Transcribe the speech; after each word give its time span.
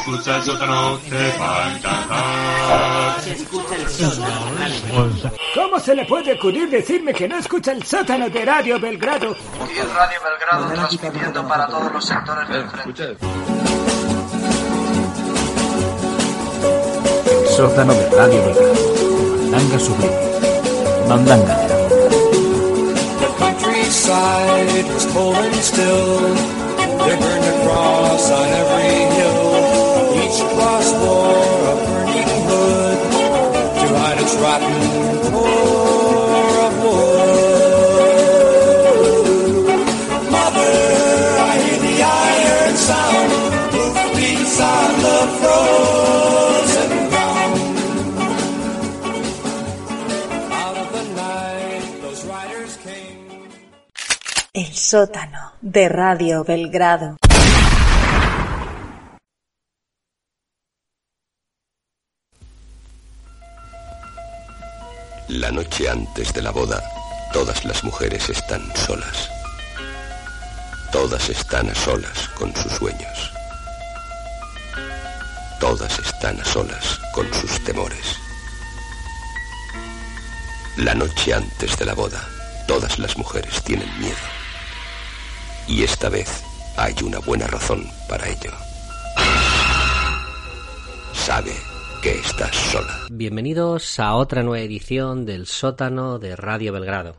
Escucha 0.00 0.36
el 0.36 0.42
sótano, 0.42 0.98
te 1.08 1.38
va 1.38 1.66
a 1.66 1.76
encantar. 1.76 3.20
¿Cómo 5.54 5.78
se 5.78 5.94
le 5.94 6.06
puede 6.06 6.32
ocurrir 6.32 6.70
decirme 6.70 7.12
que 7.12 7.28
no 7.28 7.36
escucha 7.36 7.72
el 7.72 7.82
sótano 7.84 8.30
de 8.30 8.44
Radio 8.44 8.80
Belgrado? 8.80 9.32
Es 9.32 9.94
Radio 9.94 10.18
Belgrado 10.24 10.72
transmitiendo 10.74 11.46
para 11.46 11.66
todos 11.66 11.92
los 11.92 12.04
sectores 12.04 12.48
del 12.48 12.68
frente. 12.70 13.16
Sótano 17.56 17.92
de 17.92 18.10
Radio 18.10 18.44
Belgrado. 18.46 18.74
Mandanga 19.50 19.78
sublime. 19.78 20.14
Mandanga 21.08 21.54
de. 21.56 21.68
The 23.20 23.28
countryside 23.38 24.94
was 24.94 25.06
cold 25.12 25.36
and 25.36 25.54
still. 25.56 26.34
They 27.04 27.16
burned 27.16 27.44
a 27.44 27.64
cross 27.64 28.30
on 28.30 28.48
every 28.48 29.14
hill. 29.16 29.39
A 30.30 30.32
burning 31.86 32.28
hood 32.46 32.98
the 45.02 45.18
on 45.40 45.40
the. 45.40 46.70
Out 50.52 50.76
of 50.76 50.92
the 50.92 51.04
night, 51.16 51.82
riders 52.24 52.76
came. 52.84 53.48
El 54.54 54.72
sótano 54.74 55.54
de 55.60 55.88
Radio 55.88 56.44
Belgrado. 56.44 57.16
La 65.30 65.52
noche 65.52 65.88
antes 65.88 66.32
de 66.32 66.42
la 66.42 66.50
boda, 66.50 66.82
todas 67.32 67.64
las 67.64 67.84
mujeres 67.84 68.28
están 68.28 68.60
solas. 68.74 69.30
Todas 70.90 71.28
están 71.28 71.70
a 71.70 71.74
solas 71.76 72.28
con 72.34 72.52
sus 72.56 72.72
sueños. 72.72 73.30
Todas 75.60 75.96
están 76.00 76.40
a 76.40 76.44
solas 76.44 76.98
con 77.12 77.32
sus 77.32 77.62
temores. 77.62 78.16
La 80.78 80.96
noche 80.96 81.32
antes 81.32 81.78
de 81.78 81.84
la 81.84 81.94
boda, 81.94 82.28
todas 82.66 82.98
las 82.98 83.16
mujeres 83.16 83.62
tienen 83.62 83.88
miedo. 84.00 84.16
Y 85.68 85.84
esta 85.84 86.08
vez 86.08 86.42
hay 86.76 86.96
una 87.04 87.20
buena 87.20 87.46
razón 87.46 87.88
para 88.08 88.28
ello. 88.28 88.52
Sabe 91.14 91.69
que 92.02 92.12
estás 92.18 92.54
sola. 92.54 93.06
Bienvenidos 93.10 93.98
a 94.00 94.14
otra 94.14 94.42
nueva 94.42 94.64
edición 94.64 95.26
del 95.26 95.46
sótano 95.46 96.18
de 96.18 96.34
Radio 96.36 96.72
Belgrado. 96.72 97.16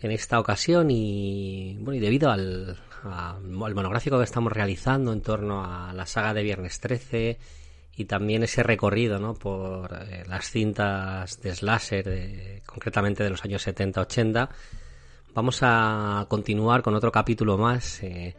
En 0.00 0.10
esta 0.10 0.38
ocasión 0.40 0.90
y 0.90 1.76
bueno 1.80 1.94
y 1.94 2.00
debido 2.00 2.30
al, 2.30 2.78
a- 3.04 3.38
monográfico 3.42 4.18
que 4.18 4.24
estamos 4.24 4.52
realizando 4.52 5.12
en 5.12 5.22
torno 5.22 5.64
a 5.64 5.92
la 5.92 6.06
saga 6.06 6.34
de 6.34 6.42
Viernes 6.42 6.80
13 6.80 7.38
y 7.96 8.04
también 8.06 8.42
ese 8.42 8.62
recorrido 8.62 9.18
¿no? 9.18 9.34
por 9.34 9.92
eh, 10.08 10.24
las 10.26 10.50
cintas 10.50 11.40
de 11.40 11.54
slasher, 11.54 12.62
concretamente 12.66 13.22
de 13.24 13.30
los 13.30 13.44
años 13.44 13.66
70-80, 13.66 14.48
vamos 15.34 15.58
a 15.62 16.26
continuar 16.28 16.82
con 16.82 16.94
otro 16.94 17.12
capítulo 17.12 17.58
más 17.58 18.02
eh, 18.02 18.34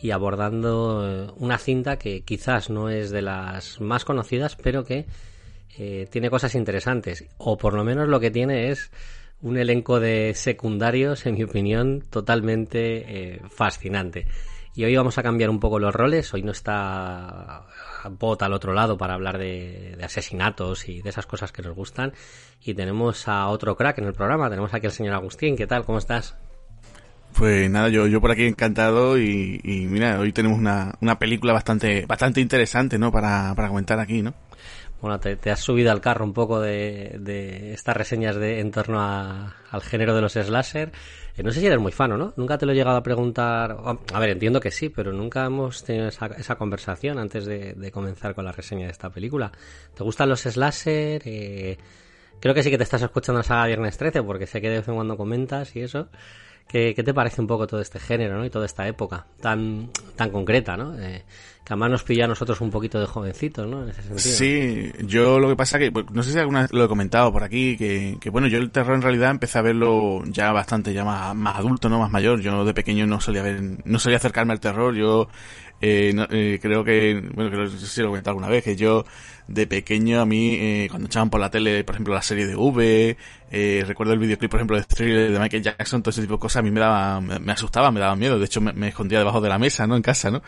y 0.00 0.10
abordando 0.10 1.08
eh, 1.08 1.32
una 1.36 1.58
cinta 1.58 1.98
que 1.98 2.22
quizás 2.22 2.70
no 2.70 2.90
es 2.90 3.10
de 3.10 3.22
las 3.22 3.80
más 3.80 4.04
conocidas, 4.04 4.56
pero 4.56 4.84
que 4.84 5.06
eh, 5.78 6.06
tiene 6.10 6.30
cosas 6.30 6.54
interesantes. 6.54 7.24
O 7.38 7.56
por 7.56 7.74
lo 7.74 7.84
menos 7.84 8.08
lo 8.08 8.20
que 8.20 8.30
tiene 8.30 8.70
es 8.70 8.90
un 9.40 9.56
elenco 9.56 10.00
de 10.00 10.32
secundarios, 10.34 11.26
en 11.26 11.34
mi 11.34 11.44
opinión, 11.44 12.02
totalmente 12.10 13.34
eh, 13.34 13.40
fascinante. 13.50 14.26
Y 14.74 14.84
hoy 14.84 14.94
vamos 14.94 15.16
a 15.16 15.22
cambiar 15.22 15.48
un 15.48 15.58
poco 15.58 15.78
los 15.78 15.94
roles. 15.94 16.32
Hoy 16.34 16.42
no 16.42 16.52
está 16.52 17.66
Bot 18.10 18.42
al 18.42 18.52
otro 18.52 18.74
lado 18.74 18.98
para 18.98 19.14
hablar 19.14 19.38
de, 19.38 19.94
de 19.96 20.04
asesinatos 20.04 20.86
y 20.88 21.00
de 21.00 21.08
esas 21.08 21.24
cosas 21.24 21.50
que 21.50 21.62
nos 21.62 21.74
gustan. 21.74 22.12
Y 22.62 22.74
tenemos 22.74 23.26
a 23.26 23.48
otro 23.48 23.74
crack 23.74 23.98
en 23.98 24.04
el 24.04 24.12
programa. 24.12 24.50
Tenemos 24.50 24.74
aquí 24.74 24.86
al 24.86 24.92
señor 24.92 25.14
Agustín. 25.14 25.56
¿Qué 25.56 25.66
tal? 25.66 25.86
¿Cómo 25.86 25.96
estás? 25.96 26.36
Pues 27.36 27.70
nada, 27.70 27.90
yo, 27.90 28.06
yo 28.06 28.20
por 28.20 28.30
aquí 28.30 28.44
encantado 28.46 29.18
y, 29.18 29.60
y 29.62 29.86
mira, 29.86 30.18
hoy 30.18 30.32
tenemos 30.32 30.58
una, 30.58 30.94
una 31.02 31.18
película 31.18 31.52
bastante, 31.52 32.06
bastante 32.06 32.40
interesante, 32.40 32.98
¿no? 32.98 33.12
Para, 33.12 33.52
para 33.54 33.68
comentar 33.68 33.98
aquí, 34.00 34.22
¿no? 34.22 34.32
Bueno, 35.02 35.20
te, 35.20 35.36
te 35.36 35.50
has 35.50 35.60
subido 35.60 35.92
al 35.92 36.00
carro 36.00 36.24
un 36.24 36.32
poco 36.32 36.60
de, 36.60 37.16
de 37.20 37.74
estas 37.74 37.94
reseñas 37.94 38.36
de, 38.36 38.60
en 38.60 38.70
torno 38.70 39.00
a- 39.02 39.54
al 39.70 39.82
género 39.82 40.14
de 40.14 40.22
los 40.22 40.32
slasher. 40.32 40.92
Eh, 41.36 41.42
no 41.42 41.52
sé 41.52 41.60
si 41.60 41.66
eres 41.66 41.78
muy 41.78 41.92
fan 41.92 42.12
o 42.12 42.16
no. 42.16 42.32
Nunca 42.38 42.56
te 42.56 42.64
lo 42.64 42.72
he 42.72 42.74
llegado 42.74 42.96
a 42.96 43.02
preguntar. 43.02 43.76
A 44.14 44.18
ver, 44.18 44.30
entiendo 44.30 44.58
que 44.58 44.70
sí, 44.70 44.88
pero 44.88 45.12
nunca 45.12 45.44
hemos 45.44 45.84
tenido 45.84 46.08
esa, 46.08 46.26
esa 46.28 46.56
conversación 46.56 47.18
antes 47.18 47.44
de, 47.44 47.74
de 47.74 47.90
comenzar 47.92 48.34
con 48.34 48.46
la 48.46 48.52
reseña 48.52 48.86
de 48.86 48.92
esta 48.92 49.10
película. 49.10 49.52
¿Te 49.94 50.02
gustan 50.02 50.30
los 50.30 50.40
slasher? 50.40 51.20
Eh, 51.26 51.76
creo 52.40 52.54
que 52.54 52.62
sí 52.62 52.70
que 52.70 52.78
te 52.78 52.84
estás 52.84 53.02
escuchando 53.02 53.40
la 53.40 53.44
saga 53.44 53.66
Viernes 53.66 53.98
13, 53.98 54.22
porque 54.22 54.46
sé 54.46 54.62
que 54.62 54.70
de 54.70 54.78
vez 54.78 54.88
en 54.88 54.94
cuando 54.94 55.18
comentas 55.18 55.76
y 55.76 55.80
eso. 55.82 56.08
¿Qué, 56.68 56.94
qué 56.94 57.02
te 57.02 57.14
parece 57.14 57.40
un 57.40 57.46
poco 57.46 57.66
todo 57.66 57.80
este 57.80 58.00
género, 58.00 58.38
¿no? 58.38 58.44
Y 58.44 58.50
toda 58.50 58.66
esta 58.66 58.88
época 58.88 59.26
tan, 59.40 59.90
tan 60.16 60.30
concreta, 60.30 60.76
¿no? 60.76 60.98
Eh, 60.98 61.24
que 61.64 61.72
además 61.72 61.90
nos 61.90 62.02
pilla 62.04 62.26
a 62.26 62.28
nosotros 62.28 62.60
un 62.60 62.70
poquito 62.70 63.00
de 63.00 63.06
jovencitos, 63.06 63.66
¿no? 63.66 63.82
En 63.82 63.88
ese 63.88 64.02
sentido. 64.02 64.18
Sí, 64.18 64.92
yo 65.06 65.38
lo 65.38 65.48
que 65.48 65.56
pasa 65.56 65.78
que, 65.78 65.90
pues, 65.90 66.06
no 66.12 66.22
sé 66.22 66.32
si 66.32 66.38
alguna 66.38 66.62
vez 66.62 66.72
lo 66.72 66.84
he 66.84 66.88
comentado 66.88 67.32
por 67.32 67.42
aquí, 67.42 67.76
que, 67.76 68.18
que 68.20 68.30
bueno, 68.30 68.46
yo 68.46 68.58
el 68.58 68.70
terror 68.70 68.94
en 68.94 69.02
realidad 69.02 69.30
empecé 69.30 69.58
a 69.58 69.62
verlo 69.62 70.22
ya 70.26 70.52
bastante, 70.52 70.92
ya 70.92 71.04
más, 71.04 71.34
más 71.34 71.56
adulto, 71.56 71.88
¿no? 71.88 71.98
Más 71.98 72.10
mayor. 72.10 72.40
Yo 72.40 72.64
de 72.64 72.74
pequeño 72.74 73.06
no 73.06 73.20
solía 73.20 73.42
ver, 73.42 73.60
no 73.84 73.98
solía 73.98 74.18
acercarme 74.18 74.52
al 74.52 74.60
terror. 74.60 74.94
Yo, 74.94 75.28
eh, 75.80 76.12
no- 76.14 76.26
eh, 76.30 76.58
creo 76.60 76.84
que, 76.84 77.20
bueno, 77.34 77.50
creo 77.50 77.64
que 77.70 77.76
sí 77.78 78.00
lo 78.00 78.06
he 78.06 78.10
comentado 78.10 78.30
alguna 78.32 78.48
vez, 78.48 78.64
que 78.64 78.76
yo 78.76 79.04
de 79.48 79.66
pequeño 79.66 80.20
a 80.20 80.26
mí, 80.26 80.54
eh, 80.54 80.86
cuando 80.90 81.06
echaban 81.06 81.30
por 81.30 81.40
la 81.40 81.50
tele, 81.50 81.84
por 81.84 81.94
ejemplo, 81.94 82.14
la 82.14 82.22
serie 82.22 82.46
de 82.46 82.56
V, 82.56 83.16
eh, 83.50 83.84
recuerdo 83.86 84.12
el 84.12 84.18
videoclip, 84.18 84.50
por 84.50 84.58
ejemplo, 84.60 84.76
de 84.76 84.84
Thriller 84.84 85.30
de 85.32 85.38
Michael 85.38 85.62
Jackson, 85.62 86.02
todo 86.02 86.10
ese 86.10 86.22
tipo 86.22 86.34
de 86.34 86.40
cosas 86.40 86.60
a 86.60 86.62
mí 86.62 86.70
me 86.70 86.80
daba, 86.80 87.20
me, 87.20 87.52
asustaba, 87.52 87.90
me 87.92 88.00
daba 88.00 88.16
miedo. 88.16 88.38
De 88.38 88.46
hecho, 88.46 88.60
me, 88.60 88.72
me 88.72 88.88
escondía 88.88 89.18
debajo 89.18 89.40
de 89.40 89.48
la 89.48 89.58
mesa, 89.58 89.86
¿no? 89.86 89.96
En 89.96 90.02
casa, 90.02 90.30
¿no? 90.30 90.42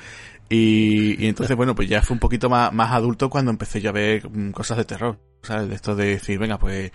Y, 0.48 1.22
y 1.22 1.28
entonces, 1.28 1.56
bueno, 1.56 1.74
pues 1.74 1.88
ya 1.88 2.02
fue 2.02 2.14
un 2.14 2.20
poquito 2.20 2.48
más, 2.48 2.72
más 2.72 2.92
adulto 2.92 3.28
cuando 3.30 3.50
empecé 3.50 3.80
yo 3.80 3.90
a 3.90 3.92
ver 3.92 4.28
mm, 4.30 4.50
cosas 4.52 4.78
de 4.78 4.84
terror, 4.84 5.18
¿sabes? 5.42 5.68
De 5.68 5.74
esto 5.74 5.94
de 5.94 6.06
decir, 6.06 6.38
venga, 6.38 6.58
pues, 6.58 6.90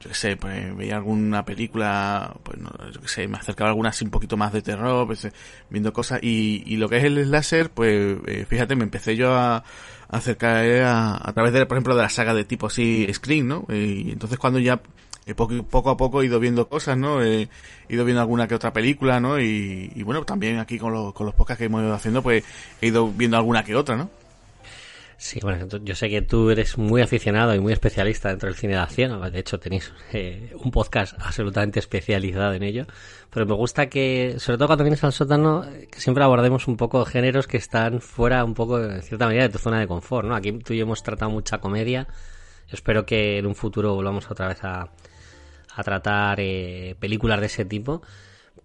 yo 0.00 0.08
qué 0.08 0.14
sé, 0.14 0.36
pues 0.36 0.76
veía 0.76 0.96
alguna 0.96 1.44
película, 1.44 2.36
pues 2.42 2.58
no, 2.58 2.70
yo 2.92 3.00
qué 3.00 3.08
sé, 3.08 3.28
me 3.28 3.38
acercaba 3.38 3.68
a 3.68 3.72
alguna 3.72 3.88
así 3.90 4.04
un 4.04 4.10
poquito 4.10 4.36
más 4.36 4.52
de 4.52 4.62
terror, 4.62 5.06
pues 5.06 5.24
eh, 5.24 5.32
viendo 5.70 5.92
cosas, 5.92 6.20
y, 6.22 6.62
y 6.66 6.76
lo 6.76 6.88
que 6.88 6.98
es 6.98 7.04
el 7.04 7.24
slasher, 7.24 7.70
pues 7.70 8.18
eh, 8.26 8.46
fíjate, 8.48 8.76
me 8.76 8.84
empecé 8.84 9.16
yo 9.16 9.34
a, 9.34 9.56
a 9.56 9.64
acercar 10.08 10.64
a, 10.82 11.16
a 11.16 11.32
través 11.32 11.52
de, 11.52 11.66
por 11.66 11.76
ejemplo, 11.76 11.96
de 11.96 12.02
la 12.02 12.08
saga 12.08 12.34
de 12.34 12.44
tipo 12.44 12.68
así, 12.68 13.06
Scream, 13.12 13.48
¿no? 13.48 13.66
Y 13.68 14.12
entonces 14.12 14.38
cuando 14.38 14.58
ya 14.60 14.80
eh, 15.26 15.34
poco, 15.34 15.62
poco 15.64 15.90
a 15.90 15.96
poco 15.96 16.22
he 16.22 16.26
ido 16.26 16.40
viendo 16.40 16.68
cosas, 16.68 16.96
¿no? 16.96 17.22
He 17.22 17.48
ido 17.88 18.04
viendo 18.04 18.20
alguna 18.22 18.48
que 18.48 18.54
otra 18.54 18.72
película, 18.72 19.20
¿no? 19.20 19.40
Y, 19.40 19.92
y 19.94 20.02
bueno, 20.02 20.24
también 20.24 20.58
aquí 20.58 20.78
con, 20.78 20.92
los 20.92 21.12
con 21.12 21.26
los 21.26 21.34
podcasts 21.34 21.58
que 21.58 21.66
hemos 21.66 21.82
ido 21.82 21.92
haciendo, 21.92 22.22
pues 22.22 22.44
he 22.80 22.86
ido 22.86 23.08
viendo 23.12 23.36
alguna 23.36 23.64
que 23.64 23.74
otra, 23.76 23.96
¿no? 23.96 24.10
Sí, 25.20 25.40
bueno, 25.42 25.66
yo 25.82 25.96
sé 25.96 26.08
que 26.08 26.22
tú 26.22 26.48
eres 26.48 26.78
muy 26.78 27.02
aficionado 27.02 27.52
y 27.52 27.58
muy 27.58 27.72
especialista 27.72 28.28
dentro 28.28 28.48
del 28.48 28.56
cine 28.56 28.74
de 28.74 28.78
acción. 28.78 29.20
De 29.32 29.38
hecho, 29.40 29.58
tenéis 29.58 29.92
eh, 30.12 30.54
un 30.62 30.70
podcast 30.70 31.14
absolutamente 31.18 31.80
especializado 31.80 32.52
en 32.52 32.62
ello. 32.62 32.86
Pero 33.28 33.44
me 33.44 33.54
gusta 33.54 33.88
que, 33.88 34.36
sobre 34.38 34.58
todo 34.58 34.68
cuando 34.68 34.84
vienes 34.84 35.02
al 35.02 35.12
sótano, 35.12 35.66
que 35.90 36.00
siempre 36.00 36.22
abordemos 36.22 36.68
un 36.68 36.76
poco 36.76 37.04
géneros 37.04 37.48
que 37.48 37.56
están 37.56 38.00
fuera 38.00 38.44
un 38.44 38.54
poco, 38.54 38.80
en 38.80 39.02
cierta 39.02 39.26
medida, 39.26 39.42
de 39.42 39.48
tu 39.48 39.58
zona 39.58 39.80
de 39.80 39.88
confort, 39.88 40.28
¿no? 40.28 40.36
Aquí 40.36 40.52
tú 40.52 40.72
y 40.72 40.78
yo 40.78 40.84
hemos 40.84 41.02
tratado 41.02 41.32
mucha 41.32 41.58
comedia. 41.58 42.06
Espero 42.68 43.04
que 43.04 43.38
en 43.38 43.46
un 43.46 43.56
futuro 43.56 43.96
volvamos 43.96 44.30
otra 44.30 44.46
vez 44.46 44.62
a, 44.62 44.92
a 45.74 45.82
tratar 45.82 46.38
eh, 46.38 46.94
películas 47.00 47.40
de 47.40 47.46
ese 47.46 47.64
tipo. 47.64 48.02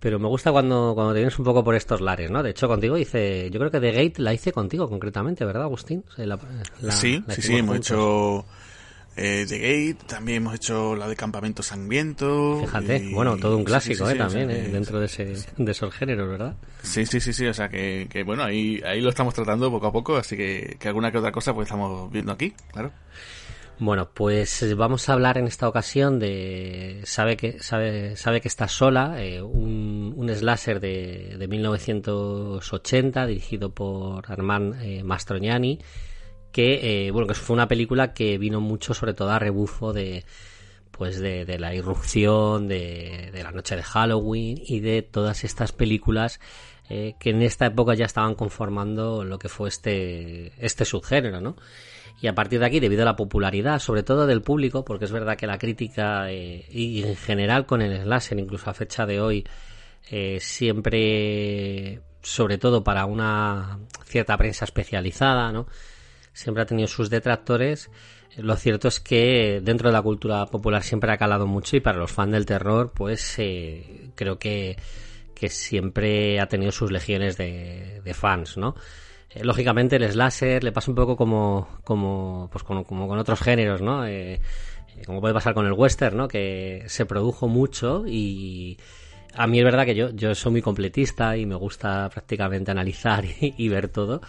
Pero 0.04 0.20
me 0.20 0.28
gusta 0.28 0.52
cuando, 0.52 0.92
cuando 0.96 1.14
te 1.14 1.20
vienes 1.20 1.40
un 1.40 1.46
poco 1.46 1.64
por 1.64 1.76
estos 1.76 2.02
lares, 2.02 2.30
¿no? 2.30 2.44
De 2.44 2.50
hecho, 2.50 2.68
contigo 2.68 2.98
hice, 2.98 3.50
yo 3.50 3.58
creo 3.58 3.72
que 3.72 3.80
The 3.80 3.92
Gate 3.94 4.22
la 4.22 4.34
hice 4.34 4.52
contigo 4.52 4.90
concretamente, 4.90 5.46
¿verdad, 5.46 5.64
Agustín? 5.64 6.04
O 6.12 6.12
sea, 6.14 6.26
la- 6.26 6.40
la- 6.82 6.92
sí, 6.92 7.24
la 7.26 7.34
sí, 7.36 7.42
sí, 7.42 7.56
hemos 7.56 7.78
hecho 7.78 8.44
eh, 9.16 9.46
The 9.48 9.58
Gate, 9.60 10.06
también 10.06 10.38
hemos 10.40 10.56
hecho 10.56 10.94
la 10.98 11.08
de 11.08 11.16
Campamento 11.16 11.64
Sangriento. 11.64 12.58
Fíjate, 12.60 12.98
y- 12.98 13.14
bueno, 13.14 13.38
todo 13.38 13.56
un 13.56 13.64
clásico, 13.64 14.04
sí, 14.06 14.10
sí, 14.10 14.10
¿eh? 14.10 14.12
sí, 14.12 14.18
También, 14.18 14.50
¿eh? 14.50 14.68
Dentro 14.68 15.00
de, 15.00 15.06
ese, 15.06 15.36
de 15.56 15.72
esos 15.72 15.94
géneros, 15.94 16.28
¿verdad? 16.28 16.56
Sí, 16.82 17.06
sí, 17.06 17.22
sí, 17.22 17.32
sí, 17.32 17.46
o 17.48 17.54
sea 17.54 17.70
que, 17.70 18.08
que 18.12 18.24
bueno, 18.24 18.44
ahí, 18.44 18.82
ahí 18.86 19.00
lo 19.00 19.10
estamos 19.10 19.34
tratando 19.34 19.72
poco 19.72 19.88
a 19.88 19.92
poco, 19.94 20.18
así 20.18 20.36
que, 20.36 20.76
que 20.78 20.88
alguna 20.90 21.14
que 21.14 21.20
otra 21.20 21.32
cosa 21.32 21.54
pues 21.54 21.68
estamos 21.68 22.12
viendo 22.12 22.34
aquí, 22.34 22.54
claro. 22.74 22.92
Bueno, 23.80 24.10
pues 24.14 24.62
eh, 24.62 24.76
vamos 24.76 25.10
a 25.10 25.14
hablar 25.14 25.38
en 25.38 25.48
esta 25.48 25.68
ocasión 25.68 26.20
de 26.20 27.02
Sabe 27.06 27.36
que, 27.36 27.60
sabe, 27.60 28.16
sabe 28.16 28.40
que 28.40 28.48
estás 28.48 28.72
sola, 28.72 29.22
eh, 29.22 29.42
un, 29.42 30.14
un 30.16 30.30
slasher 30.30 30.80
de, 30.80 31.36
de 31.38 31.48
1980 31.48 33.26
dirigido 33.26 33.74
por 33.74 34.32
Armand 34.32 34.76
eh, 34.82 35.04
que 36.52 37.08
eh, 37.08 37.12
bueno 37.12 37.28
que 37.28 37.34
fue 37.34 37.56
una 37.56 37.68
película 37.68 38.14
que 38.14 38.38
vino 38.38 38.62
mucho 38.62 38.94
sobre 38.94 39.16
todo 39.16 39.32
a 39.32 39.40
rebufo 39.40 39.92
de 39.92 40.24
pues 40.92 41.20
de, 41.20 41.44
de 41.46 41.58
la 41.58 41.74
irrupción 41.74 42.68
de, 42.68 43.32
de 43.34 43.44
la 43.44 43.52
noche 43.52 43.76
de 43.76 43.82
Halloween 43.82 44.62
y 44.64 44.82
de 44.82 45.02
todas 45.02 45.44
estas 45.44 45.72
películas 45.72 46.40
que 46.90 47.30
en 47.32 47.42
esta 47.42 47.66
época 47.66 47.96
ya 47.96 48.06
estaban 48.06 48.36
conformando 48.36 49.24
lo 49.24 49.40
que 49.40 49.50
fue 49.50 49.70
este 49.70 50.54
este 50.64 50.86
subgénero, 50.86 51.42
¿no? 51.42 51.56
Y 52.24 52.28
a 52.30 52.36
partir 52.36 52.62
de 52.62 52.66
aquí, 52.68 52.80
debido 52.80 53.02
a 53.02 53.06
la 53.06 53.18
popularidad, 53.18 53.80
sobre 53.80 54.02
todo 54.02 54.26
del 54.26 54.42
público, 54.42 54.86
porque 54.86 55.04
es 55.04 55.12
verdad 55.12 55.36
que 55.36 55.46
la 55.46 55.58
crítica 55.58 56.32
eh, 56.32 56.66
y 56.72 57.04
en 57.04 57.18
general 57.18 57.66
con 57.66 57.82
el 57.82 58.02
slasher, 58.02 58.40
incluso 58.40 58.70
a 58.70 58.74
fecha 58.74 59.06
de 59.06 59.20
hoy, 59.20 59.46
eh, 60.10 60.38
siempre, 60.40 62.00
sobre 62.22 62.58
todo 62.58 62.82
para 62.82 63.04
una 63.04 63.78
cierta 64.06 64.38
prensa 64.38 64.64
especializada, 64.64 65.52
¿no? 65.52 65.68
Siempre 66.32 66.64
ha 66.64 66.66
tenido 66.66 66.88
sus 66.88 67.10
detractores. 67.10 67.92
Lo 68.38 68.56
cierto 68.56 68.88
es 68.88 69.02
que 69.02 69.60
dentro 69.62 69.90
de 69.90 69.94
la 69.94 70.02
cultura 70.02 70.46
popular 70.46 70.82
siempre 70.82 71.12
ha 71.12 71.18
calado 71.18 71.46
mucho 71.46 71.76
y 71.76 71.82
para 71.82 71.98
los 71.98 72.14
fans 72.14 72.32
del 72.32 72.46
terror, 72.46 72.94
pues 72.96 73.36
eh, 73.40 74.12
creo 74.16 74.40
que, 74.40 74.78
que 75.36 75.50
siempre 75.50 76.40
ha 76.40 76.48
tenido 76.48 76.72
sus 76.72 76.90
legiones 76.90 77.36
de, 77.36 78.00
de 78.02 78.14
fans, 78.14 78.56
¿no? 78.56 78.76
Eh, 79.36 79.44
lógicamente 79.44 79.96
el 79.98 80.10
slasher 80.12 80.64
le 80.64 80.72
pasa 80.72 80.92
un 80.92 80.96
poco 80.96 81.16
como, 81.16 81.68
como, 81.84 82.50
pues 82.52 82.64
como, 82.64 82.84
como 82.86 83.08
con 83.08 83.20
otros 83.20 83.40
géneros, 83.42 83.82
¿no? 83.82 84.06
Eh, 84.06 84.34
eh, 84.36 84.40
como 85.06 85.22
puede 85.22 85.34
pasar 85.34 85.54
con 85.54 85.66
el 85.66 85.74
western, 85.74 86.18
¿no? 86.18 86.28
Que 86.28 86.84
se 86.88 87.06
produjo 87.06 87.48
mucho 87.48 88.04
y 88.08 88.78
a 89.36 89.48
mí 89.48 89.58
es 89.60 89.66
verdad 89.66 89.86
que 89.86 89.96
yo, 89.96 90.10
yo 90.12 90.36
soy 90.36 90.52
muy 90.52 90.62
completista 90.62 91.36
y 91.38 91.46
me 91.46 91.56
gusta 91.56 92.10
prácticamente 92.10 92.72
analizar 92.72 93.26
y, 93.42 93.54
y 93.58 93.70
ver 93.70 93.88
todo, 93.90 94.22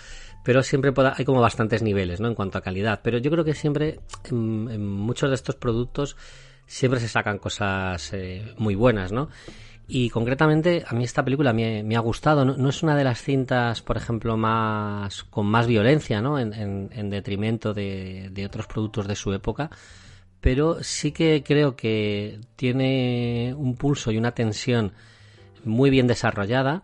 pero 0.44 0.62
siempre 0.62 0.92
pueda- 0.92 1.14
hay 1.16 1.24
como 1.24 1.40
bastantes 1.40 1.82
niveles, 1.82 2.20
¿no? 2.20 2.28
En 2.28 2.34
cuanto 2.34 2.58
a 2.58 2.62
calidad, 2.62 3.00
pero 3.02 3.18
yo 3.18 3.30
creo 3.30 3.44
que 3.44 3.54
siempre 3.54 4.00
en, 4.30 4.86
muchos 4.86 5.28
de 5.30 5.34
estos 5.36 5.56
productos 5.56 6.16
siempre 6.66 7.00
se 7.00 7.08
sacan 7.08 7.38
cosas 7.38 8.12
muy 8.56 8.74
buenas, 8.74 9.12
¿no? 9.12 9.28
Y 9.86 10.08
concretamente, 10.08 10.82
a 10.86 10.94
mí 10.94 11.04
esta 11.04 11.22
película 11.24 11.52
me, 11.52 11.94
ha 11.96 12.00
gustado. 12.00 12.44
No, 12.44 12.56
no 12.56 12.70
es 12.70 12.82
una 12.82 12.96
de 12.96 13.04
las 13.04 13.22
cintas, 13.22 13.82
por 13.82 13.96
ejemplo, 13.98 14.36
más 14.36 15.24
con 15.24 15.46
más 15.46 15.66
violencia, 15.66 16.22
¿no? 16.22 16.38
En, 16.38 16.54
en- 16.54 16.90
en 16.92 17.10
detrimento 17.10 17.74
de, 17.74 18.30
de 18.32 18.46
otros 18.46 18.66
productos 18.66 19.06
de 19.06 19.14
su 19.16 19.32
época. 19.34 19.70
Pero 20.40 20.82
sí 20.82 21.12
que 21.12 21.42
creo 21.44 21.76
que 21.76 22.40
tiene 22.56 23.54
un 23.56 23.76
pulso 23.76 24.10
y 24.12 24.18
una 24.18 24.32
tensión 24.32 24.92
muy 25.64 25.90
bien 25.90 26.06
desarrollada. 26.06 26.82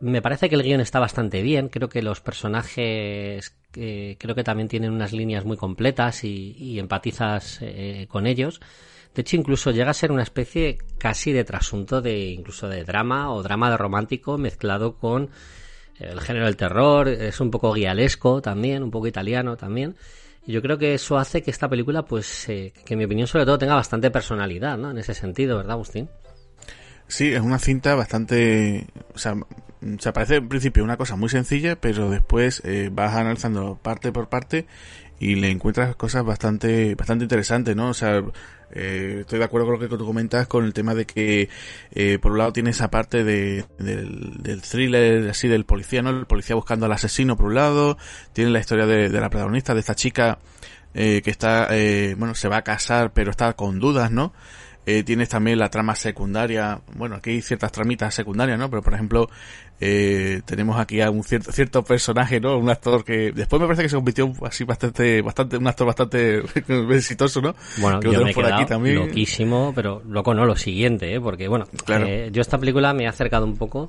Me 0.00 0.22
parece 0.22 0.48
que 0.48 0.56
el 0.56 0.62
guion 0.64 0.80
está 0.80 1.00
bastante 1.00 1.42
bien. 1.42 1.68
Creo 1.68 1.88
que 1.88 2.02
los 2.02 2.20
personajes 2.20 3.54
eh, 3.76 4.16
creo 4.18 4.34
que 4.34 4.44
también 4.44 4.68
tienen 4.68 4.92
unas 4.92 5.12
líneas 5.12 5.44
muy 5.44 5.56
completas 5.56 6.24
y, 6.24 6.54
y 6.58 6.78
empatizas 6.78 7.58
eh, 7.62 8.06
con 8.10 8.26
ellos. 8.26 8.60
De 9.14 9.22
hecho, 9.22 9.36
incluso 9.36 9.70
llega 9.70 9.90
a 9.90 9.94
ser 9.94 10.10
una 10.10 10.22
especie 10.22 10.78
casi 10.98 11.32
de 11.32 11.44
trasunto 11.44 12.02
de 12.02 12.18
incluso 12.30 12.68
de 12.68 12.84
drama 12.84 13.32
o 13.32 13.42
drama 13.42 13.70
de 13.70 13.76
romántico 13.76 14.38
mezclado 14.38 14.96
con 14.96 15.30
el 15.98 16.20
género 16.20 16.46
del 16.46 16.56
terror. 16.56 17.08
Es 17.08 17.40
un 17.40 17.50
poco 17.50 17.72
guialesco 17.72 18.42
también, 18.42 18.82
un 18.82 18.90
poco 18.90 19.06
italiano 19.06 19.56
también. 19.56 19.94
Y 20.46 20.52
yo 20.52 20.60
creo 20.60 20.78
que 20.78 20.94
eso 20.94 21.16
hace 21.16 21.42
que 21.42 21.50
esta 21.50 21.68
película, 21.68 22.04
pues, 22.04 22.48
eh, 22.48 22.72
que 22.84 22.94
en 22.94 22.98
mi 22.98 23.04
opinión 23.04 23.26
sobre 23.26 23.46
todo 23.46 23.56
tenga 23.56 23.74
bastante 23.74 24.10
personalidad, 24.10 24.76
¿no? 24.76 24.90
En 24.90 24.98
ese 24.98 25.14
sentido, 25.14 25.56
¿verdad, 25.56 25.72
Agustín? 25.72 26.08
Sí, 27.06 27.32
es 27.32 27.40
una 27.40 27.58
cinta 27.58 27.94
bastante, 27.94 28.86
o 29.14 29.18
sea, 29.18 29.34
mm, 29.34 29.98
se 29.98 30.12
parece 30.12 30.36
en 30.36 30.48
principio 30.48 30.84
una 30.84 30.96
cosa 30.96 31.16
muy 31.16 31.28
sencilla, 31.28 31.76
pero 31.76 32.10
después 32.10 32.62
eh, 32.64 32.90
vas 32.92 33.14
analizando 33.14 33.78
parte 33.82 34.10
por 34.12 34.28
parte 34.28 34.66
y 35.18 35.36
le 35.36 35.50
encuentras 35.50 35.96
cosas 35.96 36.24
bastante, 36.24 36.94
bastante 36.94 37.24
interesantes, 37.24 37.76
¿no? 37.76 37.90
O 37.90 37.94
sea, 37.94 38.22
eh, 38.72 39.18
estoy 39.20 39.38
de 39.38 39.44
acuerdo 39.44 39.66
con 39.66 39.74
lo 39.74 39.80
que 39.80 39.88
tú 39.88 40.04
comentas 40.04 40.46
con 40.46 40.64
el 40.64 40.72
tema 40.72 40.94
de 40.94 41.06
que, 41.06 41.48
eh, 41.92 42.18
por 42.20 42.32
un 42.32 42.38
lado 42.38 42.52
tiene 42.52 42.70
esa 42.70 42.90
parte 42.90 43.24
de, 43.24 43.64
del, 43.78 44.62
thriller, 44.62 45.28
así 45.30 45.48
del 45.48 45.64
policía, 45.64 46.02
¿no? 46.02 46.10
El 46.10 46.26
policía 46.26 46.56
buscando 46.56 46.86
al 46.86 46.92
asesino 46.92 47.36
por 47.36 47.46
un 47.46 47.54
lado, 47.54 47.98
tiene 48.32 48.50
la 48.50 48.60
historia 48.60 48.86
de, 48.86 49.08
de 49.08 49.20
la 49.20 49.30
protagonista, 49.30 49.74
de 49.74 49.80
esta 49.80 49.94
chica, 49.94 50.38
eh, 50.96 51.22
que 51.24 51.30
está, 51.30 51.66
eh, 51.70 52.14
bueno, 52.16 52.36
se 52.36 52.46
va 52.48 52.58
a 52.58 52.62
casar, 52.62 53.12
pero 53.12 53.32
está 53.32 53.52
con 53.54 53.80
dudas, 53.80 54.12
¿no? 54.12 54.32
Eh, 54.86 55.02
tienes 55.02 55.30
también 55.30 55.58
la 55.58 55.70
trama 55.70 55.94
secundaria. 55.94 56.80
Bueno, 56.96 57.16
aquí 57.16 57.30
hay 57.30 57.42
ciertas 57.42 57.72
tramitas 57.72 58.14
secundarias, 58.14 58.58
¿no? 58.58 58.68
Pero 58.68 58.82
por 58.82 58.92
ejemplo, 58.92 59.30
eh, 59.80 60.42
tenemos 60.44 60.78
aquí 60.78 61.00
a 61.00 61.10
un 61.10 61.24
cierto, 61.24 61.52
cierto 61.52 61.82
personaje, 61.82 62.38
¿no? 62.38 62.58
Un 62.58 62.68
actor 62.68 63.02
que 63.04 63.32
después 63.32 63.60
me 63.60 63.66
parece 63.66 63.82
que 63.84 63.88
se 63.88 63.96
convirtió 63.96 64.30
así 64.44 64.64
bastante, 64.64 65.22
bastante, 65.22 65.56
un 65.56 65.66
actor 65.66 65.86
bastante 65.86 66.42
exitoso, 66.90 67.40
¿no? 67.40 67.54
Bueno, 67.78 68.00
que 68.00 68.12
yo 68.12 68.22
me 68.22 68.30
he 68.30 68.34
por 68.34 68.44
aquí 68.44 68.66
también. 68.66 68.96
loquísimo, 68.96 69.72
pero 69.74 70.02
loco 70.06 70.34
no, 70.34 70.44
lo 70.44 70.54
siguiente, 70.56 71.14
¿eh? 71.14 71.20
Porque, 71.20 71.48
bueno, 71.48 71.66
Claro. 71.86 72.06
eh, 72.06 72.28
yo 72.32 72.42
esta 72.42 72.58
película 72.58 72.92
me 72.92 73.04
he 73.04 73.08
acercado 73.08 73.46
un 73.46 73.56
poco, 73.56 73.88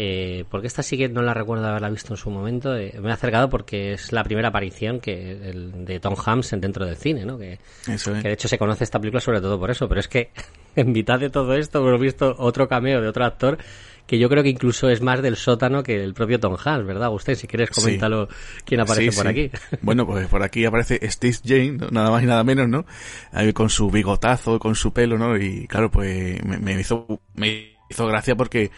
eh, 0.00 0.44
porque 0.48 0.68
esta 0.68 0.84
sí 0.84 0.96
que 0.96 1.08
no 1.08 1.22
la 1.22 1.34
recuerdo 1.34 1.66
haberla 1.66 1.90
visto 1.90 2.12
en 2.12 2.16
su 2.18 2.30
momento, 2.30 2.76
eh, 2.76 2.94
me 3.02 3.08
he 3.08 3.12
acercado 3.12 3.48
porque 3.48 3.94
es 3.94 4.12
la 4.12 4.22
primera 4.22 4.48
aparición 4.48 5.00
que 5.00 5.32
el, 5.32 5.84
de 5.84 5.98
Tom 5.98 6.14
Hanks 6.24 6.52
en- 6.52 6.60
dentro 6.60 6.86
del 6.86 6.96
cine, 6.96 7.24
¿no? 7.24 7.36
Que, 7.36 7.58
Eso 7.88 8.14
es. 8.14 8.22
que 8.22 8.28
de 8.28 8.34
hecho 8.34 8.46
se 8.46 8.58
conoce 8.58 8.84
esta 8.84 9.00
película 9.00 9.20
sobre 9.20 9.40
todo 9.40 9.58
por 9.58 9.72
eso, 9.72 9.88
pero 9.88 9.98
es 9.98 10.06
que 10.06 10.30
en 10.76 10.92
mitad 10.92 11.18
de 11.18 11.30
todo 11.30 11.52
esto 11.54 11.80
hemos 11.80 12.00
visto 12.00 12.32
otro 12.38 12.68
cameo 12.68 13.00
de 13.00 13.08
otro 13.08 13.24
actor 13.24 13.58
que 14.06 14.18
yo 14.18 14.28
creo 14.30 14.42
que 14.42 14.48
incluso 14.48 14.88
es 14.88 15.02
más 15.02 15.20
del 15.20 15.36
sótano 15.36 15.82
que 15.82 16.02
el 16.02 16.14
propio 16.14 16.38
Tom 16.40 16.56
Hanks, 16.64 16.86
¿verdad, 16.86 17.04
Agustín? 17.06 17.34
Si 17.36 17.46
quieres, 17.46 17.68
Sí. 17.72 17.80
coméntalo 17.82 18.28
quién 18.64 18.80
aparece 18.80 19.10
Sí, 19.10 19.16
por 19.16 19.26
sí. 19.26 19.30
aquí. 19.30 19.50
Bueno, 19.82 20.06
pues 20.06 20.28
por 20.28 20.42
aquí 20.42 20.64
aparece 20.64 20.98
Steve 21.10 21.36
Jane, 21.44 21.72
¿no? 21.72 21.88
nada 21.90 22.10
más 22.12 22.22
y 22.22 22.26
nada 22.26 22.42
menos, 22.44 22.68
¿no? 22.68 22.86
Ahí 23.32 23.52
con 23.52 23.68
su 23.68 23.90
bigotazo, 23.90 24.58
con 24.60 24.74
su 24.76 24.92
pelo, 24.94 25.18
¿no? 25.18 25.36
Y 25.36 25.66
claro, 25.66 25.90
pues 25.90 26.42
me, 26.44 26.56
me 26.58 26.80
hizo, 26.80 27.20
me 27.34 27.76
hizo 27.90 28.06
gracia 28.06 28.34
porque, 28.34 28.70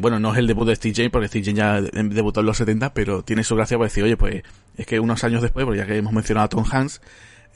bueno, 0.00 0.18
no 0.20 0.32
es 0.32 0.38
el 0.38 0.46
debut 0.46 0.66
de 0.66 0.76
Steve 0.76 0.94
Jane, 0.94 1.10
porque 1.10 1.28
Steve 1.28 1.44
Jane 1.44 1.56
ya 1.56 1.80
de- 1.82 2.02
debutó 2.14 2.40
en 2.40 2.46
los 2.46 2.56
70, 2.56 2.94
pero 2.94 3.22
tiene 3.22 3.44
su 3.44 3.56
gracia 3.56 3.76
para 3.76 3.88
decir, 3.88 4.04
oye, 4.04 4.16
pues 4.16 4.42
es 4.76 4.86
que 4.86 5.00
unos 5.00 5.22
años 5.24 5.42
después, 5.42 5.66
pues 5.66 5.78
ya 5.78 5.86
que 5.86 5.96
hemos 5.96 6.12
mencionado 6.12 6.44
a 6.46 6.48
Tom 6.48 6.64
Hanks, 6.70 7.00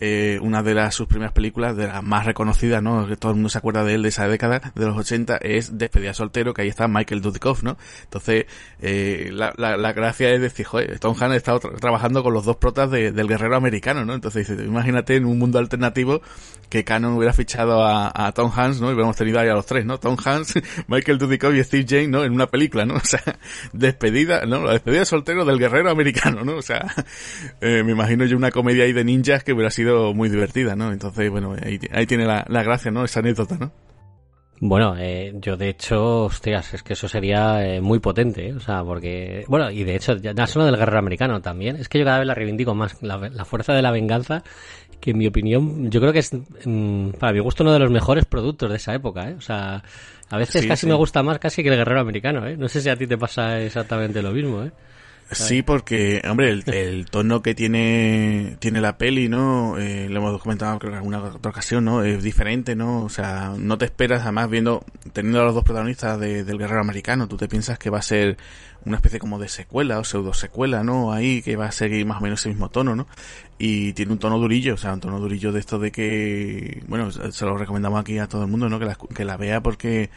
eh, 0.00 0.38
una 0.42 0.62
de 0.62 0.74
las 0.74 0.94
sus 0.94 1.06
primeras 1.06 1.32
películas, 1.32 1.76
de 1.76 1.86
las 1.86 2.02
más 2.02 2.26
reconocidas, 2.26 2.82
¿no? 2.82 3.06
Que 3.08 3.16
todo 3.16 3.30
el 3.32 3.36
mundo 3.36 3.48
se 3.48 3.58
acuerda 3.58 3.82
de 3.84 3.94
él 3.94 4.02
de 4.02 4.08
esa 4.10 4.28
década, 4.28 4.72
de 4.74 4.86
los 4.86 4.96
80, 4.96 5.36
es 5.38 5.78
Despedida 5.78 6.12
soltero, 6.14 6.52
que 6.54 6.62
ahí 6.62 6.68
está 6.68 6.86
Michael 6.88 7.20
Dudikoff, 7.22 7.62
¿no? 7.62 7.76
Entonces, 8.04 8.46
eh, 8.80 9.30
la, 9.32 9.52
la, 9.56 9.92
gracia 9.92 10.30
es 10.32 10.40
decir, 10.40 10.66
joder, 10.66 10.98
Tom 10.98 11.12
Hanks 11.18 11.32
ha 11.32 11.36
estado 11.36 11.60
tra- 11.60 11.76
trabajando 11.80 12.22
con 12.22 12.32
los 12.34 12.44
dos 12.44 12.56
protas 12.56 12.90
de- 12.90 13.12
del 13.12 13.26
guerrero 13.28 13.56
americano, 13.56 14.04
¿no? 14.04 14.14
Entonces, 14.14 14.48
dice, 14.48 14.62
imagínate 14.64 15.16
en 15.16 15.24
un 15.24 15.38
mundo 15.38 15.58
alternativo 15.58 16.20
que 16.68 16.82
Canon 16.84 17.14
hubiera 17.14 17.32
fichado 17.32 17.84
a, 17.84 18.10
a 18.14 18.32
Tom 18.32 18.50
Hanks, 18.54 18.80
¿no? 18.80 18.88
Y 18.90 18.94
hubiéramos 18.94 19.16
tenido 19.16 19.38
ahí 19.40 19.48
a 19.48 19.54
los 19.54 19.66
tres, 19.66 19.86
¿no? 19.86 19.98
Tom 19.98 20.16
Hanks, 20.22 20.54
Michael 20.88 21.18
Dudikoff 21.18 21.54
y 21.54 21.62
Steve 21.64 21.86
Jane, 21.88 22.08
¿no? 22.08 22.24
En 22.24 22.32
una 22.32 22.46
película, 22.48 22.84
¿no? 22.84 22.94
O 23.06 23.08
sea, 23.08 23.22
despedida, 23.72 24.44
¿no? 24.46 24.64
La 24.64 24.72
despedida 24.72 25.04
soltero 25.04 25.44
del 25.44 25.58
guerrero 25.58 25.90
americano, 25.90 26.44
¿no? 26.44 26.56
O 26.56 26.62
sea, 26.62 26.84
eh, 27.60 27.82
me 27.84 27.92
imagino 27.92 28.24
yo 28.24 28.36
una 28.36 28.50
comedia 28.50 28.84
ahí 28.84 28.92
de 28.92 29.04
ninjas 29.04 29.44
que 29.44 29.52
hubiera 29.52 29.70
sido 29.70 29.85
muy 30.14 30.28
divertida, 30.28 30.76
¿no? 30.76 30.92
Entonces, 30.92 31.30
bueno, 31.30 31.54
ahí, 31.62 31.78
ahí 31.92 32.06
tiene 32.06 32.24
la, 32.26 32.44
la 32.48 32.62
gracia, 32.62 32.90
¿no? 32.90 33.04
Esa 33.04 33.20
anécdota, 33.20 33.56
¿no? 33.58 33.72
Bueno, 34.58 34.94
eh, 34.98 35.34
yo 35.34 35.58
de 35.58 35.68
hecho, 35.68 36.24
hostias, 36.24 36.72
es 36.72 36.82
que 36.82 36.94
eso 36.94 37.08
sería 37.08 37.62
eh, 37.66 37.82
muy 37.82 37.98
potente, 37.98 38.48
¿eh? 38.48 38.54
o 38.54 38.60
sea, 38.60 38.82
porque, 38.82 39.44
bueno, 39.48 39.70
y 39.70 39.84
de 39.84 39.96
hecho, 39.96 40.16
ya 40.16 40.32
no 40.32 40.46
solo 40.46 40.64
del 40.64 40.78
guerrero 40.78 40.98
americano 40.98 41.42
también, 41.42 41.76
es 41.76 41.90
que 41.90 41.98
yo 41.98 42.06
cada 42.06 42.20
vez 42.20 42.26
la 42.26 42.34
reivindico 42.34 42.74
más, 42.74 42.96
la, 43.02 43.18
la 43.18 43.44
fuerza 43.44 43.74
de 43.74 43.82
la 43.82 43.90
venganza, 43.90 44.42
que 44.98 45.10
en 45.10 45.18
mi 45.18 45.26
opinión, 45.26 45.90
yo 45.90 46.00
creo 46.00 46.10
que 46.14 46.20
es, 46.20 46.30
mm, 46.64 47.10
para 47.18 47.34
mi 47.34 47.40
gusto, 47.40 47.64
uno 47.64 47.74
de 47.74 47.80
los 47.80 47.90
mejores 47.90 48.24
productos 48.24 48.70
de 48.70 48.76
esa 48.76 48.94
época, 48.94 49.28
¿eh? 49.28 49.34
O 49.36 49.42
sea, 49.42 49.82
a 50.30 50.38
veces 50.38 50.62
Sí, 50.62 50.68
casi 50.68 50.80
sí. 50.82 50.86
me 50.86 50.94
gusta 50.94 51.22
más 51.22 51.38
casi 51.38 51.62
que 51.62 51.68
el 51.68 51.76
guerrero 51.76 52.00
americano, 52.00 52.46
¿eh? 52.46 52.56
No 52.56 52.66
sé 52.68 52.80
si 52.80 52.88
a 52.88 52.96
ti 52.96 53.06
te 53.06 53.18
pasa 53.18 53.60
exactamente 53.60 54.22
lo 54.22 54.30
mismo, 54.30 54.62
¿eh? 54.62 54.72
Sí, 55.32 55.62
porque, 55.62 56.22
hombre, 56.28 56.50
el, 56.50 56.62
el, 56.72 57.06
tono 57.06 57.42
que 57.42 57.54
tiene 57.54 58.56
tiene 58.60 58.80
la 58.80 58.96
peli, 58.96 59.28
¿no? 59.28 59.76
Eh, 59.76 60.08
lo 60.08 60.20
hemos 60.20 60.40
comentado 60.40 60.78
creo 60.78 60.92
que 60.92 60.98
en 60.98 60.98
alguna 60.98 61.18
otra 61.18 61.50
ocasión, 61.50 61.84
¿no? 61.84 62.04
Es 62.04 62.22
diferente, 62.22 62.76
¿no? 62.76 63.02
O 63.02 63.08
sea, 63.08 63.54
no 63.58 63.76
te 63.76 63.86
esperas, 63.86 64.22
además, 64.22 64.48
viendo, 64.48 64.84
teniendo 65.12 65.40
a 65.40 65.44
los 65.44 65.54
dos 65.54 65.64
protagonistas 65.64 66.20
de, 66.20 66.44
del 66.44 66.58
guerrero 66.58 66.80
americano, 66.80 67.26
tú 67.26 67.36
te 67.36 67.48
piensas 67.48 67.78
que 67.78 67.90
va 67.90 67.98
a 67.98 68.02
ser 68.02 68.36
una 68.86 68.96
especie 68.96 69.18
como 69.18 69.38
de 69.40 69.48
secuela 69.48 69.98
o 69.98 70.04
pseudo 70.04 70.32
secuela, 70.32 70.84
¿no? 70.84 71.12
Ahí 71.12 71.42
que 71.42 71.56
va 71.56 71.66
a 71.66 71.72
seguir 71.72 72.06
más 72.06 72.18
o 72.18 72.20
menos 72.20 72.40
ese 72.40 72.50
mismo 72.50 72.70
tono, 72.70 72.94
¿no? 72.94 73.08
Y 73.58 73.92
tiene 73.94 74.12
un 74.12 74.18
tono 74.18 74.38
durillo, 74.38 74.74
o 74.74 74.76
sea, 74.76 74.92
un 74.92 75.00
tono 75.00 75.18
durillo 75.18 75.50
de 75.50 75.58
esto 75.58 75.78
de 75.80 75.90
que, 75.90 76.84
bueno, 76.86 77.10
se 77.10 77.44
lo 77.44 77.58
recomendamos 77.58 78.00
aquí 78.00 78.18
a 78.18 78.28
todo 78.28 78.42
el 78.44 78.48
mundo, 78.48 78.68
¿no? 78.68 78.78
Que 78.78 78.84
la, 78.84 78.94
que 78.94 79.24
la 79.24 79.36
vea 79.36 79.60
porque 79.60 80.10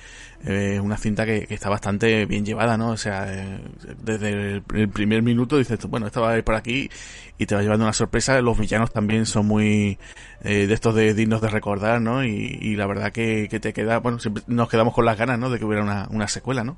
eh, 0.45 0.73
es 0.75 0.81
una 0.81 0.97
cinta 0.97 1.25
que, 1.25 1.47
que, 1.47 1.55
está 1.55 1.67
bastante 1.69 2.27
bien 2.27 2.45
llevada, 2.45 2.77
¿no? 2.77 2.91
O 2.91 2.97
sea, 2.97 3.25
eh, 3.33 3.59
desde 4.03 4.29
el, 4.57 4.61
primer 4.89 5.23
minuto 5.23 5.57
dices, 5.57 5.79
bueno, 5.87 6.05
esta 6.05 6.21
va 6.21 6.31
a 6.31 6.37
ir 6.37 6.43
por 6.43 6.53
aquí 6.55 6.91
y 7.39 7.47
te 7.47 7.55
va 7.55 7.63
llevando 7.63 7.85
una 7.85 7.93
sorpresa. 7.93 8.39
Los 8.39 8.59
villanos 8.59 8.91
también 8.93 9.25
son 9.25 9.47
muy 9.47 9.97
eh, 10.43 10.67
de 10.67 10.73
estos 10.75 10.93
de 10.93 11.15
dignos 11.15 11.41
de 11.41 11.47
recordar, 11.49 12.01
¿no? 12.01 12.23
Y, 12.23 12.59
y 12.61 12.75
la 12.75 12.85
verdad 12.85 13.11
que, 13.11 13.47
que, 13.49 13.59
te 13.59 13.73
queda, 13.73 13.97
bueno, 13.97 14.19
siempre 14.19 14.43
nos 14.45 14.69
quedamos 14.69 14.93
con 14.93 15.05
las 15.05 15.17
ganas, 15.17 15.39
¿no? 15.39 15.49
De 15.49 15.57
que 15.57 15.65
hubiera 15.65 15.83
una, 15.83 16.07
una 16.11 16.27
secuela, 16.27 16.63
¿no? 16.63 16.77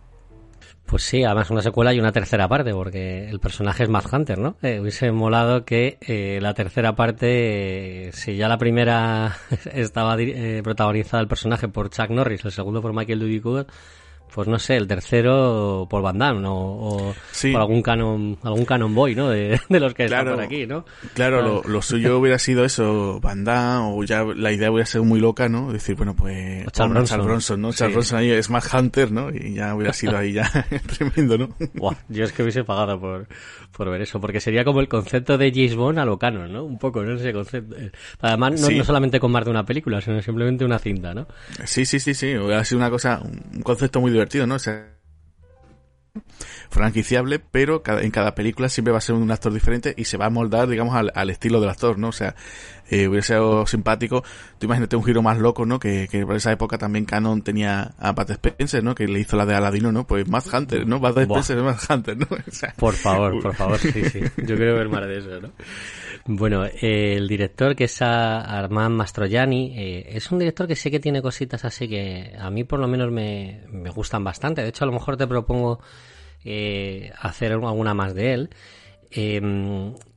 Pues 0.85 1.03
sí, 1.03 1.23
además 1.23 1.49
una 1.49 1.61
secuela 1.61 1.93
y 1.93 1.99
una 1.99 2.11
tercera 2.11 2.47
parte, 2.49 2.73
porque 2.73 3.29
el 3.29 3.39
personaje 3.39 3.83
es 3.83 3.89
Mad 3.89 4.03
Hunter, 4.11 4.37
¿no? 4.37 4.57
Eh, 4.61 4.79
hubiese 4.81 5.11
molado 5.11 5.63
que 5.63 5.97
eh, 6.01 6.39
la 6.41 6.53
tercera 6.53 6.95
parte, 6.95 8.07
eh, 8.07 8.11
si 8.11 8.35
ya 8.35 8.49
la 8.49 8.57
primera 8.57 9.37
estaba 9.73 10.15
eh, 10.19 10.61
protagonizada 10.63 11.21
el 11.21 11.29
personaje 11.29 11.69
por 11.69 11.89
Chuck 11.89 12.09
Norris, 12.09 12.43
el 12.43 12.51
segundo 12.51 12.81
por 12.81 12.93
Michael 12.93 13.19
Dudikoff, 13.19 13.67
pues 14.33 14.47
no 14.47 14.59
sé, 14.59 14.77
el 14.77 14.87
tercero 14.87 15.87
por 15.89 16.01
Van 16.01 16.17
Damme, 16.17 16.41
¿no? 16.41 16.55
O 16.55 17.15
sí. 17.31 17.51
por 17.51 17.61
algún 17.61 17.81
canon, 17.81 18.37
algún 18.43 18.65
canon 18.65 18.93
boy, 18.93 19.15
¿no? 19.15 19.29
De, 19.29 19.59
de 19.69 19.79
los 19.79 19.93
que 19.93 20.07
claro, 20.07 20.31
están 20.31 20.35
por 20.35 20.43
aquí, 20.45 20.65
¿no? 20.65 20.85
Claro, 21.13 21.41
lo, 21.41 21.63
lo, 21.63 21.81
suyo 21.81 22.17
hubiera 22.19 22.39
sido 22.39 22.63
eso, 22.65 23.19
Van 23.21 23.43
Damme, 23.43 23.93
o 23.93 24.03
ya 24.03 24.23
la 24.23 24.51
idea 24.51 24.71
hubiera 24.71 24.85
sido 24.85 25.03
muy 25.03 25.19
loca, 25.19 25.49
¿no? 25.49 25.71
Decir, 25.71 25.95
bueno, 25.95 26.15
pues... 26.15 26.65
Charles, 26.71 26.93
Bronson. 26.93 27.05
Charles 27.05 27.27
Bronson, 27.27 27.61
¿no? 27.61 27.71
Sí. 27.71 27.79
Charles 27.79 27.95
Bronson 27.95 28.19
ahí 28.19 28.31
es 28.31 28.49
más 28.49 28.73
Hunter, 28.73 29.11
¿no? 29.11 29.29
Y 29.29 29.55
ya 29.55 29.75
hubiera 29.75 29.93
sido 29.93 30.17
ahí 30.17 30.33
ya 30.33 30.49
tremendo, 30.97 31.37
¿no? 31.37 31.49
Buah, 31.73 31.95
yo 32.09 32.23
es 32.23 32.31
que 32.31 32.43
hubiese 32.43 32.63
pagado 32.63 32.99
por, 32.99 33.27
por 33.75 33.89
ver 33.89 34.01
eso, 34.01 34.21
porque 34.21 34.39
sería 34.39 34.63
como 34.63 34.79
el 34.79 34.87
concepto 34.87 35.37
de 35.37 35.51
James 35.53 35.75
Bond 35.75 35.99
a 35.99 36.05
lo 36.05 36.17
canon, 36.17 36.51
¿no? 36.51 36.63
Un 36.63 36.77
poco, 36.77 37.03
¿no? 37.03 37.15
Ese 37.15 37.33
concepto. 37.33 37.75
Además, 38.21 38.61
no, 38.61 38.67
sí. 38.67 38.77
no 38.77 38.83
solamente 38.83 39.19
con 39.19 39.31
más 39.31 39.45
de 39.45 39.51
una 39.51 39.65
película, 39.65 39.99
sino 40.01 40.21
simplemente 40.21 40.63
una 40.63 40.79
cinta, 40.79 41.13
¿no? 41.13 41.27
Sí, 41.65 41.85
sí, 41.85 41.99
sí, 41.99 42.13
sí. 42.13 42.35
Hubiera 42.35 42.63
sido 42.63 42.79
una 42.79 42.89
cosa, 42.89 43.21
un 43.21 43.61
concepto 43.61 43.99
muy 43.99 44.11
¿no? 44.47 44.59
Sea, 44.59 44.97
franquiciable, 46.69 47.39
pero 47.39 47.83
en 47.85 48.11
cada 48.11 48.35
película 48.35 48.69
siempre 48.69 48.91
va 48.91 48.97
a 48.97 49.01
ser 49.01 49.15
un 49.15 49.31
actor 49.31 49.53
diferente 49.53 49.93
y 49.97 50.05
se 50.05 50.17
va 50.17 50.25
a 50.25 50.29
moldar, 50.29 50.67
digamos, 50.67 50.95
al, 50.95 51.11
al 51.15 51.29
estilo 51.29 51.59
del 51.59 51.69
actor, 51.69 51.97
¿no? 51.97 52.11
Sea, 52.11 52.35
eh, 52.91 53.07
hubiera 53.07 53.23
sido 53.23 53.65
simpático. 53.65 54.23
Tú 54.59 54.65
imagínate 54.65 54.95
un 54.95 55.03
giro 55.03 55.21
más 55.21 55.39
loco, 55.39 55.65
¿no? 55.65 55.79
Que, 55.79 56.07
que 56.11 56.25
por 56.25 56.35
esa 56.35 56.51
época 56.51 56.77
también 56.77 57.05
Canon 57.05 57.41
tenía 57.41 57.93
a 57.97 58.13
Pat 58.13 58.31
Spencer, 58.31 58.83
¿no? 58.83 58.93
Que 58.93 59.07
le 59.07 59.19
hizo 59.19 59.37
la 59.37 59.45
de 59.45 59.55
Aladino, 59.55 59.91
¿no? 59.91 60.05
Pues 60.05 60.27
Matt 60.27 60.53
Hunter, 60.53 60.85
¿no? 60.85 60.99
Pat 61.01 61.17
Spencer 61.17 61.57
es 61.57 61.63
Matt 61.63 61.89
Hunter, 61.89 62.17
¿no? 62.17 62.27
O 62.47 62.51
sea, 62.51 62.73
por 62.77 62.93
favor, 62.93 63.41
por 63.41 63.55
favor, 63.55 63.79
sí, 63.79 64.03
sí. 64.05 64.19
Yo 64.45 64.55
quiero 64.57 64.75
ver 64.75 64.89
más 64.89 65.07
de 65.07 65.19
eso, 65.19 65.39
¿no? 65.39 65.51
Bueno, 66.25 66.65
eh, 66.65 67.15
el 67.15 67.27
director 67.27 67.75
que 67.75 67.85
es 67.85 68.01
Armand 68.01 68.95
Mastroianni 68.95 69.73
eh, 69.75 70.09
es 70.09 70.31
un 70.31 70.39
director 70.39 70.67
que 70.67 70.75
sé 70.75 70.91
que 70.91 70.99
tiene 70.99 71.21
cositas 71.21 71.65
así 71.65 71.87
que 71.87 72.35
a 72.37 72.49
mí 72.51 72.63
por 72.63 72.79
lo 72.79 72.87
menos 72.87 73.11
me, 73.11 73.61
me 73.71 73.89
gustan 73.89 74.23
bastante. 74.23 74.61
De 74.61 74.69
hecho, 74.69 74.83
a 74.83 74.87
lo 74.87 74.93
mejor 74.93 75.17
te 75.17 75.25
propongo 75.25 75.79
eh, 76.43 77.11
hacer 77.19 77.51
alguna 77.51 77.93
más 77.93 78.13
de 78.13 78.33
él. 78.33 78.49
Eh, 79.11 79.41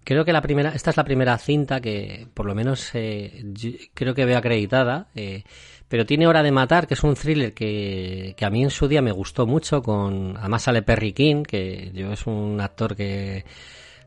creo 0.05 0.25
que 0.25 0.33
la 0.33 0.41
primera, 0.41 0.71
esta 0.71 0.91
es 0.91 0.97
la 0.97 1.05
primera 1.05 1.37
cinta 1.39 1.81
que 1.81 2.29
por 2.33 2.47
lo 2.47 2.55
menos 2.55 2.91
eh, 2.95 3.45
creo 3.95 4.15
que 4.15 4.25
veo 4.25 4.39
acreditada. 4.39 5.09
Eh, 5.15 5.43
pero 5.89 6.07
tiene 6.07 6.27
Hora 6.27 6.43
de 6.43 6.51
Matar, 6.51 6.87
que 6.87 6.95
es 6.95 7.03
un 7.05 7.15
thriller 7.15 7.53
que, 7.53 8.35
que, 8.37 8.45
a 8.45 8.51
mí 8.51 8.63
en 8.63 8.71
su 8.71 8.89
día 8.89 9.03
me 9.03 9.13
gustó 9.13 9.47
mucho. 9.47 9.83
Con 9.83 10.37
además 10.37 10.63
sale 10.63 10.83
Perry 10.83 11.13
King, 11.13 11.43
que 11.43 11.91
yo 11.95 12.13
es 12.13 12.27
un 12.27 12.61
actor 12.61 12.97
que 12.97 13.45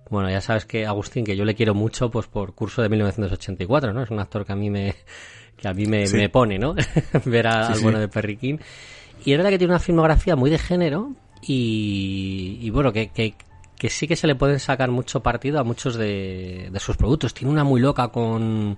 bueno, 0.09 0.29
ya 0.29 0.41
sabes 0.41 0.65
que 0.65 0.85
Agustín, 0.85 1.25
que 1.25 1.35
yo 1.35 1.43
le 1.45 1.55
quiero 1.55 1.73
mucho, 1.73 2.09
pues 2.09 2.27
por 2.27 2.53
curso 2.53 2.81
de 2.81 2.89
1984, 2.89 3.93
¿no? 3.93 4.03
Es 4.03 4.09
un 4.09 4.19
actor 4.19 4.45
que 4.45 4.53
a 4.53 4.55
mí 4.55 4.69
me, 4.69 4.95
que 5.57 5.67
a 5.67 5.73
mí 5.73 5.85
me, 5.85 6.07
sí. 6.07 6.15
me 6.15 6.29
pone, 6.29 6.57
¿no? 6.57 6.75
Ver 7.25 7.47
a, 7.47 7.67
sí, 7.67 7.73
al 7.73 7.79
bueno 7.81 7.99
de 7.99 8.07
Perry 8.07 8.37
King. 8.37 8.57
Y 9.25 9.31
es 9.31 9.37
verdad 9.37 9.49
que 9.49 9.57
tiene 9.57 9.73
una 9.73 9.79
filmografía 9.79 10.35
muy 10.35 10.49
de 10.49 10.59
género 10.59 11.13
y, 11.41 12.59
y 12.61 12.69
bueno, 12.69 12.93
que, 12.93 13.09
que, 13.09 13.33
que, 13.77 13.89
sí 13.89 14.07
que 14.07 14.15
se 14.15 14.27
le 14.27 14.35
pueden 14.35 14.59
sacar 14.59 14.91
mucho 14.91 15.21
partido 15.21 15.59
a 15.59 15.63
muchos 15.63 15.95
de, 15.95 16.69
de 16.71 16.79
sus 16.79 16.97
productos. 16.97 17.33
Tiene 17.33 17.51
una 17.51 17.63
muy 17.63 17.81
loca 17.81 18.09
con 18.09 18.77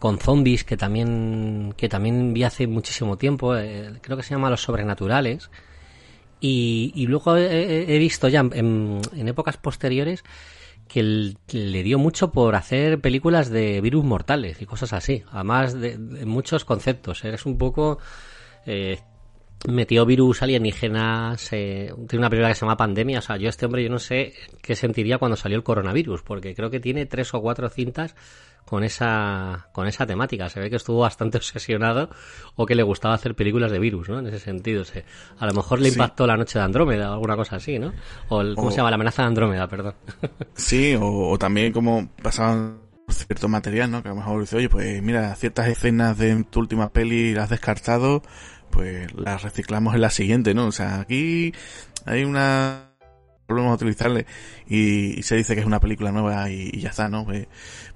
con 0.00 0.18
zombies 0.18 0.64
que 0.64 0.78
también 0.78 1.74
que 1.76 1.88
también 1.88 2.32
vi 2.32 2.42
hace 2.42 2.66
muchísimo 2.66 3.18
tiempo, 3.18 3.54
eh, 3.54 3.92
creo 4.00 4.16
que 4.16 4.22
se 4.22 4.30
llama 4.30 4.48
Los 4.48 4.62
Sobrenaturales 4.62 5.50
y, 6.40 6.90
y 6.94 7.06
luego 7.06 7.36
he, 7.36 7.98
visto 7.98 8.26
ya 8.28 8.40
en, 8.40 9.02
épocas 9.12 9.58
posteriores 9.58 10.24
que, 10.88 11.02
le 11.02 11.82
dio 11.82 11.98
mucho 11.98 12.32
por 12.32 12.54
hacer 12.54 12.98
películas 13.02 13.50
de 13.50 13.82
virus 13.82 14.02
mortales 14.02 14.62
y 14.62 14.66
cosas 14.66 14.94
así, 14.94 15.22
además 15.32 15.74
de, 15.78 15.98
de 15.98 16.24
muchos 16.24 16.64
conceptos. 16.64 17.22
Eres 17.24 17.44
un 17.46 17.58
poco... 17.58 17.98
Eh, 18.66 18.98
metió 19.68 20.06
virus 20.06 20.42
alienígenas, 20.42 21.52
eh, 21.52 21.92
tiene 22.08 22.20
una 22.20 22.30
película 22.30 22.48
que 22.48 22.54
se 22.54 22.60
llama 22.62 22.76
Pandemia, 22.76 23.18
o 23.18 23.22
sea, 23.22 23.36
yo 23.36 23.48
este 23.48 23.66
hombre 23.66 23.82
yo 23.82 23.90
no 23.90 23.98
sé 23.98 24.32
qué 24.62 24.74
sentiría 24.74 25.18
cuando 25.18 25.36
salió 25.36 25.56
el 25.56 25.64
coronavirus, 25.64 26.22
porque 26.22 26.54
creo 26.54 26.70
que 26.70 26.80
tiene 26.80 27.06
tres 27.06 27.34
o 27.34 27.40
cuatro 27.40 27.68
cintas 27.68 28.14
con 28.64 28.84
esa 28.84 29.68
con 29.72 29.86
esa 29.86 30.06
temática. 30.06 30.48
Se 30.48 30.60
ve 30.60 30.70
que 30.70 30.76
estuvo 30.76 31.00
bastante 31.00 31.36
obsesionado 31.38 32.10
o 32.56 32.66
que 32.66 32.74
le 32.74 32.82
gustaba 32.82 33.14
hacer 33.14 33.34
películas 33.34 33.70
de 33.70 33.78
virus, 33.78 34.08
¿no? 34.08 34.18
En 34.20 34.26
ese 34.28 34.38
sentido. 34.38 34.84
Se, 34.84 35.04
a 35.38 35.46
lo 35.46 35.52
mejor 35.52 35.80
le 35.80 35.88
impactó 35.88 36.24
sí. 36.24 36.28
la 36.28 36.36
noche 36.36 36.58
de 36.58 36.64
Andrómeda 36.64 37.10
o 37.10 37.14
alguna 37.14 37.36
cosa 37.36 37.56
así, 37.56 37.78
¿no? 37.78 37.92
O 38.28 38.40
el, 38.40 38.54
¿cómo 38.54 38.68
o, 38.68 38.70
se 38.70 38.78
llama? 38.78 38.90
La 38.90 38.94
amenaza 38.94 39.22
de 39.22 39.28
Andrómeda, 39.28 39.68
perdón. 39.68 39.94
Sí, 40.54 40.94
o, 40.94 41.30
o 41.30 41.38
también 41.38 41.72
como 41.72 42.08
pasaban 42.22 42.78
cierto 43.08 43.48
material, 43.48 43.90
¿no? 43.90 44.02
Que 44.02 44.08
a 44.08 44.12
lo 44.12 44.18
mejor 44.18 44.40
dice, 44.40 44.56
oye, 44.56 44.68
pues 44.68 45.02
mira, 45.02 45.34
ciertas 45.34 45.68
escenas 45.68 46.16
de 46.18 46.44
tu 46.44 46.60
última 46.60 46.90
peli 46.90 47.34
las 47.34 47.44
has 47.44 47.50
descartado, 47.50 48.22
pues 48.70 49.12
las 49.14 49.42
reciclamos 49.42 49.94
en 49.94 50.00
la 50.00 50.10
siguiente, 50.10 50.54
¿no? 50.54 50.66
O 50.66 50.72
sea, 50.72 51.00
aquí 51.00 51.52
hay 52.06 52.24
una 52.24 52.90
volvemos 53.50 53.72
a 53.72 53.74
utilizarle 53.74 54.26
y, 54.68 55.22
se 55.22 55.36
dice 55.36 55.54
que 55.54 55.60
es 55.60 55.66
una 55.66 55.80
película 55.80 56.12
nueva 56.12 56.48
y, 56.50 56.80
ya 56.80 56.90
está, 56.90 57.08
¿no? 57.08 57.24
Pues, 57.24 57.48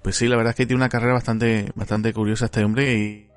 pues, 0.03 0.17
sí, 0.17 0.27
la 0.29 0.37
verdad 0.37 0.51
es 0.51 0.57
que 0.57 0.67
tiene 0.67 0.81
una 0.81 0.89
carrera 0.89 1.15
bastante 1.15 1.71
bastante 1.75 2.13
curiosa 2.13 2.47
este 2.47 2.65
hombre 2.65 3.31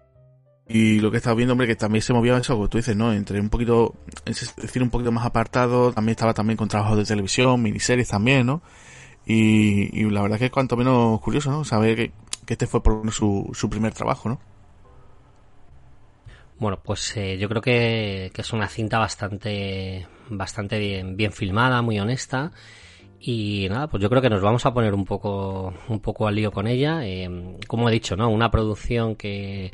y, 0.70 1.00
lo 1.00 1.12
que 1.12 1.18
he 1.18 1.20
estado 1.20 1.36
viendo, 1.38 1.54
hombre, 1.54 1.68
que 1.68 1.76
también 1.78 2.02
se 2.02 2.12
movía 2.14 2.38
eso, 2.38 2.56
como 2.56 2.68
tú 2.68 2.78
dices, 2.78 2.96
¿no? 2.96 3.14
Entre 3.14 3.40
un 3.40 3.50
poquito, 3.50 3.96
es 4.26 4.54
decir, 4.58 4.84
un 4.84 4.90
poquito 4.90 5.12
más 5.14 5.26
apartado, 5.26 5.94
también 5.94 6.12
estaba 6.12 6.34
también 6.34 6.58
con 6.58 6.68
trabajos 6.68 6.98
de 6.98 7.06
televisión, 7.06 7.62
miniseries 7.62 8.10
también, 8.10 8.46
¿no? 8.48 8.62
Y, 9.26 9.98
y 9.98 10.10
la 10.10 10.22
verdad 10.22 10.38
que 10.38 10.46
es 10.46 10.52
cuanto 10.52 10.76
menos 10.76 11.22
curioso, 11.22 11.52
¿no? 11.52 11.64
Saber 11.64 11.96
que, 11.96 12.12
este 12.48 12.68
fue 12.68 12.84
por 12.84 13.10
su, 13.12 13.50
su 13.54 13.70
primer 13.70 13.94
trabajo, 13.94 14.30
¿no? 14.30 14.40
Bueno, 16.60 16.80
pues 16.84 17.16
eh, 17.18 17.38
yo 17.38 17.48
creo 17.50 17.62
que, 17.62 18.32
que, 18.34 18.42
es 18.42 18.52
una 18.52 18.68
cinta 18.68 18.98
bastante, 18.98 20.08
bastante 20.30 20.80
bien, 20.80 21.16
bien 21.16 21.32
filmada, 21.32 21.82
muy 21.84 22.00
honesta. 22.00 22.52
Y 23.20 23.68
nada, 23.70 23.88
pues 23.88 24.02
yo 24.02 24.10
creo 24.10 24.22
que 24.22 24.30
nos 24.30 24.42
vamos 24.42 24.66
a 24.66 24.74
poner 24.74 24.94
un 24.94 25.06
poco, 25.06 25.74
un 25.88 26.00
poco 26.00 26.28
al 26.28 26.36
lío 26.36 26.52
con 26.52 26.68
ella. 26.68 27.06
Eh, 27.06 27.58
como 27.68 27.90
he 27.90 27.92
dicho, 27.92 28.16
¿no? 28.16 28.30
Una 28.30 28.50
producción 28.52 29.16
que 29.16 29.72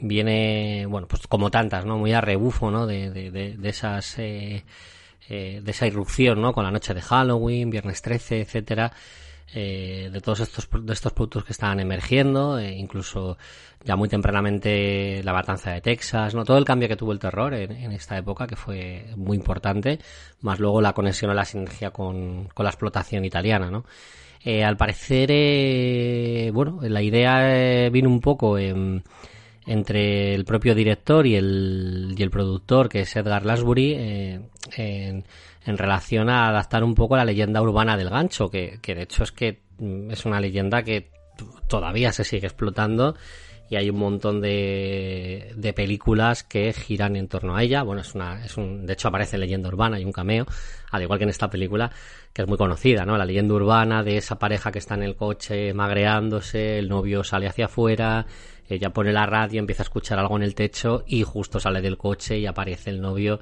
viene, 0.00 0.86
bueno, 0.86 1.06
pues 1.08 1.26
como 1.28 1.50
tantas, 1.50 1.84
¿no? 1.84 1.98
Muy 1.98 2.12
a 2.12 2.20
rebufo, 2.20 2.70
¿no? 2.70 2.86
De, 2.86 3.10
de, 3.10 3.30
de, 3.30 3.56
de 3.56 3.68
esas, 3.68 4.18
eh, 4.18 4.64
eh, 5.28 5.60
de 5.62 5.70
esa 5.70 5.86
irrupción, 5.86 6.40
¿no? 6.40 6.52
Con 6.52 6.64
la 6.64 6.70
noche 6.70 6.94
de 6.94 7.02
Halloween, 7.02 7.70
Viernes 7.70 8.02
13, 8.02 8.40
etcétera 8.42 8.92
eh, 9.52 10.08
de 10.12 10.20
todos 10.20 10.40
estos 10.40 10.68
de 10.72 10.92
estos 10.92 11.12
productos 11.12 11.44
que 11.44 11.52
estaban 11.52 11.78
emergiendo, 11.78 12.58
eh, 12.58 12.72
incluso 12.72 13.36
ya 13.84 13.94
muy 13.96 14.08
tempranamente 14.08 15.22
la 15.22 15.32
matanza 15.32 15.70
de 15.72 15.80
Texas, 15.80 16.34
no 16.34 16.44
todo 16.44 16.58
el 16.58 16.64
cambio 16.64 16.88
que 16.88 16.96
tuvo 16.96 17.12
el 17.12 17.18
terror 17.18 17.52
en, 17.54 17.92
esta 17.92 18.16
época 18.16 18.46
que 18.46 18.56
fue 18.56 19.06
muy 19.16 19.36
importante, 19.36 19.98
más 20.40 20.58
luego 20.58 20.80
la 20.80 20.94
conexión 20.94 21.30
o 21.30 21.34
la 21.34 21.44
sinergia 21.44 21.90
con, 21.90 22.48
con 22.54 22.64
la 22.64 22.70
explotación 22.70 23.24
italiana, 23.24 23.70
¿no? 23.70 23.84
Eh, 24.44 24.64
al 24.64 24.76
parecer, 24.76 25.30
eh, 25.32 26.50
bueno, 26.52 26.80
la 26.82 27.02
idea 27.02 27.88
vino 27.90 28.10
un 28.10 28.20
poco 28.20 28.58
en, 28.58 29.02
entre 29.66 30.34
el 30.34 30.44
propio 30.44 30.74
director 30.74 31.26
y 31.26 31.36
el, 31.36 32.14
y 32.16 32.22
el 32.22 32.30
productor, 32.30 32.88
que 32.88 33.00
es 33.00 33.16
Edgar 33.16 33.46
Lasbury, 33.46 33.94
en, 34.76 35.24
en 35.64 35.78
relación 35.78 36.28
a 36.28 36.48
adaptar 36.48 36.84
un 36.84 36.94
poco 36.94 37.16
la 37.16 37.24
leyenda 37.24 37.62
urbana 37.62 37.96
del 37.96 38.10
gancho, 38.10 38.50
que, 38.50 38.78
que 38.82 38.94
de 38.94 39.02
hecho 39.02 39.22
es 39.22 39.32
que 39.32 39.62
es 40.10 40.24
una 40.24 40.40
leyenda 40.40 40.82
que 40.82 41.10
todavía 41.68 42.12
se 42.12 42.24
sigue 42.24 42.46
explotando 42.46 43.16
y 43.70 43.76
hay 43.76 43.88
un 43.90 43.96
montón 43.96 44.40
de, 44.40 45.52
de 45.56 45.72
películas 45.72 46.44
que 46.44 46.72
giran 46.72 47.16
en 47.16 47.28
torno 47.28 47.56
a 47.56 47.62
ella. 47.62 47.82
Bueno, 47.82 48.02
es 48.02 48.14
una, 48.14 48.44
es 48.44 48.56
un, 48.56 48.84
de 48.86 48.92
hecho 48.92 49.08
aparece 49.08 49.38
leyenda 49.38 49.68
urbana 49.68 49.98
y 49.98 50.04
un 50.04 50.12
cameo, 50.12 50.46
al 50.90 51.02
igual 51.02 51.18
que 51.18 51.24
en 51.24 51.30
esta 51.30 51.48
película, 51.48 51.90
que 52.32 52.42
es 52.42 52.48
muy 52.48 52.58
conocida, 52.58 53.06
¿no? 53.06 53.16
La 53.16 53.24
leyenda 53.24 53.54
urbana 53.54 54.02
de 54.02 54.18
esa 54.18 54.38
pareja 54.38 54.70
que 54.70 54.78
está 54.78 54.94
en 54.94 55.02
el 55.02 55.16
coche 55.16 55.72
magreándose, 55.72 56.78
el 56.78 56.88
novio 56.88 57.24
sale 57.24 57.46
hacia 57.46 57.66
afuera, 57.66 58.26
ella 58.68 58.90
pone 58.90 59.12
la 59.12 59.26
radio, 59.26 59.60
empieza 59.60 59.82
a 59.82 59.84
escuchar 59.84 60.18
algo 60.18 60.36
en 60.36 60.42
el 60.42 60.54
techo 60.54 61.04
y 61.06 61.22
justo 61.22 61.58
sale 61.58 61.80
del 61.80 61.98
coche 61.98 62.38
y 62.38 62.46
aparece 62.46 62.90
el 62.90 63.00
novio 63.00 63.40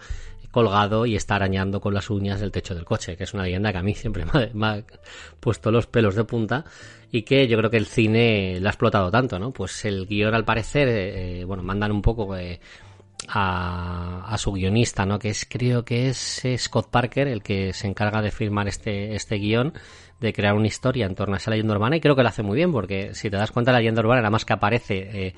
colgado 0.53 1.07
y 1.07 1.17
está 1.17 1.35
arañando 1.35 1.81
con 1.81 1.95
las 1.95 2.11
uñas 2.11 2.41
el 2.43 2.53
techo 2.53 2.75
del 2.75 2.85
coche, 2.85 3.17
que 3.17 3.25
es 3.25 3.35
una 3.35 3.43
leyenda 3.43 3.73
que 3.73 3.79
a 3.79 3.83
mí 3.83 3.95
siempre 3.95 4.25
me 4.55 4.67
ha, 4.67 4.85
puesto 5.41 5.73
los 5.73 5.89
pelos 5.89 6.15
de 6.15 6.23
punta 6.23 6.65
y 7.11 7.23
que 7.23 7.49
yo 7.49 7.59
creo 7.59 7.71
que 7.71 7.79
el 7.79 7.87
cine 7.87 8.61
lo 8.61 8.69
ha 8.69 8.71
explotado 8.71 9.11
tanto, 9.11 9.39
¿no? 9.39 9.51
Pues 9.51 9.85
el 9.85 10.07
guion 10.07 10.35
al 10.35 10.45
parecer, 10.45 10.89
eh, 10.89 11.45
bueno, 11.45 11.63
mandan 11.63 11.91
un 11.91 12.01
poco 12.01 12.37
eh, 12.37 12.61
a, 13.29 14.25
a, 14.27 14.39
su 14.39 14.53
guionista, 14.53 15.05
¿no? 15.05 15.19
Que 15.19 15.31
es, 15.31 15.47
creo 15.49 15.85
que 15.85 16.09
es 16.09 16.43
Scott 16.59 16.89
Parker 16.91 17.27
el 17.29 17.43
que 17.43 17.73
se 17.73 17.89
encarga 17.89 18.23
de 18.23 18.31
firmar 18.31 18.69
este, 18.69 19.15
este 19.15 19.37
guion, 19.37 19.75
de 20.21 20.33
crear 20.33 20.55
una 20.55 20.69
historia 20.69 21.07
en 21.07 21.15
torno 21.15 21.35
a 21.35 21.39
esa 21.39 21.51
leyenda 21.51 21.75
urbana 21.75 21.97
y 21.97 22.01
creo 22.01 22.15
que 22.15 22.23
lo 22.23 22.29
hace 22.29 22.43
muy 22.43 22.57
bien 22.57 22.73
porque 22.73 23.15
si 23.15 23.29
te 23.29 23.37
das 23.37 23.51
cuenta 23.51 23.73
la 23.73 23.79
leyenda 23.79 24.01
urbana 24.01 24.21
nada 24.21 24.31
más 24.31 24.45
que 24.45 24.53
aparece 24.53 25.27
eh, 25.27 25.35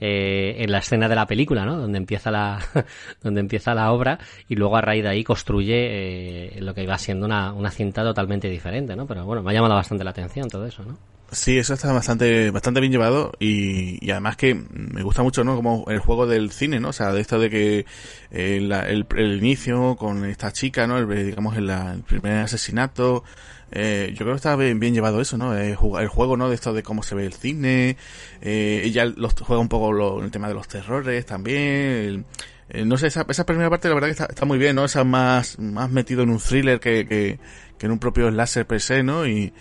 eh, 0.00 0.56
en 0.58 0.70
la 0.70 0.78
escena 0.78 1.08
de 1.08 1.14
la 1.14 1.26
película, 1.26 1.64
¿no? 1.64 1.76
Donde 1.76 1.98
empieza 1.98 2.30
la, 2.30 2.58
donde 3.22 3.40
empieza 3.40 3.74
la 3.74 3.92
obra 3.92 4.18
y 4.48 4.54
luego 4.54 4.76
a 4.76 4.80
raíz 4.80 5.02
de 5.02 5.08
ahí 5.08 5.24
construye 5.24 6.56
eh, 6.56 6.60
lo 6.60 6.74
que 6.74 6.82
iba 6.82 6.96
siendo 6.98 7.26
una, 7.26 7.52
una 7.52 7.70
cinta 7.70 8.02
totalmente 8.02 8.48
diferente, 8.48 8.94
¿no? 8.96 9.06
Pero 9.06 9.24
bueno, 9.24 9.42
me 9.42 9.50
ha 9.50 9.54
llamado 9.54 9.74
bastante 9.74 10.04
la 10.04 10.10
atención 10.10 10.48
todo 10.48 10.66
eso, 10.66 10.84
¿no? 10.84 11.15
Sí, 11.36 11.58
eso 11.58 11.74
está 11.74 11.92
bastante, 11.92 12.50
bastante 12.50 12.80
bien 12.80 12.90
llevado 12.90 13.32
y, 13.38 14.04
y, 14.04 14.10
además 14.10 14.36
que 14.38 14.54
me 14.54 15.02
gusta 15.02 15.22
mucho, 15.22 15.44
¿no? 15.44 15.54
Como 15.54 15.84
el 15.88 15.98
juego 15.98 16.26
del 16.26 16.50
cine, 16.50 16.80
¿no? 16.80 16.88
O 16.88 16.92
sea, 16.94 17.12
de 17.12 17.20
esto 17.20 17.38
de 17.38 17.50
que 17.50 17.84
eh, 18.30 18.60
la, 18.62 18.88
el, 18.88 19.06
el, 19.16 19.36
inicio 19.36 19.96
con 19.96 20.24
esta 20.24 20.50
chica, 20.50 20.86
¿no? 20.86 20.96
El, 20.96 21.26
digamos, 21.26 21.54
el, 21.58 21.68
el 21.68 22.02
primer 22.04 22.38
asesinato, 22.38 23.22
eh, 23.70 24.08
yo 24.12 24.24
creo 24.24 24.30
que 24.30 24.36
está 24.36 24.56
bien, 24.56 24.80
bien 24.80 24.94
llevado 24.94 25.20
eso, 25.20 25.36
¿no? 25.36 25.54
Eh, 25.56 25.76
el 26.00 26.08
juego, 26.08 26.38
¿no? 26.38 26.48
De 26.48 26.54
esto 26.54 26.72
de 26.72 26.82
cómo 26.82 27.02
se 27.02 27.14
ve 27.14 27.26
el 27.26 27.34
cine, 27.34 27.98
eh, 28.40 28.80
ella 28.84 29.04
los, 29.04 29.34
juega 29.34 29.60
un 29.60 29.68
poco 29.68 29.92
lo, 29.92 30.24
el 30.24 30.30
tema 30.30 30.48
de 30.48 30.54
los 30.54 30.66
terrores 30.68 31.26
también, 31.26 31.60
el, 31.60 32.24
eh, 32.70 32.86
no 32.86 32.96
sé, 32.96 33.08
esa, 33.08 33.26
esa 33.28 33.44
primera 33.44 33.68
parte 33.68 33.88
la 33.88 33.94
verdad 33.94 34.08
que 34.08 34.12
está, 34.12 34.24
está 34.24 34.46
muy 34.46 34.56
bien, 34.56 34.74
¿no? 34.74 34.86
Esa 34.86 35.04
más, 35.04 35.58
más 35.58 35.90
metido 35.90 36.22
en 36.22 36.30
un 36.30 36.38
thriller 36.38 36.80
que, 36.80 37.06
que, 37.06 37.38
que 37.76 37.86
en 37.86 37.92
un 37.92 37.98
propio 37.98 38.30
slasher 38.30 38.66
per 38.66 38.80
se, 38.80 39.02
¿no? 39.02 39.26
Y, 39.26 39.52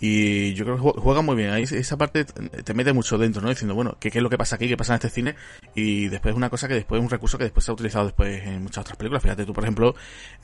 y 0.00 0.54
yo 0.54 0.64
creo 0.64 0.76
que 0.76 1.00
juega 1.00 1.22
muy 1.22 1.34
bien. 1.36 1.50
Ahí 1.50 1.64
esa 1.64 1.96
parte 1.96 2.24
te 2.24 2.74
mete 2.74 2.92
mucho 2.92 3.18
dentro, 3.18 3.42
¿no? 3.42 3.48
Diciendo, 3.48 3.74
bueno, 3.74 3.96
¿qué, 3.98 4.10
qué 4.10 4.18
es 4.18 4.22
lo 4.22 4.30
que 4.30 4.38
pasa 4.38 4.56
aquí? 4.56 4.68
¿Qué 4.68 4.76
pasa 4.76 4.92
en 4.92 4.96
este 4.96 5.10
cine? 5.10 5.34
Y 5.74 6.08
después 6.08 6.34
una 6.34 6.50
cosa 6.50 6.68
que 6.68 6.74
después, 6.74 7.00
un 7.00 7.10
recurso 7.10 7.36
que 7.36 7.44
después 7.44 7.64
se 7.64 7.70
ha 7.70 7.74
utilizado 7.74 8.04
después 8.06 8.46
en 8.46 8.62
muchas 8.62 8.82
otras 8.82 8.96
películas. 8.96 9.22
Fíjate 9.22 9.44
tú, 9.44 9.52
por 9.52 9.64
ejemplo, 9.64 9.94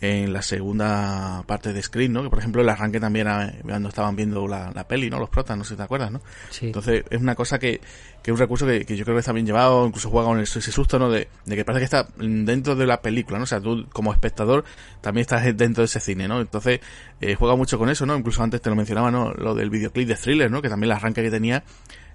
en 0.00 0.32
la 0.32 0.42
segunda 0.42 1.44
parte 1.46 1.72
de 1.72 1.82
Screen, 1.82 2.12
¿no? 2.12 2.22
Que 2.22 2.30
por 2.30 2.40
ejemplo 2.40 2.62
el 2.62 2.68
arranque 2.68 2.98
también 2.98 3.28
era 3.28 3.54
cuando 3.62 3.88
estaban 3.88 4.16
viendo 4.16 4.48
la, 4.48 4.72
la 4.74 4.88
peli, 4.88 5.08
¿no? 5.08 5.20
Los 5.20 5.30
protas, 5.30 5.56
no 5.56 5.64
sé 5.64 5.70
si 5.70 5.76
te 5.76 5.82
acuerdas, 5.84 6.10
¿no? 6.10 6.20
Sí. 6.50 6.66
Entonces 6.66 7.04
es 7.08 7.20
una 7.20 7.36
cosa 7.36 7.58
que, 7.58 7.80
que 8.24 8.30
es 8.30 8.32
un 8.32 8.38
recurso 8.38 8.66
que, 8.66 8.86
que, 8.86 8.96
yo 8.96 9.04
creo 9.04 9.16
que 9.16 9.20
está 9.20 9.32
bien 9.32 9.44
llevado, 9.44 9.86
incluso 9.86 10.08
juega 10.08 10.28
con 10.28 10.40
ese 10.40 10.62
susto, 10.62 10.98
¿no? 10.98 11.10
De, 11.10 11.28
de 11.44 11.56
que 11.56 11.62
parece 11.62 11.80
que 11.80 11.84
está 11.84 12.08
dentro 12.16 12.74
de 12.74 12.86
la 12.86 13.02
película, 13.02 13.36
¿no? 13.36 13.44
O 13.44 13.46
sea, 13.46 13.60
tú 13.60 13.86
como 13.92 14.14
espectador 14.14 14.64
también 15.02 15.20
estás 15.20 15.44
dentro 15.44 15.82
de 15.82 15.84
ese 15.84 16.00
cine, 16.00 16.26
¿no? 16.26 16.40
Entonces 16.40 16.80
eh, 17.20 17.34
juega 17.34 17.54
mucho 17.54 17.78
con 17.78 17.90
eso, 17.90 18.06
¿no? 18.06 18.16
Incluso 18.16 18.42
antes 18.42 18.62
te 18.62 18.70
lo 18.70 18.76
mencionaba, 18.76 19.10
¿no? 19.10 19.34
Lo 19.34 19.54
del 19.54 19.68
videoclip 19.68 20.08
de 20.08 20.14
thriller, 20.14 20.50
¿no? 20.50 20.62
Que 20.62 20.70
también 20.70 20.90
el 20.90 20.96
arranque 20.96 21.22
que 21.22 21.30
tenía 21.30 21.64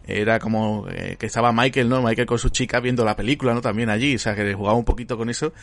era 0.10 0.40
como 0.40 0.88
eh, 0.90 1.16
que 1.20 1.26
estaba 1.26 1.52
Michael, 1.52 1.90
¿no? 1.90 2.02
Michael 2.02 2.28
con 2.28 2.40
su 2.40 2.50
chica 2.50 2.80
viendo 2.80 3.06
la 3.06 3.16
película, 3.16 3.54
¿no? 3.54 3.62
También 3.62 3.90
allí, 3.90 4.16
o 4.16 4.20
sea, 4.20 4.36
que 4.36 4.54
jugaba 4.54 4.78
un 4.78 4.86
poquito 4.86 5.18
con 5.18 5.30
eso 5.30 5.54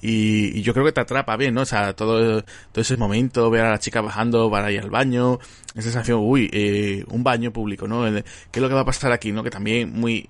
y, 0.00 0.58
y 0.58 0.62
yo 0.62 0.72
creo 0.74 0.84
que 0.84 0.92
te 0.92 1.00
atrapa 1.00 1.36
bien, 1.36 1.54
¿no? 1.54 1.62
O 1.62 1.66
sea, 1.66 1.94
todo, 1.94 2.42
todo 2.42 2.82
ese 2.82 2.96
momento, 2.96 3.50
ver 3.50 3.64
a 3.64 3.70
la 3.70 3.78
chica 3.78 4.00
bajando 4.00 4.50
para 4.50 4.70
ir 4.70 4.80
al 4.80 4.90
baño, 4.90 5.38
esa 5.74 5.82
sensación, 5.82 6.20
uy, 6.22 6.50
eh, 6.52 7.04
un 7.08 7.24
baño 7.24 7.52
público, 7.52 7.88
¿no? 7.88 8.04
¿Qué 8.04 8.22
es 8.52 8.62
lo 8.62 8.68
que 8.68 8.74
va 8.74 8.82
a 8.82 8.84
pasar 8.84 9.12
aquí, 9.12 9.32
¿no? 9.32 9.42
Que 9.42 9.50
también 9.50 9.92
muy, 9.92 10.28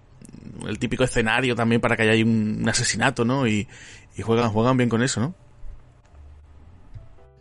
el 0.68 0.78
típico 0.78 1.04
escenario 1.04 1.54
también 1.56 1.80
para 1.80 1.96
que 1.96 2.02
haya 2.02 2.24
un, 2.24 2.58
un 2.62 2.68
asesinato, 2.68 3.24
¿no? 3.24 3.46
Y, 3.46 3.66
y 4.16 4.22
juegan, 4.22 4.50
juegan 4.50 4.76
bien 4.76 4.88
con 4.88 5.02
eso, 5.02 5.20
¿no? 5.20 5.34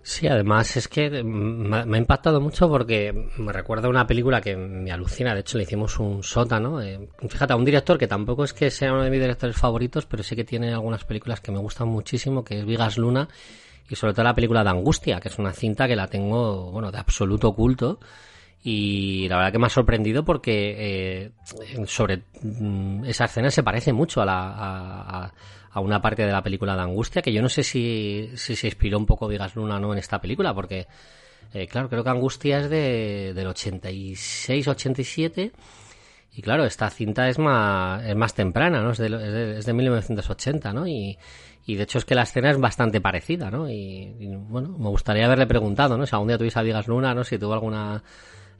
Sí, 0.05 0.27
además 0.27 0.75
es 0.75 0.89
que 0.89 1.23
me 1.23 1.77
ha 1.77 1.97
impactado 1.97 2.41
mucho 2.41 2.67
porque 2.67 3.29
me 3.37 3.53
recuerda 3.53 3.87
una 3.87 4.05
película 4.05 4.41
que 4.41 4.57
me 4.57 4.91
alucina. 4.91 5.33
De 5.33 5.39
hecho, 5.39 5.57
le 5.57 5.63
hicimos 5.63 5.97
un 5.97 6.21
sótano. 6.23 6.81
Eh, 6.81 7.07
fíjate, 7.29 7.53
a 7.53 7.55
un 7.55 7.63
director 7.63 7.97
que 7.97 8.07
tampoco 8.07 8.43
es 8.43 8.51
que 8.51 8.69
sea 8.69 8.91
uno 8.91 9.03
de 9.03 9.09
mis 9.09 9.21
directores 9.21 9.55
favoritos, 9.55 10.05
pero 10.05 10.21
sí 10.21 10.35
que 10.35 10.43
tiene 10.43 10.73
algunas 10.73 11.05
películas 11.05 11.39
que 11.39 11.53
me 11.53 11.59
gustan 11.59 11.87
muchísimo, 11.87 12.43
que 12.43 12.59
es 12.59 12.65
Vigas 12.65 12.97
Luna 12.97 13.29
y 13.89 13.95
sobre 13.95 14.13
todo 14.13 14.23
la 14.23 14.35
película 14.35 14.61
de 14.61 14.71
Angustia, 14.71 15.21
que 15.21 15.29
es 15.29 15.39
una 15.39 15.53
cinta 15.53 15.87
que 15.87 15.95
la 15.95 16.07
tengo, 16.07 16.69
bueno, 16.71 16.91
de 16.91 16.97
absoluto 16.97 17.53
culto. 17.53 17.99
Y 18.61 19.27
la 19.29 19.37
verdad 19.37 19.51
que 19.53 19.59
me 19.59 19.67
ha 19.67 19.69
sorprendido 19.69 20.25
porque 20.25 20.75
eh, 21.25 21.31
sobre 21.85 22.23
mm, 22.41 23.05
esa 23.05 23.25
escena 23.25 23.49
se 23.51 23.63
parece 23.63 23.93
mucho 23.93 24.21
a 24.21 24.25
la. 24.25 24.49
A, 24.49 25.25
a, 25.25 25.33
a 25.73 25.79
una 25.79 26.01
parte 26.01 26.25
de 26.25 26.31
la 26.31 26.43
película 26.43 26.75
de 26.75 26.81
Angustia, 26.81 27.21
que 27.21 27.33
yo 27.33 27.41
no 27.41 27.49
sé 27.49 27.63
si, 27.63 28.31
si 28.35 28.55
se 28.55 28.67
inspiró 28.67 28.97
un 28.97 29.05
poco 29.05 29.27
Vigas 29.27 29.55
Luna 29.55 29.79
no 29.79 29.91
en 29.91 29.99
esta 29.99 30.21
película, 30.21 30.53
porque, 30.53 30.87
eh, 31.53 31.67
claro, 31.67 31.89
creo 31.89 32.03
que 32.03 32.09
Angustia 32.09 32.59
es 32.59 32.69
de, 32.69 33.33
del 33.33 33.47
86-87, 33.47 35.51
y 36.35 36.41
claro, 36.41 36.65
esta 36.65 36.89
cinta 36.89 37.27
es 37.27 37.37
más, 37.37 38.03
es 38.03 38.15
más 38.15 38.33
temprana, 38.33 38.81
¿no? 38.81 38.91
Es 38.91 38.97
de, 38.97 39.05
es 39.05 39.11
de, 39.11 39.57
es 39.59 39.65
de 39.65 39.73
1980, 39.73 40.73
¿no? 40.73 40.87
Y, 40.87 41.17
y 41.65 41.75
de 41.75 41.83
hecho 41.83 41.99
es 41.99 42.05
que 42.05 42.15
la 42.15 42.23
escena 42.23 42.49
es 42.49 42.59
bastante 42.59 43.01
parecida, 43.01 43.51
¿no? 43.51 43.69
Y, 43.69 44.15
y, 44.19 44.35
bueno, 44.35 44.75
me 44.77 44.89
gustaría 44.89 45.25
haberle 45.25 45.45
preguntado, 45.45 45.97
¿no? 45.97 46.05
Si 46.05 46.15
algún 46.15 46.29
día 46.29 46.37
tuviese 46.37 46.59
a 46.59 46.63
Vigas 46.63 46.87
Luna, 46.87 47.13
¿no? 47.13 47.23
Si 47.23 47.37
tuvo 47.37 47.53
alguna... 47.53 48.03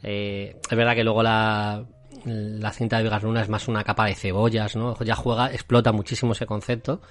Eh, 0.03 0.59
es 0.69 0.77
verdad 0.77 0.95
que 0.95 1.03
luego 1.03 1.23
la 1.23 1.83
la 2.25 2.71
cinta 2.71 2.97
de 2.97 3.03
Vegas 3.03 3.23
Luna 3.23 3.41
es 3.41 3.49
más 3.49 3.67
una 3.67 3.83
capa 3.83 4.05
de 4.05 4.15
cebollas, 4.15 4.75
¿no? 4.75 4.97
Ya 5.03 5.15
juega, 5.15 5.51
explota 5.51 5.91
muchísimo 5.91 6.33
ese 6.33 6.45
concepto. 6.45 7.01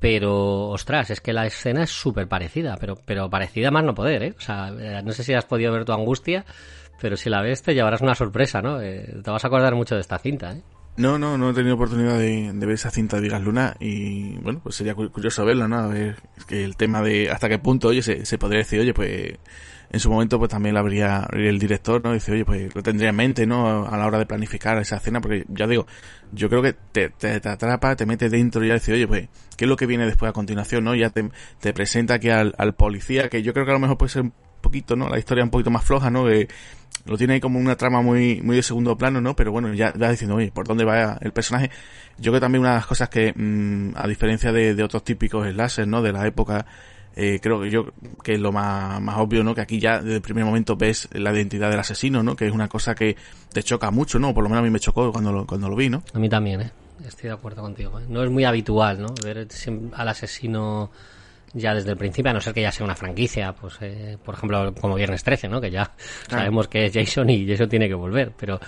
Pero, 0.00 0.68
ostras, 0.68 1.10
es 1.10 1.20
que 1.20 1.32
la 1.32 1.46
escena 1.46 1.82
es 1.82 1.90
súper 1.90 2.28
parecida, 2.28 2.76
pero, 2.78 2.96
pero 3.04 3.28
parecida 3.28 3.70
más 3.70 3.84
no 3.84 3.94
poder, 3.94 4.22
¿eh? 4.22 4.34
O 4.36 4.40
sea, 4.40 4.70
no 4.70 5.12
sé 5.12 5.24
si 5.24 5.34
has 5.34 5.44
podido 5.44 5.72
ver 5.72 5.84
tu 5.84 5.92
angustia, 5.92 6.44
pero 7.00 7.16
si 7.16 7.28
la 7.28 7.42
ves 7.42 7.62
te 7.62 7.74
llevarás 7.74 8.00
una 8.00 8.14
sorpresa, 8.14 8.62
¿no? 8.62 8.80
Eh, 8.80 9.20
te 9.24 9.30
vas 9.30 9.44
a 9.44 9.48
acordar 9.48 9.74
mucho 9.74 9.96
de 9.96 10.00
esta 10.00 10.18
cinta, 10.18 10.52
¿eh? 10.52 10.62
No, 10.96 11.16
no, 11.16 11.38
no 11.38 11.50
he 11.50 11.54
tenido 11.54 11.76
oportunidad 11.76 12.18
de, 12.18 12.50
ver 12.54 12.70
esa 12.70 12.90
cinta 12.90 13.16
de 13.16 13.22
Vigas 13.22 13.40
Luna 13.40 13.76
y 13.78 14.36
bueno, 14.38 14.60
pues 14.60 14.74
sería 14.74 14.96
curioso 14.96 15.44
verla, 15.44 15.68
¿no? 15.68 15.78
A 15.78 15.86
ver 15.86 16.16
que 16.48 16.64
el 16.64 16.76
tema 16.76 17.02
de 17.02 17.30
hasta 17.30 17.48
qué 17.48 17.60
punto, 17.60 17.88
oye, 17.88 18.02
se, 18.02 18.26
se 18.26 18.36
podría 18.36 18.58
decir, 18.58 18.80
oye, 18.80 18.92
pues 18.92 19.38
en 19.90 20.00
su 20.00 20.10
momento 20.10 20.38
pues 20.38 20.50
también 20.50 20.74
lo 20.74 20.80
habría 20.80 21.26
el 21.32 21.58
director, 21.58 22.02
¿no? 22.04 22.12
Dice, 22.12 22.32
oye, 22.32 22.44
pues 22.44 22.74
lo 22.74 22.82
tendría 22.82 23.08
en 23.08 23.16
mente, 23.16 23.46
¿no? 23.46 23.86
A 23.86 23.96
la 23.96 24.06
hora 24.06 24.18
de 24.18 24.26
planificar 24.26 24.76
esa 24.78 24.96
escena, 24.96 25.20
porque 25.20 25.44
ya 25.48 25.66
digo, 25.66 25.86
yo 26.32 26.48
creo 26.50 26.62
que 26.62 26.74
te, 26.74 27.08
te, 27.08 27.40
te 27.40 27.48
atrapa, 27.48 27.96
te 27.96 28.04
mete 28.04 28.28
dentro 28.28 28.62
y 28.64 28.68
ya 28.68 28.74
dice, 28.74 28.92
oye, 28.92 29.08
pues, 29.08 29.28
¿qué 29.56 29.64
es 29.64 29.68
lo 29.68 29.76
que 29.76 29.86
viene 29.86 30.04
después 30.04 30.28
a 30.28 30.32
continuación, 30.32 30.84
no? 30.84 30.94
Ya 30.94 31.10
te, 31.10 31.72
presenta 31.72 32.14
aquí 32.14 32.28
al, 32.28 32.54
policía, 32.76 33.28
que 33.28 33.42
yo 33.42 33.52
creo 33.54 33.64
que 33.64 33.70
a 33.70 33.74
lo 33.74 33.80
mejor 33.80 33.96
puede 33.96 34.10
ser 34.10 34.22
un 34.22 34.32
poquito, 34.60 34.94
¿no? 34.94 35.08
La 35.08 35.18
historia 35.18 35.42
un 35.42 35.50
poquito 35.50 35.70
más 35.70 35.84
floja, 35.84 36.10
¿no? 36.10 36.26
Que 36.26 36.48
lo 37.06 37.16
tiene 37.16 37.34
ahí 37.34 37.40
como 37.40 37.58
una 37.58 37.76
trama 37.76 38.02
muy, 38.02 38.42
muy 38.42 38.56
de 38.56 38.62
segundo 38.62 38.96
plano, 38.96 39.22
¿no? 39.22 39.34
Pero 39.34 39.52
bueno, 39.52 39.72
ya 39.72 39.92
vas 39.96 40.10
diciendo, 40.10 40.36
oye, 40.36 40.52
¿por 40.52 40.66
dónde 40.66 40.84
va 40.84 41.16
el 41.22 41.32
personaje? 41.32 41.70
Yo 42.18 42.32
creo 42.32 42.34
que 42.34 42.40
también 42.40 42.60
una 42.60 42.70
de 42.70 42.76
las 42.76 42.86
cosas 42.86 43.08
que, 43.08 43.32
mmm, 43.34 43.92
a 43.96 44.06
diferencia 44.06 44.52
de, 44.52 44.74
de 44.74 44.82
otros 44.82 45.02
típicos 45.02 45.48
slashers, 45.48 45.88
¿no? 45.88 46.02
De 46.02 46.12
la 46.12 46.26
época, 46.26 46.66
eh, 47.20 47.40
creo 47.42 47.60
que 47.60 47.68
yo 47.68 47.86
que 48.22 48.34
es 48.34 48.40
lo 48.40 48.52
más, 48.52 49.00
más 49.02 49.18
obvio, 49.18 49.42
¿no? 49.42 49.52
Que 49.52 49.60
aquí 49.60 49.80
ya 49.80 50.00
desde 50.00 50.14
el 50.14 50.22
primer 50.22 50.44
momento 50.44 50.76
ves 50.76 51.08
la 51.10 51.32
identidad 51.32 51.68
del 51.68 51.80
asesino, 51.80 52.22
¿no? 52.22 52.36
Que 52.36 52.46
es 52.46 52.52
una 52.52 52.68
cosa 52.68 52.94
que 52.94 53.16
te 53.52 53.60
choca 53.64 53.90
mucho, 53.90 54.20
¿no? 54.20 54.32
Por 54.32 54.44
lo 54.44 54.48
menos 54.48 54.60
a 54.60 54.64
mí 54.64 54.70
me 54.70 54.78
chocó 54.78 55.10
cuando 55.10 55.32
lo, 55.32 55.44
cuando 55.44 55.68
lo 55.68 55.74
vi, 55.74 55.88
¿no? 55.88 56.04
A 56.14 56.18
mí 56.20 56.28
también, 56.28 56.60
¿eh? 56.60 56.70
Estoy 57.04 57.30
de 57.30 57.34
acuerdo 57.34 57.62
contigo. 57.62 57.98
¿eh? 57.98 58.04
No 58.08 58.22
es 58.22 58.30
muy 58.30 58.44
habitual, 58.44 59.02
¿no? 59.02 59.08
Ver 59.24 59.48
al 59.94 60.08
asesino 60.08 60.92
ya 61.52 61.74
desde 61.74 61.90
el 61.90 61.96
principio, 61.96 62.30
a 62.30 62.34
no 62.34 62.40
ser 62.40 62.54
que 62.54 62.62
ya 62.62 62.72
sea 62.72 62.84
una 62.84 62.94
franquicia, 62.94 63.52
pues 63.52 63.78
eh, 63.80 64.16
por 64.22 64.34
ejemplo 64.34 64.74
como 64.74 64.94
Viernes 64.94 65.22
13, 65.24 65.48
¿no? 65.48 65.60
Que 65.60 65.70
ya 65.70 65.92
sabemos 66.28 66.68
que 66.68 66.86
es 66.86 66.92
Jason 66.92 67.30
y 67.30 67.46
Jason 67.46 67.68
tiene 67.68 67.88
que 67.88 67.94
volver, 67.94 68.32
pero 68.38 68.60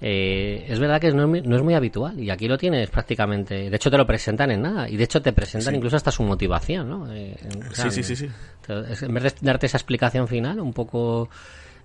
eh, 0.00 0.66
es 0.68 0.78
verdad 0.78 1.00
que 1.00 1.10
no 1.12 1.22
es, 1.22 1.28
muy, 1.28 1.40
no 1.42 1.56
es, 1.56 1.62
muy, 1.62 1.74
habitual 1.74 2.20
y 2.20 2.30
aquí 2.30 2.48
lo 2.48 2.58
tienes 2.58 2.90
prácticamente, 2.90 3.70
de 3.70 3.76
hecho 3.76 3.90
te 3.90 3.96
lo 3.96 4.06
presentan 4.06 4.50
en 4.50 4.62
nada 4.62 4.88
y 4.88 4.96
de 4.96 5.04
hecho 5.04 5.22
te 5.22 5.32
presentan 5.32 5.72
sí. 5.72 5.76
incluso 5.76 5.96
hasta 5.96 6.10
su 6.10 6.22
motivación, 6.22 6.88
¿no? 6.88 7.12
Eh, 7.12 7.36
sí, 7.72 7.90
sí, 7.90 8.02
sí, 8.02 8.16
sí. 8.16 8.28
En 8.68 9.14
vez 9.14 9.22
de 9.22 9.32
darte 9.40 9.66
esa 9.66 9.78
explicación 9.78 10.28
final, 10.28 10.60
un 10.60 10.74
poco 10.74 11.30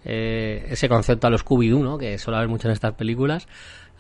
eh, 0.04 0.68
ese 0.70 0.90
concepto 0.90 1.28
a 1.28 1.30
los 1.30 1.46
Scooby-Doo, 1.46 1.82
¿no? 1.82 1.98
Que 1.98 2.18
suele 2.18 2.38
haber 2.38 2.50
mucho 2.50 2.68
en 2.68 2.74
estas 2.74 2.94
películas, 2.96 3.48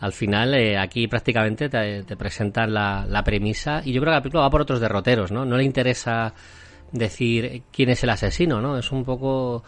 al 0.01 0.13
final 0.13 0.55
eh, 0.55 0.77
aquí 0.77 1.07
prácticamente 1.07 1.69
te, 1.69 2.03
te 2.03 2.17
presentan 2.17 2.73
la, 2.73 3.05
la, 3.07 3.23
premisa 3.23 3.83
y 3.85 3.93
yo 3.93 4.01
creo 4.01 4.11
que 4.11 4.17
la 4.17 4.21
película 4.21 4.43
va 4.43 4.49
por 4.49 4.61
otros 4.61 4.79
derroteros, 4.79 5.31
¿no? 5.31 5.45
No 5.45 5.57
le 5.57 5.63
interesa 5.63 6.33
decir 6.91 7.63
quién 7.71 7.89
es 7.89 8.03
el 8.03 8.09
asesino, 8.09 8.61
¿no? 8.61 8.77
Es 8.79 8.91
un 8.91 9.05
poco... 9.05 9.63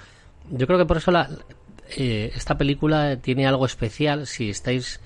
Yo 0.50 0.66
creo 0.66 0.80
que 0.80 0.86
por 0.86 0.98
eso 0.98 1.12
la, 1.12 1.30
eh, 1.98 2.32
esta 2.36 2.58
película 2.58 3.18
tiene 3.18 3.46
algo 3.46 3.66
especial 3.66 4.26
si 4.26 4.50
estáis 4.50 5.00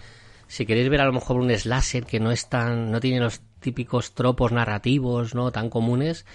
si 0.48 0.66
queréis 0.66 0.90
ver 0.90 1.02
a 1.02 1.06
lo 1.06 1.12
mejor 1.12 1.36
un 1.36 1.52
slasher 1.52 2.06
que 2.06 2.22
no 2.22 2.32
es 2.32 2.48
tan, 2.48 2.90
no 2.90 3.02
tiene 3.02 3.20
los 3.20 3.42
típicos 3.60 4.13
tropos 4.13 4.54
narrativos, 4.54 5.36
¿no? 5.36 5.52
Tan 5.52 5.70
comunes, 5.70 6.26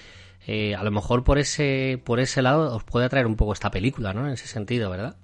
eh, 0.47 0.75
a 0.75 0.85
lo 0.85 0.91
mejor 0.91 1.25
por 1.25 1.39
ese, 1.39 1.99
por 2.05 2.21
ese 2.21 2.43
lado 2.43 2.77
os 2.77 2.85
puede 2.85 3.07
atraer 3.07 3.27
un 3.27 3.37
poco 3.37 3.55
esta 3.55 3.71
película, 3.71 4.13
¿no? 4.13 4.27
En 4.27 4.35
ese 4.35 4.47
sentido, 4.47 4.91
¿verdad? 4.91 5.17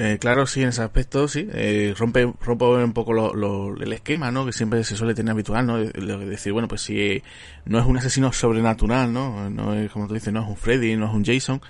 Eh, 0.00 0.18
claro, 0.20 0.46
sí, 0.46 0.62
en 0.62 0.68
ese 0.68 0.80
aspecto, 0.82 1.26
sí. 1.26 1.48
Eh, 1.52 1.92
rompe, 1.98 2.32
rompe 2.40 2.64
un 2.66 2.92
poco 2.92 3.12
lo, 3.12 3.76
el 3.76 3.92
esquema, 3.92 4.30
¿no? 4.30 4.46
Que 4.46 4.52
siempre 4.52 4.84
se 4.84 4.94
suele 4.94 5.12
tener 5.12 5.32
habitual, 5.32 5.66
¿no? 5.66 5.78
De, 5.78 5.90
de 5.90 6.24
decir, 6.24 6.52
bueno, 6.52 6.68
pues 6.68 6.82
si 6.82 7.20
no 7.64 7.80
es 7.80 7.84
un 7.84 7.98
asesino 7.98 8.32
sobrenatural, 8.32 9.12
¿no? 9.12 9.50
No 9.50 9.74
es, 9.74 9.90
como 9.90 10.06
tú 10.06 10.14
dices, 10.14 10.32
no 10.32 10.42
es 10.42 10.48
un 10.48 10.56
Freddy, 10.56 10.94
no 10.94 11.06
es 11.08 11.14
un 11.14 11.24
Jason. 11.24 11.60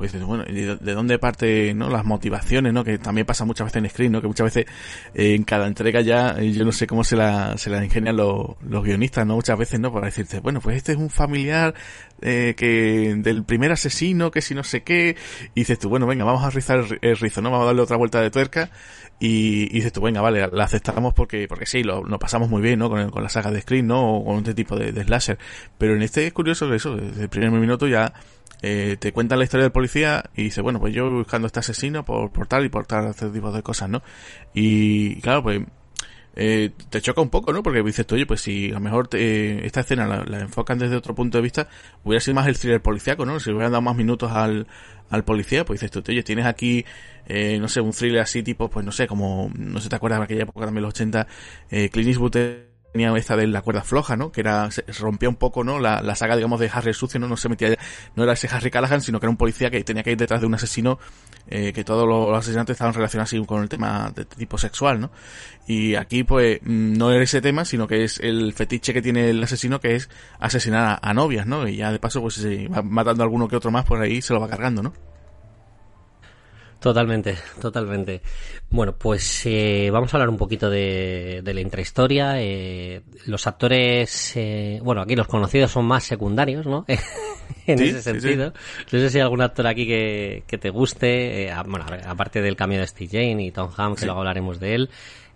Pues 0.00 0.12
dices, 0.12 0.26
bueno, 0.26 0.44
¿y 0.48 0.54
de, 0.62 0.76
de 0.76 0.94
dónde 0.94 1.18
parte, 1.18 1.74
no? 1.74 1.90
Las 1.90 2.06
motivaciones, 2.06 2.72
¿no? 2.72 2.82
Que 2.84 2.96
también 2.96 3.26
pasa 3.26 3.44
muchas 3.44 3.66
veces 3.66 3.82
en 3.84 3.90
screen, 3.90 4.12
¿no? 4.12 4.22
Que 4.22 4.28
muchas 4.28 4.46
veces 4.46 4.64
eh, 5.14 5.34
en 5.34 5.42
cada 5.44 5.66
entrega 5.66 6.00
ya, 6.00 6.36
eh, 6.38 6.52
yo 6.52 6.64
no 6.64 6.72
sé 6.72 6.86
cómo 6.86 7.04
se 7.04 7.16
la, 7.16 7.58
se 7.58 7.68
la 7.68 7.84
ingenian 7.84 8.16
los, 8.16 8.56
los 8.66 8.82
guionistas, 8.82 9.26
¿no? 9.26 9.34
Muchas 9.34 9.58
veces, 9.58 9.78
¿no? 9.78 9.92
Para 9.92 10.06
decirte, 10.06 10.40
bueno, 10.40 10.62
pues 10.62 10.78
este 10.78 10.92
es 10.92 10.98
un 10.98 11.10
familiar 11.10 11.74
eh, 12.22 12.54
que 12.56 13.14
del 13.18 13.44
primer 13.44 13.72
asesino, 13.72 14.30
que 14.30 14.40
si 14.40 14.54
no 14.54 14.64
sé 14.64 14.84
qué, 14.84 15.16
y 15.54 15.60
dices 15.60 15.78
tú, 15.78 15.90
bueno, 15.90 16.06
venga, 16.06 16.24
vamos 16.24 16.44
a 16.44 16.48
rizar 16.50 16.82
el, 17.02 17.16
rizo, 17.18 17.42
¿no? 17.42 17.50
Vamos 17.50 17.64
a 17.64 17.66
darle 17.66 17.82
otra 17.82 17.98
vuelta 17.98 18.22
de 18.22 18.30
tuerca, 18.30 18.70
y, 19.18 19.64
y 19.64 19.74
dices 19.74 19.92
tú, 19.92 20.00
venga, 20.00 20.22
vale, 20.22 20.48
la 20.50 20.64
aceptamos 20.64 21.12
porque, 21.12 21.46
porque 21.46 21.66
sí, 21.66 21.82
lo, 21.82 22.02
lo 22.04 22.18
pasamos 22.18 22.48
muy 22.48 22.62
bien, 22.62 22.78
¿no? 22.78 22.88
Con, 22.88 23.00
el- 23.00 23.10
con 23.10 23.22
la 23.22 23.28
saga 23.28 23.50
de 23.50 23.60
Screen, 23.60 23.86
¿no? 23.86 24.16
O 24.16 24.24
con 24.24 24.38
este 24.38 24.54
tipo 24.54 24.76
de, 24.78 24.92
slasher. 25.04 25.38
Pero 25.76 25.94
en 25.94 26.00
este 26.00 26.26
es 26.26 26.32
curioso 26.32 26.72
eso, 26.72 26.96
desde 26.96 27.24
el 27.24 27.28
primer 27.28 27.50
minuto 27.50 27.86
ya 27.86 28.14
eh, 28.62 28.96
te 28.98 29.12
cuentan 29.12 29.38
la 29.38 29.44
historia 29.44 29.64
del 29.64 29.72
policía 29.72 30.24
y 30.36 30.44
dice, 30.44 30.60
bueno, 30.60 30.80
pues 30.80 30.94
yo 30.94 31.10
buscando 31.10 31.46
este 31.46 31.60
asesino 31.60 32.04
por, 32.04 32.30
por 32.32 32.46
tal 32.46 32.64
y 32.64 32.68
por 32.68 32.86
tal, 32.86 33.06
este 33.08 33.28
tipo 33.30 33.52
de 33.52 33.62
cosas, 33.62 33.88
¿no? 33.88 34.02
Y 34.54 35.20
claro, 35.20 35.42
pues 35.42 35.62
eh, 36.36 36.70
te 36.90 37.00
choca 37.00 37.20
un 37.20 37.30
poco, 37.30 37.52
¿no? 37.52 37.62
Porque 37.62 37.82
dices 37.82 38.06
tú, 38.06 38.14
oye, 38.14 38.26
pues 38.26 38.40
si 38.40 38.70
a 38.70 38.74
lo 38.74 38.80
mejor 38.80 39.08
te- 39.08 39.66
esta 39.66 39.80
escena 39.80 40.06
la, 40.06 40.24
la 40.24 40.40
enfocan 40.40 40.78
desde 40.78 40.96
otro 40.96 41.14
punto 41.14 41.38
de 41.38 41.42
vista, 41.42 41.68
hubiera 42.04 42.20
sido 42.20 42.36
más 42.36 42.46
el 42.46 42.58
thriller 42.58 42.80
policíaco, 42.82 43.26
¿no? 43.26 43.40
Si 43.40 43.50
hubieran 43.50 43.72
dado 43.72 43.82
más 43.82 43.96
minutos 43.96 44.30
al, 44.32 44.66
al 45.10 45.24
policía, 45.24 45.64
pues 45.64 45.80
dices 45.80 45.90
tú, 45.90 46.02
oye, 46.10 46.22
tienes 46.22 46.46
aquí, 46.46 46.84
eh, 47.26 47.58
no 47.60 47.68
sé, 47.68 47.80
un 47.80 47.92
thriller 47.92 48.20
así 48.20 48.42
tipo, 48.42 48.70
pues 48.70 48.86
no 48.86 48.92
sé, 48.92 49.06
como, 49.06 49.50
no 49.56 49.80
sé, 49.80 49.88
te 49.88 49.96
acuerdas 49.96 50.20
de 50.20 50.24
aquella 50.24 50.42
época 50.44 50.66
también 50.66 50.82
los 50.82 50.90
80, 50.94 51.26
eh, 51.70 51.88
Clint 51.90 52.08
Eastwood 52.08 52.36
tenía 52.92 53.14
esta 53.16 53.36
de 53.36 53.46
la 53.46 53.62
cuerda 53.62 53.82
floja, 53.82 54.16
¿no? 54.16 54.32
Que 54.32 54.40
era, 54.40 54.70
se 54.70 54.82
rompía 54.98 55.28
un 55.28 55.36
poco, 55.36 55.64
¿no? 55.64 55.78
La, 55.78 56.02
la 56.02 56.14
saga, 56.14 56.36
digamos, 56.36 56.60
de 56.60 56.70
Harry 56.72 56.88
el 56.88 56.94
Sucio, 56.94 57.20
¿no? 57.20 57.28
No 57.28 57.36
se 57.36 57.48
metía, 57.48 57.76
no 58.16 58.24
era 58.24 58.32
ese 58.32 58.48
Harry 58.50 58.70
Callahan, 58.70 59.00
sino 59.00 59.20
que 59.20 59.26
era 59.26 59.30
un 59.30 59.36
policía 59.36 59.70
que 59.70 59.82
tenía 59.84 60.02
que 60.02 60.12
ir 60.12 60.18
detrás 60.18 60.40
de 60.40 60.46
un 60.46 60.54
asesino, 60.54 60.98
eh, 61.48 61.72
que 61.72 61.84
todos 61.84 62.06
los, 62.06 62.36
asesinatos 62.36 62.74
estaban 62.74 62.94
relacionados 62.94 63.34
con 63.46 63.62
el 63.62 63.68
tema 63.68 64.12
de 64.14 64.24
tipo 64.24 64.58
sexual, 64.58 65.00
¿no? 65.00 65.10
Y 65.66 65.94
aquí, 65.94 66.24
pues, 66.24 66.60
mm, 66.62 66.96
no 66.96 67.12
es 67.12 67.22
ese 67.22 67.40
tema, 67.40 67.64
sino 67.64 67.86
que 67.86 68.04
es 68.04 68.18
el 68.20 68.52
fetiche 68.54 68.92
que 68.92 69.02
tiene 69.02 69.30
el 69.30 69.42
asesino, 69.42 69.80
que 69.80 69.94
es 69.94 70.10
asesinar 70.38 70.98
a, 71.00 71.14
novias, 71.14 71.46
¿no? 71.46 71.68
Y 71.68 71.76
ya 71.76 71.92
de 71.92 71.98
paso, 71.98 72.20
pues, 72.20 72.34
si 72.34 72.66
va 72.66 72.82
matando 72.82 73.22
a 73.22 73.26
alguno 73.26 73.48
que 73.48 73.56
otro 73.56 73.70
más 73.70 73.84
por 73.84 74.00
ahí, 74.00 74.20
se 74.22 74.32
lo 74.32 74.40
va 74.40 74.48
cargando, 74.48 74.82
¿no? 74.82 74.92
Totalmente, 76.80 77.36
totalmente. 77.60 78.22
Bueno, 78.70 78.96
pues 78.96 79.42
eh, 79.44 79.90
vamos 79.92 80.12
a 80.12 80.16
hablar 80.16 80.30
un 80.30 80.38
poquito 80.38 80.70
de, 80.70 81.42
de 81.44 81.54
la 81.54 81.60
intrahistoria. 81.60 82.40
Eh, 82.40 83.02
los 83.26 83.46
actores, 83.46 84.32
eh, 84.36 84.80
bueno, 84.82 85.02
aquí 85.02 85.14
los 85.14 85.26
conocidos 85.28 85.70
son 85.72 85.84
más 85.84 86.04
secundarios, 86.04 86.64
¿no? 86.64 86.86
en 87.66 87.78
Sí, 87.78 87.84
ese 87.88 87.98
sí, 87.98 88.02
sentido. 88.02 88.54
No 88.90 88.98
sé 88.98 89.10
si 89.10 89.18
hay 89.18 89.22
algún 89.22 89.42
actor 89.42 89.66
aquí 89.66 89.86
que, 89.86 90.42
que 90.46 90.56
te 90.56 90.70
guste, 90.70 91.48
eh, 91.48 91.54
bueno, 91.66 91.84
aparte 92.06 92.40
del 92.40 92.56
cambio 92.56 92.80
de 92.80 92.86
Steve 92.86 93.10
Jane 93.12 93.44
y 93.44 93.50
Tom 93.50 93.70
Hamm, 93.76 93.94
que 93.94 94.06
luego 94.06 94.20
hablaremos 94.20 94.58
de 94.58 94.74
él. 94.76 94.90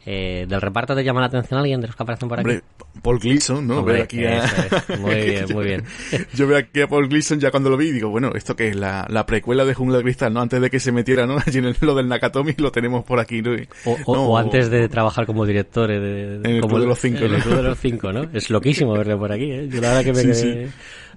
Eh, 0.06 0.44
¿Del 0.48 0.60
reparto 0.60 0.94
te 0.94 1.02
llama 1.02 1.20
la 1.20 1.28
atención 1.28 1.58
alguien 1.58 1.80
de 1.80 1.86
los 1.86 1.96
que 1.96 2.02
aparecen 2.02 2.28
por 2.28 2.38
aquí? 2.38 2.46
Hombre, 2.50 2.62
Paul 3.02 3.18
Gleason, 3.18 3.66
¿no? 3.66 3.78
Hombre, 3.78 4.02
aquí 4.02 4.22
a- 4.24 4.44
es. 4.44 4.52
Muy 5.00 5.14
bien, 5.14 5.46
muy 5.52 5.64
bien. 5.64 5.84
Yo 6.34 6.46
veo 6.46 6.58
aquí 6.58 6.82
a 6.82 6.88
Paul 6.88 7.08
Gleason 7.08 7.40
ya 7.40 7.50
cuando 7.50 7.70
lo 7.70 7.76
vi 7.78 7.88
y 7.88 7.92
digo, 7.92 8.10
bueno, 8.10 8.30
esto 8.34 8.54
que 8.54 8.68
es 8.68 8.76
la, 8.76 9.06
la 9.08 9.24
precuela 9.24 9.64
de 9.64 9.72
Jungla 9.72 9.96
de 9.98 10.02
Cristal, 10.04 10.32
¿no? 10.34 10.40
Antes 10.42 10.60
de 10.60 10.68
que 10.68 10.78
se 10.78 10.92
metiera, 10.92 11.26
¿no? 11.26 11.36
Allí 11.46 11.58
en 11.58 11.74
lo 11.80 11.94
del 11.94 12.06
Nakatomi 12.08 12.54
lo 12.58 12.70
tenemos 12.70 13.02
por 13.04 13.18
aquí, 13.18 13.40
¿no? 13.40 13.52
O, 13.86 13.96
o- 14.04 14.14
no, 14.14 14.22
o 14.26 14.36
antes 14.38 14.68
de 14.68 14.88
trabajar 14.90 15.24
como 15.24 15.46
director 15.46 15.90
eh, 15.90 15.98
de, 15.98 16.34
En 16.36 16.46
el 16.56 16.60
como 16.60 16.74
Club 16.74 16.80
de 16.82 16.86
los 16.88 16.98
Cinco, 17.00 17.18
en 17.20 17.24
el 17.24 17.32
¿no? 17.38 17.38
Club 17.44 17.56
de 17.56 17.62
los 17.62 17.78
Cinco, 17.78 18.12
¿no? 18.12 18.26
Es 18.32 18.50
loquísimo 18.50 18.92
verlo 18.92 19.18
por 19.18 19.32
aquí, 19.32 19.50
¿eh? 19.50 19.68
Yo 19.70 19.80
la 19.80 19.88
verdad 19.88 20.04
que 20.04 20.12
me 20.12 20.34
Sí, 20.34 20.42
quedé- 20.46 20.68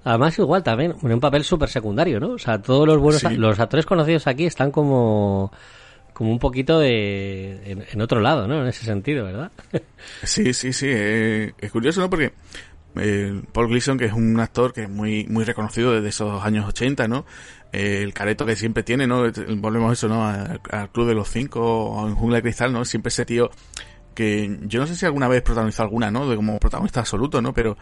Además 0.04 0.38
igual 0.38 0.62
también, 0.62 0.94
en 1.02 1.12
un 1.12 1.20
papel 1.20 1.44
súper 1.44 1.68
secundario, 1.68 2.20
¿no? 2.20 2.30
O 2.30 2.38
sea, 2.38 2.62
todos 2.62 2.86
los 2.86 2.96
buenos, 2.98 3.20
Sí. 3.20 3.36
los 3.36 3.58
actores 3.60 3.84
conocidos 3.84 4.26
aquí 4.28 4.46
están 4.46 4.70
como 4.70 5.52
como 6.18 6.32
un 6.32 6.40
poquito 6.40 6.80
de 6.80 7.86
en, 7.92 8.00
otro 8.00 8.20
lado, 8.20 8.48
¿no? 8.48 8.60
En 8.60 8.66
ese 8.66 8.84
sentido, 8.84 9.24
¿verdad? 9.24 9.52
Sí, 10.24 10.52
sí, 10.52 10.72
sí. 10.72 10.86
eh, 10.90 11.52
es 11.56 11.70
curioso, 11.70 12.00
¿no? 12.00 12.10
Porque 12.10 12.32
eh, 12.96 13.40
Paul 13.52 13.68
Gleason, 13.68 13.96
que 13.96 14.06
es 14.06 14.12
un 14.12 14.40
actor 14.40 14.72
que 14.72 14.82
es 14.82 14.90
muy, 14.90 15.28
muy 15.28 15.44
reconocido 15.44 15.92
desde 15.92 16.08
esos 16.08 16.44
años 16.44 16.66
80, 16.66 17.06
¿no? 17.06 17.24
Eh, 17.72 18.00
el 18.02 18.12
careto 18.14 18.44
que 18.44 18.56
siempre 18.56 18.82
tiene, 18.82 19.06
¿no? 19.06 19.30
Volvemos 19.58 19.90
a 19.90 19.92
eso, 19.92 20.08
¿no? 20.08 20.26
Al, 20.26 20.60
al 20.72 20.90
Club 20.90 21.06
de 21.06 21.14
los 21.14 21.28
Cinco 21.28 21.60
o 21.62 22.08
en 22.08 22.16
Jungla 22.16 22.38
de 22.38 22.42
Cristal, 22.42 22.72
¿no? 22.72 22.84
Siempre 22.84 23.10
ese 23.10 23.24
tío 23.24 23.50
que 24.16 24.58
yo 24.62 24.80
no 24.80 24.88
sé 24.88 24.96
si 24.96 25.06
alguna 25.06 25.28
vez 25.28 25.42
protagonizó 25.42 25.84
alguna, 25.84 26.10
¿no? 26.10 26.28
De 26.28 26.34
como 26.34 26.58
protagonista 26.58 26.98
absoluto, 26.98 27.40
¿no? 27.40 27.54
Pero 27.54 27.76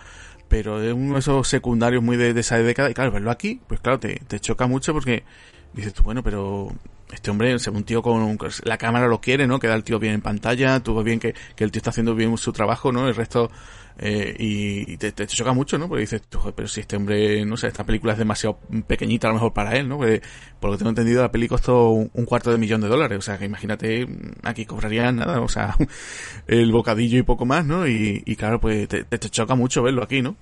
pero 0.49 0.83
es 0.83 0.93
uno 0.93 1.15
de 1.15 1.21
esos 1.21 1.49
secundarios 1.49 2.03
muy 2.03 2.19
de, 2.19 2.35
de 2.35 2.41
esa 2.41 2.59
década 2.59 2.91
y 2.91 2.95
claro, 2.95 3.13
verlo 3.13 3.31
aquí, 3.31 3.63
pues 3.67 3.81
claro, 3.81 3.99
te, 3.99 4.21
te 4.29 4.41
choca 4.41 4.67
mucho 4.67 4.93
porque 4.93 5.25
dices 5.73 5.95
tú, 5.95 6.03
bueno, 6.03 6.23
pero 6.23 6.69
este 7.13 7.31
hombre, 7.31 7.55
o 7.55 7.59
sea, 7.59 7.73
un 7.73 7.85
tío 7.85 8.03
con 8.03 8.39
la 8.65 8.79
cámara 8.79 9.07
lo 9.07 9.21
quiere, 9.21 9.47
¿no? 9.47 9.59
Queda 9.59 9.75
el 9.75 9.85
tío 9.85 9.99
bien 9.99 10.15
en 10.15 10.23
pantalla, 10.23 10.81
tú 10.81 10.95
ves 10.95 11.05
bien 11.05 11.21
que, 11.21 11.35
que 11.55 11.65
el 11.65 11.71
tío 11.71 11.79
está 11.79 11.91
haciendo 11.91 12.15
bien 12.15 12.37
su 12.37 12.53
trabajo, 12.53 12.91
¿no? 12.91 13.09
El 13.09 13.15
resto, 13.15 13.51
eh, 13.99 14.35
y, 14.39 14.93
y 14.93 14.97
te, 14.97 15.13
te 15.13 15.27
choca 15.27 15.53
mucho, 15.53 15.79
¿no? 15.79 15.89
Porque 15.89 16.01
dices, 16.03 16.23
pero 16.55 16.69
si 16.69 16.81
este 16.81 16.97
hombre, 16.97 17.45
no 17.47 17.57
sé, 17.57 17.69
esta 17.69 17.85
película 17.85 18.13
es 18.13 18.19
demasiado 18.19 18.59
pequeñita 18.87 19.29
a 19.29 19.31
lo 19.31 19.35
mejor 19.35 19.53
para 19.53 19.77
él, 19.77 19.89
¿no? 19.89 19.99
Porque, 19.99 20.21
por 20.61 20.71
lo 20.71 20.75
que 20.75 20.79
tengo 20.79 20.91
entendido, 20.91 21.23
la 21.23 21.31
peli 21.31 21.49
costó 21.49 21.91
un, 21.91 22.11
un 22.13 22.25
cuarto 22.25 22.51
de 22.51 22.59
millón 22.59 22.81
de 22.81 22.89
dólares, 22.89 23.19
o 23.19 23.23
sea, 23.23 23.39
que 23.39 23.45
imagínate, 23.45 24.07
aquí 24.43 24.67
cobrarían 24.67 25.17
nada, 25.17 25.41
o 25.41 25.49
sea, 25.49 25.77
el 26.47 26.73
bocadillo 26.73 27.19
y 27.19 27.23
poco 27.23 27.47
más, 27.47 27.65
¿no? 27.65 27.87
Y, 27.87 28.23
y 28.27 28.37
claro, 28.37 28.61
pues 28.61 28.89
te, 28.89 29.05
te 29.05 29.31
choca 29.31 29.55
mucho 29.55 29.83
verlo 29.83 30.03
aquí, 30.03 30.23
¿no? 30.23 30.37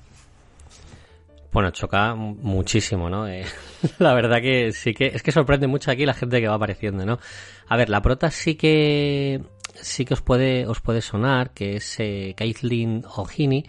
Bueno, 1.55 1.71
choca 1.71 2.17
muchísimo, 2.17 3.09
¿no? 3.09 3.29
Eh, 3.29 3.45
la 4.01 4.13
verdad 4.13 4.43
que 4.43 4.73
sí 4.73 4.93
que 4.93 5.13
es 5.15 5.23
que 5.23 5.31
sorprende 5.31 5.69
mucho 5.69 5.93
aquí 5.93 6.05
la 6.05 6.13
gente 6.13 6.41
que 6.41 6.49
va 6.49 6.57
apareciendo, 6.57 7.07
¿no? 7.07 7.21
A 7.69 7.77
ver, 7.77 7.89
la 7.91 8.03
prota 8.03 8.33
sí 8.33 8.57
que 8.57 9.41
sí 9.73 10.05
que 10.05 10.15
os 10.15 10.21
puede 10.21 10.67
os 10.67 10.81
puede 10.81 11.01
sonar 11.01 11.55
que 11.55 11.77
es 11.77 12.01
eh, 12.01 12.35
Caitlin 12.37 13.05
O'Heaney 13.07 13.65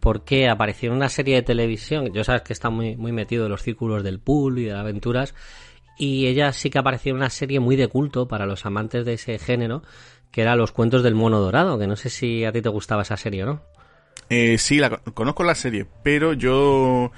porque 0.00 0.48
apareció 0.48 0.88
en 0.88 0.96
una 0.96 1.10
serie 1.10 1.34
de 1.34 1.42
televisión, 1.42 2.14
yo 2.14 2.24
sabes 2.24 2.40
que 2.40 2.54
está 2.54 2.70
muy 2.70 2.96
muy 2.96 3.12
metido 3.12 3.44
en 3.44 3.50
los 3.50 3.62
círculos 3.62 4.02
del 4.02 4.20
pool 4.20 4.58
y 4.60 4.64
de 4.64 4.72
aventuras 4.72 5.34
y 5.98 6.28
ella 6.28 6.54
sí 6.54 6.70
que 6.70 6.78
apareció 6.78 7.10
en 7.10 7.16
una 7.16 7.28
serie 7.28 7.60
muy 7.60 7.76
de 7.76 7.88
culto 7.88 8.26
para 8.26 8.46
los 8.46 8.64
amantes 8.64 9.04
de 9.04 9.12
ese 9.12 9.38
género 9.38 9.82
que 10.30 10.40
era 10.40 10.56
Los 10.56 10.72
cuentos 10.72 11.02
del 11.02 11.14
mono 11.14 11.40
dorado, 11.40 11.78
que 11.78 11.86
no 11.86 11.96
sé 11.96 12.08
si 12.08 12.46
a 12.46 12.52
ti 12.52 12.62
te 12.62 12.70
gustaba 12.70 13.02
esa 13.02 13.18
serie 13.18 13.44
no. 13.44 13.62
Eh, 14.30 14.58
sí, 14.58 14.78
la 14.78 14.90
con- 14.90 15.12
conozco 15.14 15.42
la 15.44 15.54
serie, 15.54 15.86
pero 16.02 16.32
yo 16.34 17.10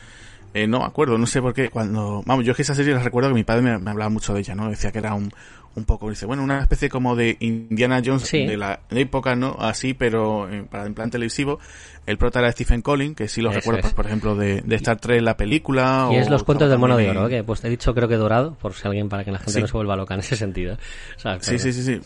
eh, 0.55 0.67
no 0.67 0.81
me 0.81 0.85
acuerdo, 0.85 1.19
no 1.19 1.27
sé 1.27 1.41
por 1.43 1.55
qué. 1.55 1.69
Cuando, 1.71 2.23
vamos, 2.27 2.45
yo 2.45 2.53
es 2.53 2.57
que 2.57 2.63
esa 2.63 2.75
serie 2.75 2.95
la 2.95 3.03
recuerdo 3.03 3.29
que 3.31 3.35
mi 3.35 3.45
padre 3.45 3.63
me, 3.63 3.79
me 3.79 3.91
hablaba 3.91 4.09
mucho 4.11 4.33
de 4.35 4.41
ella, 4.41 4.55
¿no? 4.55 4.69
Decía 4.71 4.93
que 4.93 4.99
era 4.99 5.15
un, 5.15 5.33
un 5.77 5.85
poco, 5.85 6.09
dice, 6.11 6.27
bueno, 6.27 6.43
una 6.43 6.61
especie 6.61 6.89
como 6.89 7.15
de 7.17 7.37
Indiana 7.41 8.01
Jones 8.05 8.23
Sí. 8.23 8.47
de 8.47 8.57
la 8.57 8.81
época, 8.91 9.35
¿no? 9.37 9.57
Así, 9.61 9.95
pero 9.95 10.49
eh, 10.53 10.65
para 10.71 10.87
en 10.87 10.95
plan 10.95 11.11
televisivo. 11.11 11.59
El 12.07 12.17
prota 12.17 12.41
era 12.41 12.51
Stephen 12.51 12.81
Collins, 12.83 13.15
que 13.15 13.29
sí 13.29 13.41
lo 13.43 13.51
Eso 13.51 13.59
recuerdo, 13.61 13.79
es. 13.81 13.83
pues, 13.85 13.95
por 13.95 14.07
ejemplo, 14.07 14.35
de, 14.35 14.63
de 14.63 14.77
Star 14.77 14.99
Trek, 14.99 15.21
la 15.23 15.37
película. 15.37 16.09
Y 16.11 16.17
es 16.17 16.27
o 16.29 16.31
los 16.31 16.43
cuentos 16.45 16.69
del 16.71 16.79
mono 16.79 16.97
de 16.97 17.11
oro, 17.11 17.25
en- 17.25 17.29
que 17.31 17.45
pues 17.45 17.63
he 17.65 17.69
dicho 17.69 17.95
creo 17.95 18.09
que 18.09 18.17
dorado, 18.17 18.55
por 18.55 18.73
si 18.73 18.87
alguien 18.89 19.09
para 19.09 19.25
que 19.25 19.31
la 19.31 19.39
gente 19.39 19.53
Sí. 19.53 19.61
no 19.61 19.67
se 19.67 19.73
vuelva 19.75 19.95
loca 19.97 20.15
en 20.15 20.21
ese 20.21 20.35
sentido. 20.35 20.77
O 21.17 21.21
sea, 21.21 21.39
Sí, 21.41 21.59
sí, 21.59 21.73
sí, 21.73 21.83
sí. 21.83 22.01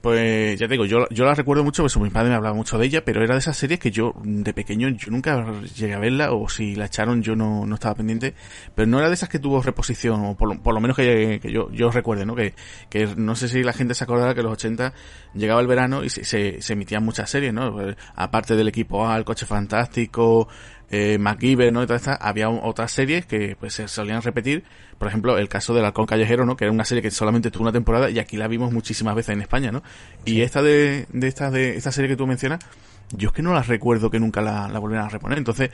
Pues 0.00 0.58
ya 0.58 0.66
te 0.66 0.74
digo, 0.74 0.84
yo, 0.84 1.08
yo 1.10 1.24
la 1.24 1.34
recuerdo 1.34 1.64
mucho, 1.64 1.82
pues 1.82 1.96
mi 1.96 2.10
padre 2.10 2.30
me 2.30 2.36
hablaba 2.36 2.54
mucho 2.54 2.78
de 2.78 2.86
ella, 2.86 3.04
pero 3.04 3.22
era 3.22 3.34
de 3.34 3.40
esas 3.40 3.56
series 3.56 3.78
que 3.80 3.90
yo 3.90 4.14
de 4.22 4.52
pequeño 4.52 4.88
yo 4.90 5.10
nunca 5.10 5.44
llegué 5.74 5.94
a 5.94 5.98
verla, 5.98 6.32
o 6.32 6.48
si 6.48 6.74
la 6.74 6.86
echaron 6.86 7.22
yo 7.22 7.36
no, 7.36 7.66
no 7.66 7.74
estaba 7.74 7.94
pendiente, 7.94 8.34
pero 8.74 8.86
no 8.86 8.98
era 8.98 9.08
de 9.08 9.14
esas 9.14 9.28
que 9.28 9.38
tuvo 9.38 9.62
reposición, 9.62 10.24
o 10.24 10.36
por 10.36 10.60
por 10.60 10.74
lo 10.74 10.80
menos 10.80 10.96
que, 10.96 11.40
que 11.42 11.52
yo, 11.52 11.70
yo 11.72 11.90
recuerde, 11.90 12.26
¿no? 12.26 12.34
Que, 12.34 12.54
que 12.88 13.06
no 13.16 13.34
sé 13.36 13.48
si 13.48 13.62
la 13.62 13.72
gente 13.72 13.94
se 13.94 14.04
acordará 14.04 14.34
que 14.34 14.40
en 14.40 14.46
los 14.46 14.54
80 14.54 14.92
llegaba 15.34 15.60
el 15.60 15.66
verano 15.66 16.04
y 16.04 16.10
se, 16.10 16.24
se, 16.24 16.60
se 16.62 16.72
emitían 16.72 17.04
muchas 17.04 17.30
series, 17.30 17.52
¿no? 17.52 17.72
Pues, 17.72 17.96
aparte 18.14 18.56
del 18.56 18.68
equipo 18.68 19.06
A, 19.06 19.16
el 19.16 19.24
coche 19.24 19.46
fantástico, 19.46 20.48
eh, 20.90 21.18
MacGyver, 21.18 21.72
¿no? 21.72 21.82
Y 21.82 21.86
todas 21.86 22.02
estas, 22.02 22.18
había 22.20 22.48
un- 22.48 22.60
otras 22.62 22.92
series 22.92 23.26
que 23.26 23.56
pues 23.58 23.74
se 23.74 23.88
solían 23.88 24.22
repetir. 24.22 24.64
Por 24.98 25.08
ejemplo, 25.08 25.36
el 25.38 25.48
caso 25.48 25.74
del 25.74 25.84
halcón 25.84 26.06
callejero, 26.06 26.46
¿no? 26.46 26.56
Que 26.56 26.64
era 26.64 26.72
una 26.72 26.84
serie 26.84 27.02
que 27.02 27.10
solamente 27.10 27.50
tuvo 27.50 27.64
una 27.64 27.72
temporada 27.72 28.08
y 28.10 28.18
aquí 28.18 28.36
la 28.36 28.48
vimos 28.48 28.72
muchísimas 28.72 29.14
veces 29.14 29.34
en 29.34 29.42
España, 29.42 29.72
¿no? 29.72 29.82
Y 30.24 30.40
esta 30.42 30.62
de, 30.62 31.06
de 31.12 31.26
esta 31.28 31.50
de 31.50 31.76
esta 31.76 31.92
serie 31.92 32.08
que 32.08 32.16
tú 32.16 32.26
mencionas, 32.26 32.60
yo 33.12 33.28
es 33.28 33.34
que 33.34 33.42
no 33.42 33.52
las 33.52 33.68
recuerdo 33.68 34.10
que 34.10 34.18
nunca 34.18 34.40
la, 34.42 34.68
la 34.68 34.78
volvieran 34.78 35.06
a 35.06 35.10
reponer. 35.10 35.38
Entonces, 35.38 35.70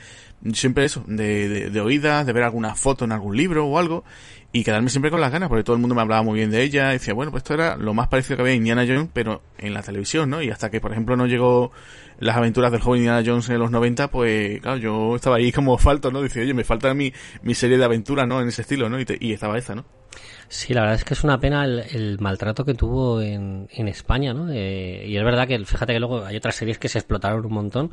siempre 0.53 0.85
eso, 0.85 1.03
de, 1.07 1.47
de, 1.49 1.69
de 1.69 1.81
oídas, 1.81 2.25
de 2.25 2.33
ver 2.33 2.43
alguna 2.43 2.75
foto 2.75 3.05
en 3.05 3.11
algún 3.11 3.35
libro 3.37 3.65
o 3.65 3.79
algo, 3.79 4.03
y 4.51 4.63
quedarme 4.63 4.91
siempre 4.91 5.09
con 5.09 5.19
las 5.19 5.31
ganas, 5.31 5.49
porque 5.49 5.63
todo 5.63 5.75
el 5.75 5.81
mundo 5.81 5.95
me 5.95 6.01
hablaba 6.01 6.21
muy 6.21 6.37
bien 6.37 6.51
de 6.51 6.61
ella, 6.61 6.91
y 6.91 6.93
decía, 6.99 7.15
bueno, 7.15 7.31
pues 7.31 7.41
esto 7.41 7.55
era 7.55 7.75
lo 7.75 7.95
más 7.95 8.07
parecido 8.07 8.35
que 8.37 8.43
había 8.43 8.53
Indiana 8.53 8.83
Jones, 8.87 9.09
pero 9.13 9.41
en 9.57 9.73
la 9.73 9.81
televisión, 9.81 10.29
¿no? 10.29 10.43
Y 10.43 10.51
hasta 10.51 10.69
que, 10.69 10.79
por 10.79 10.91
ejemplo, 10.91 11.15
no 11.15 11.25
llegó 11.25 11.71
las 12.23 12.37
aventuras 12.37 12.71
del 12.71 12.81
joven 12.81 12.99
Indiana 12.99 13.23
Jones 13.25 13.49
en 13.49 13.59
los 13.59 13.71
90, 13.71 14.09
pues, 14.09 14.61
claro, 14.61 14.77
yo 14.77 15.15
estaba 15.15 15.37
ahí 15.37 15.51
como 15.51 15.77
falto, 15.77 16.11
¿no? 16.11 16.21
Dice, 16.21 16.41
oye, 16.41 16.53
me 16.53 16.63
falta 16.63 16.93
mi, 16.93 17.13
mi 17.41 17.53
serie 17.53 17.77
de 17.77 17.85
aventuras, 17.85 18.27
¿no? 18.27 18.41
En 18.41 18.47
ese 18.47 18.61
estilo, 18.61 18.89
¿no? 18.89 18.99
Y, 18.99 19.05
te, 19.05 19.17
y 19.19 19.33
estaba 19.33 19.57
esta, 19.57 19.75
¿no? 19.75 19.85
Sí, 20.47 20.73
la 20.73 20.81
verdad 20.81 20.97
es 20.97 21.03
que 21.03 21.13
es 21.13 21.23
una 21.23 21.39
pena 21.39 21.65
el, 21.65 22.17
maltrato 22.19 22.63
que 22.63 22.75
tuvo 22.75 23.21
en, 23.21 23.67
en 23.71 23.87
España, 23.87 24.33
¿no? 24.33 24.51
Eh, 24.51 25.05
y 25.07 25.17
es 25.17 25.23
verdad 25.23 25.47
que, 25.47 25.63
fíjate 25.65 25.93
que 25.93 25.99
luego 25.99 26.25
hay 26.25 26.35
otras 26.35 26.55
series 26.55 26.77
que 26.77 26.89
se 26.89 26.99
explotaron 26.99 27.45
un 27.45 27.53
montón, 27.53 27.91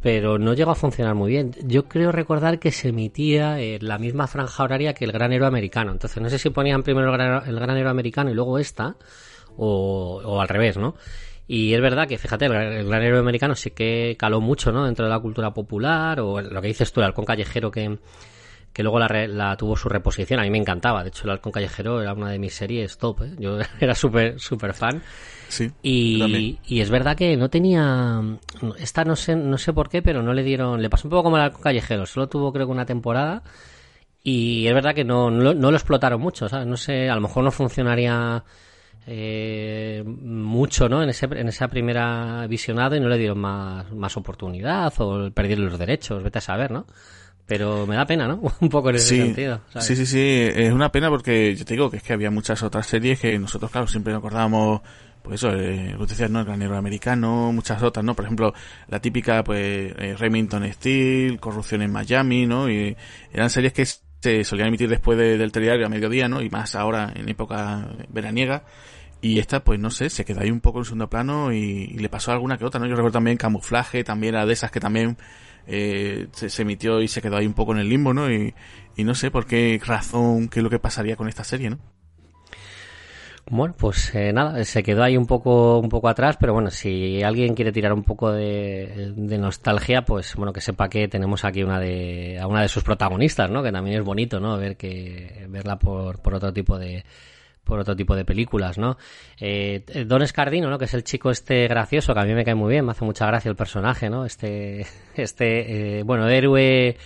pero 0.00 0.38
no 0.38 0.54
llegó 0.54 0.70
a 0.70 0.76
funcionar 0.76 1.14
muy 1.14 1.30
bien. 1.30 1.52
Yo 1.64 1.88
creo 1.88 2.12
recordar 2.12 2.58
que 2.58 2.70
se 2.70 2.88
emitía 2.88 3.60
en 3.60 3.86
la 3.86 3.98
misma 3.98 4.26
franja 4.28 4.62
horaria 4.62 4.94
que 4.94 5.04
el 5.04 5.12
Gran 5.12 5.32
Héroe 5.32 5.48
Americano. 5.48 5.92
Entonces, 5.92 6.22
no 6.22 6.30
sé 6.30 6.38
si 6.38 6.50
ponían 6.50 6.82
primero 6.82 7.08
el 7.08 7.12
Gran, 7.12 7.48
el 7.48 7.56
gran 7.56 7.86
Americano 7.86 8.30
y 8.30 8.34
luego 8.34 8.58
esta, 8.58 8.96
o 9.56 10.40
al 10.40 10.48
revés, 10.48 10.76
¿no? 10.78 10.94
Y 11.52 11.74
es 11.74 11.80
verdad 11.80 12.06
que, 12.06 12.16
fíjate, 12.16 12.46
el, 12.46 12.52
el 12.52 12.86
Gran 12.86 13.02
Héroe 13.02 13.18
Americano 13.18 13.56
sí 13.56 13.72
que 13.72 14.14
caló 14.16 14.40
mucho, 14.40 14.70
¿no? 14.70 14.84
Dentro 14.84 15.06
de 15.06 15.10
la 15.10 15.18
cultura 15.18 15.52
popular, 15.52 16.20
o 16.20 16.40
lo 16.40 16.62
que 16.62 16.68
dices 16.68 16.92
tú, 16.92 17.00
el 17.00 17.06
halcón 17.06 17.24
callejero 17.24 17.72
que, 17.72 17.98
que 18.72 18.84
luego 18.84 19.00
la, 19.00 19.08
re, 19.08 19.26
la, 19.26 19.56
tuvo 19.56 19.76
su 19.76 19.88
reposición. 19.88 20.38
A 20.38 20.44
mí 20.44 20.50
me 20.50 20.58
encantaba. 20.58 21.02
De 21.02 21.08
hecho, 21.08 21.24
el 21.24 21.30
halcón 21.30 21.50
callejero 21.50 22.00
era 22.00 22.12
una 22.12 22.30
de 22.30 22.38
mis 22.38 22.54
series 22.54 22.96
top, 22.98 23.22
¿eh? 23.22 23.34
Yo 23.36 23.58
era 23.80 23.96
súper, 23.96 24.38
súper 24.38 24.74
fan. 24.74 25.02
Sí, 25.48 25.68
y, 25.82 26.60
y, 26.64 26.80
es 26.80 26.88
verdad 26.88 27.16
que 27.16 27.36
no 27.36 27.50
tenía 27.50 28.22
esta 28.78 29.02
no 29.02 29.16
sé 29.16 29.34
no 29.34 29.58
sé 29.58 29.72
por 29.72 29.88
qué 29.88 30.00
pero 30.00 30.22
no 30.22 30.32
le 30.32 30.44
dieron 30.44 30.80
le 30.80 30.88
pasó 30.88 31.08
un 31.08 31.10
poco 31.10 31.24
como 31.24 31.38
el 31.38 31.52
callejero 31.52 32.06
solo 32.06 32.28
tuvo 32.28 32.52
creo 32.52 32.66
que 32.66 32.72
una 32.72 32.86
temporada 32.86 33.42
y 34.22 34.68
es 34.68 34.72
verdad 34.72 34.94
que 34.94 35.02
no, 35.02 35.28
no, 35.28 35.52
no 35.52 35.70
lo 35.72 35.76
explotaron 35.76 36.20
mucho 36.20 36.48
¿sabes? 36.48 36.68
no 36.68 36.76
sé 36.76 37.10
a 37.10 37.16
lo 37.16 37.22
mejor 37.22 37.42
no 37.42 37.50
funcionaría 37.50 38.44
eh, 39.12 40.04
mucho 40.06 40.88
¿no? 40.88 41.02
en, 41.02 41.08
ese, 41.08 41.26
en 41.26 41.48
esa 41.48 41.66
primera 41.66 42.46
visionado 42.46 42.94
y 42.94 43.00
no 43.00 43.08
le 43.08 43.18
dieron 43.18 43.40
más, 43.40 43.90
más 43.90 44.16
oportunidad 44.16 44.92
o 44.98 45.32
perdieron 45.32 45.66
los 45.66 45.80
derechos, 45.80 46.22
vete 46.22 46.38
a 46.38 46.40
saber, 46.40 46.70
¿no? 46.70 46.86
Pero 47.44 47.88
me 47.88 47.96
da 47.96 48.06
pena, 48.06 48.28
¿no? 48.28 48.40
Un 48.60 48.68
poco 48.68 48.90
en 48.90 48.96
ese 48.96 49.08
sí, 49.08 49.16
sentido. 49.20 49.62
¿sabes? 49.70 49.88
Sí, 49.88 49.96
sí, 49.96 50.06
sí, 50.06 50.20
es 50.54 50.72
una 50.72 50.92
pena 50.92 51.08
porque 51.08 51.56
yo 51.56 51.64
te 51.64 51.74
digo 51.74 51.90
que 51.90 51.96
es 51.96 52.04
que 52.04 52.12
había 52.12 52.30
muchas 52.30 52.62
otras 52.62 52.86
series 52.86 53.18
que 53.18 53.36
nosotros, 53.36 53.72
claro, 53.72 53.88
siempre 53.88 54.12
nos 54.12 54.20
acordábamos 54.20 54.82
pues 55.22 55.40
eso, 55.40 55.52
eh, 55.56 55.96
decías, 56.08 56.30
¿no? 56.30 56.38
El 56.38 56.46
granero 56.46 56.76
americano, 56.76 57.52
muchas 57.52 57.82
otras, 57.82 58.04
¿no? 58.04 58.14
Por 58.14 58.26
ejemplo, 58.26 58.54
la 58.86 59.00
típica, 59.00 59.42
pues, 59.42 59.92
eh, 59.98 60.14
Remington 60.16 60.72
Steel, 60.72 61.40
Corrupción 61.40 61.82
en 61.82 61.90
Miami, 61.90 62.46
¿no? 62.46 62.70
Y 62.70 62.96
eran 63.32 63.50
series 63.50 63.72
que 63.72 63.84
se 63.84 64.44
solían 64.44 64.68
emitir 64.68 64.88
después 64.88 65.18
de, 65.18 65.36
del 65.36 65.50
telediario 65.50 65.86
a 65.86 65.88
mediodía, 65.88 66.28
¿no? 66.28 66.40
Y 66.40 66.48
más 66.48 66.76
ahora 66.76 67.12
en 67.14 67.28
época 67.28 67.88
veraniega. 68.08 68.62
Y 69.22 69.38
esta, 69.38 69.62
pues 69.62 69.78
no 69.78 69.90
sé, 69.90 70.08
se 70.08 70.24
quedó 70.24 70.40
ahí 70.40 70.50
un 70.50 70.60
poco 70.60 70.78
en 70.78 70.84
segundo 70.84 71.10
plano 71.10 71.52
y, 71.52 71.88
le 71.88 72.08
pasó 72.08 72.32
alguna 72.32 72.56
que 72.56 72.64
otra, 72.64 72.80
¿no? 72.80 72.86
Yo 72.86 72.94
recuerdo 72.94 73.14
también 73.14 73.36
Camuflaje, 73.36 74.02
también 74.02 74.34
era 74.34 74.46
de 74.46 74.52
esas 74.54 74.70
que 74.70 74.80
también 74.80 75.18
eh, 75.66 76.28
se, 76.32 76.48
se, 76.48 76.62
emitió 76.62 77.02
y 77.02 77.08
se 77.08 77.20
quedó 77.20 77.36
ahí 77.36 77.46
un 77.46 77.54
poco 77.54 77.72
en 77.72 77.78
el 77.78 77.88
limbo, 77.88 78.14
¿no? 78.14 78.30
Y, 78.32 78.54
y 78.96 79.04
no 79.04 79.14
sé 79.14 79.30
por 79.30 79.46
qué 79.46 79.80
razón, 79.84 80.48
qué 80.48 80.60
es 80.60 80.64
lo 80.64 80.70
que 80.70 80.78
pasaría 80.78 81.16
con 81.16 81.28
esta 81.28 81.44
serie, 81.44 81.70
¿no? 81.70 81.78
Bueno, 83.52 83.74
pues 83.76 84.14
eh, 84.14 84.32
nada, 84.32 84.62
se 84.64 84.82
quedó 84.84 85.02
ahí 85.02 85.16
un 85.16 85.26
poco, 85.26 85.80
un 85.80 85.88
poco 85.88 86.08
atrás, 86.08 86.36
pero 86.38 86.52
bueno, 86.52 86.70
si 86.70 87.20
alguien 87.22 87.54
quiere 87.54 87.72
tirar 87.72 87.92
un 87.92 88.04
poco 88.04 88.30
de, 88.30 89.12
de, 89.16 89.38
nostalgia, 89.38 90.02
pues 90.04 90.36
bueno, 90.36 90.52
que 90.52 90.60
sepa 90.60 90.88
que 90.88 91.08
tenemos 91.08 91.44
aquí 91.44 91.64
una 91.64 91.80
de, 91.80 92.38
a 92.38 92.46
una 92.46 92.62
de 92.62 92.68
sus 92.68 92.84
protagonistas, 92.84 93.50
¿no? 93.50 93.60
Que 93.62 93.72
también 93.72 93.98
es 93.98 94.04
bonito, 94.04 94.38
¿no? 94.38 94.56
Ver 94.56 94.76
que, 94.76 95.46
verla 95.48 95.80
por, 95.80 96.22
por 96.22 96.34
otro 96.34 96.52
tipo 96.52 96.78
de, 96.78 97.04
por 97.64 97.78
otro 97.78 97.94
tipo 97.94 98.16
de 98.16 98.24
películas, 98.24 98.78
¿no? 98.78 98.96
Eh, 99.38 99.84
Don 100.06 100.22
Escardino, 100.22 100.70
¿no? 100.70 100.78
Que 100.78 100.86
es 100.86 100.94
el 100.94 101.04
chico 101.04 101.30
este 101.30 101.68
gracioso, 101.68 102.14
que 102.14 102.20
a 102.20 102.24
mí 102.24 102.34
me 102.34 102.44
cae 102.44 102.54
muy 102.54 102.70
bien, 102.70 102.84
me 102.84 102.92
hace 102.92 103.04
mucha 103.04 103.26
gracia 103.26 103.48
el 103.48 103.56
personaje, 103.56 104.10
¿no? 104.10 104.24
Este, 104.24 104.86
este, 105.14 105.98
eh, 105.98 106.02
bueno, 106.02 106.28
héroe, 106.28 106.96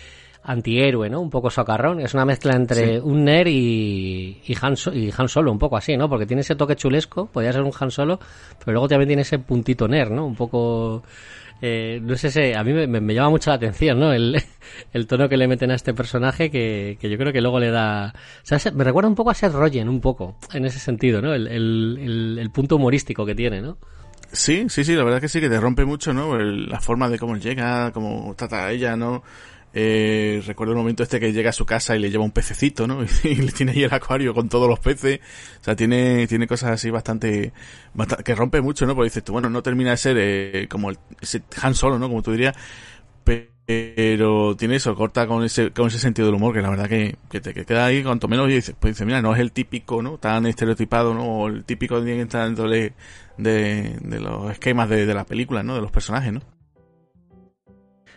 antihéroe, 0.45 1.09
¿no? 1.09 1.21
Un 1.21 1.31
poco 1.31 1.51
socarrón. 1.51 2.01
Es 2.01 2.15
una 2.15 2.25
mezcla 2.25 2.55
entre 2.55 2.99
sí. 2.99 3.01
un 3.03 3.25
nerd 3.25 3.49
y, 3.49 4.43
y, 4.47 4.57
Han 4.61 4.75
y 4.93 5.11
Han 5.17 5.29
Solo, 5.29 5.51
un 5.51 5.59
poco 5.59 5.77
así, 5.77 5.97
¿no? 5.97 6.09
Porque 6.09 6.27
tiene 6.27 6.43
ese 6.43 6.55
toque 6.55 6.77
chulesco, 6.77 7.27
podría 7.27 7.53
ser 7.53 7.63
un 7.63 7.73
Han 7.79 7.91
Solo, 7.91 8.19
pero 8.59 8.73
luego 8.73 8.89
también 8.89 9.09
tiene 9.09 9.23
ese 9.23 9.39
puntito 9.39 9.89
nerd, 9.89 10.11
¿no? 10.11 10.27
Un 10.27 10.35
poco... 10.37 11.03
Eh, 11.63 12.01
no 12.03 12.17
sé 12.17 12.31
si 12.31 12.53
a 12.53 12.63
mí 12.63 12.73
me, 12.73 12.87
me, 12.87 13.15
llama 13.15 13.31
mucho 13.31 13.51
la 13.51 13.57
atención, 13.57 13.99
¿no? 13.99 14.13
El, 14.13 14.43
el 14.93 15.07
tono 15.07 15.29
que 15.29 15.37
le 15.37 15.49
meten 15.49 15.71
a 15.71 15.75
este 15.75 15.95
personaje 15.95 16.51
que, 16.51 16.99
que 17.01 17.09
yo 17.09 17.17
creo 17.17 17.33
que 17.33 17.41
luego 17.41 17.59
le 17.59 17.71
da... 17.71 18.13
O 18.51 18.75
me 18.75 18.85
recuerda 18.85 19.09
un 19.09 19.15
poco 19.15 19.31
a 19.31 19.35
Seth 19.35 19.53
Rogen, 19.53 19.89
un 19.89 20.01
poco, 20.01 20.37
en 20.53 20.65
ese 20.67 20.79
sentido, 20.79 21.23
¿no? 21.23 21.33
El, 21.33 21.47
el, 21.47 21.99
el, 22.01 22.39
el 22.39 22.51
punto 22.51 22.77
humorístico 22.77 23.25
que 23.25 23.35
tiene, 23.35 23.61
¿no? 23.61 23.79
Sí, 24.35 24.67
sí, 24.69 24.83
sí, 24.85 24.95
la 24.95 25.05
verdad 25.05 25.21
que 25.21 25.29
sí, 25.29 25.41
que 25.41 25.49
te 25.49 25.61
rompe 25.61 25.85
mucho, 25.85 26.13
¿no? 26.13 26.37
la 26.37 26.81
forma 26.81 27.09
de 27.09 27.19
cómo 27.19 27.37
llega, 27.37 27.93
cómo 27.93 28.35
trata 28.37 28.67
a 28.67 28.73
ella, 28.73 28.97
¿no? 28.97 29.23
Eh, 29.77 30.41
recuerdo 30.47 30.73
el 30.73 30.79
momento 30.79 31.03
este 31.03 31.19
que 31.19 31.33
llega 31.33 31.51
a 31.51 31.53
su 31.53 31.67
casa 31.67 31.97
y 31.97 31.99
le 31.99 32.09
lleva 32.11 32.23
un 32.25 32.31
pececito, 32.31 32.87
¿no? 32.87 33.01
Y 33.25 33.35
le 33.35 33.51
tiene 33.53 33.73
ahí 33.73 33.83
el 33.83 33.93
acuario 33.93 34.33
con 34.33 34.49
todos 34.49 34.69
los 34.69 34.79
peces. 34.79 35.21
O 35.61 35.65
sea, 35.65 35.75
tiene, 35.75 36.27
tiene 36.29 36.47
cosas 36.47 36.71
así 36.71 36.91
bastante, 36.91 37.53
bastante 37.93 38.23
que 38.25 38.35
rompe 38.37 38.61
mucho, 38.61 38.87
¿no? 38.87 38.95
Porque 38.95 39.09
dices 39.11 39.25
tú, 39.25 39.33
bueno, 39.33 39.51
no 39.51 39.63
termina 39.63 39.91
de 39.91 39.97
ser 39.97 40.17
eh, 40.19 40.69
como 40.71 40.91
el, 40.91 40.99
ese 41.21 41.43
Han 41.61 41.75
Solo, 41.75 41.99
¿no? 41.99 42.09
Como 42.09 42.23
tú 42.23 42.31
dirías. 42.33 42.55
Pero 43.67 44.55
tiene 44.57 44.77
eso, 44.77 44.95
corta 44.95 45.27
con 45.27 45.43
ese, 45.43 45.71
con 45.73 45.87
ese 45.89 45.99
sentido 45.99 46.27
del 46.27 46.35
humor 46.37 46.55
que 46.55 46.61
la 46.61 46.69
verdad 46.69 46.87
que, 46.89 47.17
que 47.31 47.41
te 47.41 47.55
que 47.55 47.65
queda 47.65 47.87
ahí 47.87 48.03
cuanto 48.03 48.29
menos 48.29 48.49
y 48.51 48.55
dices, 48.55 48.77
pues 48.79 48.95
dice, 48.95 49.07
mira, 49.07 49.23
no 49.23 49.35
es 49.35 49.41
el 49.41 49.53
típico, 49.53 50.03
¿no? 50.03 50.19
Tan 50.19 50.45
estereotipado, 50.47 51.15
¿no? 51.15 51.25
O 51.25 51.49
el 51.49 51.65
típico 51.65 52.03
que 52.05 52.21
está 52.21 52.45
dentro 52.45 52.69
de, 52.69 52.93
de, 53.39 53.97
de 54.03 54.21
los 54.21 54.53
esquemas 54.53 54.91
de, 54.91 55.07
de 55.07 55.15
la 55.15 55.25
película, 55.25 55.63
¿no? 55.63 55.75
De 55.77 55.81
los 55.81 55.91
personajes, 55.91 56.33
¿no? 56.33 56.43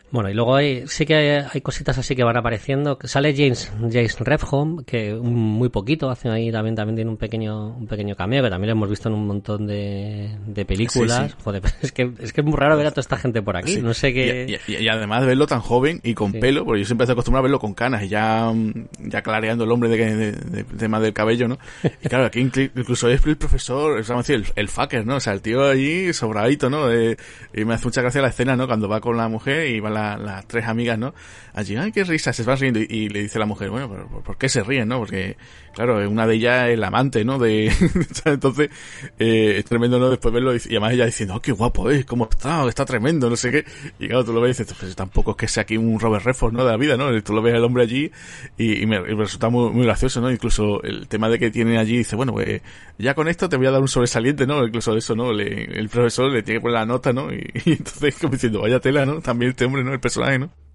Bueno, 0.09 0.29
y 0.29 0.33
luego 0.33 0.55
hay, 0.55 0.87
sí 0.87 1.05
que 1.05 1.15
hay, 1.15 1.45
hay, 1.51 1.61
cositas 1.61 1.97
así 1.97 2.15
que 2.15 2.23
van 2.23 2.37
apareciendo. 2.37 2.97
Sale 3.03 3.35
James, 3.35 3.71
James 3.91 4.17
Refhome, 4.19 4.85
que 4.85 5.13
muy 5.13 5.67
poquito 5.67 6.09
hace 6.09 6.29
ahí 6.29 6.49
también, 6.49 6.75
también 6.75 6.95
tiene 6.95 7.11
un 7.11 7.17
pequeño, 7.17 7.75
un 7.75 7.87
pequeño 7.87 8.15
cameo, 8.15 8.41
que 8.41 8.49
también 8.49 8.69
lo 8.69 8.77
hemos 8.77 8.89
visto 8.89 9.09
en 9.09 9.15
un 9.15 9.27
montón 9.27 9.67
de, 9.67 10.29
de 10.45 10.65
películas. 10.65 11.31
Sí, 11.31 11.35
sí. 11.37 11.43
Joder, 11.43 11.61
es 11.81 11.91
que, 11.91 12.11
es 12.19 12.31
que 12.31 12.41
es 12.41 12.47
muy 12.47 12.55
raro 12.55 12.77
ver 12.77 12.87
a 12.87 12.91
toda 12.91 13.01
esta 13.01 13.17
gente 13.17 13.41
por 13.41 13.57
aquí. 13.57 13.75
Sí. 13.75 13.81
No 13.81 13.93
sé 13.93 14.13
qué. 14.13 14.59
Y, 14.65 14.71
y, 14.71 14.83
y, 14.83 14.87
además 14.87 15.25
verlo 15.25 15.45
tan 15.45 15.59
joven 15.59 15.99
y 16.03 16.13
con 16.13 16.31
pelo, 16.31 16.63
porque 16.63 16.81
yo 16.81 16.85
siempre 16.85 17.03
estoy 17.03 17.13
acostumbrado 17.13 17.41
a 17.41 17.47
verlo 17.47 17.59
con 17.59 17.73
canas 17.73 18.03
y 18.03 18.07
ya, 18.07 18.53
ya 18.99 19.21
clareando 19.21 19.65
el 19.65 19.71
hombre 19.71 19.89
de, 19.89 20.15
de, 20.15 20.31
de, 20.31 20.63
tema 20.63 21.01
del 21.01 21.11
cabello, 21.11 21.49
¿no? 21.49 21.57
Y 21.83 22.07
claro, 22.07 22.25
aquí 22.25 22.39
incluso 22.39 23.09
es 23.09 23.25
el 23.25 23.35
profesor, 23.35 23.99
o 23.99 24.03
sea, 24.03 24.35
el, 24.35 24.45
el 24.55 24.69
fucker, 24.69 25.05
¿no? 25.05 25.15
O 25.15 25.19
sea, 25.19 25.33
el 25.33 25.41
tío 25.41 25.67
allí 25.67 26.13
sobradito, 26.13 26.69
¿no? 26.69 26.87
y 26.93 27.65
me 27.65 27.73
hace 27.73 27.85
mucha 27.85 28.01
gracia 28.01 28.21
la 28.21 28.29
escena, 28.29 28.55
¿no? 28.55 28.67
Cuando 28.67 28.87
va 28.87 29.01
con 29.01 29.17
la 29.17 29.27
mujer 29.27 29.67
y 29.67 29.79
va 29.79 29.96
la, 29.97 30.17
las 30.17 30.47
tres 30.47 30.67
amigas, 30.67 30.97
¿no? 30.97 31.13
Allí, 31.57 31.75
ay, 31.75 31.91
qué 31.91 32.03
risa, 32.03 32.33
se 32.33 32.43
va 32.43 32.55
riendo. 32.55 32.79
Y, 32.79 33.09
le 33.09 33.23
dice 33.23 33.39
la 33.39 33.47
mujer, 33.47 33.71
bueno, 33.71 33.89
¿por, 33.89 34.21
¿por, 34.21 34.37
qué 34.37 34.47
se 34.47 34.61
ríen, 34.61 34.87
no? 34.89 34.99
Porque, 34.99 35.37
claro, 35.73 36.07
una 36.07 36.27
de 36.27 36.35
ellas 36.35 36.67
es 36.67 36.75
el 36.75 36.83
amante, 36.83 37.25
¿no? 37.25 37.39
De, 37.39 37.71
entonces, 38.25 38.69
eh, 39.17 39.55
es 39.57 39.65
tremendo, 39.65 39.97
¿no? 39.97 40.11
Después 40.11 40.31
verlo 40.31 40.53
y, 40.55 40.59
además 40.59 40.93
ella 40.93 41.07
diciendo, 41.07 41.33
oh, 41.33 41.39
qué 41.39 41.51
guapo 41.51 41.89
es, 41.89 42.05
cómo 42.05 42.29
está, 42.29 42.63
está 42.67 42.85
tremendo, 42.85 43.27
no 43.27 43.35
sé 43.35 43.49
qué. 43.49 43.65
Y 43.97 44.07
claro, 44.07 44.23
tú 44.23 44.33
lo 44.33 44.41
ves 44.41 44.59
y 44.59 44.63
dices, 44.65 44.77
pues 44.79 44.95
tampoco 44.95 45.31
es 45.31 45.37
que 45.37 45.47
sea 45.47 45.63
aquí 45.63 45.77
un 45.77 45.99
Robert 45.99 46.25
Redford, 46.25 46.53
¿no? 46.53 46.63
De 46.63 46.69
la 46.69 46.77
vida, 46.77 46.95
¿no? 46.95 47.23
Tú 47.23 47.33
lo 47.33 47.41
ves 47.41 47.55
el 47.55 47.63
hombre 47.63 47.81
allí 47.81 48.11
y, 48.55 48.83
y, 48.83 48.85
me, 48.85 48.97
y 48.97 49.15
me, 49.15 49.23
resulta 49.23 49.49
muy, 49.49 49.71
muy 49.71 49.85
gracioso, 49.85 50.21
¿no? 50.21 50.29
Incluso 50.29 50.83
el 50.83 51.07
tema 51.07 51.27
de 51.27 51.39
que 51.39 51.49
tiene 51.49 51.79
allí, 51.79 51.97
dice, 51.97 52.15
bueno, 52.15 52.33
pues 52.33 52.61
ya 52.99 53.15
con 53.15 53.27
esto 53.27 53.49
te 53.49 53.57
voy 53.57 53.65
a 53.65 53.71
dar 53.71 53.81
un 53.81 53.87
sobresaliente, 53.87 54.45
¿no? 54.45 54.63
Incluso 54.63 54.95
eso, 54.95 55.15
¿no? 55.15 55.33
Le, 55.33 55.79
el 55.79 55.89
profesor 55.89 56.31
le 56.31 56.43
tiene 56.43 56.59
que 56.59 56.61
poner 56.61 56.75
la 56.75 56.85
nota, 56.85 57.13
¿no? 57.13 57.33
Y, 57.33 57.49
y 57.65 57.71
entonces 57.71 58.13
como 58.21 58.33
diciendo, 58.33 58.61
vaya 58.61 58.79
tela, 58.79 59.07
¿no? 59.07 59.21
También 59.21 59.49
este 59.49 59.65
hombre, 59.65 59.83
¿no? 59.83 59.91
El 59.91 59.99
personaje, 59.99 60.37
¿no? 60.37 60.66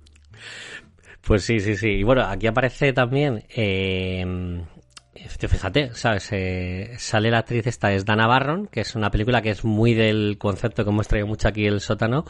Pues 1.27 1.45
sí, 1.45 1.61
sí, 1.61 1.77
sí. 1.77 1.89
Y 1.89 2.03
bueno, 2.03 2.23
aquí 2.23 2.47
aparece 2.47 2.93
también, 2.93 3.45
eh, 3.49 4.25
fíjate, 5.15 5.95
¿sabes? 5.95 6.29
Eh, 6.33 6.95
sale 6.99 7.31
la 7.31 7.39
actriz 7.39 7.67
esta, 7.67 7.93
es 7.93 8.05
Dana 8.05 8.27
Barron, 8.27 8.67
que 8.67 8.81
es 8.81 8.95
una 8.97 9.11
película 9.11 9.41
que 9.41 9.51
es 9.51 9.65
muy 9.65 9.95
del 9.95 10.37
concepto 10.39 10.85
que 10.85 10.91
hemos 10.91 11.07
traído 11.07 11.29
mucho 11.29 11.49
aquí 11.49 11.67
el 11.67 11.81
sótano, 11.81 12.25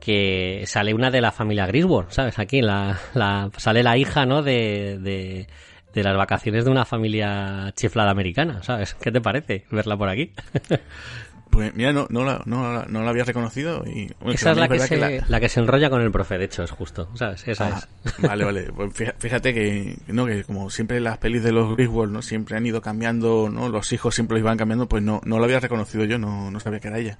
que 0.00 0.64
sale 0.66 0.92
una 0.92 1.10
de 1.10 1.20
la 1.20 1.32
familia 1.32 1.66
Griswold, 1.66 2.10
¿sabes? 2.10 2.38
Aquí 2.38 2.62
la, 2.62 2.98
la, 3.14 3.50
sale 3.56 3.82
la 3.82 3.96
hija, 3.96 4.26
¿no? 4.26 4.42
De, 4.42 4.98
de, 5.00 5.46
de 5.94 6.02
las 6.02 6.16
vacaciones 6.16 6.64
de 6.64 6.70
una 6.70 6.84
familia 6.84 7.72
chiflada 7.74 8.10
americana, 8.10 8.62
¿sabes? 8.62 8.94
¿Qué 8.94 9.10
te 9.10 9.20
parece 9.20 9.64
verla 9.70 9.96
por 9.96 10.08
aquí? 10.08 10.32
Pues 11.50 11.74
mira, 11.74 11.92
no, 11.92 12.06
no, 12.10 12.24
la, 12.24 12.42
no, 12.44 12.84
no 12.84 13.02
la 13.02 13.10
había 13.10 13.24
reconocido. 13.24 13.82
Y, 13.86 14.12
bueno, 14.20 14.34
Esa 14.34 14.52
es 14.52 14.56
la 14.58 14.68
que, 14.68 14.78
se, 14.78 14.88
que 14.88 14.96
la... 14.96 15.24
la... 15.26 15.40
que 15.40 15.48
se 15.48 15.60
enrolla 15.60 15.88
con 15.88 16.02
el 16.02 16.10
profe, 16.10 16.38
de 16.38 16.44
hecho, 16.44 16.62
es 16.62 16.70
justo, 16.70 17.08
¿sabes? 17.14 17.46
Esa 17.46 17.66
ah, 17.68 17.88
es. 18.04 18.22
Vale, 18.22 18.44
vale. 18.44 18.72
Pues 18.76 18.92
fíjate 19.18 19.54
que, 19.54 19.96
no, 20.08 20.26
que 20.26 20.44
como 20.44 20.68
siempre 20.70 21.00
las 21.00 21.18
pelis 21.18 21.42
de 21.42 21.52
los 21.52 21.74
Griswold, 21.76 22.12
¿no? 22.12 22.22
Siempre 22.22 22.56
han 22.56 22.66
ido 22.66 22.82
cambiando, 22.82 23.48
¿no? 23.50 23.68
Los 23.68 23.92
hijos 23.92 24.14
siempre 24.14 24.36
los 24.36 24.42
iban 24.42 24.58
cambiando, 24.58 24.88
pues 24.88 25.02
no, 25.02 25.20
no 25.24 25.38
la 25.38 25.44
había 25.44 25.60
reconocido 25.60 26.04
yo, 26.04 26.18
no, 26.18 26.50
no 26.50 26.60
sabía 26.60 26.80
que 26.80 26.88
era 26.88 26.98
ella. 26.98 27.18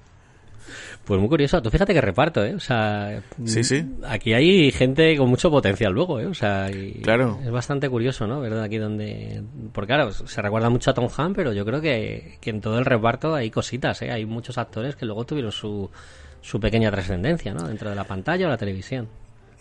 Pues 1.05 1.19
muy 1.19 1.29
curioso. 1.29 1.61
Tú 1.61 1.69
fíjate 1.69 1.93
que 1.93 2.01
reparto, 2.01 2.43
¿eh? 2.45 2.53
O 2.55 2.59
sea, 2.59 3.21
Sí, 3.45 3.63
sí. 3.63 3.85
aquí 4.07 4.33
hay 4.33 4.71
gente 4.71 5.15
con 5.17 5.29
mucho 5.29 5.49
potencial 5.49 5.93
luego, 5.93 6.19
¿eh? 6.19 6.25
O 6.25 6.33
sea, 6.33 6.69
y 6.69 7.01
Claro. 7.01 7.39
es 7.43 7.49
bastante 7.51 7.89
curioso, 7.89 8.27
¿no? 8.27 8.39
¿Verdad? 8.41 8.63
Aquí 8.63 8.77
donde... 8.77 9.41
Porque 9.73 9.87
claro, 9.93 10.11
se 10.11 10.41
recuerda 10.41 10.69
mucho 10.69 10.91
a 10.91 10.93
Tom 10.93 11.07
Hanks, 11.15 11.35
pero 11.35 11.53
yo 11.53 11.63
creo 11.65 11.79
que, 11.81 12.37
que 12.41 12.49
en 12.49 12.61
todo 12.61 12.77
el 12.79 12.85
reparto 12.85 13.33
hay 13.35 13.49
cositas, 13.51 14.01
¿eh? 14.01 14.11
Hay 14.11 14.25
muchos 14.25 14.57
actores 14.57 14.95
que 14.95 15.05
luego 15.05 15.25
tuvieron 15.25 15.51
su, 15.51 15.89
su 16.41 16.59
pequeña 16.59 16.91
trascendencia, 16.91 17.53
¿no? 17.53 17.67
Dentro 17.67 17.89
de 17.89 17.95
la 17.95 18.03
pantalla 18.03 18.45
o 18.47 18.49
la 18.49 18.57
televisión. 18.57 19.07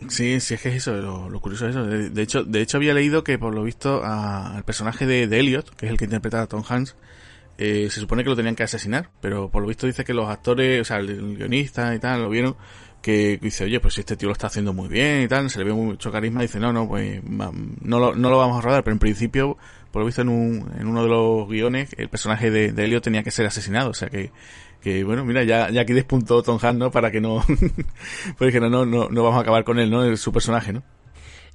Sí, 0.08 0.40
sí, 0.40 0.54
es 0.54 0.60
que 0.60 0.68
es 0.68 0.74
eso, 0.76 0.92
lo, 0.94 1.30
lo 1.30 1.40
curioso 1.40 1.66
es 1.66 1.70
eso. 1.74 1.86
De, 1.86 2.10
de 2.10 2.22
hecho, 2.22 2.44
de 2.44 2.60
hecho 2.60 2.76
había 2.76 2.92
leído 2.92 3.24
que 3.24 3.38
por 3.38 3.54
lo 3.54 3.62
visto 3.62 4.02
a- 4.04 4.54
al 4.56 4.62
personaje 4.62 5.06
de, 5.06 5.26
de 5.26 5.40
Elliot, 5.40 5.70
que 5.74 5.86
es 5.86 5.92
el 5.92 5.96
que 5.96 6.04
interpreta 6.04 6.42
a 6.42 6.46
Tom 6.46 6.62
Hanks, 6.68 6.94
eh, 7.58 7.88
se 7.90 8.00
supone 8.00 8.22
que 8.22 8.30
lo 8.30 8.36
tenían 8.36 8.54
que 8.54 8.62
asesinar, 8.62 9.10
pero 9.20 9.50
por 9.50 9.62
lo 9.62 9.68
visto 9.68 9.86
dice 9.86 10.04
que 10.04 10.12
los 10.14 10.28
actores, 10.28 10.80
o 10.80 10.84
sea, 10.84 10.98
el, 10.98 11.36
guionista 11.36 11.94
y 11.94 11.98
tal, 11.98 12.22
lo 12.22 12.28
vieron, 12.28 12.56
que 13.00 13.38
dice, 13.40 13.64
oye, 13.64 13.80
pues 13.80 13.94
si 13.94 14.00
este 14.00 14.16
tío 14.16 14.28
lo 14.28 14.32
está 14.32 14.48
haciendo 14.48 14.72
muy 14.72 14.88
bien 14.88 15.22
y 15.22 15.28
tal, 15.28 15.48
se 15.48 15.58
le 15.58 15.64
ve 15.64 15.72
mucho 15.72 16.12
carisma, 16.12 16.42
dice, 16.42 16.58
no, 16.60 16.72
no, 16.72 16.88
pues 16.88 17.22
no 17.24 17.98
lo, 17.98 18.14
no 18.14 18.30
lo 18.30 18.38
vamos 18.38 18.58
a 18.58 18.60
rodar, 18.60 18.84
pero 18.84 18.92
en 18.92 18.98
principio, 18.98 19.56
por 19.90 20.00
lo 20.02 20.06
visto 20.06 20.22
en, 20.22 20.28
un, 20.28 20.70
en 20.78 20.86
uno 20.86 21.02
de 21.02 21.08
los 21.08 21.48
guiones, 21.48 21.94
el 21.98 22.08
personaje 22.08 22.50
de, 22.50 22.72
de 22.72 22.84
Elliot 22.84 23.02
tenía 23.02 23.22
que 23.22 23.30
ser 23.30 23.46
asesinado, 23.46 23.90
o 23.90 23.94
sea 23.94 24.08
que, 24.08 24.32
que 24.80 25.04
bueno, 25.04 25.24
mira, 25.24 25.44
ya, 25.44 25.70
ya 25.70 25.82
aquí 25.82 25.92
despuntó 25.92 26.42
Tom 26.42 26.58
Hanks, 26.60 26.78
¿no? 26.78 26.90
Para 26.90 27.10
que 27.10 27.20
no, 27.20 27.42
pues 28.38 28.52
que 28.52 28.60
no, 28.60 28.68
no, 28.68 28.84
no, 28.84 29.08
no 29.08 29.22
vamos 29.22 29.38
a 29.38 29.42
acabar 29.42 29.64
con 29.64 29.78
él, 29.78 29.90
¿no? 29.90 30.16
Su 30.16 30.32
personaje, 30.32 30.72
¿no? 30.72 30.82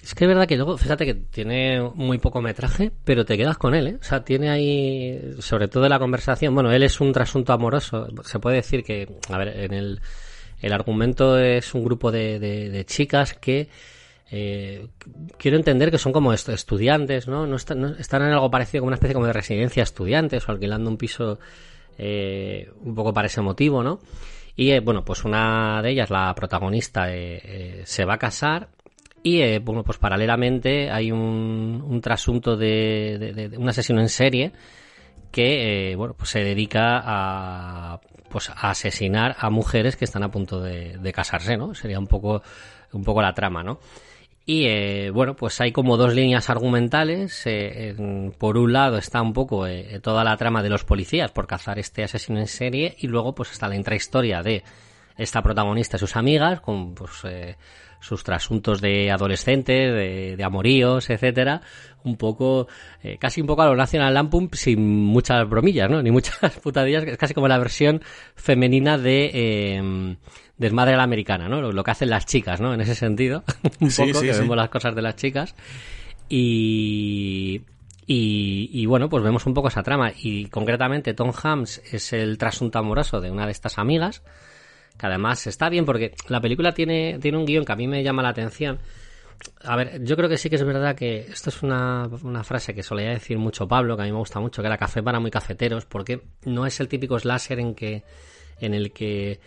Es 0.04 0.16
que 0.16 0.24
es 0.24 0.28
verdad 0.28 0.48
que 0.48 0.56
luego, 0.58 0.78
fíjate 0.78 1.06
que 1.06 1.14
tiene 1.14 1.80
muy 1.94 2.18
poco 2.18 2.42
metraje, 2.42 2.92
pero 3.04 3.24
te 3.24 3.38
quedas 3.38 3.58
con 3.60 3.76
él, 3.76 3.88
¿eh? 3.88 3.98
O 4.02 4.04
sea, 4.04 4.24
tiene 4.24 4.50
ahí, 4.50 5.36
sobre 5.40 5.68
todo 5.68 5.88
la 5.88 6.00
conversación, 6.00 6.56
bueno, 6.56 6.72
él 6.72 6.82
es 6.82 7.00
un 7.00 7.14
trasunto 7.14 7.54
amoroso, 7.54 8.08
se 8.24 8.40
puede 8.40 8.56
decir 8.58 8.84
que, 8.84 9.08
a 9.30 9.38
ver, 9.38 9.50
en 9.50 9.74
el, 9.74 10.02
el 10.60 10.74
argumento 10.74 11.38
es 11.38 11.76
un 11.76 11.84
grupo 11.84 12.12
de, 12.12 12.40
de, 12.40 12.72
de 12.72 12.86
chicas 12.86 13.36
que 13.36 13.70
eh, 14.32 14.88
quiero 15.38 15.58
entender 15.58 15.92
que 15.92 16.00
son 16.00 16.14
como 16.14 16.34
est- 16.34 16.50
estudiantes, 16.50 17.28
¿no? 17.28 17.46
No 17.46 17.56
están, 17.58 17.82
no- 17.82 17.96
están 17.96 18.24
en 18.24 18.30
algo 18.32 18.50
parecido 18.50 18.82
como 18.82 18.88
una 18.88 18.96
especie 18.96 19.14
como 19.14 19.28
de 19.28 19.34
residencia 19.34 19.84
estudiantes 19.84 20.48
o 20.50 20.52
alquilando 20.52 20.90
un 20.90 20.98
piso 20.98 21.38
eh, 22.00 22.72
un 22.82 22.96
poco 22.96 23.14
para 23.14 23.28
ese 23.28 23.42
motivo, 23.42 23.84
¿no? 23.84 24.00
Y 24.56 24.72
eh, 24.72 24.80
bueno, 24.80 25.06
pues 25.06 25.24
una 25.26 25.82
de 25.84 25.92
ellas, 25.92 26.10
la 26.10 26.34
protagonista, 26.34 27.14
eh, 27.14 27.40
eh, 27.44 27.82
se 27.86 28.04
va 28.06 28.16
a 28.16 28.18
casar 28.20 28.70
y 29.24 29.42
eh, 29.42 29.60
bueno, 29.60 29.84
pues 29.84 29.98
paralelamente 29.98 30.90
hay 30.92 31.12
un, 31.12 31.84
un 31.88 32.02
trasunto 32.02 32.58
de, 32.58 33.18
de, 33.20 33.34
de- 33.34 33.50
de 33.50 33.58
un 33.58 33.70
asesino 33.70 34.00
en 34.02 34.10
serie 34.10 34.52
que 35.32 35.92
eh, 35.92 35.96
bueno, 35.96 36.14
pues 36.18 36.30
se 36.30 36.44
dedica 36.44 37.02
a 37.04 38.00
pues 38.30 38.50
a 38.50 38.70
asesinar 38.72 39.36
a 39.40 39.50
mujeres 39.50 39.96
que 39.98 40.06
están 40.06 40.24
a 40.24 40.32
punto 40.32 40.62
de, 40.62 40.98
de 40.98 41.14
casarse, 41.14 41.58
¿no? 41.58 41.74
Sería 41.76 42.00
un 42.00 42.08
poco 42.08 42.42
un 42.94 43.04
poco 43.04 43.22
la 43.22 43.34
trama, 43.34 43.64
¿no? 43.64 43.80
Y 44.46 44.66
eh, 44.68 45.12
bueno, 45.12 45.36
pues 45.36 45.62
hay 45.62 45.72
como 45.72 45.98
dos 45.98 46.14
líneas 46.16 46.50
argumentales. 46.50 47.44
eh, 47.46 47.96
por 48.38 48.58
un 48.58 48.74
lado 48.74 48.98
está 48.98 49.22
un 49.22 49.34
poco 49.34 49.68
eh, 49.68 50.00
toda 50.02 50.24
la 50.24 50.36
trama 50.38 50.64
de 50.64 50.70
los 50.70 50.84
policías 50.84 51.32
por 51.32 51.46
cazar 51.48 51.78
este 51.80 52.04
asesino 52.04 52.40
en 52.40 52.48
serie 52.48 52.96
y 53.00 53.08
luego 53.08 53.36
pues 53.36 53.52
está 53.52 53.68
la 53.68 53.76
intrahistoria 53.76 54.42
de 54.42 54.64
esta 55.18 55.42
protagonista 55.44 55.98
y 55.98 56.00
sus 56.00 56.16
amigas 56.16 56.62
con 56.62 56.96
pues 56.96 57.12
eh, 57.26 57.56
sus 58.02 58.24
trasuntos 58.26 58.82
de 58.82 59.10
adolescentes, 59.12 59.94
de, 59.94 60.36
de 60.36 60.44
amoríos, 60.44 61.10
etcétera, 61.10 61.62
un 62.04 62.18
poco, 62.18 62.68
eh, 63.04 63.18
casi 63.18 63.40
un 63.40 63.48
poco 63.48 63.62
a 63.62 63.68
lo 63.68 63.76
National 63.78 64.14
Lampoon 64.14 64.50
sin 64.52 64.84
muchas 65.06 65.48
bromillas, 65.48 65.90
¿no? 65.90 66.02
Ni 66.04 66.12
muchas 66.12 66.38
putadillas, 66.62 67.04
es 67.06 67.18
casi 67.18 67.34
como 67.34 67.48
la 67.48 67.58
versión 67.60 68.02
femenina 68.36 68.98
de 68.98 69.32
eh, 69.34 70.16
Desmadre 70.58 70.96
a 70.96 70.98
la 70.98 71.04
Americana, 71.04 71.48
¿no? 71.48 71.62
Lo, 71.62 71.72
lo 71.72 71.84
que 71.84 71.92
hacen 71.92 72.10
las 72.10 72.26
chicas, 72.26 72.60
¿no? 72.60 72.74
En 72.74 72.82
ese 72.82 72.96
sentido, 72.96 73.44
un 73.80 73.90
Sí, 73.92 74.02
poco, 74.08 74.20
sí, 74.20 74.26
que 74.28 74.34
sí. 74.34 74.42
vemos 74.42 74.58
las 74.58 74.70
cosas 74.70 74.94
de 74.96 75.02
las 75.02 75.16
chicas. 75.16 75.56
Y, 76.30 77.62
y, 78.08 78.70
y 78.72 78.86
bueno, 78.86 79.10
pues 79.10 79.24
vemos 79.24 79.46
un 79.46 79.54
poco 79.54 79.68
esa 79.68 79.84
trama. 79.84 80.12
Y 80.18 80.46
concretamente 80.46 81.14
Tom 81.14 81.32
Hanks 81.32 81.82
es 81.92 82.14
el 82.14 82.38
trasunto 82.38 82.80
amoroso 82.80 83.20
de 83.22 83.30
una 83.32 83.46
de 83.46 83.52
estas 83.52 83.78
amigas, 83.78 84.24
que 85.02 85.08
además 85.08 85.48
está 85.48 85.68
bien 85.68 85.84
porque 85.84 86.14
la 86.28 86.40
película 86.40 86.74
tiene, 86.74 87.18
tiene 87.20 87.36
un 87.36 87.46
guion 87.46 87.66
que 87.66 87.72
a 87.72 87.76
mí 87.76 87.88
me 87.88 88.04
llama 88.04 88.22
la 88.22 88.30
atención. 88.30 88.78
A 89.64 89.76
ver, 89.76 90.04
yo 90.04 90.16
creo 90.16 90.30
que 90.30 90.38
sí 90.38 90.48
que 90.48 90.58
es 90.58 90.64
verdad 90.64 90.96
que 90.96 91.22
esto 91.22 91.50
es 91.50 91.64
una, 91.64 92.08
una 92.22 92.44
frase 92.44 92.76
que 92.76 92.84
solía 92.84 93.10
decir 93.10 93.40
mucho 93.40 93.68
Pablo, 93.68 93.96
que 93.96 94.04
a 94.04 94.06
mí 94.06 94.12
me 94.12 94.20
gusta 94.20 94.40
mucho, 94.40 94.62
que 94.62 94.68
era 94.68 94.78
café 94.78 95.02
para 95.02 95.20
muy 95.20 95.32
cafeteros, 95.32 95.86
porque 95.86 96.22
no 96.46 96.68
es 96.68 96.80
el 96.80 96.88
típico 96.88 97.18
slasher 97.18 97.60
en 97.60 97.74
que 97.74 98.04
en 98.60 98.76
el 98.76 98.92
que 98.94 99.40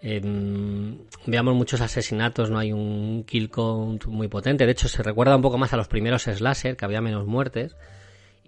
em, 0.00 0.96
veamos 1.26 1.54
muchos 1.54 1.82
asesinatos, 1.82 2.48
no 2.48 2.58
hay 2.58 2.72
un 2.72 3.24
kill 3.24 3.50
count 3.50 4.06
muy 4.06 4.28
potente. 4.28 4.64
De 4.64 4.72
hecho, 4.72 4.88
se 4.88 5.02
recuerda 5.02 5.36
un 5.36 5.42
poco 5.42 5.58
más 5.58 5.74
a 5.74 5.76
los 5.76 5.88
primeros 5.88 6.22
slasher, 6.22 6.78
que 6.78 6.84
había 6.86 7.02
menos 7.02 7.26
muertes. 7.26 7.76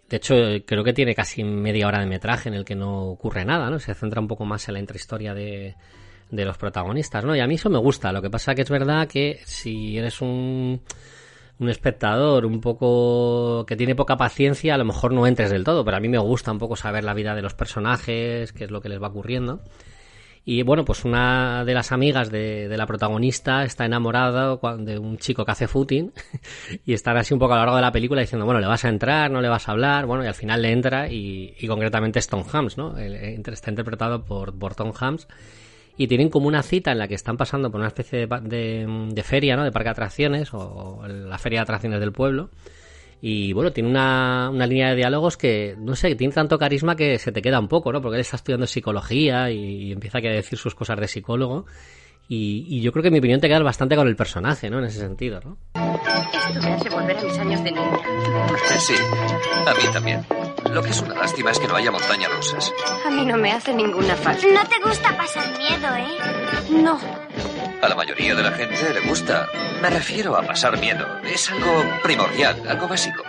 De 0.08 0.16
hecho, 0.16 0.34
creo 0.64 0.82
que 0.82 0.94
tiene 0.94 1.14
casi 1.14 1.44
media 1.44 1.86
hora 1.86 2.00
de 2.00 2.06
metraje 2.06 2.48
en 2.48 2.54
el 2.54 2.64
que 2.64 2.76
no 2.76 3.02
ocurre 3.02 3.44
nada, 3.44 3.68
¿no? 3.68 3.78
Se 3.78 3.92
centra 3.92 4.22
un 4.22 4.28
poco 4.28 4.46
más 4.46 4.66
en 4.68 4.74
la 4.74 4.80
intrahistoria 4.80 5.34
de, 5.34 5.74
de 6.30 6.44
los 6.44 6.58
protagonistas, 6.58 7.24
¿no? 7.24 7.34
Y 7.36 7.40
a 7.40 7.46
mí 7.46 7.54
eso 7.54 7.70
me 7.70 7.78
gusta. 7.78 8.12
Lo 8.12 8.22
que 8.22 8.30
pasa 8.30 8.54
que 8.54 8.62
es 8.62 8.70
verdad 8.70 9.06
que 9.08 9.40
si 9.44 9.96
eres 9.98 10.20
un, 10.20 10.80
un 11.58 11.68
espectador 11.68 12.44
un 12.46 12.60
poco 12.60 13.64
que 13.66 13.76
tiene 13.76 13.94
poca 13.94 14.16
paciencia, 14.16 14.74
a 14.74 14.78
lo 14.78 14.84
mejor 14.84 15.12
no 15.12 15.26
entres 15.26 15.50
del 15.50 15.64
todo, 15.64 15.84
pero 15.84 15.96
a 15.96 16.00
mí 16.00 16.08
me 16.08 16.18
gusta 16.18 16.52
un 16.52 16.58
poco 16.58 16.76
saber 16.76 17.04
la 17.04 17.14
vida 17.14 17.34
de 17.34 17.42
los 17.42 17.54
personajes, 17.54 18.52
qué 18.52 18.64
es 18.64 18.70
lo 18.70 18.80
que 18.80 18.88
les 18.88 19.02
va 19.02 19.08
ocurriendo. 19.08 19.60
Y 20.48 20.62
bueno, 20.62 20.84
pues 20.84 21.04
una 21.04 21.64
de 21.64 21.74
las 21.74 21.90
amigas 21.90 22.30
de, 22.30 22.68
de 22.68 22.76
la 22.76 22.86
protagonista 22.86 23.64
está 23.64 23.84
enamorada 23.84 24.56
de 24.78 24.96
un 24.96 25.18
chico 25.18 25.44
que 25.44 25.50
hace 25.50 25.66
footing 25.66 26.12
y 26.86 26.92
están 26.92 27.16
así 27.16 27.34
un 27.34 27.40
poco 27.40 27.54
a 27.54 27.56
lo 27.56 27.62
largo 27.62 27.74
de 27.76 27.82
la 27.82 27.90
película 27.90 28.20
diciendo, 28.20 28.44
bueno, 28.46 28.60
le 28.60 28.68
vas 28.68 28.84
a 28.84 28.88
entrar, 28.88 29.28
no 29.28 29.40
le 29.40 29.48
vas 29.48 29.68
a 29.68 29.72
hablar, 29.72 30.06
bueno, 30.06 30.22
y 30.22 30.28
al 30.28 30.34
final 30.34 30.62
le 30.62 30.70
entra 30.70 31.08
y, 31.10 31.52
y 31.58 31.66
concretamente 31.66 32.20
es 32.20 32.28
Tom 32.28 32.44
Hanks, 32.52 32.78
¿no? 32.78 32.96
El- 32.96 33.14
está 33.16 33.70
interpretado 33.70 34.24
por, 34.24 34.56
por 34.56 34.76
Tom 34.76 34.92
Hanks 34.96 35.26
y 35.96 36.06
tienen 36.06 36.28
como 36.28 36.48
una 36.48 36.62
cita 36.62 36.92
en 36.92 36.98
la 36.98 37.08
que 37.08 37.14
están 37.14 37.36
pasando 37.36 37.70
por 37.70 37.80
una 37.80 37.88
especie 37.88 38.26
de, 38.26 38.40
de, 38.42 39.08
de 39.12 39.22
feria, 39.22 39.56
¿no? 39.56 39.64
De 39.64 39.72
parque 39.72 39.88
de 39.88 39.92
atracciones 39.92 40.50
o 40.52 41.06
la 41.06 41.38
feria 41.38 41.60
de 41.60 41.62
atracciones 41.62 42.00
del 42.00 42.12
pueblo. 42.12 42.50
Y 43.20 43.52
bueno, 43.54 43.72
tiene 43.72 43.88
una, 43.88 44.50
una 44.50 44.66
línea 44.66 44.90
de 44.90 44.96
diálogos 44.96 45.36
que, 45.36 45.74
no 45.78 45.96
sé, 45.96 46.14
tiene 46.14 46.34
tanto 46.34 46.58
carisma 46.58 46.96
que 46.96 47.18
se 47.18 47.32
te 47.32 47.40
queda 47.40 47.58
un 47.58 47.68
poco, 47.68 47.92
¿no? 47.92 48.02
Porque 48.02 48.16
él 48.16 48.20
está 48.20 48.36
estudiando 48.36 48.66
psicología 48.66 49.50
y, 49.50 49.92
empieza 49.92 50.18
aquí 50.18 50.26
a 50.28 50.32
decir 50.32 50.58
sus 50.58 50.74
cosas 50.74 51.00
de 51.00 51.08
psicólogo. 51.08 51.64
Y, 52.28 52.66
y 52.68 52.82
yo 52.82 52.92
creo 52.92 53.02
que 53.02 53.08
en 53.08 53.14
mi 53.14 53.20
opinión 53.20 53.40
te 53.40 53.48
quedas 53.48 53.62
bastante 53.62 53.96
con 53.96 54.06
el 54.06 54.16
personaje, 54.16 54.68
¿no? 54.68 54.80
En 54.80 54.84
ese 54.86 54.98
sentido, 54.98 55.40
¿no? 55.40 55.56
Esto 55.74 56.60
me 56.60 56.74
hace 56.74 56.90
volver 56.90 57.16
a 57.16 57.22
mis 57.22 57.38
años 57.38 57.64
de 57.64 57.72
niña. 57.72 57.98
Sí, 58.78 58.94
a 59.66 59.72
mí 59.72 59.92
también. 59.92 60.45
Lo 60.70 60.82
que 60.82 60.90
es 60.90 61.00
una 61.00 61.14
lástima 61.14 61.50
es 61.50 61.58
que 61.58 61.68
no 61.68 61.76
haya 61.76 61.90
montañas 61.90 62.30
rusas. 62.34 62.72
A 63.06 63.10
mí 63.10 63.24
no 63.24 63.36
me 63.36 63.52
hace 63.52 63.72
ninguna 63.72 64.14
falta. 64.16 64.46
No 64.46 64.66
te 64.66 64.78
gusta 64.80 65.16
pasar 65.16 65.46
miedo, 65.58 65.94
¿eh? 65.94 66.18
No. 66.70 66.98
A 67.82 67.88
la 67.88 67.94
mayoría 67.94 68.34
de 68.34 68.42
la 68.42 68.52
gente 68.52 68.92
le 68.92 69.00
gusta. 69.08 69.48
Me 69.80 69.90
refiero 69.90 70.36
a 70.36 70.42
pasar 70.42 70.78
miedo. 70.78 71.06
Es 71.22 71.50
algo 71.50 71.84
primordial, 72.02 72.62
algo 72.68 72.88
básico. 72.88 73.22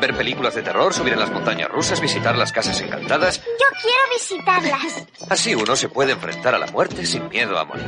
Ver 0.00 0.16
películas 0.16 0.54
de 0.54 0.62
terror, 0.62 0.92
subir 0.92 1.12
en 1.12 1.20
las 1.20 1.30
montañas 1.30 1.68
rusas, 1.68 2.00
visitar 2.00 2.36
las 2.36 2.52
casas 2.52 2.80
encantadas. 2.80 3.40
Yo 3.44 3.66
quiero 3.80 3.98
visitarlas. 4.12 5.06
Así 5.28 5.54
uno 5.54 5.76
se 5.76 5.88
puede 5.88 6.12
enfrentar 6.12 6.54
a 6.54 6.58
la 6.58 6.66
muerte 6.68 7.04
sin 7.06 7.28
miedo 7.28 7.58
a 7.58 7.64
morir. 7.64 7.84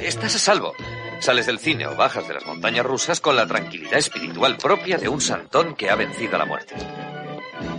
Estás 0.00 0.34
a 0.36 0.38
salvo. 0.38 0.74
Sales 1.20 1.46
del 1.46 1.58
cine 1.58 1.86
o 1.86 1.96
bajas 1.96 2.28
de 2.28 2.34
las 2.34 2.46
montañas 2.46 2.86
rusas 2.86 3.20
con 3.20 3.34
la 3.34 3.46
tranquilidad 3.46 3.98
espiritual 3.98 4.56
propia 4.56 4.98
de 4.98 5.08
un 5.08 5.20
santón 5.20 5.74
que 5.74 5.90
ha 5.90 5.96
vencido 5.96 6.36
a 6.36 6.38
la 6.38 6.44
muerte. 6.46 6.74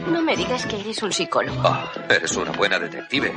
No 0.07 0.21
me 0.21 0.35
digas 0.35 0.65
que 0.65 0.79
eres 0.79 1.01
un 1.03 1.11
psicólogo. 1.11 1.61
Ah, 1.63 1.91
eres 2.09 2.35
una 2.35 2.51
buena 2.51 2.79
detective. 2.79 3.33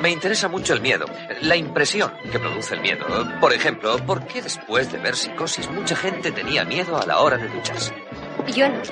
Me 0.00 0.10
interesa 0.10 0.48
mucho 0.48 0.74
el 0.74 0.80
miedo, 0.80 1.06
la 1.42 1.56
impresión 1.56 2.12
que 2.30 2.38
produce 2.38 2.74
el 2.74 2.80
miedo. 2.80 3.06
Por 3.40 3.52
ejemplo, 3.52 3.96
¿por 4.04 4.26
qué 4.26 4.42
después 4.42 4.90
de 4.92 4.98
ver 4.98 5.16
psicosis 5.16 5.70
mucha 5.70 5.96
gente 5.96 6.32
tenía 6.32 6.64
miedo 6.64 7.00
a 7.00 7.06
la 7.06 7.20
hora 7.20 7.36
de 7.36 7.48
ducharse? 7.48 7.94
Yo 8.54 8.68
no. 8.68 8.82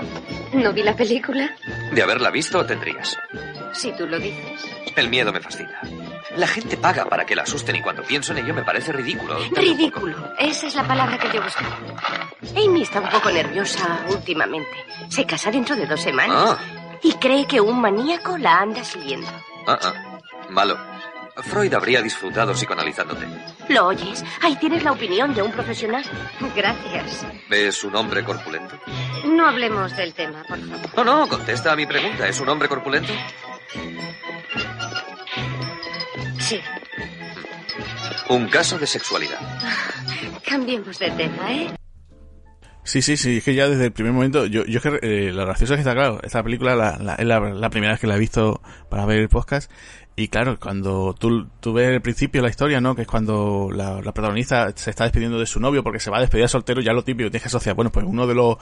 ¿No 0.53 0.73
vi 0.73 0.83
la 0.83 0.95
película? 0.97 1.55
De 1.93 2.03
haberla 2.03 2.31
visto, 2.31 2.65
tendrías. 2.65 3.17
Si 3.73 3.93
tú 3.93 4.07
lo 4.07 4.19
dices. 4.19 4.65
El 4.97 5.09
miedo 5.09 5.33
me 5.33 5.41
fascina. 5.41 5.81
La 6.37 6.47
gente 6.47 6.77
paga 6.77 7.05
para 7.07 7.27
que 7.27 7.35
la 7.35 7.43
asusten 7.43 7.77
y 7.77 7.83
cuando 7.83 8.03
pienso 8.03 8.33
en 8.33 8.39
ello 8.39 8.55
me 8.55 8.63
parece 8.63 8.93
ridículo. 8.93 9.37
Ridículo. 9.53 10.33
Esa 10.39 10.67
es 10.69 10.75
la 10.75 10.87
palabra 10.87 11.19
que 11.19 11.29
yo 11.35 11.43
buscaba. 11.43 11.77
Amy 12.57 12.83
está 12.83 13.01
un 13.01 13.09
poco 13.09 13.31
nerviosa 13.31 14.01
últimamente. 14.09 14.71
Se 15.09 15.27
casa 15.27 15.51
dentro 15.51 15.75
de 15.77 15.87
dos 15.87 16.01
semanas. 16.01 16.57
Ah, 16.57 16.99
Y 17.03 17.15
cree 17.15 17.47
que 17.47 17.61
un 17.61 17.81
maníaco 17.81 18.39
la 18.39 18.59
anda 18.61 18.85
siguiendo. 18.85 19.27
ah, 19.67 19.79
ah. 19.83 19.93
Malo. 20.51 20.79
Freud 21.45 21.73
habría 21.73 22.03
disfrutado 22.03 22.53
psicoanalizándote. 22.53 23.27
¿Lo 23.69 23.87
oyes? 23.87 24.23
Ahí 24.43 24.57
tienes 24.57 24.83
la 24.83 24.93
opinión 24.93 25.33
de 25.35 25.43
un 25.43 25.51
profesional. 25.53 26.05
Gracias. 26.57 27.25
¿Es 27.49 27.83
un 27.85 27.97
hombre 27.97 28.23
corpulento? 28.25 28.79
No 29.25 29.49
hablemos 29.49 29.97
del 29.97 30.13
tema, 30.13 30.43
por 30.47 30.59
favor. 30.59 30.91
No, 30.97 31.05
no, 31.05 31.29
contesta 31.29 31.73
a 31.73 31.77
mi 31.77 31.87
pregunta. 31.87 32.29
¿Es 32.29 32.41
un 32.41 32.49
hombre 32.51 32.69
corpulento? 32.69 33.13
Sí. 36.51 36.61
Un 38.29 38.49
caso 38.49 38.77
de 38.77 38.85
sexualidad. 38.85 39.39
Cambiemos 40.45 40.99
de 40.99 41.09
tema, 41.13 41.53
¿eh? 41.53 41.71
Sí, 42.83 43.03
sí, 43.03 43.17
sí, 43.17 43.37
es 43.37 43.45
que 43.45 43.55
ya 43.55 43.69
desde 43.69 43.85
el 43.85 43.93
primer 43.93 44.13
momento, 44.13 44.47
yo, 44.47 44.65
yo 44.65 44.79
es 44.79 44.83
que 44.83 44.99
eh, 45.03 45.33
lo 45.33 45.45
gracioso 45.47 45.75
es 45.75 45.77
que 45.77 45.83
está 45.83 45.93
claro, 45.93 46.19
esta 46.25 46.43
película 46.43 46.75
la, 46.75 46.97
la, 46.99 47.15
es 47.15 47.25
la, 47.25 47.39
la 47.39 47.71
primera 47.71 47.93
vez 47.93 48.01
que 48.01 48.09
la 48.09 48.17
he 48.17 48.19
visto 48.19 48.61
para 48.89 49.07
ver 49.07 49.21
el 49.21 49.29
podcast 49.29 49.71
y 50.21 50.29
claro, 50.29 50.59
cuando 50.61 51.15
tú, 51.19 51.47
tú 51.61 51.73
ves 51.73 51.89
el 51.89 52.03
principio 52.03 52.43
de 52.43 52.49
la 52.49 52.51
historia, 52.51 52.79
¿no? 52.79 52.95
Que 52.95 53.03
es 53.03 53.09
cuando 53.09 53.71
la, 53.73 54.03
protagonista 54.13 54.71
se 54.75 54.91
está 54.91 55.05
despidiendo 55.05 55.39
de 55.39 55.47
su 55.47 55.61
novio 55.61 55.83
porque 55.83 55.99
se 55.99 56.11
va 56.11 56.19
a 56.19 56.21
despedir 56.21 56.47
soltero, 56.47 56.83
ya 56.83 56.93
lo 56.93 57.03
típico, 57.03 57.31
tienes 57.31 57.41
que 57.41 57.49
asociar, 57.49 57.75
bueno, 57.75 57.91
pues 57.91 58.05
uno 58.07 58.27
de 58.27 58.35
los, 58.35 58.59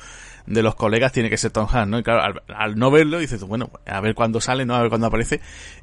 de 0.47 0.63
los 0.63 0.77
colegas 0.77 1.11
tiene 1.11 1.29
que 1.29 1.37
ser 1.37 1.51
Tom 1.51 1.67
Hanks, 1.69 1.89
¿no? 1.89 1.99
Y 1.99 2.05
claro, 2.05 2.23
al, 2.23 2.43
al 2.55 2.79
no 2.79 2.93
verlo, 2.93 3.19
dices, 3.19 3.43
bueno, 3.43 3.73
a 3.87 4.01
ver 4.01 4.15
cuándo 4.15 4.41
sale, 4.41 4.67
¿no? 4.67 4.77
A 4.77 4.83
ver 4.83 4.89
cuándo 4.89 5.09
aparece. 5.09 5.41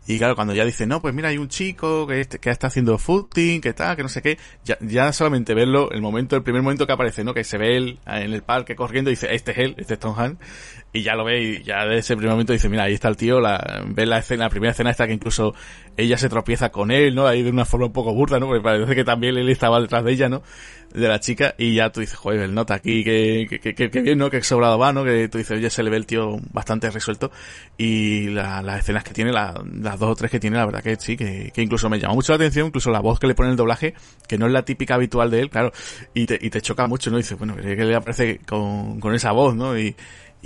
Y 0.07 0.17
claro, 0.17 0.35
cuando 0.35 0.53
ya 0.53 0.63
dice, 0.63 0.87
no, 0.87 1.01
pues 1.01 1.13
mira, 1.13 1.27
hay 1.27 1.37
un 1.37 1.49
chico 1.49 2.07
que, 2.07 2.25
que 2.25 2.49
está 2.49 2.67
haciendo 2.67 2.97
footing, 2.97 3.59
que 3.59 3.69
está, 3.69 3.97
que 3.97 4.03
no 4.03 4.07
sé 4.07 4.21
qué, 4.21 4.37
ya, 4.63 4.77
ya 4.79 5.11
solamente 5.11 5.53
verlo, 5.53 5.91
el 5.91 6.01
momento, 6.01 6.37
el 6.37 6.43
primer 6.43 6.61
momento 6.61 6.87
que 6.87 6.93
aparece, 6.93 7.25
¿no? 7.25 7.33
Que 7.33 7.43
se 7.43 7.57
ve 7.57 7.75
él 7.75 7.99
en 8.05 8.33
el 8.33 8.43
parque 8.43 8.77
corriendo 8.77 9.09
y 9.09 9.15
dice, 9.15 9.35
este 9.35 9.51
es 9.51 9.57
él, 9.57 9.75
este 9.77 9.95
es 9.95 9.99
Tom 9.99 10.17
Hanks. 10.17 10.39
Y 10.95 11.03
ya 11.03 11.13
lo 11.13 11.25
ve 11.25 11.41
y 11.41 11.63
ya 11.63 11.83
desde 11.83 11.97
ese 11.97 12.15
primer 12.15 12.31
momento 12.31 12.53
dice, 12.53 12.69
mira, 12.69 12.83
ahí 12.83 12.93
está 12.93 13.09
el 13.09 13.17
tío, 13.17 13.41
la, 13.41 13.83
ve 13.85 14.05
la 14.05 14.19
escena, 14.19 14.45
la 14.45 14.49
primera 14.49 14.71
escena 14.71 14.91
esta 14.91 15.05
que 15.05 15.11
incluso 15.11 15.53
ella 15.97 16.17
se 16.17 16.29
tropieza 16.29 16.69
con 16.69 16.89
él, 16.89 17.13
¿no? 17.13 17.27
Ahí 17.27 17.43
de 17.43 17.49
una 17.49 17.65
forma 17.65 17.87
un 17.87 17.91
poco 17.91 18.13
burda, 18.13 18.39
¿no? 18.39 18.47
Porque 18.47 18.63
parece 18.63 18.95
que 18.95 19.03
también 19.03 19.35
él 19.35 19.49
estaba 19.49 19.81
detrás 19.81 20.05
de 20.05 20.13
ella, 20.13 20.29
¿no? 20.29 20.41
De 20.93 21.09
la 21.09 21.19
chica, 21.19 21.53
y 21.57 21.75
ya 21.75 21.89
tú 21.89 21.99
dices, 21.99 22.15
joder, 22.15 22.43
el 22.43 22.53
nota 22.53 22.75
aquí, 22.75 23.03
que, 23.03 23.45
que, 23.49 23.75
que, 23.75 23.89
que 23.89 24.01
bien, 24.01 24.17
¿no? 24.17 24.29
Que 24.29 24.41
sobrado 24.41 24.79
va, 24.79 24.93
¿no? 24.93 25.03
Que 25.03 25.27
tú 25.27 25.37
dices, 25.37 25.57
oye, 25.57 25.69
se 25.69 25.83
le 25.83 25.89
ve 25.89 25.97
el 25.97 26.05
tío 26.05 26.37
bastante 26.53 26.89
resuelto, 26.89 27.29
y 27.77 28.29
la, 28.29 28.61
las 28.61 28.79
escenas 28.79 29.03
que 29.03 29.13
tiene, 29.13 29.33
la, 29.33 29.61
las 29.81 29.99
dos 29.99 30.11
o 30.11 30.15
tres 30.15 30.31
que 30.31 30.39
tiene, 30.39 30.55
la 30.55 30.65
verdad 30.65 30.81
que 30.81 30.95
sí, 30.95 31.17
que, 31.17 31.51
que 31.53 31.61
incluso 31.61 31.89
me 31.89 31.99
llamó 31.99 32.15
mucho 32.15 32.31
la 32.31 32.37
atención, 32.37 32.67
incluso 32.67 32.89
la 32.89 33.01
voz 33.01 33.19
que 33.19 33.27
le 33.27 33.35
pone 33.35 33.49
el 33.49 33.57
doblaje, 33.57 33.95
que 34.29 34.37
no 34.37 34.45
es 34.45 34.53
la 34.53 34.63
típica 34.63 34.95
habitual 34.95 35.29
de 35.29 35.41
él, 35.41 35.49
claro, 35.49 35.73
y 36.13 36.25
te, 36.25 36.39
y 36.41 36.49
te 36.49 36.61
choca 36.61 36.87
mucho, 36.87 37.11
¿no? 37.11 37.17
Y 37.17 37.23
dices, 37.23 37.37
bueno, 37.37 37.57
que 37.57 37.75
le 37.75 37.95
aparece 37.95 38.39
con, 38.47 39.01
con 39.01 39.13
esa 39.13 39.33
voz, 39.33 39.53
¿no? 39.55 39.77
Y, 39.77 39.93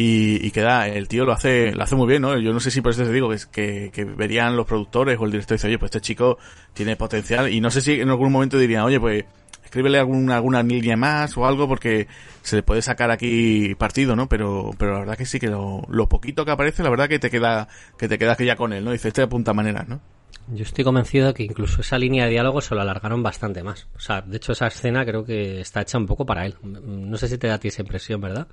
y, 0.01 0.47
y 0.47 0.51
queda, 0.51 0.87
el 0.87 1.09
tío 1.09 1.25
lo 1.25 1.33
hace, 1.33 1.73
lo 1.73 1.83
hace 1.83 1.93
muy 1.93 2.07
bien, 2.07 2.21
¿no? 2.21 2.39
Yo 2.39 2.53
no 2.53 2.61
sé 2.61 2.71
si 2.71 2.79
por 2.79 2.93
eso 2.93 3.03
te 3.03 3.11
digo 3.11 3.27
que, 3.51 3.91
que, 3.91 4.05
verían 4.05 4.55
los 4.55 4.65
productores 4.65 5.19
o 5.19 5.25
el 5.25 5.31
director 5.31 5.55
y 5.55 5.57
dice, 5.57 5.67
oye, 5.67 5.77
pues 5.77 5.89
este 5.89 5.99
chico 5.99 6.37
tiene 6.73 6.95
potencial, 6.95 7.51
y 7.51 7.59
no 7.59 7.69
sé 7.69 7.81
si 7.81 7.99
en 7.99 8.07
algún 8.07 8.31
momento 8.31 8.57
dirían, 8.57 8.83
oye, 8.83 8.97
pues 8.97 9.25
escríbele 9.61 9.99
alguna, 9.99 10.37
alguna 10.37 10.63
línea 10.63 10.95
más 10.95 11.37
o 11.37 11.45
algo 11.45 11.67
porque 11.67 12.07
se 12.41 12.55
le 12.55 12.63
puede 12.63 12.81
sacar 12.81 13.11
aquí 13.11 13.75
partido, 13.75 14.15
¿no? 14.15 14.29
Pero, 14.29 14.71
pero 14.77 14.93
la 14.93 14.99
verdad 14.99 15.17
que 15.17 15.25
sí 15.25 15.37
que 15.37 15.47
lo, 15.47 15.81
lo 15.89 16.07
poquito 16.07 16.45
que 16.45 16.51
aparece, 16.51 16.81
la 16.81 16.91
verdad 16.91 17.09
que 17.09 17.19
te 17.19 17.29
queda, 17.29 17.67
que 17.97 18.07
te 18.07 18.17
quedas 18.17 18.37
que 18.37 18.45
ya 18.45 18.55
con 18.55 18.71
él, 18.71 18.85
¿no? 18.85 18.93
Dice, 18.93 19.09
este 19.09 19.23
apunta 19.23 19.53
maneras, 19.53 19.89
¿no? 19.89 19.99
Yo 20.47 20.63
estoy 20.63 20.85
convencido 20.85 21.27
de 21.27 21.33
que 21.33 21.43
incluso 21.43 21.81
esa 21.81 21.97
línea 21.97 22.23
de 22.23 22.31
diálogo 22.31 22.61
se 22.61 22.73
lo 22.73 22.79
alargaron 22.79 23.21
bastante 23.21 23.63
más. 23.63 23.89
O 23.97 23.99
sea, 23.99 24.21
de 24.21 24.37
hecho 24.37 24.53
esa 24.53 24.67
escena 24.67 25.05
creo 25.05 25.25
que 25.25 25.59
está 25.59 25.81
hecha 25.81 25.97
un 25.97 26.05
poco 26.05 26.25
para 26.25 26.45
él. 26.45 26.55
No 26.63 27.17
sé 27.17 27.27
si 27.27 27.37
te 27.37 27.47
da 27.47 27.55
a 27.55 27.59
ti 27.59 27.67
esa 27.67 27.81
impresión, 27.81 28.21
¿verdad? 28.21 28.47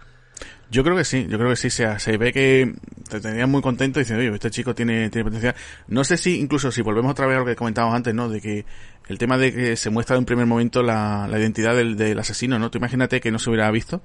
Yo 0.70 0.82
creo 0.82 0.96
que 0.96 1.04
sí, 1.04 1.26
yo 1.28 1.38
creo 1.38 1.50
que 1.50 1.56
sí, 1.56 1.70
se, 1.70 1.98
se 2.00 2.16
ve 2.16 2.32
que 2.32 2.74
te 3.08 3.20
tenías 3.20 3.48
muy 3.48 3.62
contento 3.62 4.00
dices, 4.00 4.18
oye, 4.18 4.34
este 4.34 4.50
chico 4.50 4.74
tiene, 4.74 5.10
tiene 5.10 5.24
potencial. 5.24 5.54
No 5.86 6.02
sé 6.02 6.16
si, 6.16 6.40
incluso 6.40 6.72
si 6.72 6.82
volvemos 6.82 7.12
otra 7.12 7.26
vez 7.26 7.36
a 7.36 7.40
lo 7.40 7.46
que 7.46 7.54
comentábamos 7.54 7.94
antes, 7.94 8.14
¿no? 8.14 8.28
De 8.28 8.40
que 8.40 8.64
el 9.06 9.18
tema 9.18 9.38
de 9.38 9.52
que 9.52 9.76
se 9.76 9.90
muestra 9.90 10.16
en 10.16 10.24
primer 10.24 10.46
momento 10.46 10.82
la, 10.82 11.28
la 11.28 11.38
identidad 11.38 11.76
del, 11.76 11.96
del 11.96 12.18
asesino, 12.18 12.58
¿no? 12.58 12.70
Tú 12.70 12.78
imagínate 12.78 13.20
que 13.20 13.30
no 13.30 13.38
se 13.38 13.48
hubiera 13.48 13.70
visto 13.70 14.02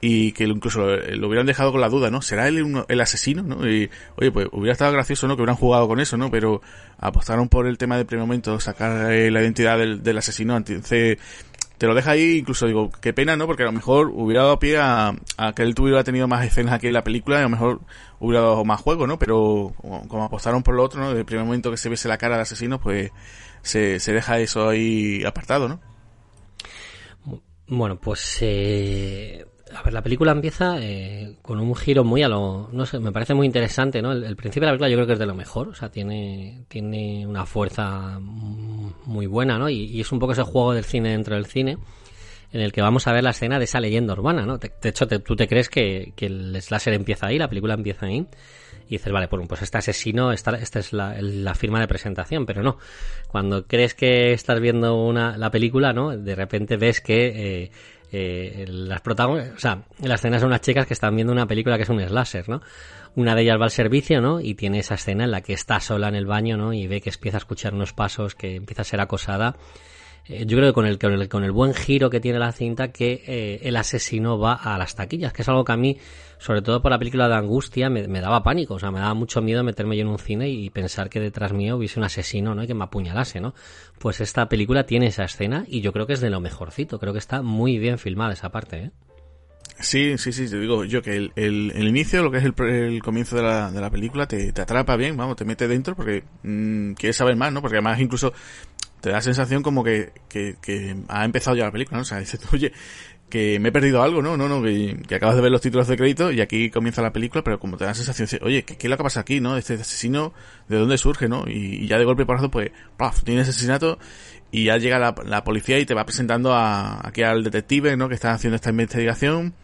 y 0.00 0.32
que 0.32 0.44
incluso 0.44 0.86
lo 0.86 1.26
hubieran 1.26 1.46
dejado 1.46 1.72
con 1.72 1.80
la 1.80 1.88
duda, 1.88 2.10
¿no? 2.10 2.22
¿Será 2.22 2.46
él 2.46 2.84
el 2.86 3.00
asesino, 3.00 3.42
no? 3.42 3.68
Y, 3.68 3.90
oye, 4.16 4.30
pues 4.30 4.46
hubiera 4.52 4.72
estado 4.72 4.92
gracioso, 4.92 5.26
¿no? 5.26 5.36
Que 5.36 5.42
hubieran 5.42 5.56
jugado 5.56 5.88
con 5.88 5.98
eso, 5.98 6.16
¿no? 6.16 6.30
Pero 6.30 6.62
apostaron 6.98 7.48
por 7.48 7.66
el 7.66 7.78
tema 7.78 7.96
de 7.96 8.04
primer 8.04 8.24
momento, 8.24 8.60
sacar 8.60 9.12
eh, 9.12 9.30
la 9.30 9.42
identidad 9.42 9.76
del, 9.76 10.02
del 10.02 10.18
asesino, 10.18 10.56
entonces 10.56 11.18
te 11.78 11.86
lo 11.86 11.94
deja 11.94 12.10
ahí, 12.10 12.38
incluso 12.38 12.66
digo, 12.66 12.90
qué 13.00 13.12
pena, 13.12 13.36
¿no? 13.36 13.46
Porque 13.46 13.62
a 13.62 13.66
lo 13.66 13.72
mejor 13.72 14.10
hubiera 14.12 14.42
dado 14.42 14.58
pie 14.58 14.78
a, 14.78 15.14
a 15.36 15.52
que 15.54 15.62
él 15.62 15.74
tuviera 15.74 16.02
tenido 16.02 16.26
más 16.26 16.44
escenas 16.44 16.74
aquí 16.74 16.88
en 16.88 16.92
la 16.92 17.04
película 17.04 17.36
y 17.36 17.40
a 17.40 17.42
lo 17.44 17.48
mejor 17.48 17.80
hubiera 18.18 18.42
dado 18.42 18.64
más 18.64 18.80
juego, 18.80 19.06
¿no? 19.06 19.18
Pero 19.18 19.72
como, 20.08 20.24
apostaron 20.24 20.64
por 20.64 20.74
lo 20.74 20.82
otro, 20.82 21.00
¿no? 21.00 21.08
Desde 21.08 21.20
el 21.20 21.26
primer 21.26 21.44
momento 21.44 21.70
que 21.70 21.76
se 21.76 21.88
viese 21.88 22.08
la 22.08 22.18
cara 22.18 22.34
del 22.34 22.42
asesino, 22.42 22.80
pues 22.80 23.12
se, 23.62 24.00
se 24.00 24.12
deja 24.12 24.38
eso 24.40 24.68
ahí 24.68 25.24
apartado, 25.24 25.68
¿no? 25.68 25.80
Bueno, 27.68 28.00
pues 28.00 28.38
eh, 28.40 29.46
a 29.74 29.82
ver, 29.82 29.92
la 29.92 30.02
película 30.02 30.32
empieza 30.32 30.76
eh, 30.80 31.36
con 31.42 31.60
un 31.60 31.74
giro 31.74 32.04
muy 32.04 32.22
a 32.22 32.28
lo, 32.28 32.68
no 32.72 32.86
sé, 32.86 32.98
me 32.98 33.12
parece 33.12 33.34
muy 33.34 33.46
interesante, 33.46 34.00
¿no? 34.02 34.12
El, 34.12 34.36
principio 34.36 34.66
de 34.66 34.72
la 34.72 34.72
película 34.72 34.88
yo 34.88 34.96
creo 34.96 35.06
que 35.06 35.12
es 35.14 35.18
de 35.18 35.26
lo 35.26 35.34
mejor, 35.34 35.68
o 35.68 35.74
sea, 35.74 35.90
tiene, 35.90 36.64
tiene 36.68 37.26
una 37.26 37.46
fuerza 37.46 38.18
muy 38.20 39.26
buena, 39.26 39.58
¿no? 39.58 39.68
Y, 39.68 39.84
y 39.84 40.00
es 40.00 40.12
un 40.12 40.18
poco 40.18 40.32
ese 40.32 40.42
juego 40.42 40.74
del 40.74 40.84
cine 40.84 41.10
dentro 41.10 41.34
del 41.34 41.46
cine, 41.46 41.78
en 42.52 42.60
el 42.60 42.72
que 42.72 42.80
vamos 42.80 43.06
a 43.06 43.12
ver 43.12 43.24
la 43.24 43.30
escena 43.30 43.58
de 43.58 43.64
esa 43.64 43.80
leyenda 43.80 44.14
urbana, 44.14 44.46
¿no? 44.46 44.58
De, 44.58 44.72
de 44.80 44.88
hecho, 44.88 45.06
te, 45.06 45.18
tú 45.18 45.36
te 45.36 45.46
crees 45.46 45.68
que, 45.68 46.12
que 46.16 46.26
el 46.26 46.60
slasher 46.60 46.94
empieza 46.94 47.26
ahí, 47.26 47.38
la 47.38 47.48
película 47.48 47.74
empieza 47.74 48.06
ahí, 48.06 48.26
y 48.88 48.92
dices, 48.92 49.12
vale, 49.12 49.28
pues, 49.28 49.46
pues 49.46 49.62
este 49.62 49.78
asesino, 49.78 50.32
esta, 50.32 50.52
esta 50.56 50.78
es 50.78 50.94
la, 50.94 51.20
la, 51.20 51.54
firma 51.54 51.78
de 51.78 51.86
presentación, 51.86 52.46
pero 52.46 52.62
no. 52.62 52.78
Cuando 53.28 53.66
crees 53.66 53.94
que 53.94 54.32
estás 54.32 54.60
viendo 54.60 54.96
una, 54.96 55.36
la 55.36 55.50
película, 55.50 55.92
¿no? 55.92 56.16
De 56.16 56.34
repente 56.34 56.78
ves 56.78 57.02
que 57.02 57.64
eh, 57.64 57.70
eh, 58.10 58.64
las 58.68 59.00
protagonistas, 59.00 59.56
o 59.56 59.60
sea, 59.60 59.82
la 60.00 60.14
escena 60.14 60.38
son 60.38 60.48
unas 60.48 60.60
chicas 60.60 60.86
que 60.86 60.94
están 60.94 61.14
viendo 61.14 61.32
una 61.32 61.46
película 61.46 61.76
que 61.76 61.82
es 61.82 61.88
un 61.88 62.00
slasher, 62.00 62.48
¿no? 62.48 62.62
Una 63.16 63.34
de 63.34 63.42
ellas 63.42 63.60
va 63.60 63.64
al 63.64 63.70
servicio, 63.70 64.20
¿no? 64.20 64.40
Y 64.40 64.54
tiene 64.54 64.78
esa 64.78 64.94
escena 64.94 65.24
en 65.24 65.30
la 65.30 65.40
que 65.40 65.52
está 65.52 65.80
sola 65.80 66.08
en 66.08 66.14
el 66.14 66.26
baño, 66.26 66.56
¿no? 66.56 66.72
Y 66.72 66.86
ve 66.86 67.00
que 67.00 67.10
empieza 67.10 67.36
a 67.36 67.38
escuchar 67.38 67.74
unos 67.74 67.92
pasos, 67.92 68.34
que 68.34 68.56
empieza 68.56 68.82
a 68.82 68.84
ser 68.84 69.00
acosada. 69.00 69.56
Eh, 70.28 70.44
yo 70.46 70.58
creo 70.58 70.70
que 70.70 70.74
con 70.74 70.86
el, 70.86 70.98
con 70.98 71.12
el, 71.12 71.28
con 71.28 71.44
el 71.44 71.52
buen 71.52 71.74
giro 71.74 72.10
que 72.10 72.20
tiene 72.20 72.38
la 72.38 72.52
cinta, 72.52 72.92
que 72.92 73.22
eh, 73.26 73.60
el 73.62 73.76
asesino 73.76 74.38
va 74.38 74.54
a 74.54 74.76
las 74.78 74.94
taquillas, 74.94 75.32
que 75.32 75.42
es 75.42 75.48
algo 75.48 75.64
que 75.64 75.72
a 75.72 75.76
mí, 75.76 75.96
sobre 76.38 76.60
todo 76.60 76.82
por 76.82 76.90
la 76.90 76.98
película 76.98 77.28
de 77.28 77.34
Angustia, 77.34 77.88
me, 77.88 78.20
daba 78.20 78.42
pánico, 78.42 78.74
o 78.74 78.78
sea, 78.78 78.90
me 78.90 79.00
daba 79.00 79.14
mucho 79.14 79.40
miedo 79.40 79.64
meterme 79.64 79.96
yo 79.96 80.02
en 80.02 80.08
un 80.08 80.18
cine 80.18 80.48
y 80.48 80.68
pensar 80.70 81.08
que 81.08 81.20
detrás 81.20 81.52
mío 81.52 81.76
hubiese 81.76 81.98
un 81.98 82.04
asesino, 82.04 82.54
¿no? 82.54 82.62
Y 82.62 82.66
que 82.66 82.74
me 82.74 82.84
apuñalase, 82.84 83.40
¿no? 83.40 83.54
Pues 83.98 84.20
esta 84.20 84.48
película 84.48 84.84
tiene 84.84 85.06
esa 85.06 85.24
escena 85.24 85.64
y 85.66 85.80
yo 85.80 85.92
creo 85.92 86.06
que 86.06 86.12
es 86.12 86.20
de 86.20 86.30
lo 86.30 86.40
mejorcito, 86.40 86.98
creo 86.98 87.12
que 87.12 87.18
está 87.18 87.40
muy 87.42 87.78
bien 87.78 87.98
filmada 87.98 88.34
esa 88.34 88.50
parte, 88.50 88.84
¿eh? 88.84 88.90
Sí, 89.80 90.18
sí, 90.18 90.32
sí, 90.32 90.50
te 90.50 90.58
digo 90.58 90.84
yo 90.84 91.02
que 91.02 91.16
el, 91.16 91.32
el, 91.36 91.72
el 91.72 91.86
inicio, 91.86 92.20
lo 92.24 92.32
que 92.32 92.38
es 92.38 92.44
el, 92.44 92.54
el 92.58 93.00
comienzo 93.00 93.36
de 93.36 93.42
la, 93.42 93.70
de 93.70 93.80
la 93.80 93.90
película, 93.90 94.26
te, 94.26 94.52
te, 94.52 94.60
atrapa 94.60 94.96
bien, 94.96 95.16
vamos, 95.16 95.36
te 95.36 95.44
mete 95.44 95.68
dentro 95.68 95.94
porque 95.94 96.24
mmm, 96.42 96.94
quieres 96.94 97.16
saber 97.16 97.36
más, 97.36 97.52
¿no? 97.52 97.62
Porque 97.62 97.76
además 97.76 98.00
incluso 98.00 98.32
te 99.00 99.10
da 99.10 99.20
sensación 99.20 99.62
como 99.62 99.84
que, 99.84 100.12
que, 100.28 100.56
que 100.60 100.96
ha 101.08 101.24
empezado 101.24 101.56
ya 101.56 101.64
la 101.64 101.72
película, 101.72 101.98
¿no? 101.98 102.02
O 102.02 102.04
sea, 102.04 102.18
dices, 102.20 102.40
oye, 102.52 102.72
que 103.28 103.58
me 103.58 103.68
he 103.68 103.72
perdido 103.72 104.02
algo, 104.02 104.22
¿no? 104.22 104.36
No, 104.36 104.48
no, 104.48 104.62
que, 104.62 105.14
acabas 105.14 105.36
de 105.36 105.42
ver 105.42 105.50
los 105.50 105.60
títulos 105.60 105.86
de 105.86 105.96
crédito 105.96 106.32
y 106.32 106.40
aquí 106.40 106.70
comienza 106.70 107.02
la 107.02 107.12
película, 107.12 107.44
pero 107.44 107.58
como 107.58 107.76
te 107.76 107.84
da 107.84 107.90
la 107.90 107.94
sensación, 107.94 108.40
oye, 108.44 108.64
¿qué, 108.64 108.76
es 108.78 108.90
lo 108.90 108.96
que 108.96 109.02
pasa 109.02 109.20
aquí, 109.20 109.40
no? 109.40 109.56
Este 109.56 109.74
asesino, 109.74 110.32
¿de 110.68 110.78
dónde 110.78 110.98
surge, 110.98 111.28
no? 111.28 111.44
Y, 111.46 111.84
y 111.84 111.86
ya 111.86 111.98
de 111.98 112.04
golpe 112.04 112.24
por 112.24 112.36
porrazo, 112.36 112.50
pues, 112.50 112.70
¡paf! 112.96 113.22
Tienes 113.24 113.48
asesinato 113.48 113.98
y 114.50 114.64
ya 114.64 114.78
llega 114.78 114.98
la, 114.98 115.14
la, 115.24 115.44
policía 115.44 115.78
y 115.78 115.86
te 115.86 115.94
va 115.94 116.06
presentando 116.06 116.54
a, 116.54 117.06
aquí 117.06 117.22
al 117.22 117.44
detective, 117.44 117.96
¿no? 117.96 118.08
Que 118.08 118.14
está 118.14 118.32
haciendo 118.32 118.56
esta 118.56 118.70
investigación 118.70 119.54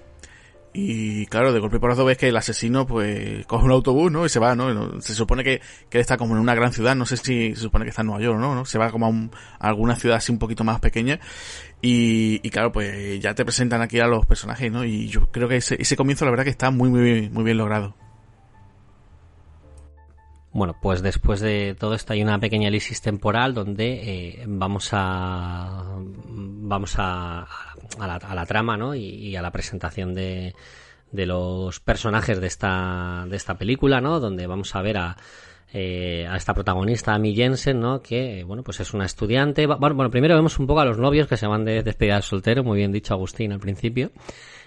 y 0.76 1.26
claro, 1.26 1.52
de 1.52 1.60
golpe 1.60 1.78
porrazo 1.78 2.04
ves 2.04 2.18
que 2.18 2.28
el 2.28 2.36
asesino 2.36 2.84
pues 2.84 3.46
coge 3.46 3.64
un 3.64 3.70
autobús, 3.70 4.10
¿no? 4.10 4.26
Y 4.26 4.28
se 4.28 4.40
va, 4.40 4.56
¿no? 4.56 5.00
Se 5.00 5.14
supone 5.14 5.44
que, 5.44 5.60
que 5.88 5.98
él 5.98 6.00
está 6.00 6.16
como 6.16 6.34
en 6.34 6.40
una 6.40 6.54
gran 6.56 6.72
ciudad, 6.72 6.96
no 6.96 7.06
sé 7.06 7.16
si 7.16 7.54
se 7.54 7.60
supone 7.60 7.84
que 7.84 7.90
está 7.90 8.02
en 8.02 8.08
Nueva 8.08 8.22
York, 8.22 8.40
¿no? 8.40 8.56
¿no? 8.56 8.64
Se 8.64 8.76
va 8.76 8.90
como 8.90 9.06
a, 9.06 9.08
un, 9.08 9.30
alguna 9.60 9.94
ciudad 9.94 10.16
así 10.16 10.32
un 10.32 10.40
poquito 10.40 10.64
más 10.64 10.80
pequeña 10.80 11.20
y, 11.80 12.40
y, 12.42 12.50
claro, 12.50 12.72
pues 12.72 13.20
ya 13.20 13.34
te 13.34 13.44
presentan 13.44 13.82
aquí 13.82 14.00
a 14.00 14.06
los 14.08 14.26
personajes, 14.26 14.72
¿no? 14.72 14.84
Y 14.84 15.06
yo 15.06 15.30
creo 15.30 15.48
que 15.48 15.56
ese, 15.56 15.80
ese 15.80 15.96
comienzo 15.96 16.24
la 16.24 16.32
verdad 16.32 16.44
que 16.44 16.50
está 16.50 16.70
muy, 16.72 16.90
muy, 16.90 17.30
muy 17.30 17.44
bien 17.44 17.56
logrado. 17.56 17.94
Bueno, 20.54 20.76
pues 20.80 21.02
después 21.02 21.40
de 21.40 21.74
todo 21.76 21.94
esto 21.94 22.12
hay 22.12 22.22
una 22.22 22.38
pequeña 22.38 22.68
elisis 22.68 23.02
temporal 23.02 23.54
donde 23.54 24.38
eh, 24.38 24.44
vamos 24.46 24.90
a 24.92 25.96
vamos 25.98 26.94
a, 26.96 27.40
a, 27.98 28.06
la, 28.06 28.14
a 28.14 28.34
la 28.36 28.46
trama, 28.46 28.76
¿no? 28.76 28.94
Y, 28.94 29.34
a 29.34 29.42
la 29.42 29.50
presentación 29.50 30.14
de, 30.14 30.54
de 31.10 31.26
los 31.26 31.80
personajes 31.80 32.40
de 32.40 32.46
esta 32.46 33.26
de 33.28 33.36
esta 33.36 33.58
película, 33.58 34.00
¿no? 34.00 34.20
Donde 34.20 34.46
vamos 34.46 34.76
a 34.76 34.82
ver 34.82 34.98
a 34.98 35.16
eh, 35.72 36.24
a 36.30 36.36
esta 36.36 36.54
protagonista, 36.54 37.14
Amy 37.14 37.34
Jensen, 37.34 37.80
¿no? 37.80 38.00
Que, 38.00 38.44
bueno, 38.44 38.62
pues 38.62 38.78
es 38.78 38.94
una 38.94 39.06
estudiante. 39.06 39.66
Bueno, 39.66 40.08
primero 40.08 40.36
vemos 40.36 40.60
un 40.60 40.68
poco 40.68 40.78
a 40.78 40.84
los 40.84 40.98
novios 40.98 41.26
que 41.26 41.36
se 41.36 41.48
van 41.48 41.64
de 41.64 41.82
despedida 41.82 42.14
de 42.14 42.22
soltero, 42.22 42.62
muy 42.62 42.78
bien 42.78 42.92
dicho 42.92 43.12
Agustín 43.12 43.50
al 43.50 43.58
principio 43.58 44.12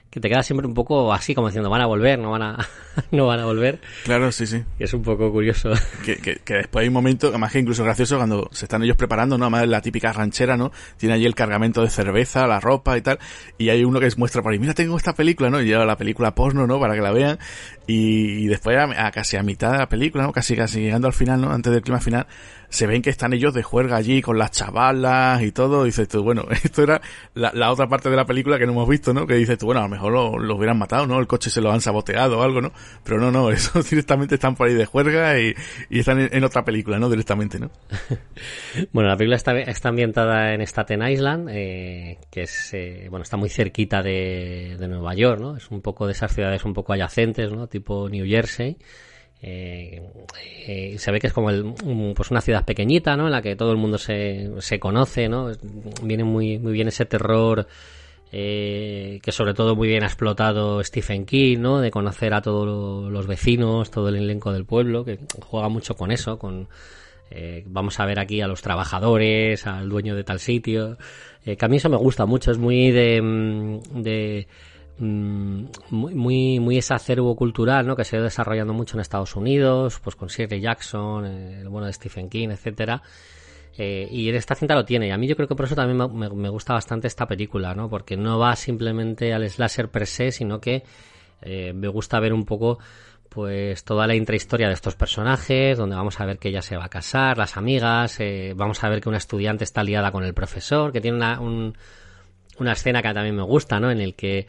que 0.09 0.19
te 0.19 0.29
queda 0.29 0.41
siempre 0.41 0.67
un 0.67 0.73
poco 0.73 1.13
así 1.13 1.35
como 1.35 1.47
diciendo 1.47 1.69
van 1.69 1.81
a 1.81 1.85
volver, 1.85 2.17
no 2.17 2.31
van 2.31 2.41
a, 2.41 2.67
no 3.11 3.27
van 3.27 3.39
a 3.39 3.45
volver. 3.45 3.79
Claro, 4.03 4.31
sí, 4.31 4.47
sí. 4.47 4.63
Y 4.79 4.83
es 4.83 4.93
un 4.93 5.03
poco 5.03 5.31
curioso. 5.31 5.71
Que, 6.05 6.15
que, 6.17 6.37
que 6.37 6.53
después 6.53 6.83
hay 6.83 6.87
un 6.87 6.93
momento, 6.93 7.27
además 7.27 7.51
que 7.51 7.59
incluso 7.59 7.83
gracioso, 7.83 8.15
cuando 8.15 8.49
se 8.53 8.63
están 8.63 8.81
ellos 8.83 8.95
preparando, 8.95 9.37
¿no? 9.37 9.45
Además 9.45 9.67
la 9.67 9.81
típica 9.81 10.13
ranchera, 10.13 10.55
¿no? 10.55 10.71
Tiene 10.95 11.15
allí 11.15 11.25
el 11.25 11.35
cargamento 11.35 11.81
de 11.81 11.89
cerveza, 11.89 12.47
la 12.47 12.61
ropa 12.61 12.97
y 12.97 13.01
tal, 13.01 13.19
y 13.57 13.69
hay 13.69 13.83
uno 13.83 13.99
que 13.99 14.05
les 14.05 14.17
muestra 14.17 14.41
por 14.41 14.53
ahí, 14.53 14.59
mira, 14.59 14.73
tengo 14.73 14.95
esta 14.95 15.13
película, 15.13 15.49
¿no? 15.49 15.59
Y 15.61 15.65
lleva 15.65 15.85
la 15.85 15.97
película 15.97 16.33
porno, 16.33 16.65
¿no? 16.65 16.79
Para 16.79 16.95
que 16.95 17.01
la 17.01 17.11
vean, 17.11 17.39
y, 17.87 18.43
y 18.43 18.47
después 18.47 18.77
a, 18.77 19.07
a 19.07 19.11
casi 19.11 19.35
a 19.35 19.43
mitad 19.43 19.73
de 19.73 19.79
la 19.79 19.89
película, 19.89 20.23
¿no? 20.23 20.31
Casi, 20.31 20.55
casi 20.55 20.79
llegando 20.79 21.07
al 21.07 21.13
final, 21.13 21.41
¿no? 21.41 21.51
Antes 21.51 21.73
del 21.73 21.81
clima 21.81 21.99
final, 21.99 22.27
se 22.69 22.85
ven 22.87 23.01
que 23.01 23.09
están 23.09 23.33
ellos 23.33 23.53
de 23.53 23.63
juerga 23.63 23.95
allí 23.95 24.21
con 24.21 24.37
las 24.37 24.51
chavalas 24.51 25.41
y 25.41 25.51
todo. 25.51 25.83
Dices 25.85 26.07
tú, 26.07 26.23
bueno, 26.23 26.45
esto 26.63 26.83
era 26.83 27.01
la, 27.33 27.51
la, 27.53 27.71
otra 27.71 27.87
parte 27.87 28.09
de 28.09 28.15
la 28.15 28.25
película 28.25 28.57
que 28.57 28.65
no 28.65 28.73
hemos 28.73 28.89
visto, 28.89 29.13
¿no? 29.13 29.25
Que 29.25 29.35
dices 29.35 29.57
tú, 29.57 29.67
bueno, 29.67 29.81
a 29.81 29.83
lo 29.83 29.89
mejor 29.89 30.11
lo, 30.11 30.37
lo, 30.37 30.55
hubieran 30.55 30.77
matado, 30.77 31.07
¿no? 31.07 31.19
El 31.19 31.27
coche 31.27 31.49
se 31.49 31.61
lo 31.61 31.71
han 31.71 31.81
saboteado 31.81 32.39
o 32.39 32.43
algo, 32.43 32.61
¿no? 32.61 32.71
Pero 33.03 33.19
no, 33.19 33.31
no, 33.31 33.51
eso 33.51 33.81
directamente 33.81 34.35
están 34.35 34.55
por 34.55 34.67
ahí 34.67 34.73
de 34.73 34.85
juerga 34.85 35.39
y, 35.39 35.53
y 35.89 35.99
están 35.99 36.19
en, 36.19 36.29
en, 36.31 36.43
otra 36.43 36.63
película, 36.63 36.99
¿no? 36.99 37.09
Directamente, 37.09 37.59
¿no? 37.59 37.71
bueno, 38.91 39.09
la 39.09 39.17
película 39.17 39.37
está, 39.37 39.57
está 39.59 39.89
ambientada 39.89 40.53
en 40.53 40.61
Staten 40.61 41.07
Island, 41.07 41.49
eh, 41.51 42.17
que 42.29 42.41
es, 42.41 42.73
eh, 42.73 43.07
bueno, 43.09 43.23
está 43.23 43.37
muy 43.37 43.49
cerquita 43.49 44.01
de, 44.01 44.75
de 44.77 44.87
Nueva 44.87 45.13
York, 45.15 45.39
¿no? 45.39 45.55
Es 45.55 45.69
un 45.71 45.81
poco 45.81 46.05
de 46.05 46.11
esas 46.11 46.33
ciudades 46.33 46.65
un 46.65 46.73
poco 46.73 46.93
adyacentes, 46.93 47.51
¿no? 47.51 47.67
Tipo 47.67 48.09
New 48.09 48.25
Jersey. 48.25 48.77
Eh, 49.41 50.01
eh, 50.67 50.95
se 50.97 51.11
ve 51.11 51.19
que 51.19 51.27
es 51.27 51.33
como 51.33 51.49
el, 51.49 51.73
pues 52.15 52.31
una 52.31 52.41
ciudad 52.41 52.65
pequeñita, 52.65 53.15
¿no? 53.15 53.25
En 53.25 53.31
la 53.31 53.41
que 53.41 53.55
todo 53.55 53.71
el 53.71 53.77
mundo 53.77 53.97
se, 53.97 54.49
se 54.59 54.79
conoce, 54.79 55.29
¿no? 55.29 55.51
Viene 56.01 56.23
muy, 56.23 56.57
muy 56.57 56.73
bien 56.73 56.87
ese 56.87 57.05
terror 57.05 57.67
eh, 58.31 59.19
que 59.23 59.31
sobre 59.31 59.53
todo 59.53 59.75
muy 59.75 59.87
bien 59.87 60.03
ha 60.03 60.07
explotado 60.07 60.83
Stephen 60.83 61.25
King, 61.25 61.59
¿no? 61.59 61.79
De 61.79 61.91
conocer 61.91 62.33
a 62.33 62.41
todos 62.41 63.09
los 63.09 63.27
vecinos, 63.27 63.89
todo 63.89 64.09
el 64.09 64.17
elenco 64.17 64.51
del 64.51 64.65
pueblo, 64.65 65.05
que 65.05 65.19
juega 65.41 65.69
mucho 65.69 65.95
con 65.95 66.11
eso, 66.11 66.37
con 66.37 66.67
eh, 67.31 67.63
vamos 67.67 67.99
a 67.99 68.05
ver 68.05 68.19
aquí 68.19 68.41
a 68.41 68.47
los 68.47 68.61
trabajadores, 68.61 69.65
al 69.65 69.87
dueño 69.87 70.15
de 70.15 70.23
tal 70.25 70.39
sitio, 70.39 70.97
eh, 71.45 71.55
que 71.55 71.65
a 71.65 71.67
mí 71.69 71.77
eso 71.77 71.89
me 71.89 71.97
gusta 71.97 72.25
mucho, 72.25 72.51
es 72.51 72.57
muy 72.57 72.91
de, 72.91 73.21
mm, 73.21 74.01
de 74.01 74.47
muy, 74.99 76.13
muy, 76.15 76.59
muy 76.59 76.77
ese 76.77 76.93
acervo 76.93 77.35
cultural, 77.35 77.85
¿no? 77.85 77.95
Que 77.95 78.03
se 78.03 78.15
ha 78.15 78.17
ido 78.17 78.25
desarrollando 78.25 78.73
mucho 78.73 78.97
en 78.97 79.01
Estados 79.01 79.35
Unidos, 79.35 79.99
pues 80.03 80.15
con 80.15 80.29
Shirley 80.29 80.61
Jackson, 80.61 81.25
eh, 81.25 81.61
el 81.61 81.69
bueno 81.69 81.87
de 81.87 81.93
Stephen 81.93 82.29
King, 82.29 82.49
etcétera. 82.49 83.01
Eh, 83.77 84.07
y 84.09 84.29
esta 84.29 84.55
cinta 84.55 84.75
lo 84.75 84.85
tiene. 84.85 85.07
Y 85.07 85.11
a 85.11 85.17
mí 85.17 85.27
yo 85.27 85.35
creo 85.35 85.47
que 85.47 85.55
por 85.55 85.65
eso 85.65 85.75
también 85.75 85.97
me, 85.97 86.49
gusta 86.49 86.73
bastante 86.73 87.07
esta 87.07 87.27
película, 87.27 87.75
¿no? 87.75 87.89
Porque 87.89 88.17
no 88.17 88.39
va 88.39 88.55
simplemente 88.55 89.33
al 89.33 89.47
slasher 89.49 89.89
per 89.89 90.07
se, 90.07 90.31
sino 90.31 90.59
que 90.59 90.83
eh, 91.41 91.73
me 91.73 91.87
gusta 91.87 92.19
ver 92.19 92.33
un 92.33 92.45
poco 92.45 92.79
pues 93.29 93.83
toda 93.83 94.07
la 94.07 94.15
intrahistoria 94.15 94.67
de 94.67 94.73
estos 94.73 94.95
personajes, 94.95 95.77
donde 95.77 95.95
vamos 95.95 96.19
a 96.19 96.25
ver 96.25 96.39
que 96.39 96.49
ella 96.49 96.63
se 96.63 96.75
va 96.75 96.85
a 96.85 96.89
casar, 96.89 97.37
las 97.37 97.55
amigas, 97.55 98.19
eh, 98.19 98.53
vamos 98.55 98.83
a 98.83 98.89
ver 98.89 98.99
que 98.99 99.09
una 99.09 99.19
estudiante 99.19 99.63
está 99.63 99.83
liada 99.83 100.11
con 100.11 100.23
el 100.23 100.33
profesor, 100.33 100.91
que 100.91 101.01
tiene 101.01 101.17
una, 101.17 101.39
un, 101.39 101.77
una 102.57 102.71
escena 102.71 103.01
que 103.03 103.13
también 103.13 103.35
me 103.35 103.43
gusta, 103.43 103.79
¿no? 103.79 103.91
En 103.91 104.01
el 104.01 104.15
que 104.15 104.47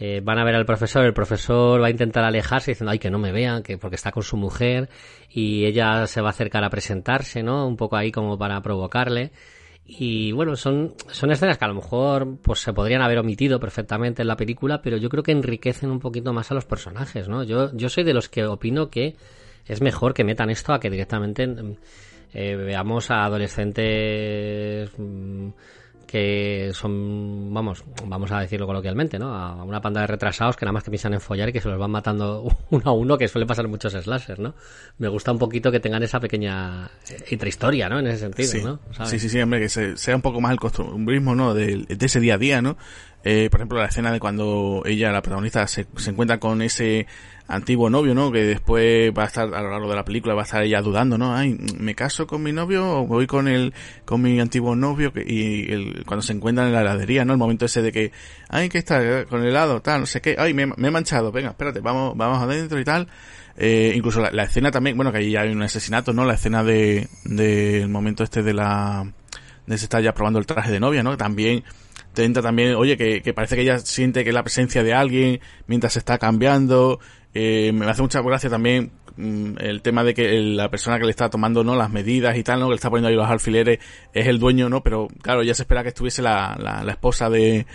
eh, 0.00 0.20
van 0.22 0.38
a 0.38 0.44
ver 0.44 0.54
al 0.54 0.64
profesor, 0.64 1.04
el 1.04 1.12
profesor 1.12 1.82
va 1.82 1.88
a 1.88 1.90
intentar 1.90 2.24
alejarse 2.24 2.70
diciendo, 2.70 2.92
ay, 2.92 2.98
que 2.98 3.10
no 3.10 3.18
me 3.18 3.32
vean, 3.32 3.62
que 3.62 3.78
porque 3.78 3.96
está 3.96 4.12
con 4.12 4.22
su 4.22 4.36
mujer, 4.36 4.88
y 5.30 5.64
ella 5.64 6.06
se 6.06 6.20
va 6.20 6.28
a 6.28 6.30
acercar 6.30 6.64
a 6.64 6.70
presentarse, 6.70 7.42
¿no? 7.42 7.66
Un 7.66 7.76
poco 7.76 7.96
ahí 7.96 8.12
como 8.12 8.38
para 8.38 8.60
provocarle. 8.62 9.32
Y 9.90 10.32
bueno, 10.32 10.54
son, 10.54 10.94
son 11.10 11.32
escenas 11.32 11.56
que 11.56 11.64
a 11.64 11.68
lo 11.68 11.74
mejor 11.74 12.36
pues 12.42 12.60
se 12.60 12.74
podrían 12.74 13.00
haber 13.00 13.18
omitido 13.18 13.58
perfectamente 13.58 14.20
en 14.20 14.28
la 14.28 14.36
película, 14.36 14.82
pero 14.82 14.98
yo 14.98 15.08
creo 15.08 15.22
que 15.22 15.32
enriquecen 15.32 15.90
un 15.90 15.98
poquito 15.98 16.32
más 16.34 16.50
a 16.50 16.54
los 16.54 16.66
personajes, 16.66 17.26
¿no? 17.26 17.42
Yo, 17.42 17.74
yo 17.74 17.88
soy 17.88 18.04
de 18.04 18.12
los 18.12 18.28
que 18.28 18.44
opino 18.44 18.90
que 18.90 19.16
es 19.64 19.80
mejor 19.80 20.12
que 20.12 20.24
metan 20.24 20.50
esto 20.50 20.74
a 20.74 20.80
que 20.80 20.90
directamente 20.90 21.48
eh, 22.34 22.56
veamos 22.56 23.10
a 23.10 23.24
adolescentes 23.24 24.90
mmm, 24.98 25.48
que 26.08 26.70
son, 26.72 27.52
vamos, 27.52 27.84
vamos 28.06 28.32
a 28.32 28.40
decirlo 28.40 28.66
coloquialmente, 28.66 29.18
¿no? 29.18 29.34
A 29.34 29.62
una 29.62 29.78
panda 29.82 30.00
de 30.00 30.06
retrasados 30.06 30.56
que 30.56 30.64
nada 30.64 30.72
más 30.72 30.82
que 30.82 30.90
piensan 30.90 31.12
en 31.12 31.20
follar 31.20 31.50
y 31.50 31.52
que 31.52 31.60
se 31.60 31.68
los 31.68 31.78
van 31.78 31.90
matando 31.90 32.48
uno 32.70 32.82
a 32.86 32.92
uno, 32.92 33.18
que 33.18 33.28
suele 33.28 33.46
pasar 33.46 33.68
muchos 33.68 33.92
slashers, 33.92 34.38
¿no? 34.38 34.54
Me 34.96 35.08
gusta 35.08 35.32
un 35.32 35.38
poquito 35.38 35.70
que 35.70 35.80
tengan 35.80 36.02
esa 36.02 36.18
pequeña 36.18 36.90
intrahistoria, 37.30 37.90
¿no? 37.90 37.98
En 37.98 38.06
ese 38.06 38.20
sentido, 38.20 38.48
sí. 38.50 38.62
¿no? 38.62 38.80
¿Sabes? 38.90 39.10
Sí, 39.10 39.18
sí, 39.18 39.28
sí, 39.28 39.40
hombre, 39.40 39.60
que 39.60 39.68
se, 39.68 39.98
sea 39.98 40.16
un 40.16 40.22
poco 40.22 40.40
más 40.40 40.52
el 40.52 40.58
costumbrismo, 40.58 41.34
¿no? 41.34 41.52
De, 41.52 41.84
de 41.86 42.06
ese 42.06 42.20
día 42.20 42.34
a 42.34 42.38
día, 42.38 42.62
¿no? 42.62 42.78
Eh, 43.22 43.50
por 43.50 43.60
ejemplo, 43.60 43.78
la 43.78 43.86
escena 43.86 44.10
de 44.10 44.20
cuando 44.20 44.82
ella, 44.86 45.12
la 45.12 45.20
protagonista, 45.20 45.66
se, 45.66 45.86
se 45.96 46.10
encuentra 46.10 46.40
con 46.40 46.62
ese 46.62 47.06
antiguo 47.48 47.88
novio, 47.88 48.14
¿no? 48.14 48.30
Que 48.30 48.44
después 48.44 49.12
va 49.16 49.24
a 49.24 49.26
estar 49.26 49.52
a 49.52 49.62
lo 49.62 49.70
largo 49.70 49.88
de 49.88 49.96
la 49.96 50.04
película 50.04 50.34
va 50.34 50.42
a 50.42 50.44
estar 50.44 50.62
ella 50.62 50.82
dudando, 50.82 51.16
¿no? 51.16 51.34
Ay, 51.34 51.58
¿me 51.78 51.94
caso 51.94 52.26
con 52.26 52.42
mi 52.42 52.52
novio 52.52 53.00
o 53.00 53.06
voy 53.06 53.26
con 53.26 53.48
el 53.48 53.74
con 54.04 54.20
mi 54.22 54.38
antiguo 54.38 54.76
novio? 54.76 55.12
Y 55.16 55.72
el, 55.72 56.04
cuando 56.06 56.22
se 56.22 56.34
encuentran 56.34 56.68
en 56.68 56.74
la 56.74 56.82
heladería, 56.82 57.24
¿no? 57.24 57.32
El 57.32 57.38
momento 57.38 57.64
ese 57.64 57.82
de 57.82 57.90
que, 57.90 58.12
ay, 58.50 58.68
¿qué 58.68 58.78
está 58.78 59.24
con 59.24 59.40
el 59.40 59.48
helado? 59.48 59.80
Tal, 59.80 60.00
no 60.00 60.06
sé 60.06 60.20
qué. 60.20 60.36
Ay, 60.38 60.52
me, 60.52 60.66
me 60.66 60.88
he 60.88 60.90
manchado. 60.90 61.32
Venga, 61.32 61.50
espérate, 61.50 61.80
vamos 61.80 62.16
vamos 62.16 62.42
adentro 62.42 62.78
y 62.78 62.84
tal. 62.84 63.08
Eh, 63.56 63.92
incluso 63.96 64.20
la, 64.20 64.30
la, 64.30 64.44
escena 64.44 64.70
también, 64.70 64.96
bueno, 64.96 65.10
que 65.10 65.18
ahí 65.18 65.34
hay 65.34 65.50
un 65.50 65.62
asesinato, 65.62 66.12
¿no? 66.12 66.24
La 66.24 66.34
escena 66.34 66.62
de 66.62 67.08
del 67.24 67.80
de 67.80 67.88
momento 67.88 68.22
este 68.22 68.42
de 68.42 68.54
la 68.54 69.10
de 69.66 69.78
se 69.78 69.84
está 69.84 70.00
ya 70.00 70.14
probando 70.14 70.38
el 70.38 70.46
traje 70.46 70.70
de 70.70 70.80
novia, 70.80 71.02
¿no? 71.02 71.16
También 71.16 71.64
te 72.26 72.42
también, 72.42 72.74
oye, 72.74 72.96
que, 72.96 73.22
que 73.22 73.32
parece 73.32 73.54
que 73.54 73.62
ella 73.62 73.78
siente 73.78 74.24
que 74.24 74.30
es 74.30 74.34
la 74.34 74.42
presencia 74.42 74.82
de 74.82 74.92
alguien 74.92 75.40
mientras 75.66 75.92
se 75.92 76.00
está 76.00 76.18
cambiando, 76.18 76.98
eh, 77.34 77.72
me 77.72 77.86
hace 77.86 78.02
mucha 78.02 78.20
gracia 78.22 78.50
también 78.50 78.90
mmm, 79.16 79.54
el 79.58 79.82
tema 79.82 80.04
de 80.04 80.14
que 80.14 80.40
la 80.40 80.70
persona 80.70 80.98
que 80.98 81.04
le 81.04 81.10
está 81.10 81.28
tomando 81.30 81.62
no 81.64 81.76
las 81.76 81.90
medidas 81.90 82.36
y 82.36 82.42
tal, 82.42 82.60
¿no? 82.60 82.66
Que 82.66 82.70
le 82.72 82.76
está 82.76 82.90
poniendo 82.90 83.08
ahí 83.08 83.14
los 83.14 83.28
alfileres 83.28 83.78
es 84.12 84.26
el 84.26 84.38
dueño, 84.38 84.68
¿no? 84.68 84.82
Pero 84.82 85.08
claro, 85.22 85.42
ya 85.42 85.54
se 85.54 85.62
espera 85.62 85.82
que 85.82 85.90
estuviese 85.90 86.22
la, 86.22 86.56
la, 86.58 86.82
la 86.82 86.92
esposa 86.92 87.28
de, 87.30 87.66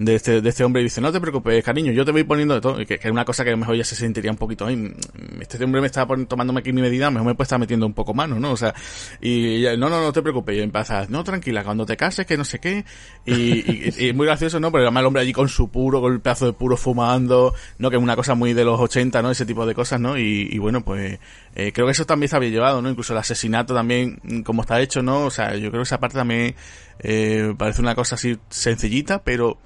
de 0.00 0.14
este, 0.14 0.40
de 0.40 0.48
este 0.48 0.64
hombre 0.64 0.80
y 0.80 0.84
dice, 0.84 1.02
no 1.02 1.12
te 1.12 1.20
preocupes, 1.20 1.62
cariño, 1.62 1.92
yo 1.92 2.06
te 2.06 2.10
voy 2.10 2.24
poniendo 2.24 2.54
de 2.54 2.60
todo. 2.62 2.78
Que, 2.78 2.98
que 2.98 3.06
es 3.06 3.10
una 3.10 3.24
cosa 3.24 3.44
que 3.44 3.50
a 3.50 3.52
lo 3.52 3.58
mejor 3.58 3.76
ya 3.76 3.84
se 3.84 3.94
sentiría 3.94 4.30
un 4.30 4.38
poquito, 4.38 4.64
Ay, 4.64 4.94
este 5.40 5.62
hombre 5.62 5.82
me 5.82 5.88
está 5.88 6.06
tomándome 6.26 6.60
aquí 6.60 6.72
mi 6.72 6.80
medida, 6.80 7.10
mejor 7.10 7.26
me 7.26 7.34
puede 7.34 7.44
estar 7.44 7.60
metiendo 7.60 7.84
un 7.84 7.92
poco 7.92 8.14
mano, 8.14 8.40
¿no? 8.40 8.52
O 8.52 8.56
sea, 8.56 8.74
y 9.20 9.56
ella, 9.56 9.76
no, 9.76 9.90
no, 9.90 10.00
no 10.00 10.10
te 10.12 10.22
preocupes, 10.22 10.56
y 10.56 10.60
empieza, 10.60 11.06
no, 11.08 11.22
tranquila, 11.22 11.64
cuando 11.64 11.84
te 11.84 11.98
cases, 11.98 12.24
que 12.24 12.38
no 12.38 12.44
sé 12.44 12.60
qué. 12.60 12.84
Y, 13.26 13.34
y, 13.34 14.08
y, 14.08 14.12
muy 14.14 14.24
gracioso, 14.24 14.58
¿no? 14.58 14.72
Pero 14.72 14.84
además 14.84 15.02
el 15.02 15.06
hombre 15.08 15.22
allí 15.22 15.34
con 15.34 15.48
su 15.48 15.68
puro, 15.68 16.00
con 16.00 16.14
el 16.14 16.20
pedazo 16.20 16.46
de 16.46 16.54
puro 16.54 16.78
fumando, 16.78 17.54
¿no? 17.78 17.90
Que 17.90 17.96
es 17.96 18.02
una 18.02 18.16
cosa 18.16 18.34
muy 18.34 18.54
de 18.54 18.64
los 18.64 18.80
80, 18.80 19.20
¿no? 19.20 19.30
Ese 19.30 19.44
tipo 19.44 19.66
de 19.66 19.74
cosas, 19.74 20.00
¿no? 20.00 20.16
Y, 20.16 20.48
y 20.50 20.58
bueno, 20.58 20.80
pues, 20.80 21.18
eh, 21.54 21.72
creo 21.72 21.86
que 21.86 21.92
eso 21.92 22.06
también 22.06 22.24
está 22.24 22.38
bien 22.38 22.52
llevado, 22.52 22.80
¿no? 22.80 22.88
Incluso 22.88 23.12
el 23.12 23.18
asesinato 23.18 23.74
también, 23.74 24.42
como 24.46 24.62
está 24.62 24.80
hecho, 24.80 25.02
¿no? 25.02 25.26
O 25.26 25.30
sea, 25.30 25.54
yo 25.56 25.70
creo 25.70 25.82
que 25.82 25.88
esa 25.88 26.00
parte 26.00 26.16
también, 26.16 26.54
eh, 27.00 27.54
parece 27.58 27.82
una 27.82 27.94
cosa 27.94 28.14
así 28.14 28.38
sencillita, 28.48 29.22
pero, 29.22 29.58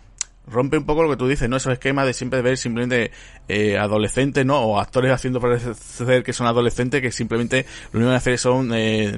rompe 0.46 0.76
un 0.76 0.84
poco 0.84 1.02
lo 1.02 1.10
que 1.10 1.16
tú 1.16 1.26
dices, 1.26 1.48
¿no? 1.48 1.56
Esos 1.56 1.72
esquemas 1.72 2.06
de 2.06 2.12
siempre 2.12 2.42
ver 2.42 2.56
simplemente 2.56 3.10
eh, 3.48 3.78
adolescentes, 3.78 4.44
¿no? 4.44 4.60
O 4.60 4.78
actores 4.78 5.12
haciendo 5.12 5.40
parecer 5.40 6.22
que 6.22 6.32
son 6.32 6.46
adolescentes 6.46 7.00
que 7.00 7.10
simplemente 7.10 7.66
lo 7.92 8.00
único 8.00 8.10
que 8.10 8.16
hacen 8.16 8.38
son, 8.38 8.70
eh, 8.74 9.12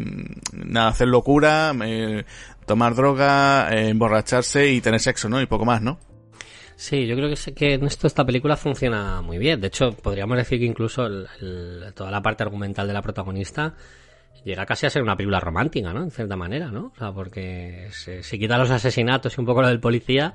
nada, 0.52 0.88
hacer 0.88 1.08
locura, 1.08 1.74
eh, 1.84 2.24
tomar 2.66 2.94
droga, 2.94 3.68
eh, 3.70 3.88
emborracharse 3.88 4.70
y 4.72 4.80
tener 4.80 5.00
sexo, 5.00 5.28
¿no? 5.28 5.40
Y 5.40 5.46
poco 5.46 5.64
más, 5.64 5.82
¿no? 5.82 5.98
Sí, 6.76 7.06
yo 7.06 7.16
creo 7.16 7.30
que, 7.30 7.54
que 7.54 7.74
en 7.74 7.84
esto 7.84 8.06
esta 8.06 8.24
película 8.24 8.56
funciona 8.56 9.22
muy 9.22 9.38
bien. 9.38 9.60
De 9.60 9.68
hecho, 9.68 9.92
podríamos 9.92 10.36
decir 10.36 10.58
que 10.58 10.66
incluso 10.66 11.06
el, 11.06 11.26
el, 11.40 11.94
toda 11.94 12.10
la 12.10 12.20
parte 12.20 12.42
argumental 12.42 12.86
de 12.86 12.92
la 12.92 13.00
protagonista 13.00 13.74
llega 14.44 14.66
casi 14.66 14.86
a 14.86 14.90
ser 14.90 15.02
una 15.02 15.16
película 15.16 15.40
romántica, 15.40 15.92
¿no? 15.92 16.02
En 16.02 16.10
cierta 16.10 16.36
manera, 16.36 16.70
¿no? 16.70 16.92
O 16.94 16.98
sea, 16.98 17.12
porque 17.12 17.88
se, 17.90 18.22
se 18.22 18.38
quita 18.38 18.58
los 18.58 18.70
asesinatos 18.70 19.36
y 19.36 19.40
un 19.40 19.46
poco 19.46 19.62
lo 19.62 19.68
del 19.68 19.80
policía, 19.80 20.34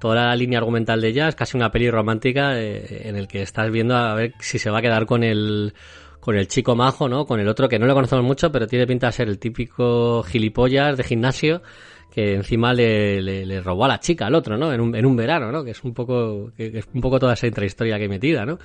toda 0.00 0.16
la 0.16 0.34
línea 0.34 0.58
argumental 0.58 1.00
de 1.00 1.08
ella 1.08 1.28
es 1.28 1.36
casi 1.36 1.56
una 1.56 1.70
peli 1.70 1.90
romántica 1.90 2.58
eh, 2.58 3.08
en 3.08 3.16
el 3.16 3.28
que 3.28 3.42
estás 3.42 3.70
viendo 3.70 3.94
a 3.94 4.14
ver 4.14 4.34
si 4.40 4.58
se 4.58 4.70
va 4.70 4.78
a 4.78 4.82
quedar 4.82 5.06
con 5.06 5.22
el 5.22 5.74
con 6.18 6.36
el 6.36 6.48
chico 6.48 6.76
majo, 6.76 7.08
¿no? 7.08 7.24
Con 7.24 7.40
el 7.40 7.48
otro 7.48 7.68
que 7.68 7.78
no 7.78 7.86
le 7.86 7.94
conocemos 7.94 8.24
mucho, 8.24 8.52
pero 8.52 8.66
tiene 8.66 8.86
pinta 8.86 9.06
de 9.06 9.12
ser 9.12 9.28
el 9.28 9.38
típico 9.38 10.22
gilipollas 10.22 10.96
de 10.96 11.04
gimnasio 11.04 11.62
que 12.10 12.34
encima 12.34 12.74
le, 12.74 13.22
le, 13.22 13.46
le, 13.46 13.60
robó 13.60 13.84
a 13.84 13.88
la 13.88 14.00
chica 14.00 14.26
al 14.26 14.34
otro, 14.34 14.58
¿no? 14.58 14.72
En 14.72 14.80
un, 14.80 14.94
en 14.96 15.06
un 15.06 15.16
verano, 15.16 15.52
¿no? 15.52 15.62
Que 15.62 15.70
es 15.70 15.84
un 15.84 15.94
poco, 15.94 16.52
que 16.56 16.78
es 16.78 16.88
un 16.92 17.00
poco 17.00 17.18
toda 17.18 17.34
esa 17.34 17.46
intrahistoria 17.46 17.96
que 17.96 18.02
hay 18.02 18.08
metida, 18.08 18.44
¿no? 18.44 18.58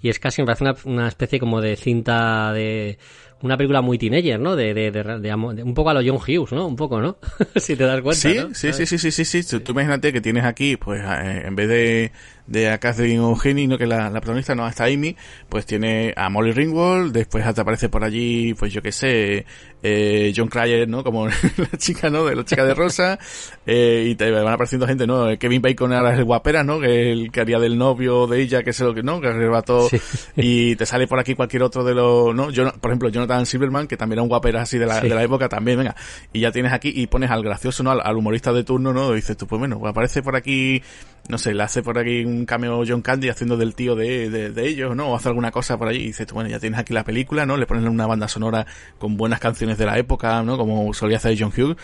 Y 0.00 0.08
es 0.08 0.18
casi, 0.18 0.40
me 0.40 0.46
parece 0.46 0.64
una, 0.64 0.76
una 0.84 1.08
especie 1.08 1.40
como 1.40 1.60
de 1.60 1.76
cinta 1.76 2.52
de, 2.52 2.98
una 3.42 3.56
película 3.56 3.82
muy 3.82 3.98
teenager, 3.98 4.40
¿no? 4.40 4.56
De, 4.56 4.72
de, 4.72 4.90
de, 4.90 5.02
de, 5.02 5.34
un 5.34 5.74
poco 5.74 5.90
a 5.90 5.94
lo 5.94 6.00
John 6.00 6.16
Hughes, 6.16 6.52
¿no? 6.52 6.66
Un 6.66 6.76
poco, 6.76 7.00
¿no? 7.00 7.16
si 7.56 7.76
te 7.76 7.84
das 7.84 8.00
cuenta. 8.00 8.20
Sí, 8.20 8.34
¿no? 8.36 8.54
sí, 8.54 8.72
sí, 8.72 8.86
sí, 8.86 8.98
sí, 8.98 9.24
sí, 9.24 9.42
sí. 9.42 9.60
Tú 9.60 9.72
imagínate 9.72 10.12
que 10.12 10.20
tienes 10.20 10.44
aquí, 10.44 10.76
pues, 10.76 11.02
en 11.04 11.54
vez 11.56 11.68
de, 11.68 12.12
de 12.46 12.70
a 12.70 12.78
Catherine 12.78 13.20
O'Henny, 13.20 13.66
¿no? 13.66 13.78
Que 13.78 13.86
la, 13.86 14.10
la 14.10 14.20
protagonista, 14.20 14.54
no, 14.54 14.64
hasta 14.64 14.84
Amy, 14.84 15.16
pues 15.48 15.66
tiene 15.66 16.12
a 16.16 16.28
Molly 16.28 16.52
Ringwald, 16.52 17.12
después 17.12 17.44
te 17.54 17.60
aparece 17.60 17.88
por 17.88 18.04
allí, 18.04 18.54
pues 18.54 18.72
yo 18.72 18.82
qué 18.82 18.92
sé, 18.92 19.46
eh, 19.82 20.32
John 20.36 20.48
Cryer, 20.48 20.88
¿no? 20.88 21.02
Como 21.02 21.26
la 21.56 21.78
chica, 21.78 22.10
¿no? 22.10 22.24
De 22.24 22.36
la 22.36 22.44
chica 22.44 22.64
de 22.64 22.74
rosa. 22.74 23.18
eh, 23.66 24.06
y 24.08 24.14
te 24.14 24.30
van 24.30 24.46
apareciendo 24.46 24.86
gente, 24.86 25.06
¿no? 25.06 25.26
Kevin 25.38 25.62
Bacon 25.62 25.92
ahora 25.92 26.12
es 26.12 26.18
el 26.18 26.24
guapera, 26.24 26.62
¿no? 26.62 26.80
Que 26.80 27.12
el 27.12 27.30
que 27.30 27.40
haría 27.40 27.58
del 27.58 27.78
novio 27.78 28.26
de 28.26 28.42
ella, 28.42 28.62
que 28.62 28.70
es 28.70 28.80
lo 28.80 28.94
que, 28.94 29.02
¿no? 29.02 29.20
Que 29.20 29.28
arrebató, 29.28 29.88
y 30.36 30.76
te 30.76 30.86
sale 30.86 31.06
por 31.06 31.18
aquí 31.18 31.34
cualquier 31.34 31.62
otro 31.62 31.84
de 31.84 31.94
los, 31.94 32.34
¿no? 32.34 32.50
Yo, 32.50 32.72
por 32.72 32.90
ejemplo, 32.90 33.08
Jonathan 33.08 33.46
Silverman, 33.46 33.86
que 33.86 33.96
también 33.96 34.18
era 34.18 34.22
un 34.22 34.28
guapera 34.28 34.62
así 34.62 34.78
de 34.78 34.86
la, 34.86 35.00
de 35.00 35.08
la 35.08 35.22
época, 35.22 35.48
también, 35.48 35.78
venga, 35.78 35.96
y 36.32 36.40
ya 36.40 36.52
tienes 36.52 36.72
aquí, 36.72 36.92
y 36.94 37.06
pones 37.06 37.30
al 37.30 37.42
gracioso, 37.42 37.82
¿no? 37.82 37.90
Al, 37.92 38.16
humorista 38.16 38.52
de 38.52 38.64
turno, 38.64 38.92
¿no? 38.92 39.12
Y 39.12 39.16
dices 39.16 39.36
tú, 39.36 39.46
pues 39.46 39.58
bueno, 39.58 39.78
pues 39.78 39.90
aparece 39.90 40.22
por 40.22 40.36
aquí, 40.36 40.82
no 41.28 41.38
sé, 41.38 41.54
le 41.54 41.62
hace 41.62 41.82
por 41.82 41.98
aquí 41.98 42.24
un 42.24 42.46
cameo 42.46 42.82
John 42.86 43.00
Candy 43.00 43.28
haciendo 43.28 43.56
del 43.56 43.74
tío 43.74 43.94
de, 43.94 44.28
de, 44.28 44.68
ellos, 44.68 44.96
¿no? 44.96 45.08
O 45.08 45.16
hace 45.16 45.28
alguna 45.28 45.50
cosa 45.50 45.78
por 45.78 45.88
allí, 45.88 46.00
y 46.00 46.06
dices 46.06 46.26
bueno, 46.32 46.50
ya 46.50 46.58
tienes 46.58 46.80
aquí 46.80 46.92
la 46.92 47.04
película, 47.04 47.46
¿no? 47.46 47.56
Le 47.56 47.66
ponen 47.66 47.88
una 47.88 48.06
banda 48.06 48.26
sonora 48.28 48.66
con 48.98 49.16
buenas 49.16 49.38
canciones 49.38 49.78
de 49.78 49.86
la 49.86 49.98
época, 49.98 50.42
¿no? 50.42 50.58
Como 50.58 50.92
solía 50.94 51.18
hacer 51.18 51.36
John 51.38 51.52
Hughes, 51.56 51.76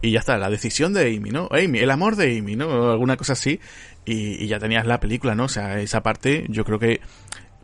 y 0.00 0.12
ya 0.12 0.20
está, 0.20 0.38
la 0.38 0.48
decisión 0.48 0.94
de 0.94 1.14
Amy, 1.14 1.30
¿no? 1.30 1.48
Amy, 1.50 1.78
el 1.78 1.90
amor 1.90 2.16
de 2.16 2.38
Amy, 2.38 2.56
¿no? 2.56 2.90
Alguna 2.90 3.16
cosa 3.16 3.34
así, 3.34 3.60
y, 4.06 4.46
ya 4.46 4.58
tenías 4.58 4.86
la 4.86 4.98
película, 4.98 5.34
¿no? 5.34 5.44
O 5.44 5.48
sea, 5.48 5.78
esa 5.80 6.02
parte 6.02 6.46
yo 6.48 6.64
creo 6.64 6.78
que 6.78 7.00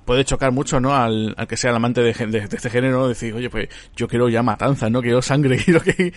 puede 0.05 0.25
chocar 0.25 0.53
mucho, 0.53 0.81
¿no? 0.81 0.95
Al, 0.95 1.35
al 1.37 1.47
que 1.47 1.57
sea 1.57 1.71
el 1.71 1.77
amante 1.77 2.03
de, 2.03 2.11
este 2.11 2.71
género, 2.71 3.09
decir, 3.09 3.35
oye, 3.35 3.51
pues 3.51 3.69
yo 3.97 4.09
quiero 4.09 4.29
ya 4.29 4.43
matanza, 4.43 4.91
¿no? 4.91 5.01
Quiero 5.03 5.23
sangre, 5.23 5.57
quiero 5.65 5.81
que... 5.81 6.13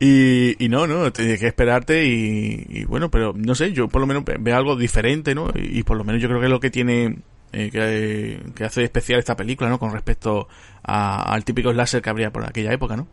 Y, 0.00 0.68
no, 0.68 0.86
¿no? 0.86 1.12
Tienes 1.12 1.40
que 1.40 1.46
esperarte 1.46 2.04
y, 2.04 2.84
bueno, 2.84 3.10
pero 3.10 3.32
no 3.34 3.54
sé, 3.54 3.72
yo 3.72 3.88
por 3.88 4.00
lo 4.00 4.06
menos 4.06 4.24
veo 4.24 4.56
algo 4.56 4.76
diferente, 4.76 5.34
¿no? 5.34 5.50
Y, 5.54 5.82
por 5.82 5.96
lo 5.96 6.04
menos 6.04 6.20
yo 6.20 6.28
creo 6.28 6.40
que 6.40 6.46
es 6.46 6.52
lo 6.52 6.60
que 6.60 6.70
tiene... 6.70 7.18
Eh, 7.50 7.70
que, 7.70 8.52
que, 8.54 8.64
hace 8.64 8.84
especial 8.84 9.18
esta 9.18 9.34
película, 9.34 9.70
¿no? 9.70 9.78
Con 9.78 9.90
respecto 9.90 10.48
al 10.82 11.44
típico 11.44 11.72
slasher 11.72 12.02
que 12.02 12.10
habría 12.10 12.30
por 12.30 12.44
aquella 12.44 12.74
época, 12.74 12.94
¿no? 12.94 13.08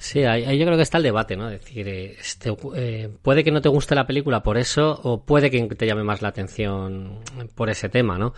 Sí, 0.00 0.24
ahí, 0.24 0.58
yo 0.58 0.64
creo 0.64 0.78
que 0.78 0.82
está 0.82 0.96
el 0.96 1.04
debate, 1.04 1.36
¿no? 1.36 1.50
Es 1.50 1.60
decir, 1.60 1.86
eh, 1.86 2.16
este, 2.18 2.56
eh, 2.74 3.10
puede 3.20 3.44
que 3.44 3.50
no 3.50 3.60
te 3.60 3.68
guste 3.68 3.94
la 3.94 4.06
película 4.06 4.42
por 4.42 4.56
eso 4.56 4.98
o 5.02 5.20
puede 5.20 5.50
que 5.50 5.62
te 5.66 5.86
llame 5.86 6.04
más 6.04 6.22
la 6.22 6.28
atención 6.28 7.18
por 7.54 7.68
ese 7.68 7.90
tema, 7.90 8.16
¿no? 8.16 8.32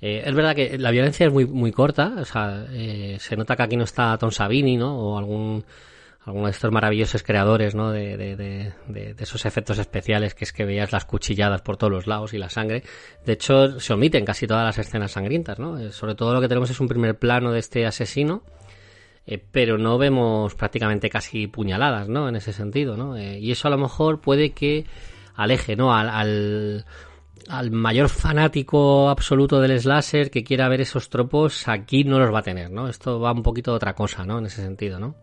Eh, 0.00 0.22
es 0.24 0.34
verdad 0.34 0.54
que 0.54 0.78
la 0.78 0.90
violencia 0.90 1.26
es 1.26 1.32
muy, 1.32 1.46
muy 1.46 1.72
corta, 1.72 2.14
o 2.18 2.24
sea, 2.24 2.66
se 3.18 3.36
nota 3.36 3.56
que 3.56 3.62
aquí 3.62 3.76
no 3.76 3.84
está 3.84 4.16
Tom 4.18 4.30
Savini, 4.30 4.76
¿no? 4.76 4.96
O 4.96 5.18
algún, 5.18 5.64
alguno 6.24 6.46
de 6.46 6.52
estos 6.52 6.70
maravillosos 6.70 7.22
creadores, 7.22 7.74
¿no? 7.74 7.90
De, 7.92 8.16
de, 8.16 8.36
de, 8.36 8.74
de, 8.88 9.14
esos 9.18 9.46
efectos 9.46 9.78
especiales 9.78 10.34
que 10.34 10.44
es 10.44 10.52
que 10.52 10.64
veías 10.64 10.92
las 10.92 11.06
cuchilladas 11.06 11.62
por 11.62 11.76
todos 11.76 11.92
los 11.92 12.06
lados 12.06 12.34
y 12.34 12.38
la 12.38 12.50
sangre. 12.50 12.82
De 13.24 13.32
hecho, 13.32 13.80
se 13.80 13.94
omiten 13.94 14.24
casi 14.24 14.46
todas 14.46 14.64
las 14.64 14.78
escenas 14.78 15.12
sangrientas, 15.12 15.58
¿no? 15.58 15.90
sobre 15.92 16.14
todo 16.14 16.34
lo 16.34 16.40
que 16.40 16.48
tenemos 16.48 16.68
es 16.70 16.80
un 16.80 16.88
primer 16.88 17.18
plano 17.18 17.52
de 17.52 17.60
este 17.60 17.86
asesino 17.86 18.42
eh, 19.26 19.42
pero 19.50 19.76
no 19.76 19.98
vemos 19.98 20.54
prácticamente 20.54 21.10
casi 21.10 21.48
puñaladas, 21.48 22.08
¿no? 22.08 22.28
En 22.28 22.36
ese 22.36 22.52
sentido, 22.52 22.96
¿no? 22.96 23.16
Eh, 23.16 23.40
y 23.40 23.50
eso 23.50 23.66
a 23.66 23.72
lo 23.72 23.78
mejor 23.78 24.20
puede 24.20 24.50
que 24.50 24.86
aleje, 25.34 25.74
¿no? 25.74 25.92
Al, 25.92 26.08
al, 26.08 26.84
mayor 27.70 28.08
fanático 28.08 29.08
absoluto 29.08 29.60
del 29.60 29.78
slasher 29.80 30.30
que 30.30 30.44
quiera 30.44 30.68
ver 30.68 30.80
esos 30.80 31.08
tropos, 31.08 31.68
aquí 31.68 32.04
no 32.04 32.18
los 32.18 32.32
va 32.32 32.40
a 32.40 32.42
tener, 32.42 32.70
¿no? 32.70 32.88
Esto 32.88 33.20
va 33.20 33.32
un 33.32 33.42
poquito 33.42 33.72
de 33.72 33.76
otra 33.76 33.94
cosa, 33.94 34.24
¿no? 34.24 34.38
En 34.38 34.46
ese 34.46 34.62
sentido, 34.62 34.98
¿no? 34.98 35.14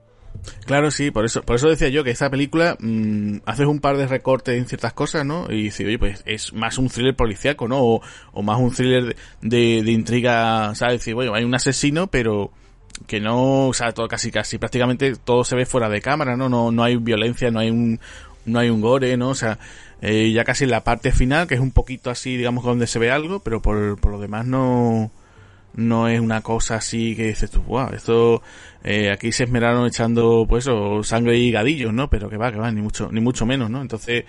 Claro, 0.65 0.91
sí, 0.91 1.11
por 1.11 1.26
eso, 1.26 1.43
por 1.43 1.57
eso 1.57 1.69
decía 1.69 1.89
yo 1.89 2.03
que 2.03 2.11
esta 2.11 2.30
película 2.30 2.76
mm, 2.80 3.38
haces 3.45 3.67
un 3.67 3.80
par 3.80 3.97
de 3.97 4.07
recortes 4.07 4.57
en 4.57 4.65
ciertas 4.65 4.93
cosas, 4.93 5.26
¿no? 5.26 5.45
Y 5.49 5.63
dices, 5.63 5.86
oye, 5.86 5.99
pues 5.99 6.24
es 6.26 6.53
más 6.53 6.78
un 6.78 6.89
thriller 6.89 7.15
policíaco, 7.15 7.67
¿no? 7.67 8.01
O, 8.34 8.41
más 8.41 8.59
un 8.59 8.71
thriller 8.71 9.15
de, 9.41 9.84
de, 9.84 9.91
intriga, 9.91 10.74
¿sabes? 10.76 10.95
Decir, 10.95 11.15
bueno, 11.15 11.34
hay 11.36 11.43
un 11.43 11.55
asesino, 11.55 12.07
pero 12.07 12.51
que 13.07 13.19
no, 13.19 13.67
o 13.67 13.74
sea, 13.74 13.91
todo 13.91 14.07
casi 14.07 14.32
casi 14.32 14.57
prácticamente 14.57 15.15
todo 15.15 15.43
se 15.43 15.55
ve 15.55 15.65
fuera 15.65 15.89
de 15.89 16.01
cámara, 16.01 16.36
¿no? 16.38 16.49
No, 16.49 16.71
no 16.71 16.84
hay 16.84 16.95
violencia, 16.97 17.51
no 17.51 17.59
hay 17.59 17.69
un, 17.69 17.99
no 18.45 18.59
hay 18.59 18.69
un 18.69 18.82
gore, 18.82 19.15
¿no? 19.17 19.30
O 19.30 19.36
sea, 19.36 19.59
eh, 20.06 20.34
ya 20.34 20.43
casi 20.43 20.66
en 20.66 20.72
la 20.72 20.84
parte 20.84 21.14
final, 21.14 21.47
que 21.47 21.56
es 21.56 21.62
un 21.62 21.72
poquito 21.72 22.10
así, 22.10 22.36
digamos, 22.36 22.66
donde 22.66 22.88
se 22.88 22.99
ve 22.99 23.10
algo, 23.10 23.39
pero 23.39 23.62
por, 23.62 23.97
por 24.01 24.12
lo 24.12 24.20
demás 24.20 24.45
no, 24.45 25.12
no 25.76 26.10
es 26.10 26.20
una 26.20 26.41
cosa 26.41 26.76
así 26.76 27.16
que 27.16 27.28
dices 27.28 27.49
tú, 27.49 27.62
wow, 27.62 27.88
esto, 27.93 28.41
eh, 28.84 29.12
aquí 29.12 29.32
se 29.32 29.45
esmeraron 29.45 29.88
echando, 29.88 30.45
pues, 30.47 30.68
o 30.68 31.04
sangre 31.04 31.38
y 31.38 31.51
gadillos, 31.51 31.93
¿no? 31.93 32.10
Pero 32.10 32.30
que 32.30 32.36
va, 32.36 32.51
que 32.51 32.58
va, 32.58 32.70
ni 32.70 32.82
mucho, 32.82 33.10
ni 33.14 33.22
mucho 33.22 33.45
menos, 33.45 33.70
¿no? 33.70 33.82
Entonces, 33.82 34.26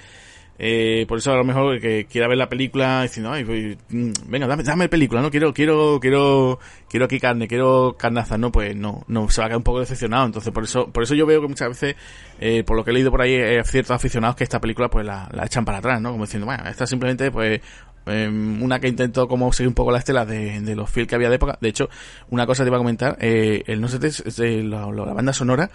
eh, 0.58 1.04
por 1.08 1.18
eso 1.18 1.32
a 1.32 1.36
lo 1.36 1.44
mejor 1.44 1.80
que 1.80 2.06
quiera 2.06 2.28
ver 2.28 2.38
la 2.38 2.48
película 2.48 3.02
diciendo, 3.02 3.32
ay, 3.32 3.44
pues, 3.44 3.76
mm, 3.88 4.10
venga, 4.28 4.46
dame, 4.46 4.62
dame 4.62 4.88
película, 4.88 5.20
no 5.20 5.30
quiero, 5.30 5.52
quiero, 5.52 5.98
quiero, 6.00 6.60
quiero 6.88 7.06
aquí 7.06 7.18
carne, 7.18 7.48
quiero 7.48 7.96
carnaza, 7.98 8.38
no, 8.38 8.52
pues 8.52 8.76
no, 8.76 9.04
no, 9.08 9.28
se 9.30 9.40
va 9.40 9.46
a 9.46 9.48
quedar 9.48 9.58
un 9.58 9.64
poco 9.64 9.80
decepcionado. 9.80 10.26
Entonces 10.26 10.52
por 10.52 10.64
eso, 10.64 10.86
por 10.92 11.02
eso 11.02 11.14
yo 11.14 11.26
veo 11.26 11.40
que 11.40 11.48
muchas 11.48 11.68
veces, 11.68 11.96
eh, 12.40 12.62
por 12.64 12.76
lo 12.76 12.84
que 12.84 12.92
he 12.92 12.94
leído 12.94 13.10
por 13.10 13.22
ahí, 13.22 13.34
hay 13.34 13.64
ciertos 13.64 13.96
aficionados 13.96 14.36
que 14.36 14.44
esta 14.44 14.60
película 14.60 14.88
pues 14.88 15.04
la, 15.04 15.28
la 15.32 15.44
echan 15.44 15.64
para 15.64 15.78
atrás, 15.78 16.00
¿no? 16.00 16.12
Como 16.12 16.24
diciendo, 16.24 16.46
bueno, 16.46 16.64
esta 16.68 16.86
simplemente 16.86 17.32
pues 17.32 17.60
em, 18.06 18.62
una 18.62 18.78
que 18.78 18.88
intentó 18.88 19.26
como 19.26 19.52
seguir 19.52 19.68
un 19.68 19.74
poco 19.74 19.90
la 19.90 19.98
estela 19.98 20.24
de, 20.24 20.60
de 20.60 20.76
los 20.76 20.88
films 20.88 21.08
que 21.08 21.16
había 21.16 21.30
de 21.30 21.36
época. 21.36 21.58
De 21.60 21.68
hecho, 21.68 21.88
una 22.30 22.46
cosa 22.46 22.62
te 22.62 22.68
iba 22.68 22.76
a 22.76 22.80
comentar, 22.80 23.16
eh, 23.20 23.64
el 23.66 23.80
no 23.80 23.88
sé, 23.88 23.98
de 23.98 24.62
la, 24.62 24.86
la 24.86 25.12
banda 25.14 25.32
sonora, 25.32 25.70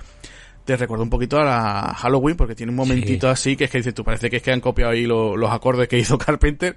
te 0.70 0.78
recuerda 0.78 1.04
un 1.04 1.10
poquito 1.10 1.40
a 1.40 1.44
la 1.44 1.94
Halloween 1.96 2.38
porque 2.38 2.54
tiene 2.54 2.70
un 2.70 2.76
momentito 2.76 3.28
así 3.28 3.56
que 3.56 3.64
es 3.64 3.72
que 3.72 3.80
dices 3.80 3.96
tú 3.96 4.04
parece 4.04 4.30
que 4.30 4.38
es 4.38 4.44
que 4.44 4.52
han 4.52 4.62
copiado 4.62 4.92
ahí 4.92 5.08
los 5.08 5.52
acordes 5.52 5.88
que 5.88 5.98
hizo 5.98 6.16
Carpenter 6.20 6.76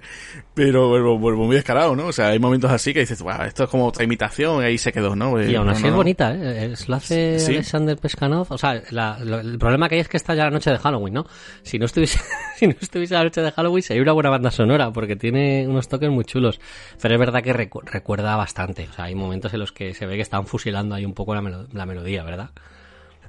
pero 0.55 0.89
vuelvo 1.19 1.45
muy 1.45 1.55
descarado 1.55 1.95
¿no? 1.95 2.07
o 2.07 2.11
sea 2.11 2.29
hay 2.29 2.39
momentos 2.39 2.71
así 2.71 2.91
que 2.91 3.01
dices 3.01 3.21
wow, 3.21 3.43
esto 3.45 3.65
es 3.65 3.69
como 3.69 3.85
otra 3.85 4.03
imitación 4.03 4.63
y 4.63 4.65
ahí 4.65 4.77
se 4.79 4.91
quedó 4.91 5.15
¿no? 5.15 5.39
y 5.39 5.53
aún 5.53 5.69
así 5.69 5.85
es 5.85 5.93
bonita 5.93 6.33
¿eh? 6.33 6.73
lo 6.87 6.95
hace 6.95 7.37
Alexander 7.45 7.95
Pescanov 7.97 8.47
o 8.49 8.57
sea 8.57 8.73
el 8.73 9.57
problema 9.59 9.87
que 9.87 9.95
hay 9.95 10.01
es 10.01 10.07
que 10.07 10.17
está 10.17 10.33
ya 10.33 10.45
la 10.45 10.51
noche 10.51 10.71
de 10.71 10.79
Halloween 10.79 11.13
¿no? 11.13 11.27
si 11.61 11.77
no 11.77 11.85
estuviese 11.85 12.19
si 12.57 12.65
no 12.65 12.73
estuviese 12.81 13.13
la 13.13 13.25
noche 13.25 13.41
de 13.41 13.51
Halloween 13.51 13.83
sería 13.83 14.01
una 14.01 14.13
buena 14.13 14.31
banda 14.31 14.49
sonora 14.49 14.91
porque 14.91 15.15
tiene 15.15 15.67
unos 15.67 15.87
toques 15.87 16.09
muy 16.09 16.25
chulos 16.25 16.59
pero 16.99 17.13
es 17.13 17.19
verdad 17.19 17.43
que 17.43 17.53
recuerda 17.53 18.35
bastante 18.35 18.87
o 18.89 18.93
sea 18.93 19.05
hay 19.05 19.13
momentos 19.13 19.53
en 19.53 19.59
los 19.59 19.71
que 19.71 19.93
se 19.93 20.07
ve 20.07 20.15
que 20.15 20.23
están 20.23 20.47
fusilando 20.47 20.95
ahí 20.95 21.05
un 21.05 21.13
poco 21.13 21.35
la, 21.35 21.67
la 21.71 21.85
melodía 21.85 22.23
¿verdad? 22.23 22.49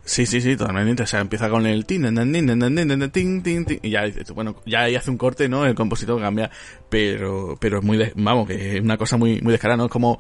Sí, 0.05 0.27
sí, 0.27 0.41
sí, 0.41 0.57
totalmente. 0.57 1.03
O 1.03 1.07
sea, 1.07 1.21
empieza 1.21 1.49
con 1.49 1.67
el 1.67 1.87
tin, 1.87 2.05
y 3.83 3.91
ya, 3.91 4.05
bueno, 4.35 4.57
ya 4.67 4.83
ahí 4.83 4.97
hace 4.97 5.11
un 5.11 5.17
corte, 5.17 5.49
¿no? 5.49 5.65
El 5.65 5.75
compositor 5.75 6.21
cambia, 6.21 6.51
pero, 6.89 7.57
pero 7.59 7.79
es 7.79 7.85
muy, 7.85 7.97
de, 7.97 8.13
vamos, 8.17 8.47
que 8.47 8.77
es 8.77 8.83
una 8.83 8.99
cosa 8.99 9.17
muy, 9.17 9.41
muy 9.41 9.53
descarada, 9.53 9.79
¿no? 9.79 9.87
Es 9.87 9.91
como, 9.91 10.19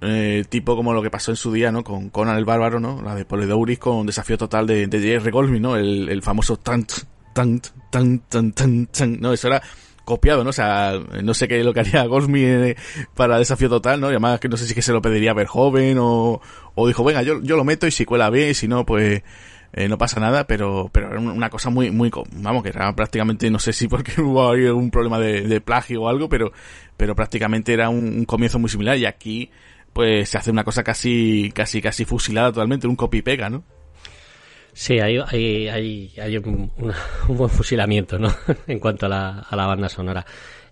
eh, 0.00 0.44
tipo 0.48 0.74
como 0.76 0.94
lo 0.94 1.02
que 1.02 1.10
pasó 1.10 1.30
en 1.30 1.36
su 1.36 1.52
día, 1.52 1.70
¿no? 1.70 1.84
Con 1.84 2.08
Conan 2.08 2.38
el 2.38 2.46
Bárbaro, 2.46 2.80
¿no? 2.80 3.02
La 3.02 3.14
de 3.14 3.24
Poledouris 3.26 3.78
con 3.78 4.06
desafío 4.06 4.38
total 4.38 4.66
de, 4.66 4.86
de 4.86 5.00
Jerry 5.00 5.30
Goldsmith, 5.30 5.62
¿no? 5.62 5.76
El, 5.76 6.08
el 6.08 6.22
famoso 6.22 6.56
tant, 6.56 6.90
tant, 7.34 7.66
tant, 7.90 8.22
tant, 8.28 8.54
tant, 8.54 8.90
tant, 8.90 9.20
no, 9.20 9.32
eso 9.32 9.48
era 9.48 9.62
copiado, 10.04 10.44
¿no? 10.44 10.50
O 10.50 10.54
sea, 10.54 11.00
no 11.22 11.34
sé 11.34 11.48
qué 11.48 11.58
es 11.58 11.64
lo 11.64 11.72
que 11.72 11.80
haría 11.80 12.04
Goldsmith 12.06 12.44
eh, 12.44 12.76
para 13.14 13.38
Desafío 13.38 13.68
Total, 13.68 14.00
¿no? 14.00 14.08
Y 14.08 14.10
además 14.10 14.40
que 14.40 14.48
no 14.48 14.56
sé 14.56 14.66
si 14.66 14.74
que 14.74 14.82
se 14.82 14.92
lo 14.92 15.02
pediría 15.02 15.32
a 15.32 15.34
ver 15.34 15.46
joven 15.46 15.98
o, 16.00 16.40
o 16.74 16.86
dijo, 16.86 17.04
venga, 17.04 17.22
yo, 17.22 17.40
yo 17.42 17.56
lo 17.56 17.64
meto 17.64 17.86
y 17.86 17.90
si 17.90 18.04
cuela 18.04 18.30
bien 18.30 18.50
y 18.50 18.54
si 18.54 18.68
no, 18.68 18.84
pues 18.84 19.22
eh, 19.74 19.88
no 19.88 19.96
pasa 19.96 20.20
nada, 20.20 20.46
pero, 20.46 20.90
pero 20.92 21.08
era 21.08 21.18
una 21.18 21.48
cosa 21.48 21.70
muy, 21.70 21.90
muy, 21.90 22.10
vamos, 22.36 22.62
que 22.62 22.68
era 22.68 22.94
prácticamente, 22.94 23.50
no 23.50 23.58
sé 23.58 23.72
si 23.72 23.88
porque 23.88 24.12
hubo 24.20 24.50
algún 24.50 24.90
problema 24.90 25.18
de, 25.18 25.60
plagio 25.62 26.02
o 26.02 26.08
algo, 26.08 26.28
pero, 26.28 26.52
pero 26.96 27.14
prácticamente 27.14 27.72
era 27.72 27.88
un, 27.88 28.24
comienzo 28.26 28.58
muy 28.58 28.68
similar 28.68 28.98
y 28.98 29.06
aquí, 29.06 29.50
pues 29.94 30.28
se 30.28 30.36
hace 30.36 30.50
una 30.50 30.64
cosa 30.64 30.82
casi, 30.82 31.50
casi, 31.54 31.80
casi 31.80 32.04
fusilada 32.04 32.52
totalmente, 32.52 32.86
un 32.86 32.96
copy 32.96 33.22
pega, 33.22 33.48
¿no? 33.48 33.64
Sí, 34.72 34.98
hay, 35.00 35.18
hay, 35.18 35.68
hay, 35.68 36.12
hay 36.20 36.36
un, 36.38 36.70
buen 37.28 37.50
fusilamiento, 37.50 38.18
¿no? 38.18 38.34
en 38.66 38.78
cuanto 38.78 39.06
a 39.06 39.08
la, 39.08 39.46
a 39.48 39.56
la 39.56 39.66
banda 39.66 39.88
sonora. 39.88 40.24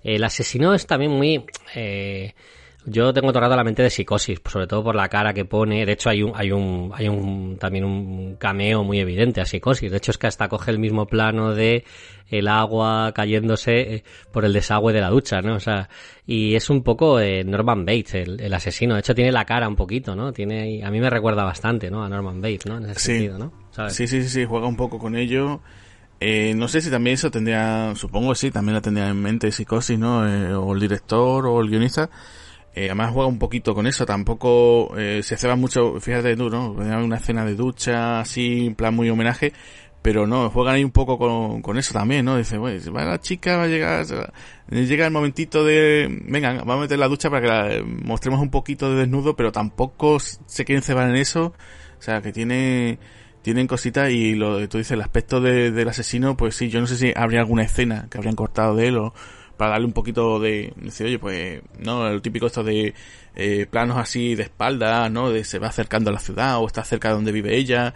El 0.03 0.25
asesino 0.25 0.75
es 0.75 0.87
también 0.87 1.13
muy... 1.13 1.45
Eh, 1.75 2.35
yo 2.87 3.13
tengo 3.13 3.31
torrado 3.31 3.55
la 3.57 3.63
mente 3.63 3.83
de 3.83 3.91
psicosis, 3.91 4.41
sobre 4.47 4.67
todo 4.67 4.83
por 4.83 4.95
la 4.97 5.09
cara 5.09 5.35
que 5.35 5.45
pone. 5.45 5.85
De 5.85 5.93
hecho, 5.93 6.09
hay 6.09 6.23
un, 6.23 6.33
hay 6.35 6.51
un, 6.51 6.91
hay 6.95 7.09
un, 7.09 7.59
también 7.59 7.85
un 7.85 8.37
cameo 8.37 8.83
muy 8.85 9.01
evidente 9.01 9.43
a 9.43 9.45
psicosis. 9.45 9.91
De 9.91 9.99
hecho, 9.99 10.13
es 10.13 10.19
que 10.19 10.27
hasta 10.27 10.49
coge 10.49 10.71
el 10.71 10.79
mismo 10.79 11.07
plano 11.07 11.55
de 11.55 11.85
el 12.29 12.49
agua 12.49 13.13
cayéndose 13.15 13.97
eh, 13.97 14.05
por 14.33 14.47
el 14.47 14.55
desagüe 14.55 14.95
de 14.95 15.01
la 15.03 15.11
ducha, 15.11 15.43
¿no? 15.43 15.57
O 15.57 15.61
sea, 15.61 15.91
y 16.27 16.55
es 16.55 16.71
un 16.71 16.83
poco 16.83 17.21
eh, 17.21 17.45
Norman 17.45 17.85
Bates, 17.85 18.15
el, 18.15 18.55
asesino. 18.55 18.95
De 18.95 19.01
hecho, 19.01 19.15
tiene 19.15 19.31
la 19.31 19.45
cara 19.45 19.69
un 19.69 19.77
poquito, 19.77 20.17
¿no? 20.17 20.33
Tiene, 20.33 20.83
a 20.83 20.91
mí 20.91 21.01
me 21.01 21.11
recuerda 21.11 21.45
bastante, 21.45 21.91
¿no? 21.91 22.03
A 22.03 22.09
Norman 22.09 22.41
Bates, 22.41 22.65
¿no? 22.65 22.79
En 22.79 22.87
ese 22.87 22.99
sentido, 23.01 23.39
¿no? 23.39 23.53
Sí, 23.89 24.07
sí, 24.07 24.23
sí, 24.23 24.29
sí, 24.29 24.45
juega 24.45 24.67
un 24.67 24.77
poco 24.77 24.99
con 24.99 25.17
ello. 25.17 25.61
Eh, 26.21 26.53
no 26.55 26.69
sé 26.69 26.81
si 26.83 26.91
también 26.91 27.15
eso 27.15 27.31
tendría, 27.31 27.95
supongo 27.95 28.31
que 28.31 28.37
sí, 28.37 28.51
también 28.51 28.75
la 28.75 28.83
tendría 28.83 29.09
en 29.09 29.23
mente 29.23 29.51
psicosis, 29.53 29.99
¿no? 29.99 30.29
Eh, 30.29 30.55
o 30.55 30.75
el 30.75 30.81
director 30.81 31.47
o 31.47 31.61
el 31.61 31.69
guionista. 31.69 32.11
Eh, 32.75 32.87
además 32.87 33.11
juega 33.13 33.29
un 33.29 33.39
poquito 33.39 33.75
con 33.75 33.87
eso, 33.87 34.07
tampoco 34.07 34.97
eh, 34.97 35.23
se 35.25 35.37
ceba 35.37 35.57
mucho, 35.57 35.99
fíjate 36.01 36.37
tú, 36.37 36.49
¿no? 36.49 36.71
Una 36.71 37.17
escena 37.17 37.45
de 37.45 37.57
ducha 37.57 38.21
así, 38.21 38.67
en 38.67 38.75
plan 38.77 38.95
muy 38.95 39.11
homenaje, 39.11 39.53
pero 40.03 40.27
no, 40.27 40.51
juegan 40.51 40.77
ahí 40.77 40.85
un 40.85 40.93
poco 40.93 41.19
con, 41.19 41.63
con 41.63 41.79
eso 41.79 41.93
también, 41.93 42.25
¿no? 42.25 42.37
Dice, 42.37 42.59
bueno, 42.59 42.81
va 42.93 43.05
la 43.05 43.21
chica, 43.21 43.57
va 43.57 43.65
a 43.65 43.67
llegar, 43.67 44.07
llega 44.71 45.05
el 45.07 45.13
momentito 45.13 45.65
de, 45.65 46.23
venga, 46.27 46.53
vamos 46.59 46.77
a 46.77 46.81
meter 46.83 46.99
la 46.99 47.09
ducha 47.09 47.29
para 47.29 47.43
que 47.43 47.49
la, 47.49 47.85
mostremos 47.85 48.41
un 48.41 48.51
poquito 48.51 48.89
de 48.91 49.01
desnudo, 49.01 49.35
pero 49.35 49.51
tampoco 49.51 50.19
se 50.21 50.65
quieren 50.65 50.83
cebar 50.83 51.11
en 51.11 51.17
eso, 51.17 51.55
o 51.99 52.03
sea, 52.03 52.23
que 52.23 52.33
tiene, 52.33 53.01
tienen 53.43 53.67
cositas 53.67 54.11
y 54.11 54.35
lo 54.35 54.69
tú 54.69 54.79
dices, 54.79 54.93
el 54.93 55.01
aspecto 55.01 55.41
de, 55.41 55.71
del 55.71 55.89
asesino, 55.89 56.37
pues 56.37 56.55
sí, 56.55 56.69
yo 56.69 56.81
no 56.81 56.87
sé 56.87 56.97
si 56.97 57.13
habría 57.17 57.41
alguna 57.41 57.63
escena 57.63 58.07
que 58.11 58.19
habrían 58.19 58.37
cortado 58.37 58.75
de 58.75 58.89
él 58.89 58.99
o 58.99 59.15
para 59.57 59.73
darle 59.73 59.87
un 59.87 59.93
poquito 59.93 60.41
de, 60.41 60.73
oye, 61.01 61.19
pues, 61.19 61.61
no, 61.79 62.09
el 62.09 62.23
típico 62.23 62.47
esto 62.47 62.65
de 62.65 62.95
eh, 63.37 63.67
planos 63.71 63.99
así 63.99 64.35
de 64.35 64.45
espalda, 64.45 65.11
¿no? 65.11 65.31
De 65.31 65.45
se 65.45 65.59
va 65.59 65.69
acercando 65.69 66.09
a 66.09 66.15
la 66.15 66.19
ciudad 66.19 66.59
o 66.59 66.67
está 66.67 66.83
cerca 66.83 67.09
de 67.09 67.15
donde 67.15 67.31
vive 67.31 67.57
ella, 67.57 67.93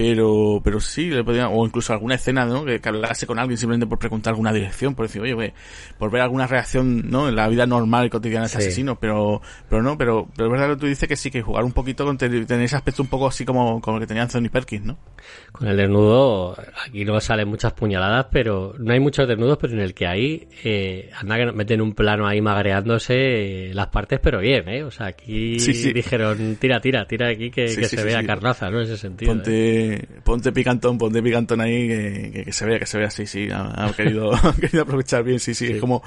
pero 0.00 0.62
pero 0.64 0.80
sí 0.80 1.10
le 1.10 1.22
podría, 1.22 1.50
o 1.50 1.66
incluso 1.66 1.92
alguna 1.92 2.14
escena 2.14 2.46
no 2.46 2.64
que, 2.64 2.80
que, 2.80 2.88
hablase 2.88 3.26
con 3.26 3.38
alguien 3.38 3.58
simplemente 3.58 3.86
por 3.86 3.98
preguntar 3.98 4.32
alguna 4.32 4.50
dirección 4.50 4.94
por 4.94 5.06
decir 5.06 5.20
oye 5.20 5.52
por 5.98 6.10
ver 6.10 6.22
alguna 6.22 6.46
reacción 6.46 7.10
no 7.10 7.28
en 7.28 7.36
la 7.36 7.46
vida 7.48 7.66
normal 7.66 8.06
y 8.06 8.10
cotidiana 8.10 8.44
de 8.44 8.48
Sí. 8.48 8.56
asesino 8.56 8.98
pero 8.98 9.42
pero 9.68 9.82
no 9.82 9.98
pero 9.98 10.26
pero 10.34 10.46
es 10.46 10.52
verdad 10.52 10.74
que 10.74 10.80
tú 10.80 10.86
dices 10.86 11.06
que 11.06 11.16
sí 11.16 11.30
que 11.30 11.42
jugar 11.42 11.64
un 11.64 11.72
poquito 11.72 12.06
con 12.06 12.16
tener, 12.16 12.50
ese 12.50 12.76
aspecto 12.76 13.02
un 13.02 13.08
poco 13.08 13.26
así 13.26 13.44
como 13.44 13.80
como 13.82 13.98
el 13.98 14.02
que 14.02 14.06
tenía 14.06 14.22
Anthony 14.22 14.48
Perkins 14.50 14.86
no 14.86 14.96
Con 15.52 15.68
el 15.68 15.76
desnudo, 15.76 16.56
aquí 16.86 17.04
no 17.04 17.20
salen 17.20 17.48
muchas 17.48 17.74
puñaladas, 17.74 18.26
pero 18.32 18.74
no 18.78 18.92
hay 18.92 19.00
muchos 19.00 19.28
desnudos, 19.28 19.58
pero 19.60 19.74
en 19.74 19.80
el 19.80 19.92
que 19.94 20.06
hay, 20.06 20.48
eh, 20.64 21.10
anda 21.20 21.36
que 21.36 21.44
nos 21.44 21.54
meten 21.54 21.80
un 21.80 21.92
plano 21.94 22.26
ahí 22.26 22.40
magreándose 22.40 23.68
eh, 23.68 23.74
las 23.74 23.88
partes, 23.88 24.18
pero 24.22 24.40
bien, 24.40 24.68
¿eh? 24.68 24.82
O 24.84 24.90
sea, 24.90 25.06
aquí 25.06 25.58
Sí, 25.58 25.74
sí. 25.74 25.92
dijeron, 25.92 26.56
tira, 26.58 26.80
tira, 26.80 27.06
tira 27.06 27.28
aquí 27.28 27.50
que, 27.50 27.68
se 27.68 28.04
vea 28.04 28.24
carnaza, 28.24 28.70
¿no? 28.70 28.78
En 28.78 28.84
ese 28.84 28.96
sentido. 28.96 29.30
¿eh? 29.32 29.34
Ponte 29.98 30.22
ponte 30.22 30.52
picantón 30.52 30.98
ponte 30.98 31.22
picantón 31.22 31.60
ahí 31.60 31.88
que, 31.88 32.30
que, 32.32 32.44
que 32.44 32.52
se 32.52 32.66
vea 32.66 32.78
que 32.78 32.86
se 32.86 32.98
vea 32.98 33.10
sí 33.10 33.26
sí 33.26 33.48
ha, 33.50 33.86
ha 33.86 33.92
querido 33.92 34.34
ha 34.34 34.54
querido 34.54 34.82
aprovechar 34.82 35.22
bien 35.22 35.40
sí 35.40 35.54
sí, 35.54 35.66
es 35.72 35.80
como 35.80 36.02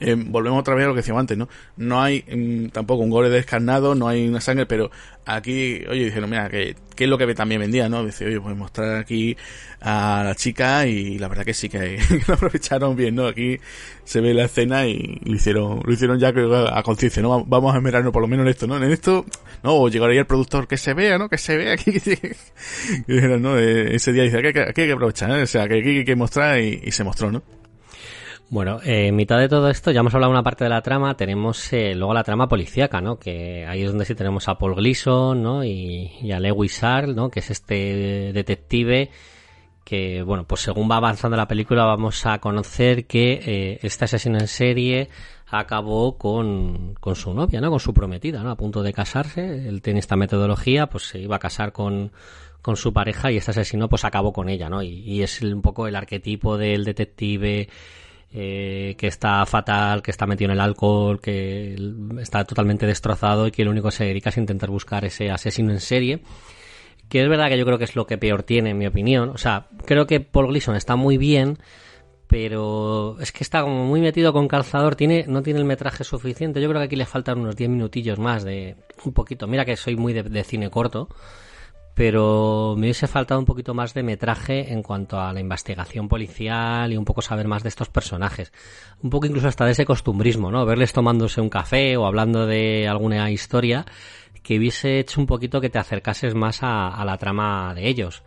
eh, 0.00 0.14
volvemos 0.16 0.60
otra 0.60 0.74
vez 0.74 0.84
a 0.84 0.88
lo 0.88 0.94
que 0.94 1.00
decíamos 1.00 1.20
antes 1.20 1.36
no 1.36 1.48
no 1.76 2.02
hay 2.02 2.22
mm, 2.22 2.68
tampoco 2.68 3.02
un 3.02 3.10
gore 3.10 3.30
descarnado 3.30 3.94
no 3.94 4.08
hay 4.08 4.26
una 4.28 4.40
sangre 4.40 4.66
pero 4.66 4.90
aquí 5.24 5.82
oye 5.88 6.04
dijeron 6.06 6.30
mira 6.30 6.48
que 6.48 6.76
qué 6.94 7.04
es 7.04 7.10
lo 7.10 7.18
que 7.18 7.34
también 7.34 7.60
vendía 7.60 7.88
no 7.88 8.04
dice 8.04 8.26
oye 8.26 8.40
pues 8.40 8.56
mostrar 8.56 8.96
aquí 8.96 9.36
a 9.80 10.22
la 10.24 10.34
chica 10.34 10.86
y 10.86 11.18
la 11.18 11.28
verdad 11.28 11.44
que 11.44 11.54
sí 11.54 11.68
que, 11.68 11.98
que 12.08 12.22
lo 12.26 12.34
aprovecharon 12.34 12.96
bien 12.96 13.14
no 13.14 13.26
aquí 13.26 13.58
se 14.04 14.20
ve 14.20 14.34
la 14.34 14.44
escena 14.44 14.86
y 14.86 15.20
lo 15.24 15.34
hicieron 15.34 15.80
lo 15.84 15.92
hicieron 15.92 16.18
ya 16.18 16.32
que 16.32 16.46
a 16.70 16.82
conciencia 16.82 17.22
no 17.22 17.44
vamos 17.44 17.74
a 17.74 17.78
esmerarnos 17.78 18.12
por 18.12 18.22
lo 18.22 18.28
menos 18.28 18.44
en 18.44 18.50
esto 18.50 18.66
no 18.66 18.76
en 18.76 18.90
esto 18.90 19.24
no 19.62 19.76
o 19.76 19.88
llegaría 19.88 20.20
el 20.20 20.26
productor 20.26 20.68
que 20.68 20.76
se 20.76 20.94
vea 20.94 21.18
no 21.18 21.28
que 21.28 21.38
se 21.38 21.56
vea 21.56 21.74
aquí 21.74 21.90
y 23.06 23.12
dijeron, 23.12 23.42
no, 23.42 23.58
Eh, 23.58 23.96
ese 23.96 24.12
día 24.12 24.24
dice, 24.24 24.38
aquí 24.38 24.52
que, 24.52 24.60
aquí 24.60 24.80
hay 24.82 24.86
que 24.88 24.92
aprovechar, 24.92 25.30
¿eh? 25.30 25.42
o 25.42 25.46
sea, 25.46 25.68
que 25.68 25.78
aquí 25.80 25.98
hay 25.98 26.04
que 26.04 26.16
mostrar 26.16 26.60
y 26.60 26.90
se 26.92 27.04
mostró, 27.04 27.30
¿no? 27.32 27.42
Bueno, 28.48 28.80
eh, 28.84 29.08
en 29.08 29.16
mitad 29.16 29.38
de 29.38 29.48
todo 29.48 29.68
esto, 29.68 29.90
ya 29.90 30.00
hemos 30.00 30.14
hablado 30.14 30.30
una 30.30 30.44
parte 30.44 30.62
de 30.62 30.70
la 30.70 30.80
trama, 30.80 31.16
tenemos 31.16 31.72
eh, 31.72 31.96
luego 31.96 32.14
la 32.14 32.22
trama 32.22 32.48
policíaca, 32.48 33.00
¿no? 33.00 33.18
Que 33.18 33.66
ahí 33.66 33.82
es 33.82 33.88
donde 33.88 34.04
sí 34.04 34.14
tenemos 34.14 34.46
a 34.48 34.56
Paul 34.56 34.76
Gleason, 34.76 35.42
¿no? 35.42 35.64
Y, 35.64 36.12
y 36.22 36.30
a 36.30 36.38
Lewis 36.38 36.84
Arl, 36.84 37.16
¿no? 37.16 37.28
Que 37.28 37.40
es 37.40 37.50
este 37.50 38.32
detective 38.32 39.10
que, 39.86 40.22
bueno, 40.22 40.44
pues 40.44 40.62
según 40.62 40.88
va 40.90 40.96
avanzando 40.96 41.36
la 41.36 41.48
película 41.48 41.84
vamos 41.84 42.24
a 42.26 42.38
conocer 42.38 43.06
que 43.06 43.40
eh, 43.44 43.78
este 43.82 44.04
asesino 44.04 44.38
en 44.38 44.48
serie 44.48 45.08
acabó 45.48 46.16
con, 46.16 46.94
con 47.00 47.16
su 47.16 47.34
novia, 47.34 47.60
¿no? 47.60 47.70
Con 47.70 47.80
su 47.80 47.94
prometida, 47.94 48.42
¿no? 48.44 48.50
A 48.50 48.56
punto 48.56 48.82
de 48.82 48.92
casarse. 48.92 49.68
Él 49.68 49.82
tiene 49.82 49.98
esta 49.98 50.16
metodología, 50.16 50.86
pues 50.86 51.04
se 51.08 51.18
iba 51.18 51.36
a 51.36 51.40
casar 51.40 51.72
con, 51.72 52.12
con 52.62 52.76
su 52.76 52.92
pareja 52.92 53.32
y 53.32 53.38
este 53.38 53.50
asesino 53.50 53.88
pues 53.88 54.04
acabó 54.04 54.32
con 54.32 54.48
ella, 54.48 54.68
¿no? 54.68 54.82
Y, 54.82 55.02
y 55.04 55.22
es 55.22 55.42
un 55.42 55.62
poco 55.62 55.88
el 55.88 55.96
arquetipo 55.96 56.56
del 56.58 56.84
detective 56.84 57.68
eh, 58.32 58.96
que 58.98 59.06
está 59.06 59.44
fatal, 59.46 60.02
que 60.02 60.10
está 60.10 60.26
metido 60.26 60.50
en 60.50 60.58
el 60.58 60.60
alcohol, 60.60 61.20
que 61.20 61.76
está 62.20 62.44
totalmente 62.44 62.86
destrozado 62.86 63.46
y 63.46 63.50
que 63.50 63.64
lo 63.64 63.70
único 63.70 63.88
que 63.88 63.96
se 63.96 64.04
dedica 64.04 64.30
es 64.30 64.36
intentar 64.36 64.70
buscar 64.70 65.04
ese 65.04 65.30
asesino 65.30 65.72
en 65.72 65.80
serie. 65.80 66.22
Que 67.08 67.22
es 67.22 67.28
verdad 67.28 67.48
que 67.48 67.56
yo 67.56 67.64
creo 67.64 67.78
que 67.78 67.84
es 67.84 67.94
lo 67.94 68.06
que 68.06 68.18
peor 68.18 68.42
tiene, 68.42 68.70
en 68.70 68.78
mi 68.78 68.86
opinión. 68.86 69.30
O 69.30 69.38
sea, 69.38 69.68
creo 69.84 70.06
que 70.06 70.20
Paul 70.20 70.48
Gleason 70.48 70.74
está 70.74 70.96
muy 70.96 71.18
bien, 71.18 71.58
pero 72.26 73.16
es 73.20 73.30
que 73.30 73.44
está 73.44 73.62
como 73.62 73.86
muy 73.86 74.00
metido 74.00 74.32
con 74.32 74.48
calzador, 74.48 74.96
tiene, 74.96 75.24
no 75.28 75.42
tiene 75.42 75.60
el 75.60 75.64
metraje 75.64 76.02
suficiente. 76.02 76.60
Yo 76.60 76.68
creo 76.68 76.80
que 76.80 76.86
aquí 76.86 76.96
le 76.96 77.06
faltan 77.06 77.38
unos 77.38 77.54
10 77.54 77.70
minutillos 77.70 78.18
más 78.18 78.44
de 78.44 78.76
un 79.04 79.12
poquito. 79.12 79.46
Mira 79.46 79.64
que 79.64 79.76
soy 79.76 79.96
muy 79.96 80.12
de, 80.12 80.24
de 80.24 80.44
cine 80.44 80.68
corto, 80.68 81.08
pero 81.96 82.74
me 82.76 82.88
hubiese 82.88 83.06
faltado 83.06 83.40
un 83.40 83.46
poquito 83.46 83.72
más 83.72 83.94
de 83.94 84.02
metraje 84.02 84.70
en 84.70 84.82
cuanto 84.82 85.18
a 85.18 85.32
la 85.32 85.40
investigación 85.40 86.08
policial 86.08 86.92
y 86.92 86.96
un 86.98 87.06
poco 87.06 87.22
saber 87.22 87.48
más 87.48 87.62
de 87.62 87.70
estos 87.70 87.88
personajes. 87.88 88.52
Un 89.02 89.08
poco 89.08 89.24
incluso 89.24 89.48
hasta 89.48 89.64
de 89.64 89.72
ese 89.72 89.86
costumbrismo, 89.86 90.50
¿no? 90.50 90.66
Verles 90.66 90.92
tomándose 90.92 91.40
un 91.40 91.48
café 91.48 91.96
o 91.96 92.04
hablando 92.04 92.46
de 92.46 92.86
alguna 92.86 93.30
historia 93.30 93.86
que 94.42 94.58
hubiese 94.58 94.98
hecho 94.98 95.22
un 95.22 95.26
poquito 95.26 95.58
que 95.58 95.70
te 95.70 95.78
acercases 95.78 96.34
más 96.34 96.62
a, 96.62 96.88
a 96.88 97.02
la 97.06 97.16
trama 97.16 97.72
de 97.74 97.88
ellos. 97.88 98.24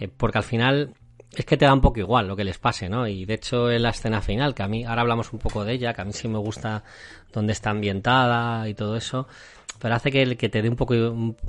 Eh, 0.00 0.08
porque 0.08 0.38
al 0.38 0.44
final 0.44 0.92
es 1.32 1.46
que 1.46 1.56
te 1.56 1.64
da 1.64 1.72
un 1.72 1.80
poco 1.80 2.00
igual 2.00 2.26
lo 2.26 2.34
que 2.34 2.42
les 2.42 2.58
pase, 2.58 2.88
¿no? 2.88 3.06
Y 3.06 3.24
de 3.24 3.34
hecho 3.34 3.70
en 3.70 3.82
la 3.82 3.90
escena 3.90 4.20
final, 4.20 4.52
que 4.52 4.64
a 4.64 4.68
mí, 4.68 4.84
ahora 4.84 5.02
hablamos 5.02 5.32
un 5.32 5.38
poco 5.38 5.64
de 5.64 5.74
ella, 5.74 5.94
que 5.94 6.02
a 6.02 6.04
mí 6.04 6.12
sí 6.12 6.26
me 6.26 6.38
gusta 6.38 6.82
dónde 7.32 7.52
está 7.52 7.70
ambientada 7.70 8.68
y 8.68 8.74
todo 8.74 8.96
eso, 8.96 9.28
pero 9.82 9.96
hace 9.96 10.12
que, 10.12 10.36
que 10.36 10.48
te 10.48 10.62
dé 10.62 10.68
un 10.68 10.76
poco, 10.76 10.94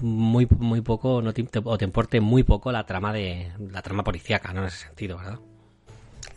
muy, 0.02 0.48
muy 0.58 0.82
poco, 0.82 1.22
no 1.22 1.34
te, 1.34 1.46
o 1.64 1.78
te 1.78 1.86
importe 1.86 2.20
muy 2.20 2.42
poco 2.42 2.72
la 2.72 2.84
trama 2.84 3.14
de, 3.14 3.52
la 3.72 3.84
trama 3.84 4.04
policíaca, 4.04 4.52
¿no? 4.54 4.62
En 4.62 4.68
ese 4.70 4.88
sentido, 4.88 5.18
¿verdad? 5.18 5.38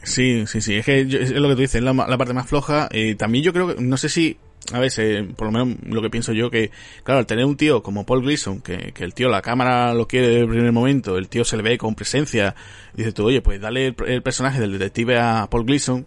Sí, 0.03 0.47
sí, 0.47 0.61
sí, 0.61 0.75
es 0.75 0.85
que 0.85 1.07
yo- 1.07 1.19
es 1.19 1.31
lo 1.31 1.49
que 1.49 1.55
tú 1.55 1.61
dices, 1.63 1.77
es 1.77 1.83
la, 1.83 1.95
la 1.95 2.19
parte 2.19 2.35
más 2.35 2.47
floja. 2.47 2.91
Eh, 2.93 3.15
también 3.15 3.43
yo 3.43 3.55
creo 3.55 3.75
que, 3.75 3.83
no 3.83 3.97
sé 3.97 4.11
si, 4.11 4.37
a 4.75 4.79
veces, 4.79 5.25
por 5.37 5.47
lo 5.47 5.53
menos 5.53 5.79
lo 5.87 6.03
que 6.03 6.11
pienso 6.11 6.35
yo, 6.35 6.51
que, 6.51 6.71
claro, 7.03 7.21
al 7.21 7.27
tener 7.27 7.47
un 7.47 7.57
tío 7.57 7.83
como 7.83 8.05
Paul 8.05 8.21
Gleason, 8.21 8.61
que, 8.61 8.93
el 8.95 9.15
tío, 9.15 9.31
la 9.31 9.41
cámara 9.41 9.95
lo 9.95 10.07
quiere 10.07 10.29
desde 10.29 10.41
el 10.43 10.49
primer 10.51 10.73
momento, 10.73 11.17
el 11.17 11.31
tío 11.31 11.47
se 11.47 11.57
le 11.57 11.63
ve 11.63 11.79
con 11.79 11.95
presencia, 11.95 12.55
dices 12.93 13.15
tú, 13.15 13.25
oye, 13.25 13.41
pues 13.41 13.59
dale 13.59 13.87
el, 13.87 13.97
el 14.07 14.23
personaje 14.23 14.61
del 14.61 14.73
detective 14.73 15.19
a 15.19 15.49
Paul 15.51 15.65
Gleason, 15.65 16.07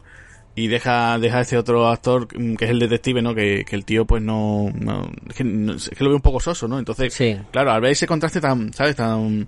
y 0.63 0.67
deja, 0.67 1.17
deja 1.19 1.37
a 1.39 1.41
ese 1.41 1.57
otro 1.57 1.87
actor 1.87 2.27
mm, 2.37 2.55
que 2.55 2.65
es 2.65 2.71
el 2.71 2.79
detective, 2.79 3.21
¿no? 3.21 3.33
Que, 3.35 3.63
que 3.65 3.75
el 3.75 3.85
tío 3.85 4.05
pues 4.05 4.21
no, 4.21 4.69
no, 4.73 5.09
es 5.29 5.35
que, 5.35 5.43
no- 5.43 5.73
es 5.75 5.89
que 5.89 6.03
lo 6.03 6.09
veo 6.09 6.17
un 6.17 6.21
poco 6.21 6.39
soso, 6.39 6.67
¿no? 6.67 6.79
Entonces, 6.79 7.13
claro, 7.51 7.71
al 7.71 7.81
ver 7.81 7.91
ese 7.91 8.07
contraste 8.07 8.41
tan, 8.41 8.73
¿sabes? 8.73 8.95
Tan, 8.95 9.47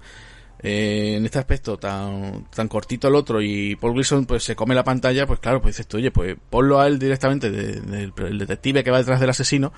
eh, 0.64 1.16
en 1.18 1.26
este 1.26 1.40
aspecto 1.40 1.78
tan, 1.78 2.46
tan 2.54 2.68
cortito 2.68 3.08
el 3.08 3.16
otro 3.16 3.42
y 3.42 3.76
Paul 3.78 3.94
Gleason 3.94 4.26
pues 4.26 4.44
se 4.44 4.56
come 4.56 4.76
la 4.76 4.84
pantalla, 4.84 5.26
pues 5.26 5.40
claro, 5.40 5.60
pues 5.62 5.76
dices 5.76 5.88
tú, 5.88 5.98
oye, 5.98 6.12
pues 6.12 6.36
ponlo 6.50 6.80
a 6.80 6.86
él 6.88 7.00
directamente 7.00 7.50
de- 7.50 7.82
del 7.82 8.14
el 8.18 8.38
detective 8.38 8.84
que 8.84 8.92
va 8.92 9.00
detrás 9.00 9.20
del 9.20 9.32
asesino, 9.32 9.74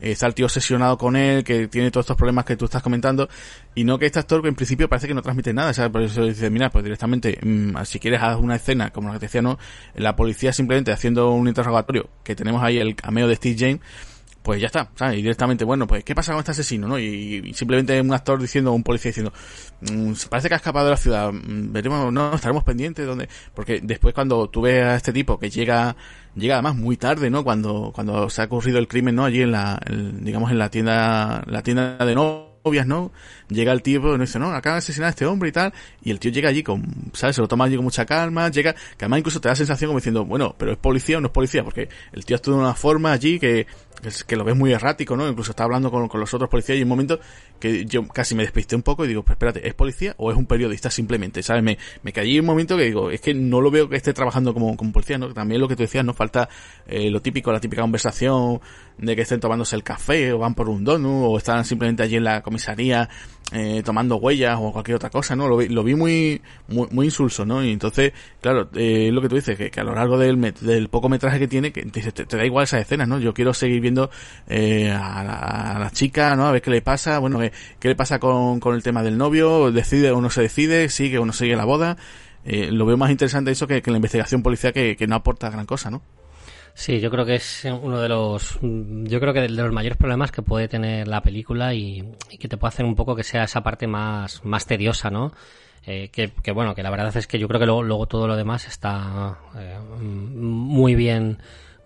está 0.00 0.26
el 0.26 0.34
tío 0.34 0.46
obsesionado 0.46 0.98
con 0.98 1.16
él, 1.16 1.44
que 1.44 1.68
tiene 1.68 1.90
todos 1.90 2.04
estos 2.04 2.16
problemas 2.16 2.44
que 2.44 2.56
tú 2.56 2.66
estás 2.66 2.82
comentando, 2.82 3.28
y 3.74 3.84
no 3.84 3.98
que 3.98 4.06
este 4.06 4.18
actor 4.18 4.46
en 4.46 4.54
principio 4.54 4.88
parece 4.88 5.08
que 5.08 5.14
no 5.14 5.22
transmite 5.22 5.52
nada, 5.52 5.72
¿sabes? 5.72 5.90
Por 5.90 6.02
eso 6.02 6.24
dices, 6.24 6.50
mira, 6.50 6.70
pues 6.70 6.84
directamente, 6.84 7.38
mm, 7.42 7.76
si 7.84 7.98
quieres 7.98 8.22
haz 8.22 8.38
una 8.38 8.56
escena, 8.56 8.90
como 8.90 9.08
la 9.08 9.14
que 9.14 9.20
te 9.20 9.26
decía, 9.26 9.42
¿no? 9.42 9.58
La 9.94 10.16
policía 10.16 10.52
simplemente 10.52 10.92
haciendo 10.92 11.30
un 11.32 11.48
interrogatorio, 11.48 12.08
que 12.24 12.34
tenemos 12.34 12.62
ahí 12.62 12.78
el 12.78 12.94
cameo 12.94 13.28
de 13.28 13.36
Steve 13.36 13.56
James, 13.58 13.80
pues 14.48 14.62
ya 14.62 14.68
está, 14.68 14.90
¿sabes? 14.94 15.18
Y 15.18 15.20
directamente, 15.20 15.62
bueno, 15.62 15.86
pues, 15.86 16.02
¿qué 16.02 16.14
pasa 16.14 16.32
con 16.32 16.38
este 16.38 16.52
asesino, 16.52 16.88
no? 16.88 16.98
Y, 16.98 17.42
y 17.44 17.52
simplemente 17.52 18.00
un 18.00 18.14
actor 18.14 18.40
diciendo, 18.40 18.72
un 18.72 18.82
policía 18.82 19.10
diciendo, 19.10 19.30
"Mm, 19.82 20.14
se 20.14 20.26
parece 20.26 20.48
que 20.48 20.54
ha 20.54 20.56
escapado 20.56 20.86
de 20.86 20.92
la 20.92 20.96
ciudad, 20.96 21.30
mm, 21.30 21.70
veremos, 21.70 22.10
no, 22.10 22.34
estaremos 22.34 22.64
pendientes 22.64 23.06
de 23.06 23.28
porque 23.54 23.80
después 23.82 24.14
cuando 24.14 24.48
tú 24.48 24.62
ves 24.62 24.82
a 24.84 24.96
este 24.96 25.12
tipo 25.12 25.38
que 25.38 25.50
llega, 25.50 25.96
llega 26.34 26.54
además 26.54 26.76
muy 26.76 26.96
tarde, 26.96 27.28
¿no? 27.28 27.44
Cuando, 27.44 27.92
cuando 27.94 28.30
se 28.30 28.40
ha 28.40 28.46
ocurrido 28.46 28.78
el 28.78 28.88
crimen, 28.88 29.16
¿no? 29.16 29.26
Allí 29.26 29.42
en 29.42 29.52
la, 29.52 29.78
digamos, 29.86 30.50
en 30.50 30.58
la 30.58 30.70
tienda, 30.70 31.42
la 31.46 31.62
tienda 31.62 31.98
de 31.98 32.14
novias, 32.14 32.86
¿no? 32.86 33.12
Llega 33.48 33.72
el 33.72 33.82
tipo 33.82 34.14
y 34.14 34.18
dice, 34.18 34.38
no, 34.38 34.50
acaba 34.52 34.76
de 34.76 34.78
asesinar 34.78 35.08
a 35.08 35.10
este 35.10 35.26
hombre 35.26 35.50
y 35.50 35.52
tal, 35.52 35.74
y 36.02 36.10
el 36.10 36.18
tío 36.18 36.30
llega 36.30 36.48
allí 36.48 36.62
con, 36.62 37.10
¿sabes? 37.12 37.36
Se 37.36 37.42
lo 37.42 37.48
toma 37.48 37.66
allí 37.66 37.76
con 37.76 37.84
mucha 37.84 38.06
calma, 38.06 38.50
llega, 38.50 38.72
que 38.72 39.04
además 39.04 39.18
incluso 39.20 39.40
te 39.40 39.48
da 39.48 39.54
sensación 39.54 39.88
como 39.88 39.98
diciendo, 39.98 40.24
bueno, 40.24 40.54
pero 40.58 40.72
es 40.72 40.78
policía 40.78 41.18
o 41.18 41.20
no 41.20 41.26
es 41.26 41.32
policía, 41.32 41.64
porque 41.64 41.88
el 42.12 42.24
tío 42.24 42.36
actúa 42.36 42.54
de 42.54 42.60
una 42.60 42.74
forma 42.74 43.12
allí 43.12 43.38
que, 43.38 43.66
que, 44.26 44.36
lo 44.36 44.44
ves 44.44 44.56
muy 44.56 44.72
errático, 44.72 45.16
¿no? 45.16 45.28
Incluso 45.28 45.52
está 45.52 45.64
hablando 45.64 45.90
con, 45.90 46.08
con 46.08 46.20
los 46.20 46.32
otros 46.32 46.48
policías 46.48 46.78
y 46.78 46.82
en 46.82 46.86
un 46.86 46.90
momento 46.90 47.20
que 47.58 47.84
yo 47.84 48.06
casi 48.08 48.34
me 48.34 48.42
despisté 48.42 48.76
un 48.76 48.82
poco 48.82 49.04
y 49.04 49.08
digo, 49.08 49.22
pues 49.22 49.34
espérate, 49.36 49.66
¿es 49.66 49.74
policía 49.74 50.14
o 50.18 50.30
es 50.30 50.36
un 50.36 50.46
periodista 50.46 50.90
simplemente? 50.90 51.42
¿Sabes? 51.42 51.62
Me, 51.62 51.78
me 52.02 52.12
caí 52.12 52.38
un 52.38 52.46
momento 52.46 52.76
que 52.76 52.84
digo, 52.84 53.10
es 53.10 53.20
que 53.20 53.34
no 53.34 53.60
lo 53.60 53.70
veo 53.70 53.88
que 53.88 53.96
esté 53.96 54.12
trabajando 54.12 54.54
como, 54.54 54.76
policía, 54.92 55.18
¿no? 55.18 55.32
También 55.32 55.60
lo 55.60 55.68
que 55.68 55.76
tú 55.76 55.82
decías, 55.82 56.04
nos 56.04 56.16
falta 56.16 56.48
eh, 56.86 57.10
lo 57.10 57.20
típico, 57.20 57.52
la 57.52 57.60
típica 57.60 57.82
conversación 57.82 58.60
de 58.98 59.14
que 59.14 59.22
estén 59.22 59.38
tomándose 59.40 59.76
el 59.76 59.82
café 59.84 60.32
o 60.32 60.38
van 60.38 60.54
por 60.54 60.68
un 60.68 60.82
donut 60.84 61.30
o 61.30 61.38
están 61.38 61.64
simplemente 61.64 62.02
allí 62.02 62.16
en 62.16 62.24
la 62.24 62.42
comisaría 62.42 63.08
eh, 63.52 63.82
tomando 63.84 64.16
huellas 64.16 64.58
o 64.60 64.72
cualquier 64.72 64.96
otra 64.96 65.08
cosa, 65.08 65.34
¿no? 65.36 65.48
Lo 65.48 65.56
vi, 65.56 65.68
lo 65.68 65.82
vi 65.84 65.94
muy, 65.94 66.42
muy, 66.68 66.88
muy 66.90 67.06
insulso, 67.06 67.46
¿no? 67.46 67.64
Y 67.64 67.70
entonces, 67.72 68.12
claro, 68.40 68.68
eh, 68.74 69.10
lo 69.12 69.22
que 69.22 69.28
tú 69.28 69.36
dices, 69.36 69.56
que, 69.56 69.80
a 69.80 69.84
lo 69.84 69.94
largo 69.94 70.18
del, 70.18 70.38
del 70.60 70.88
poco 70.88 71.08
metraje 71.08 71.38
que 71.38 71.48
tiene, 71.48 71.72
que 71.72 71.82
te- 71.82 72.12
te 72.26 72.36
da 72.36 72.44
igual 72.44 72.64
esas 72.64 72.82
escenas, 72.82 73.08
¿no? 73.08 73.18
Yo 73.20 73.32
quiero 73.32 73.54
seguir 73.54 73.80
viendo 73.80 74.10
eh, 74.48 74.90
a, 74.90 75.22
la, 75.24 75.34
a 75.76 75.78
la 75.78 75.90
chica, 75.90 76.34
¿no? 76.36 76.46
A 76.46 76.52
ver 76.52 76.60
qué 76.60 76.70
le 76.70 76.82
pasa, 76.82 77.18
bueno, 77.20 77.40
qué 77.78 77.88
le 77.88 77.94
pasa 77.94 78.18
con, 78.18 78.60
con 78.60 78.74
el 78.74 78.82
tema 78.82 79.02
del 79.02 79.18
novio, 79.18 79.70
decide 79.72 80.10
o 80.10 80.20
no 80.20 80.30
se 80.30 80.42
decide, 80.42 80.88
sigue 80.88 81.18
o 81.18 81.24
no 81.24 81.32
sigue 81.32 81.56
la 81.56 81.64
boda. 81.64 81.96
Eh, 82.44 82.70
lo 82.70 82.86
veo 82.86 82.96
más 82.96 83.10
interesante 83.10 83.50
eso 83.50 83.66
que, 83.66 83.82
que 83.82 83.90
la 83.90 83.96
investigación 83.96 84.42
policial 84.42 84.72
que, 84.72 84.96
que 84.96 85.06
no 85.06 85.16
aporta 85.16 85.50
gran 85.50 85.66
cosa, 85.66 85.90
¿no? 85.90 86.02
Sí, 86.74 87.00
yo 87.00 87.10
creo 87.10 87.26
que 87.26 87.34
es 87.34 87.64
uno 87.64 88.00
de 88.00 88.08
los, 88.08 88.58
yo 88.62 89.18
creo 89.18 89.34
que 89.34 89.40
de 89.40 89.48
los 89.48 89.72
mayores 89.72 89.98
problemas 89.98 90.30
que 90.30 90.42
puede 90.42 90.68
tener 90.68 91.08
la 91.08 91.22
película 91.22 91.74
y, 91.74 92.04
y 92.30 92.38
que 92.38 92.46
te 92.46 92.56
puede 92.56 92.68
hacer 92.68 92.86
un 92.86 92.94
poco 92.94 93.16
que 93.16 93.24
sea 93.24 93.42
esa 93.42 93.64
parte 93.64 93.88
más, 93.88 94.44
más 94.44 94.64
tediosa, 94.64 95.10
¿no? 95.10 95.32
Eh, 95.84 96.10
que, 96.12 96.30
que, 96.42 96.52
bueno, 96.52 96.74
que 96.76 96.82
la 96.82 96.90
verdad 96.90 97.16
es 97.16 97.26
que 97.26 97.38
yo 97.38 97.48
creo 97.48 97.58
que 97.58 97.66
luego, 97.66 97.82
luego 97.82 98.06
todo 98.06 98.28
lo 98.28 98.36
demás 98.36 98.68
está 98.68 99.38
eh, 99.56 99.76
muy 100.00 100.94
bien 100.94 101.38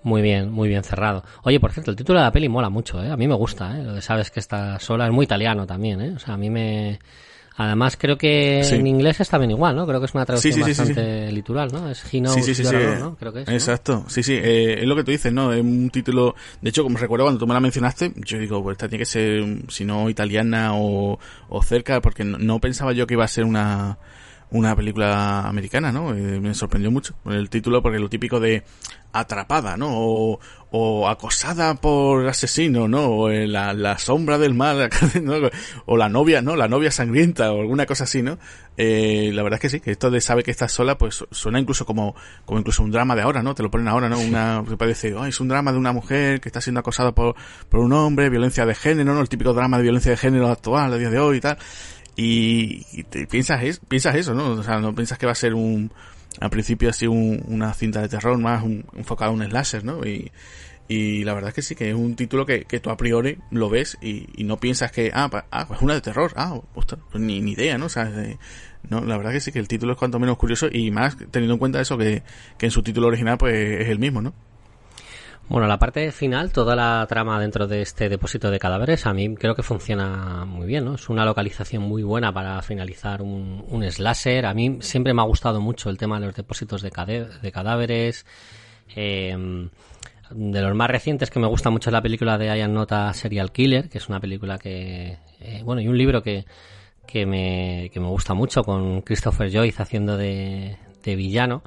muy 0.02 0.22
bien, 0.22 0.50
muy 0.50 0.68
bien 0.68 0.82
cerrado. 0.84 1.24
Oye, 1.44 1.60
por 1.60 1.72
cierto, 1.72 1.90
el 1.90 1.96
título 1.96 2.18
de 2.18 2.24
la 2.24 2.32
peli 2.32 2.48
mola 2.48 2.68
mucho, 2.68 3.02
¿eh? 3.02 3.10
A 3.10 3.16
mí 3.16 3.26
me 3.28 3.34
gusta, 3.34 3.78
¿eh? 3.78 3.82
Lo 3.82 3.94
de 3.94 4.02
sabes 4.02 4.30
que 4.30 4.40
está 4.40 4.78
sola 4.80 5.06
es 5.06 5.12
muy 5.12 5.24
italiano 5.24 5.66
también, 5.66 6.00
¿eh? 6.00 6.12
O 6.16 6.18
sea, 6.18 6.34
a 6.34 6.36
mí 6.36 6.50
me... 6.50 6.98
Además, 7.54 7.98
creo 8.00 8.16
que 8.16 8.62
Sí. 8.64 8.76
en 8.76 8.86
inglés 8.86 9.20
está 9.20 9.36
bien 9.36 9.50
igual, 9.50 9.76
¿no? 9.76 9.86
Creo 9.86 10.00
que 10.00 10.06
es 10.06 10.14
una 10.14 10.24
traducción 10.24 10.54
Sí, 10.54 10.62
sí, 10.62 10.68
bastante 10.70 11.30
literal, 11.30 11.70
¿no? 11.70 11.90
Es 11.90 12.02
He 12.12 12.18
knows 12.18 12.34
Sí, 12.34 12.54
sí, 12.54 12.64
sí, 12.64 12.74
¿no? 12.98 13.14
Creo 13.16 13.30
que 13.30 13.42
es, 13.42 13.46
¿no? 13.46 13.52
Exacto, 13.52 14.04
sí, 14.08 14.22
sí, 14.22 14.32
eh, 14.34 14.80
es 14.80 14.86
lo 14.86 14.96
que 14.96 15.04
tú 15.04 15.10
dices, 15.10 15.30
¿no? 15.34 15.52
Es 15.52 15.60
un 15.60 15.90
título, 15.90 16.34
de 16.62 16.70
hecho, 16.70 16.82
como 16.82 16.96
recuerdo 16.96 17.26
cuando 17.26 17.38
tú 17.38 17.46
me 17.46 17.52
la 17.52 17.60
mencionaste, 17.60 18.14
yo 18.24 18.38
digo, 18.38 18.62
pues 18.62 18.76
esta 18.76 18.88
tiene 18.88 19.00
que 19.02 19.04
ser, 19.06 19.44
si 19.68 19.84
no 19.84 20.08
italiana 20.08 20.74
o, 20.74 21.18
o 21.50 21.62
cerca, 21.62 22.00
porque 22.00 22.24
no, 22.24 22.38
no 22.38 22.58
pensaba 22.58 22.92
yo 22.94 23.06
que 23.06 23.14
iba 23.14 23.24
a 23.24 23.28
ser 23.28 23.44
una, 23.44 23.98
una 24.50 24.74
película 24.74 25.46
americana, 25.46 25.92
¿no? 25.92 26.14
Eh, 26.14 26.40
me 26.40 26.54
sorprendió 26.54 26.90
mucho 26.90 27.14
el 27.26 27.50
título, 27.50 27.82
porque 27.82 27.98
lo 27.98 28.08
típico 28.08 28.40
de 28.40 28.62
atrapada, 29.12 29.76
¿no? 29.76 29.88
O, 29.90 30.40
o 30.70 31.06
acosada 31.08 31.74
por 31.74 32.26
asesino, 32.26 32.88
¿no? 32.88 33.06
O 33.06 33.30
eh, 33.30 33.46
la, 33.46 33.74
la 33.74 33.98
sombra 33.98 34.38
del 34.38 34.54
mal, 34.54 34.88
¿no? 35.22 35.34
O 35.86 35.96
la 35.98 36.08
novia, 36.08 36.40
¿no? 36.40 36.56
La 36.56 36.66
novia 36.68 36.90
sangrienta 36.90 37.52
o 37.52 37.60
alguna 37.60 37.84
cosa 37.84 38.04
así, 38.04 38.22
¿no? 38.22 38.38
Eh, 38.78 39.30
la 39.34 39.42
verdad 39.42 39.56
es 39.58 39.60
que 39.60 39.68
sí, 39.68 39.80
que 39.80 39.90
esto 39.90 40.10
de 40.10 40.20
sabe 40.22 40.42
que 40.42 40.50
estás 40.50 40.72
sola, 40.72 40.96
pues 40.96 41.16
su- 41.16 41.28
suena 41.30 41.60
incluso 41.60 41.84
como, 41.84 42.14
como 42.46 42.58
incluso 42.58 42.82
un 42.82 42.90
drama 42.90 43.14
de 43.14 43.20
ahora, 43.22 43.42
¿no? 43.42 43.54
Te 43.54 43.62
lo 43.62 43.70
ponen 43.70 43.88
ahora, 43.88 44.08
¿no? 44.08 44.18
Una, 44.18 44.64
que 44.66 44.76
parece, 44.78 45.14
"Ay, 45.18 45.28
es 45.28 45.40
un 45.40 45.48
drama 45.48 45.72
de 45.72 45.78
una 45.78 45.92
mujer 45.92 46.40
que 46.40 46.48
está 46.48 46.62
siendo 46.62 46.80
acosada 46.80 47.12
por, 47.12 47.34
por 47.68 47.80
un 47.80 47.92
hombre, 47.92 48.30
violencia 48.30 48.64
de 48.64 48.74
género, 48.74 49.12
¿no? 49.14 49.20
El 49.20 49.28
típico 49.28 49.52
drama 49.52 49.76
de 49.76 49.82
violencia 49.82 50.10
de 50.10 50.16
género 50.16 50.48
actual, 50.48 50.92
a 50.94 50.96
día 50.96 51.10
de 51.10 51.18
hoy 51.18 51.36
y 51.36 51.40
tal. 51.40 51.58
Y, 52.16 52.86
y 52.92 53.02
te 53.04 53.26
piensas, 53.26 53.60
piensas 53.88 54.14
eso, 54.16 54.34
¿no? 54.34 54.50
O 54.52 54.62
sea, 54.62 54.78
no 54.78 54.94
piensas 54.94 55.18
que 55.18 55.26
va 55.26 55.32
a 55.32 55.34
ser 55.34 55.54
un, 55.54 55.90
al 56.40 56.50
principio 56.50 56.90
así 56.90 57.06
un- 57.06 57.42
una 57.48 57.72
cinta 57.74 58.00
de 58.00 58.08
terror 58.08 58.38
más 58.38 58.62
un, 58.62 58.84
enfocada 58.94 59.30
a 59.30 59.34
un 59.34 59.42
slasher, 59.44 59.84
¿no? 59.84 60.00
Y, 60.06 60.30
la 61.24 61.32
verdad 61.32 61.48
es 61.48 61.54
que 61.54 61.62
sí, 61.62 61.74
que 61.74 61.88
es 61.88 61.94
un 61.94 62.16
título 62.16 62.44
que, 62.44 62.64
que 62.64 62.78
tú 62.78 62.90
a 62.90 62.96
priori 62.98 63.38
lo 63.50 63.70
ves 63.70 63.96
y, 64.02 64.26
y 64.36 64.44
no 64.44 64.58
piensas 64.58 64.92
que, 64.92 65.10
ah, 65.14 65.28
pa- 65.30 65.46
ah, 65.50 65.66
pues 65.66 65.80
una 65.80 65.94
de 65.94 66.02
terror, 66.02 66.32
ah, 66.36 66.60
pues 66.74 66.86
ni, 67.14 67.40
ni 67.40 67.52
idea, 67.52 67.78
¿no? 67.78 67.86
O 67.86 67.88
sea, 67.88 68.04
de- 68.04 68.38
no, 68.90 69.00
la 69.00 69.16
verdad 69.16 69.32
que 69.32 69.40
sí, 69.40 69.52
que 69.52 69.58
el 69.58 69.68
título 69.68 69.92
es 69.92 69.98
cuanto 69.98 70.18
menos 70.18 70.36
curioso 70.36 70.68
y 70.70 70.90
más 70.90 71.16
teniendo 71.30 71.54
en 71.54 71.58
cuenta 71.58 71.80
eso 71.80 71.96
que, 71.96 72.22
que 72.58 72.66
en 72.66 72.72
su 72.72 72.82
título 72.82 73.06
original 73.06 73.38
pues 73.38 73.54
es 73.54 73.88
el 73.88 73.98
mismo, 73.98 74.20
¿no? 74.20 74.34
Bueno, 75.48 75.66
la 75.66 75.78
parte 75.78 76.10
final, 76.12 76.50
toda 76.50 76.74
la 76.74 77.04
trama 77.06 77.38
dentro 77.38 77.66
de 77.66 77.82
este 77.82 78.08
depósito 78.08 78.50
de 78.50 78.58
cadáveres, 78.58 79.04
a 79.04 79.12
mí 79.12 79.34
creo 79.34 79.54
que 79.54 79.62
funciona 79.62 80.46
muy 80.46 80.66
bien, 80.66 80.86
¿no? 80.86 80.94
Es 80.94 81.10
una 81.10 81.26
localización 81.26 81.82
muy 81.82 82.02
buena 82.02 82.32
para 82.32 82.62
finalizar 82.62 83.20
un, 83.20 83.62
un 83.68 83.82
slasher. 83.90 84.46
A 84.46 84.54
mí 84.54 84.78
siempre 84.80 85.12
me 85.12 85.20
ha 85.20 85.26
gustado 85.26 85.60
mucho 85.60 85.90
el 85.90 85.98
tema 85.98 86.18
de 86.18 86.26
los 86.26 86.34
depósitos 86.34 86.80
de, 86.80 86.90
de 87.42 87.52
cadáveres. 87.52 88.24
Eh, 88.96 89.68
de 90.30 90.62
los 90.62 90.74
más 90.74 90.88
recientes 90.88 91.28
que 91.30 91.38
me 91.38 91.46
gusta 91.48 91.68
mucho 91.68 91.90
es 91.90 91.92
la 91.92 92.00
película 92.00 92.38
de 92.38 92.46
Ian 92.46 92.72
Nota 92.72 93.12
Serial 93.12 93.52
Killer, 93.52 93.90
que 93.90 93.98
es 93.98 94.08
una 94.08 94.20
película 94.20 94.56
que... 94.58 95.18
eh, 95.40 95.60
bueno, 95.62 95.82
y 95.82 95.88
un 95.88 95.98
libro 95.98 96.22
que, 96.22 96.46
que, 97.06 97.26
me, 97.26 97.90
que 97.92 98.00
me 98.00 98.08
gusta 98.08 98.32
mucho 98.32 98.62
con 98.64 99.02
Christopher 99.02 99.52
Joyce 99.52 99.82
haciendo 99.82 100.16
de, 100.16 100.78
de 101.04 101.16
villano. 101.16 101.62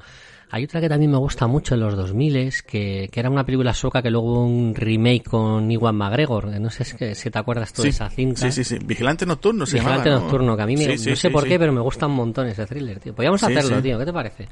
Hay 0.48 0.62
otra 0.64 0.80
que 0.80 0.88
también 0.88 1.10
me 1.10 1.16
gusta 1.16 1.48
mucho 1.48 1.74
en 1.74 1.80
los 1.80 1.96
2000 1.96 2.52
que, 2.66 3.08
que 3.10 3.20
era 3.20 3.28
una 3.28 3.44
película 3.44 3.74
sueca 3.74 4.00
que 4.00 4.10
luego 4.10 4.32
hubo 4.32 4.44
un 4.46 4.74
remake 4.76 5.24
con 5.24 5.68
Iwan 5.70 5.96
McGregor. 5.96 6.46
No 6.60 6.70
sé 6.70 6.84
si- 6.84 7.30
te 7.30 7.38
acuerdas 7.38 7.72
tú 7.72 7.82
Sí, 7.82 7.88
de 7.88 7.90
esa 7.90 8.08
cinta. 8.10 8.40
sí, 8.50 8.52
sí, 8.52 8.76
sí. 8.78 8.84
Vigilante 8.84 9.26
Nocturno 9.26 9.66
se 9.66 9.74
Vigilante 9.74 10.04
llamaba, 10.08 10.16
¿no? 10.20 10.24
Nocturno, 10.26 10.56
que 10.56 10.62
a 10.62 10.66
mí 10.66 10.76
me, 10.76 10.84
Sí, 10.84 10.98
sí, 10.98 11.10
no 11.10 11.16
sé 11.16 11.30
por 11.30 11.48
qué, 11.48 11.58
pero 11.58 11.72
me 11.72 11.80
gusta 11.80 12.06
un 12.06 12.14
montón 12.14 12.46
ese 12.46 12.64
thriller, 12.64 13.00
tío. 13.00 13.12
Podríamos 13.14 13.42
hacerlo, 13.42 13.82
tío. 13.82 13.98
¿Qué 13.98 14.04
te 14.04 14.12
parece? 14.12 14.44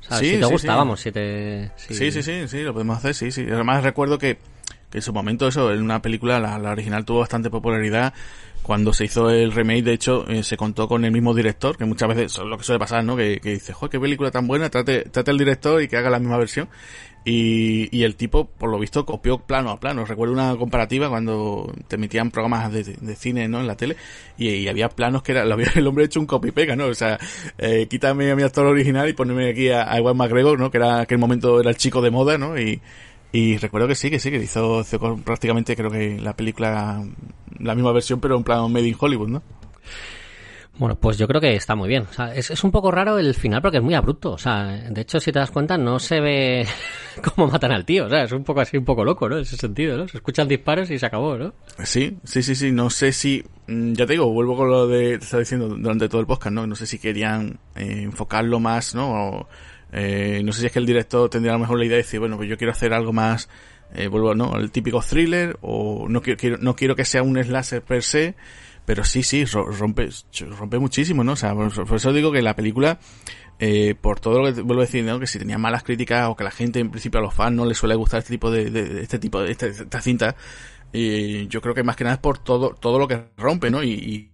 O 0.00 0.02
sea, 0.04 0.18
Sí, 0.18 0.30
si 0.30 0.38
te 0.38 0.46
gusta, 0.46 0.76
vamos, 0.76 1.00
si 1.00 1.10
te... 1.10 1.70
si- 1.76 1.94
Sí, 1.94 2.12
sí, 2.12 2.22
sí, 2.22 2.46
sí, 2.48 2.62
lo 2.62 2.72
podemos 2.72 2.96
hacer, 2.98 3.14
sí, 3.14 3.32
sí. 3.32 3.44
Además 3.50 3.82
recuerdo 3.82 4.18
que, 4.18 4.38
que 4.90 4.98
en 4.98 5.02
su 5.02 5.12
momento 5.12 5.48
eso, 5.48 5.72
en 5.72 5.82
una 5.82 6.00
película, 6.00 6.38
la, 6.38 6.58
la 6.58 6.70
original 6.70 7.04
tuvo 7.04 7.20
bastante 7.20 7.50
popularidad. 7.50 8.14
Cuando 8.62 8.92
se 8.92 9.06
hizo 9.06 9.30
el 9.30 9.52
remake, 9.52 9.82
de 9.82 9.92
hecho, 9.94 10.28
eh, 10.28 10.42
se 10.42 10.56
contó 10.56 10.86
con 10.86 11.04
el 11.04 11.10
mismo 11.10 11.34
director, 11.34 11.76
que 11.76 11.84
muchas 11.84 12.08
veces 12.08 12.38
es 12.38 12.44
lo 12.44 12.56
que 12.56 12.64
suele 12.64 12.78
pasar, 12.78 13.04
¿no? 13.04 13.16
Que, 13.16 13.40
que 13.40 13.50
dice, 13.54 13.72
joder, 13.72 13.90
qué 13.90 14.00
película 14.00 14.30
tan 14.30 14.46
buena, 14.46 14.70
trate, 14.70 15.02
trate 15.04 15.30
el 15.30 15.38
director 15.38 15.82
y 15.82 15.88
que 15.88 15.96
haga 15.96 16.10
la 16.10 16.18
misma 16.20 16.36
versión. 16.36 16.68
Y, 17.24 17.94
y 17.94 18.04
el 18.04 18.16
tipo, 18.16 18.46
por 18.46 18.70
lo 18.70 18.78
visto, 18.78 19.04
copió 19.04 19.38
plano 19.38 19.70
a 19.70 19.80
plano. 19.80 20.04
Recuerdo 20.04 20.32
una 20.32 20.56
comparativa 20.56 21.08
cuando 21.08 21.70
te 21.88 21.96
emitían 21.96 22.30
programas 22.30 22.72
de, 22.72 22.84
de 22.84 23.16
cine, 23.16 23.48
¿no? 23.48 23.60
En 23.60 23.66
la 23.66 23.76
tele, 23.76 23.96
y, 24.38 24.48
y 24.48 24.68
había 24.68 24.88
planos 24.88 25.22
que 25.22 25.32
era, 25.32 25.44
lo 25.44 25.54
había 25.54 25.72
el 25.74 25.86
hombre 25.86 26.04
hecho 26.04 26.20
un 26.20 26.26
copy 26.26 26.50
pega, 26.50 26.76
¿no? 26.76 26.86
O 26.86 26.94
sea, 26.94 27.18
eh, 27.58 27.86
quítame 27.90 28.30
a 28.30 28.36
mi 28.36 28.42
actor 28.42 28.66
original 28.66 29.08
y 29.08 29.12
poneme 29.12 29.50
aquí 29.50 29.68
a, 29.70 29.92
a 29.92 29.98
Ewan 29.98 30.16
McGregor, 30.16 30.58
¿no? 30.58 30.70
Que 30.70 30.78
era, 30.78 31.00
aquel 31.00 31.18
momento 31.18 31.60
era 31.60 31.70
el 31.70 31.76
chico 31.76 32.00
de 32.00 32.10
moda, 32.10 32.38
¿no? 32.38 32.58
Y, 32.58 32.80
y 33.32 33.56
recuerdo 33.58 33.88
que 33.88 33.94
sí, 33.94 34.10
que 34.10 34.18
sí, 34.18 34.30
que 34.30 34.38
hizo, 34.38 34.80
hizo 34.80 35.16
prácticamente 35.18 35.76
creo 35.76 35.90
que 35.90 36.18
la 36.18 36.34
película, 36.34 37.04
la 37.58 37.74
misma 37.74 37.92
versión, 37.92 38.20
pero 38.20 38.36
en 38.36 38.44
plan 38.44 38.72
Made 38.72 38.88
in 38.88 38.96
Hollywood, 38.98 39.28
¿no? 39.28 39.42
Bueno, 40.80 40.94
pues 40.98 41.18
yo 41.18 41.28
creo 41.28 41.42
que 41.42 41.54
está 41.54 41.74
muy 41.74 41.88
bien. 41.90 42.04
O 42.08 42.12
sea, 42.14 42.34
es, 42.34 42.50
es 42.50 42.64
un 42.64 42.70
poco 42.70 42.90
raro 42.90 43.18
el 43.18 43.34
final 43.34 43.60
porque 43.60 43.76
es 43.76 43.82
muy 43.82 43.92
abrupto. 43.92 44.32
O 44.32 44.38
sea, 44.38 44.64
de 44.88 45.00
hecho, 45.02 45.20
si 45.20 45.30
te 45.30 45.38
das 45.38 45.50
cuenta, 45.50 45.76
no 45.76 45.98
se 45.98 46.20
ve 46.20 46.66
cómo 47.34 47.48
matan 47.48 47.72
al 47.72 47.84
tío. 47.84 48.06
O 48.06 48.08
sea, 48.08 48.22
es 48.22 48.32
un 48.32 48.44
poco 48.44 48.62
así, 48.62 48.78
un 48.78 48.86
poco 48.86 49.04
loco, 49.04 49.28
¿no? 49.28 49.36
En 49.36 49.42
ese 49.42 49.58
sentido, 49.58 49.98
¿no? 49.98 50.08
Se 50.08 50.16
escuchan 50.16 50.48
disparos 50.48 50.90
y 50.90 50.98
se 50.98 51.04
acabó, 51.04 51.36
¿no? 51.36 51.52
Sí, 51.84 52.16
sí, 52.24 52.42
sí, 52.42 52.54
sí, 52.54 52.72
no 52.72 52.88
sé 52.88 53.12
si, 53.12 53.44
mm, 53.66 53.92
ya 53.92 54.06
te 54.06 54.14
digo, 54.14 54.32
vuelvo 54.32 54.56
con 54.56 54.70
lo 54.70 54.86
de, 54.86 55.18
te 55.18 55.24
estaba 55.24 55.40
diciendo 55.40 55.68
durante 55.68 56.08
todo 56.08 56.22
el 56.22 56.26
podcast, 56.26 56.54
¿no? 56.54 56.66
No 56.66 56.74
sé 56.74 56.86
si 56.86 56.98
querían 56.98 57.58
eh, 57.76 58.04
enfocarlo 58.04 58.58
más, 58.58 58.94
¿no? 58.94 59.10
O, 59.12 59.48
eh, 59.92 60.42
no 60.44 60.52
sé 60.52 60.60
si 60.60 60.66
es 60.66 60.72
que 60.72 60.78
el 60.78 60.86
director 60.86 61.28
tendría 61.30 61.52
a 61.52 61.56
lo 61.56 61.60
mejor 61.60 61.78
la 61.78 61.84
idea 61.84 61.96
de 61.96 62.02
decir, 62.02 62.20
bueno, 62.20 62.36
pues 62.36 62.48
yo 62.48 62.56
quiero 62.56 62.72
hacer 62.72 62.92
algo 62.92 63.12
más, 63.12 63.48
eh, 63.94 64.08
vuelvo, 64.08 64.34
¿no? 64.34 64.56
El 64.56 64.70
típico 64.70 65.00
thriller, 65.02 65.58
o 65.62 66.06
no 66.08 66.22
quiero, 66.22 66.58
no 66.58 66.76
quiero 66.76 66.94
que 66.96 67.04
sea 67.04 67.22
un 67.22 67.42
slasher 67.42 67.82
per 67.82 68.02
se, 68.02 68.34
pero 68.86 69.04
sí, 69.04 69.22
sí, 69.22 69.44
ro- 69.44 69.66
rompe, 69.66 70.08
rompe 70.58 70.78
muchísimo, 70.78 71.22
¿no? 71.24 71.32
O 71.32 71.36
sea, 71.36 71.54
por, 71.54 71.96
eso 71.96 72.12
digo 72.12 72.32
que 72.32 72.42
la 72.42 72.54
película, 72.56 72.98
eh, 73.58 73.94
por 74.00 74.20
todo 74.20 74.40
lo 74.40 74.54
que 74.54 74.62
vuelvo 74.62 74.82
a 74.82 74.86
decir, 74.86 75.04
¿no? 75.04 75.20
Que 75.20 75.26
si 75.26 75.38
tenía 75.38 75.58
malas 75.58 75.82
críticas 75.82 76.28
o 76.28 76.36
que 76.36 76.44
la 76.44 76.50
gente, 76.50 76.80
en 76.80 76.90
principio 76.90 77.20
a 77.20 77.22
los 77.22 77.34
fans 77.34 77.56
no 77.56 77.66
les 77.66 77.76
suele 77.78 77.94
gustar 77.94 78.18
este 78.20 78.32
tipo 78.34 78.50
de, 78.50 78.70
de- 78.70 79.02
este 79.02 79.18
tipo 79.18 79.40
de, 79.40 79.50
esta 79.52 80.00
cinta, 80.00 80.34
y 80.92 81.46
yo 81.48 81.60
creo 81.60 81.74
que 81.74 81.82
más 81.84 81.94
que 81.96 82.04
nada 82.04 82.14
es 82.14 82.20
por 82.20 82.38
todo, 82.38 82.70
todo 82.74 82.98
lo 82.98 83.06
que 83.06 83.22
rompe, 83.36 83.70
¿no? 83.70 83.82
Y- 83.82 84.29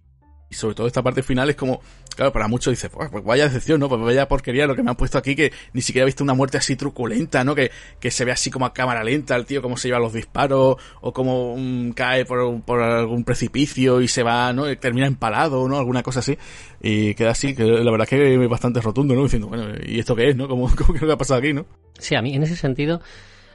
y 0.49 0.55
sobre 0.55 0.75
todo 0.75 0.87
esta 0.87 1.03
parte 1.03 1.23
final 1.23 1.49
es 1.49 1.55
como, 1.55 1.81
claro, 2.15 2.31
para 2.31 2.47
muchos 2.47 2.71
dice, 2.71 2.89
pues, 2.89 3.11
vaya 3.23 3.45
decepción, 3.45 3.79
¿no? 3.79 3.89
Pues 3.89 4.01
vaya 4.01 4.27
porquería 4.27 4.65
lo 4.65 4.75
que 4.75 4.83
me 4.83 4.89
han 4.89 4.95
puesto 4.95 5.17
aquí, 5.17 5.35
que 5.35 5.51
ni 5.73 5.81
siquiera 5.81 6.03
he 6.03 6.05
visto 6.05 6.23
una 6.23 6.33
muerte 6.33 6.57
así 6.57 6.75
truculenta, 6.75 7.43
¿no? 7.43 7.53
Que, 7.53 7.71
que 7.99 8.11
se 8.11 8.23
ve 8.23 8.31
así 8.31 8.49
como 8.49 8.65
a 8.65 8.73
cámara 8.73 9.03
lenta 9.03 9.35
el 9.35 9.45
tío, 9.45 9.61
cómo 9.61 9.75
se 9.75 9.89
lleva 9.89 9.99
los 9.99 10.13
disparos, 10.13 10.77
o 11.01 11.13
cómo 11.13 11.55
mm, 11.57 11.91
cae 11.91 12.23
por, 12.23 12.61
por 12.61 12.81
algún 12.81 13.25
precipicio 13.25 13.99
y 13.99 14.07
se 14.07 14.23
va, 14.23 14.53
¿no? 14.53 14.73
Termina 14.77 15.07
empalado, 15.07 15.67
¿no? 15.67 15.77
Alguna 15.77 16.01
cosa 16.01 16.19
así. 16.19 16.37
Y 16.81 17.13
queda 17.13 17.31
así, 17.31 17.53
que 17.53 17.63
la 17.63 17.91
verdad 17.91 18.07
es 18.09 18.09
que 18.09 18.43
es 18.43 18.49
bastante 18.49 18.79
rotundo, 18.79 19.15
¿no? 19.15 19.23
Diciendo, 19.23 19.47
bueno, 19.47 19.65
¿y 19.85 19.99
esto 19.99 20.15
qué 20.15 20.29
es, 20.29 20.35
no? 20.35 20.47
¿Cómo, 20.47 20.69
cómo 20.77 20.93
que 20.93 21.01
lo 21.01 21.07
que 21.07 21.13
ha 21.13 21.17
pasado 21.17 21.39
aquí, 21.39 21.51
no? 21.51 21.65
Sí, 21.99 22.15
a 22.15 22.21
mí, 22.21 22.33
en 22.33 22.43
ese 22.43 22.55
sentido, 22.55 23.01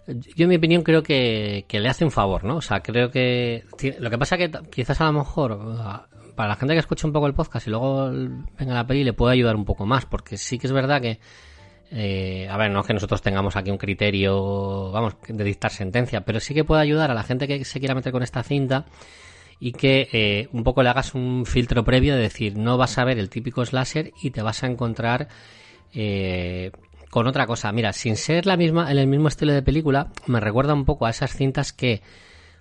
yo 0.06 0.44
en 0.44 0.48
mi 0.48 0.56
opinión 0.56 0.82
creo 0.82 1.02
que, 1.02 1.64
que 1.68 1.80
le 1.80 1.88
hace 1.88 2.04
un 2.04 2.10
favor, 2.10 2.44
¿no? 2.44 2.56
O 2.56 2.62
sea, 2.62 2.80
creo 2.80 3.10
que... 3.10 3.64
Lo 3.98 4.10
que 4.10 4.18
pasa 4.18 4.36
que 4.36 4.50
quizás 4.70 5.00
a 5.00 5.06
lo 5.06 5.12
mejor, 5.12 5.58
ah, 5.78 6.06
para 6.34 6.50
la 6.50 6.56
gente 6.56 6.74
que 6.74 6.80
escuche 6.80 7.06
un 7.06 7.12
poco 7.12 7.26
el 7.26 7.34
podcast 7.34 7.66
y 7.66 7.70
luego 7.70 8.10
venga 8.10 8.74
la 8.74 8.86
peli, 8.86 9.04
le 9.04 9.12
puede 9.12 9.34
ayudar 9.34 9.56
un 9.56 9.64
poco 9.64 9.86
más, 9.86 10.06
porque 10.06 10.36
sí 10.36 10.58
que 10.58 10.66
es 10.66 10.72
verdad 10.72 11.00
que... 11.00 11.18
eh, 11.90 12.48
a 12.50 12.56
ver, 12.56 12.70
no 12.70 12.80
es 12.80 12.86
que 12.86 12.94
nosotros 12.94 13.20
tengamos 13.20 13.56
aquí 13.56 13.70
un 13.70 13.78
criterio, 13.78 14.90
vamos, 14.90 15.16
de 15.28 15.44
dictar 15.44 15.70
sentencia, 15.70 16.22
pero 16.22 16.40
sí 16.40 16.54
que 16.54 16.64
puede 16.64 16.82
ayudar 16.82 17.10
a 17.10 17.14
la 17.14 17.22
gente 17.22 17.46
que 17.46 17.64
se 17.64 17.78
quiera 17.78 17.94
meter 17.94 18.12
con 18.12 18.22
esta 18.22 18.42
cinta 18.42 18.86
y 19.60 19.72
que 19.72 20.08
eh, 20.12 20.48
un 20.52 20.64
poco 20.64 20.82
le 20.82 20.88
hagas 20.88 21.14
un 21.14 21.46
filtro 21.46 21.84
previo 21.84 22.16
de 22.16 22.22
decir, 22.22 22.56
no 22.56 22.76
vas 22.76 22.98
a 22.98 23.04
ver 23.04 23.18
el 23.18 23.30
típico 23.30 23.64
slasher 23.64 24.12
y 24.20 24.30
te 24.30 24.42
vas 24.42 24.64
a 24.64 24.66
encontrar 24.66 25.28
eh, 25.94 26.72
con 27.10 27.26
otra 27.26 27.46
cosa. 27.46 27.70
Mira, 27.70 27.92
sin 27.92 28.16
ser 28.16 28.46
la 28.46 28.56
misma, 28.56 28.90
en 28.90 28.98
el 28.98 29.06
mismo 29.06 29.28
estilo 29.28 29.52
de 29.52 29.62
película, 29.62 30.08
me 30.26 30.40
recuerda 30.40 30.74
un 30.74 30.84
poco 30.84 31.06
a 31.06 31.10
esas 31.10 31.36
cintas 31.36 31.72
que 31.72 32.02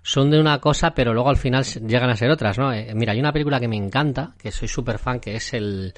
son 0.04 0.32
de 0.32 0.39
una 0.39 0.60
cosa, 0.60 0.93
pero 0.93 1.14
luego 1.14 1.30
al 1.30 1.38
final 1.38 1.64
llegan 1.64 2.10
a 2.10 2.16
ser 2.16 2.32
otras, 2.32 2.58
¿no? 2.58 2.74
Eh, 2.74 2.91
mira, 2.95 3.14
hay 3.14 3.20
una 3.20 3.32
película 3.34 3.60
que 3.60 3.68
me 3.68 3.78
encanta, 3.78 4.34
que 4.41 4.52
soy 4.52 4.68
súper 4.68 4.97
fan, 4.97 5.20
que 5.20 5.36
es 5.36 5.54
el, 5.54 5.93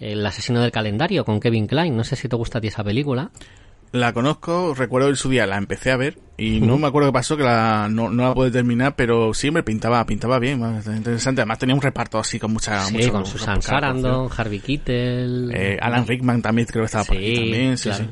el 0.00 0.24
asesino 0.26 0.60
del 0.62 0.72
calendario 0.72 1.24
con 1.24 1.40
Kevin 1.40 1.66
Klein. 1.66 1.96
No 1.96 2.04
sé 2.04 2.16
si 2.16 2.28
te 2.28 2.36
gusta 2.36 2.58
a 2.58 2.60
ti 2.60 2.68
esa 2.68 2.82
película. 2.84 3.30
La 3.92 4.12
conozco, 4.12 4.74
recuerdo 4.74 5.08
en 5.08 5.14
su 5.14 5.28
día, 5.30 5.46
la 5.46 5.56
empecé 5.56 5.92
a 5.92 5.96
ver 5.96 6.18
y 6.36 6.60
no 6.60 6.78
me 6.78 6.88
acuerdo 6.88 7.10
qué 7.10 7.12
pasó, 7.12 7.36
que 7.36 7.44
la, 7.44 7.86
no, 7.88 8.10
no 8.10 8.24
la 8.30 8.34
pude 8.34 8.50
terminar, 8.50 8.96
pero 8.96 9.32
sí 9.34 9.52
me 9.52 9.62
pintaba, 9.62 10.04
pintaba 10.04 10.40
bien, 10.40 10.60
interesante. 10.96 11.42
Además 11.42 11.60
tenía 11.60 11.76
un 11.76 11.80
reparto 11.80 12.18
así 12.18 12.40
con 12.40 12.52
mucha... 12.52 12.80
Sí, 12.86 12.94
mucho- 12.94 13.12
con 13.12 13.24
Susan. 13.24 13.62
Sarandon, 13.62 14.28
Harvey 14.36 14.58
Keitel. 14.58 15.52
Eh, 15.54 15.78
Alan 15.80 16.04
Rickman 16.08 16.42
también 16.42 16.66
creo 16.66 16.82
que 16.82 16.86
estaba 16.86 17.04
por 17.04 17.16
aquí 17.16 17.34
también, 17.36 17.78
sí, 17.78 17.88
claro. 17.90 18.04
sí. 18.06 18.10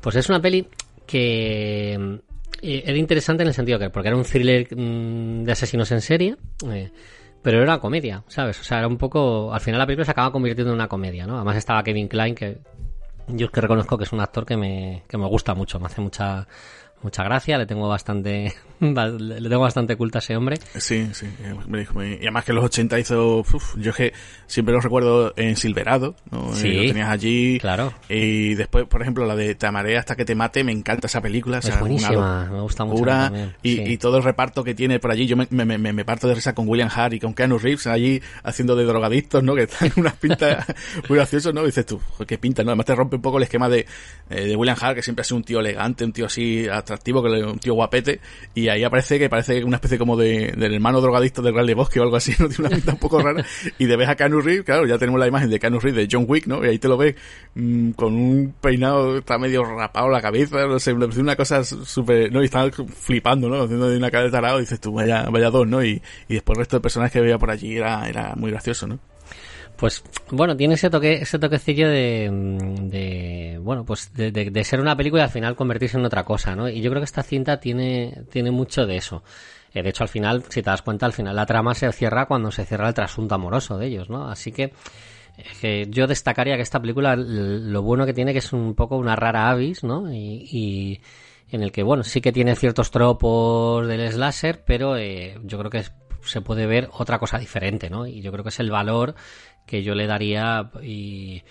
Pues 0.00 0.16
es 0.16 0.28
una 0.30 0.40
peli 0.40 0.66
que 1.06 2.20
eh, 2.62 2.82
era 2.86 2.96
interesante 2.98 3.42
en 3.42 3.48
el 3.48 3.54
sentido 3.54 3.78
que, 3.78 3.90
porque 3.90 4.08
era 4.08 4.16
un 4.16 4.24
thriller 4.24 4.68
mm, 4.76 5.44
de 5.44 5.52
asesinos 5.52 5.90
en 5.92 6.00
serie, 6.00 6.36
eh, 6.70 6.90
pero 7.42 7.58
era 7.58 7.66
una 7.66 7.80
comedia, 7.80 8.24
¿sabes? 8.28 8.60
O 8.60 8.64
sea, 8.64 8.78
era 8.78 8.88
un 8.88 8.98
poco. 8.98 9.52
Al 9.52 9.60
final 9.60 9.78
la 9.78 9.86
película 9.86 10.04
se 10.04 10.10
acaba 10.10 10.32
convirtiendo 10.32 10.72
en 10.72 10.76
una 10.76 10.88
comedia, 10.88 11.26
¿no? 11.26 11.36
Además 11.36 11.56
estaba 11.56 11.82
Kevin 11.82 12.08
Klein, 12.08 12.34
que 12.34 12.58
yo 13.28 13.46
es 13.46 13.52
que 13.52 13.60
reconozco 13.60 13.96
que 13.96 14.04
es 14.04 14.12
un 14.12 14.20
actor 14.20 14.44
que 14.44 14.56
me, 14.56 15.04
que 15.08 15.18
me 15.18 15.26
gusta 15.26 15.54
mucho, 15.54 15.78
me 15.78 15.86
hace 15.86 16.00
mucha 16.00 16.46
mucha 17.02 17.22
gracia, 17.24 17.58
le 17.58 17.66
tengo 17.66 17.88
bastante 17.88 18.54
le 18.80 19.48
tengo 19.48 19.60
bastante 19.60 19.96
culto 19.96 20.18
a 20.18 20.20
ese 20.20 20.36
hombre. 20.36 20.58
Sí, 20.76 21.08
sí, 21.12 21.26
y 21.26 22.22
además 22.22 22.44
que 22.44 22.52
en 22.52 22.56
los 22.56 22.64
80 22.64 22.98
hizo, 22.98 23.38
uf, 23.38 23.76
yo 23.76 23.92
que 23.92 24.12
siempre 24.46 24.74
lo 24.74 24.80
recuerdo 24.80 25.32
en 25.36 25.56
Silverado, 25.56 26.14
¿no? 26.30 26.54
Sí, 26.54 26.72
lo 26.72 26.82
tenías 26.92 27.10
allí. 27.10 27.58
Claro. 27.60 27.92
Y 28.08 28.54
después, 28.54 28.86
por 28.86 29.02
ejemplo, 29.02 29.26
la 29.26 29.34
de 29.34 29.54
Te 29.54 29.66
amaré 29.66 29.98
hasta 29.98 30.14
que 30.14 30.24
te 30.24 30.34
mate, 30.34 30.62
me 30.64 30.72
encanta 30.72 31.06
esa 31.06 31.20
película. 31.20 31.58
Es 31.58 31.66
o 31.66 31.68
sea, 31.68 31.80
buenísima, 31.80 32.48
me 32.50 32.60
gusta 32.60 32.84
mucho 32.84 32.98
y, 33.62 33.76
sí. 33.76 33.82
y, 33.86 33.98
todo 33.98 34.18
el 34.18 34.22
reparto 34.22 34.64
que 34.64 34.74
tiene 34.74 34.98
por 34.98 35.10
allí, 35.10 35.26
yo 35.26 35.36
me, 35.36 35.46
me, 35.50 35.64
me, 35.64 35.92
me, 35.92 36.04
parto 36.04 36.28
de 36.28 36.34
risa 36.34 36.54
con 36.54 36.68
William 36.68 36.90
Hart 36.94 37.14
y 37.14 37.20
con 37.20 37.34
Keanu 37.34 37.58
Reeves 37.58 37.86
allí 37.86 38.20
haciendo 38.42 38.76
de 38.76 38.84
drogadictos, 38.84 39.42
¿no? 39.42 39.54
Que 39.54 39.62
están 39.62 39.92
unas 39.96 40.14
pintas 40.14 40.66
muy 41.08 41.16
graciosas, 41.16 41.54
¿no? 41.54 41.62
Y 41.62 41.66
dices 41.66 41.86
tú, 41.86 42.00
qué 42.26 42.38
pinta, 42.38 42.62
¿no? 42.62 42.70
Además 42.70 42.86
te 42.86 42.94
rompe 42.94 43.16
un 43.16 43.22
poco 43.22 43.38
el 43.38 43.44
esquema 43.44 43.68
de, 43.68 43.86
eh, 44.30 44.46
de 44.46 44.56
William 44.56 44.76
Hart, 44.80 44.96
que 44.96 45.02
siempre 45.02 45.22
ha 45.22 45.24
sido 45.24 45.36
un 45.38 45.44
tío 45.44 45.60
elegante, 45.60 46.04
un 46.04 46.12
tío 46.12 46.26
así 46.26 46.68
atractivo, 46.88 47.22
que 47.22 47.28
un 47.28 47.58
tío 47.58 47.74
guapete, 47.74 48.20
y 48.54 48.68
ahí 48.68 48.84
aparece 48.84 49.18
que 49.18 49.28
parece 49.28 49.64
una 49.64 49.76
especie 49.76 49.98
como 49.98 50.16
de, 50.16 50.52
del 50.56 50.74
hermano 50.74 51.00
drogadicto 51.00 51.42
de 51.42 51.52
Rally 51.52 51.74
Bosque 51.74 52.00
o 52.00 52.02
algo 52.02 52.16
así, 52.16 52.32
¿no? 52.38 52.48
Tiene 52.48 52.68
una 52.68 52.76
pinta 52.76 52.92
un 52.92 52.98
poco 52.98 53.20
rara, 53.20 53.44
y 53.78 53.86
de 53.86 53.96
ves 53.96 54.08
a 54.08 54.16
Keanu 54.16 54.40
Reeves, 54.40 54.64
claro, 54.64 54.86
ya 54.86 54.98
tenemos 54.98 55.20
la 55.20 55.26
imagen 55.26 55.50
de 55.50 55.58
Keanu 55.58 55.78
Reeves 55.80 56.08
de 56.08 56.16
John 56.16 56.26
Wick, 56.28 56.46
¿no? 56.46 56.64
Y 56.64 56.68
ahí 56.68 56.78
te 56.78 56.88
lo 56.88 56.96
ves 56.96 57.14
mmm, 57.54 57.90
con 57.90 58.14
un 58.14 58.54
peinado, 58.60 59.18
está 59.18 59.38
medio 59.38 59.64
rapado 59.64 60.08
la 60.08 60.20
cabeza, 60.20 60.66
no 60.66 60.78
sé, 60.78 60.92
una 60.92 61.36
cosa 61.36 61.64
súper, 61.64 62.32
¿no? 62.32 62.42
Y 62.42 62.46
está 62.46 62.70
flipando, 62.70 63.48
¿no? 63.48 63.62
Haciendo 63.62 63.88
de 63.88 63.96
una 63.96 64.10
cara 64.10 64.24
de 64.24 64.30
tarado, 64.30 64.58
y 64.58 64.62
dices 64.62 64.80
tú, 64.80 64.92
vaya, 64.92 65.24
vaya 65.30 65.50
dos, 65.50 65.66
¿no? 65.66 65.82
Y, 65.84 66.02
y 66.28 66.34
después 66.34 66.56
el 66.56 66.60
resto 66.60 66.76
de 66.76 66.80
personajes 66.80 67.12
que 67.12 67.20
veía 67.20 67.38
por 67.38 67.50
allí 67.50 67.76
era, 67.76 68.08
era 68.08 68.34
muy 68.36 68.50
gracioso, 68.50 68.86
¿no? 68.86 68.98
Pues 69.78 70.02
bueno, 70.32 70.56
tiene 70.56 70.74
ese 70.74 70.90
toque, 70.90 71.14
ese 71.22 71.38
toquecillo 71.38 71.88
de, 71.88 72.28
de 72.82 73.58
bueno, 73.62 73.84
pues 73.84 74.12
de, 74.12 74.32
de, 74.32 74.50
de, 74.50 74.64
ser 74.64 74.80
una 74.80 74.96
película 74.96 75.22
y 75.22 75.24
al 75.24 75.30
final 75.30 75.54
convertirse 75.54 75.96
en 75.96 76.04
otra 76.04 76.24
cosa, 76.24 76.56
¿no? 76.56 76.68
Y 76.68 76.80
yo 76.80 76.90
creo 76.90 77.00
que 77.00 77.04
esta 77.04 77.22
cinta 77.22 77.60
tiene, 77.60 78.24
tiene 78.28 78.50
mucho 78.50 78.86
de 78.86 78.96
eso. 78.96 79.22
Eh, 79.72 79.82
de 79.82 79.90
hecho, 79.90 80.02
al 80.02 80.08
final, 80.08 80.42
si 80.48 80.62
te 80.62 80.70
das 80.70 80.82
cuenta, 80.82 81.06
al 81.06 81.12
final 81.12 81.36
la 81.36 81.46
trama 81.46 81.74
se 81.74 81.90
cierra 81.92 82.26
cuando 82.26 82.50
se 82.50 82.64
cierra 82.64 82.88
el 82.88 82.94
trasunto 82.94 83.36
amoroso 83.36 83.78
de 83.78 83.86
ellos, 83.86 84.10
¿no? 84.10 84.28
Así 84.28 84.50
que, 84.50 84.72
eh, 85.62 85.86
yo 85.88 86.08
destacaría 86.08 86.56
que 86.56 86.62
esta 86.62 86.80
película, 86.80 87.14
lo 87.16 87.82
bueno 87.82 88.04
que 88.04 88.12
tiene 88.12 88.32
que 88.32 88.40
es 88.40 88.52
un 88.52 88.74
poco 88.74 88.96
una 88.96 89.14
rara 89.14 89.48
avis, 89.48 89.84
¿no? 89.84 90.12
Y, 90.12 90.48
y 90.50 91.00
en 91.50 91.62
el 91.62 91.70
que, 91.70 91.82
bueno, 91.82 92.02
sí 92.02 92.20
que 92.20 92.32
tiene 92.32 92.56
ciertos 92.56 92.90
tropos 92.90 93.86
del 93.86 94.10
slasher, 94.10 94.64
pero 94.64 94.96
eh, 94.96 95.38
yo 95.44 95.58
creo 95.58 95.70
que 95.70 95.78
es, 95.78 95.92
se 96.22 96.40
puede 96.40 96.66
ver 96.66 96.88
otra 96.92 97.18
cosa 97.18 97.38
diferente, 97.38 97.90
¿no? 97.90 98.06
Y 98.06 98.20
yo 98.20 98.32
creo 98.32 98.44
que 98.44 98.50
es 98.50 98.60
el 98.60 98.70
valor 98.70 99.14
que 99.66 99.82
yo 99.82 99.94
le 99.94 100.06
daría 100.06 100.70
y, 100.82 101.42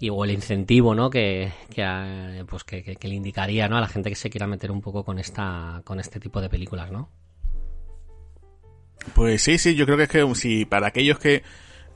y 0.00 0.10
o 0.10 0.24
el 0.24 0.32
incentivo 0.32 0.94
no 0.94 1.08
que, 1.10 1.52
que 1.72 1.82
a, 1.82 2.44
pues 2.48 2.64
que, 2.64 2.82
que, 2.82 2.96
que, 2.96 3.08
le 3.08 3.14
indicaría 3.14 3.68
no 3.68 3.76
a 3.76 3.80
la 3.80 3.88
gente 3.88 4.10
que 4.10 4.16
se 4.16 4.30
quiera 4.30 4.46
meter 4.46 4.70
un 4.70 4.80
poco 4.80 5.04
con 5.04 5.18
esta 5.18 5.82
con 5.84 6.00
este 6.00 6.20
tipo 6.20 6.40
de 6.40 6.48
películas 6.48 6.90
no 6.90 7.10
pues 9.14 9.42
sí 9.42 9.58
sí 9.58 9.74
yo 9.74 9.86
creo 9.86 9.96
que 9.96 10.04
es 10.04 10.08
que 10.08 10.34
si 10.34 10.64
para 10.64 10.88
aquellos 10.88 11.18
que 11.18 11.42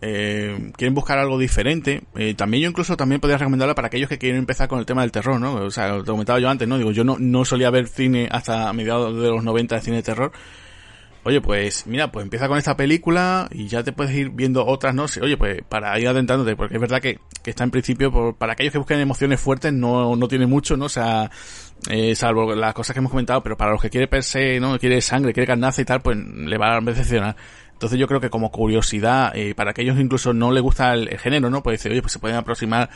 eh, 0.02 0.72
quieren 0.76 0.94
buscar 0.94 1.18
algo 1.18 1.38
diferente 1.38 2.04
eh, 2.16 2.34
también 2.34 2.62
yo 2.62 2.70
incluso 2.70 2.96
también 2.96 3.20
podría 3.20 3.36
recomendarla 3.36 3.74
para 3.74 3.88
aquellos 3.88 4.08
que 4.08 4.18
quieren 4.18 4.38
empezar 4.38 4.66
con 4.68 4.78
el 4.78 4.86
tema 4.86 5.02
del 5.02 5.12
terror 5.12 5.38
no 5.38 5.54
o 5.54 5.70
sea 5.70 5.88
lo 5.88 6.04
comentaba 6.04 6.38
yo 6.40 6.48
antes 6.48 6.66
no 6.66 6.78
digo 6.78 6.92
yo 6.92 7.04
no, 7.04 7.18
no 7.18 7.44
solía 7.44 7.70
ver 7.70 7.86
cine 7.86 8.28
hasta 8.30 8.72
mediados 8.72 9.20
de 9.20 9.28
los 9.28 9.44
90 9.44 9.74
de 9.74 9.80
cine 9.82 9.96
de 9.96 10.02
terror 10.02 10.32
Oye, 11.22 11.42
pues 11.42 11.86
mira, 11.86 12.10
pues 12.10 12.24
empieza 12.24 12.48
con 12.48 12.56
esta 12.56 12.76
película 12.76 13.46
y 13.50 13.68
ya 13.68 13.82
te 13.82 13.92
puedes 13.92 14.14
ir 14.14 14.30
viendo 14.30 14.64
otras, 14.64 14.94
¿no? 14.94 15.04
Oye, 15.20 15.36
pues 15.36 15.58
para 15.68 15.98
ir 16.00 16.08
adentrándote, 16.08 16.56
porque 16.56 16.76
es 16.76 16.80
verdad 16.80 17.00
que, 17.00 17.18
que 17.42 17.50
está 17.50 17.64
en 17.64 17.70
principio, 17.70 18.10
por, 18.10 18.36
para 18.36 18.54
aquellos 18.54 18.72
que 18.72 18.78
busquen 18.78 19.00
emociones 19.00 19.38
fuertes, 19.38 19.70
no, 19.72 20.16
no 20.16 20.28
tiene 20.28 20.46
mucho, 20.46 20.78
¿no? 20.78 20.86
O 20.86 20.88
sea, 20.88 21.30
eh, 21.90 22.14
salvo 22.14 22.54
las 22.54 22.72
cosas 22.72 22.94
que 22.94 23.00
hemos 23.00 23.10
comentado, 23.10 23.42
pero 23.42 23.56
para 23.56 23.72
los 23.72 23.82
que 23.82 23.90
quiere 23.90 24.08
per 24.08 24.22
se, 24.22 24.58
¿no? 24.60 24.78
Quiere 24.78 25.00
sangre, 25.02 25.34
quiere 25.34 25.46
carnaza 25.46 25.82
y 25.82 25.84
tal, 25.84 26.00
pues 26.00 26.16
le 26.16 26.56
va 26.56 26.76
a 26.76 26.80
decepcionar. 26.80 27.36
Entonces 27.80 27.98
yo 27.98 28.06
creo 28.06 28.20
que 28.20 28.28
como 28.28 28.50
curiosidad, 28.50 29.34
eh, 29.34 29.54
para 29.54 29.70
aquellos 29.70 29.96
que 29.96 30.02
incluso 30.02 30.34
no 30.34 30.52
les 30.52 30.62
gusta 30.62 30.92
el, 30.92 31.08
el 31.08 31.18
género, 31.18 31.48
¿no? 31.48 31.62
Pues 31.62 31.78
dice, 31.78 31.88
oye, 31.88 32.02
pues 32.02 32.12
se 32.12 32.18
pueden 32.18 32.36
aproximar 32.36 32.90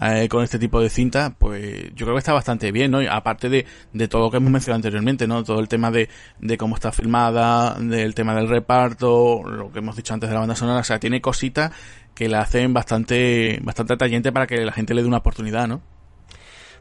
eh, 0.00 0.28
con 0.28 0.44
este 0.44 0.60
tipo 0.60 0.80
de 0.80 0.88
cinta, 0.90 1.34
pues 1.36 1.92
yo 1.96 2.06
creo 2.06 2.14
que 2.14 2.20
está 2.20 2.32
bastante 2.32 2.70
bien, 2.70 2.92
¿no? 2.92 3.02
Y 3.02 3.08
aparte 3.08 3.48
de, 3.48 3.66
de 3.92 4.06
todo 4.06 4.22
lo 4.22 4.30
que 4.30 4.36
hemos 4.36 4.52
mencionado 4.52 4.76
anteriormente, 4.76 5.26
¿no? 5.26 5.42
Todo 5.42 5.58
el 5.58 5.66
tema 5.66 5.90
de, 5.90 6.08
de 6.38 6.56
cómo 6.56 6.76
está 6.76 6.92
filmada, 6.92 7.74
del 7.80 8.14
tema 8.14 8.32
del 8.36 8.48
reparto, 8.48 9.42
lo 9.42 9.72
que 9.72 9.80
hemos 9.80 9.96
dicho 9.96 10.14
antes 10.14 10.30
de 10.30 10.34
la 10.34 10.38
banda 10.38 10.54
sonora, 10.54 10.82
o 10.82 10.84
sea, 10.84 11.00
tiene 11.00 11.20
cositas 11.20 11.72
que 12.14 12.28
la 12.28 12.40
hacen 12.40 12.72
bastante, 12.72 13.58
bastante 13.64 13.94
atrayente 13.94 14.30
para 14.30 14.46
que 14.46 14.64
la 14.64 14.70
gente 14.70 14.94
le 14.94 15.02
dé 15.02 15.08
una 15.08 15.16
oportunidad, 15.16 15.66
¿no? 15.66 15.82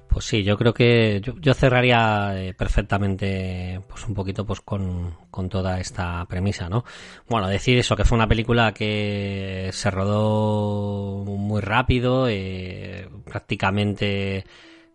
Pues 0.09 0.25
sí, 0.25 0.43
yo 0.43 0.57
creo 0.57 0.73
que 0.73 1.21
yo, 1.21 1.35
yo 1.39 1.53
cerraría 1.53 2.33
eh, 2.35 2.53
perfectamente 2.53 3.81
pues 3.87 4.07
un 4.07 4.13
poquito 4.13 4.45
pues 4.45 4.61
con, 4.61 5.15
con, 5.29 5.49
toda 5.49 5.79
esta 5.79 6.25
premisa, 6.25 6.69
¿no? 6.69 6.85
Bueno, 7.27 7.47
decir 7.47 7.77
eso, 7.77 7.95
que 7.95 8.05
fue 8.05 8.17
una 8.17 8.27
película 8.27 8.73
que 8.73 9.69
se 9.73 9.91
rodó 9.91 11.23
muy 11.25 11.61
rápido, 11.61 12.27
eh, 12.29 13.09
prácticamente 13.25 14.45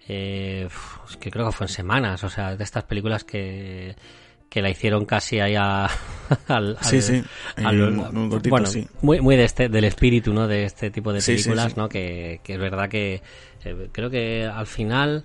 eh, 0.08 0.68
es 1.08 1.16
que 1.18 1.30
creo 1.30 1.46
que 1.46 1.52
fue 1.52 1.66
en 1.66 1.72
semanas, 1.72 2.24
o 2.24 2.28
sea, 2.28 2.56
de 2.56 2.64
estas 2.64 2.84
películas 2.84 3.24
que 3.24 3.94
que 4.52 4.60
la 4.60 4.68
hicieron 4.70 5.04
casi 5.06 5.40
ahí 5.40 5.54
a, 5.56 5.86
al, 6.48 6.76
sí, 6.82 6.96
al, 6.96 7.02
sí. 7.02 7.22
Al, 7.56 7.80
un 7.82 8.28
cortito, 8.30 8.50
bueno, 8.50 8.66
sí. 8.66 8.86
muy, 9.00 9.20
muy 9.20 9.36
de 9.36 9.44
este, 9.44 9.68
del 9.68 9.84
espíritu, 9.84 10.34
¿no? 10.34 10.46
De 10.46 10.64
este 10.64 10.90
tipo 10.90 11.12
de 11.12 11.20
Sí, 11.20 11.38
sí, 11.38 11.44
películas, 11.44 11.72
sí. 11.72 11.78
¿no? 11.80 11.88
Que, 11.88 12.40
que 12.44 12.52
es 12.54 12.58
verdad 12.58 12.88
que 12.90 13.22
eh, 13.64 13.88
creo 13.92 14.10
que 14.10 14.44
al 14.44 14.66
final 14.66 15.24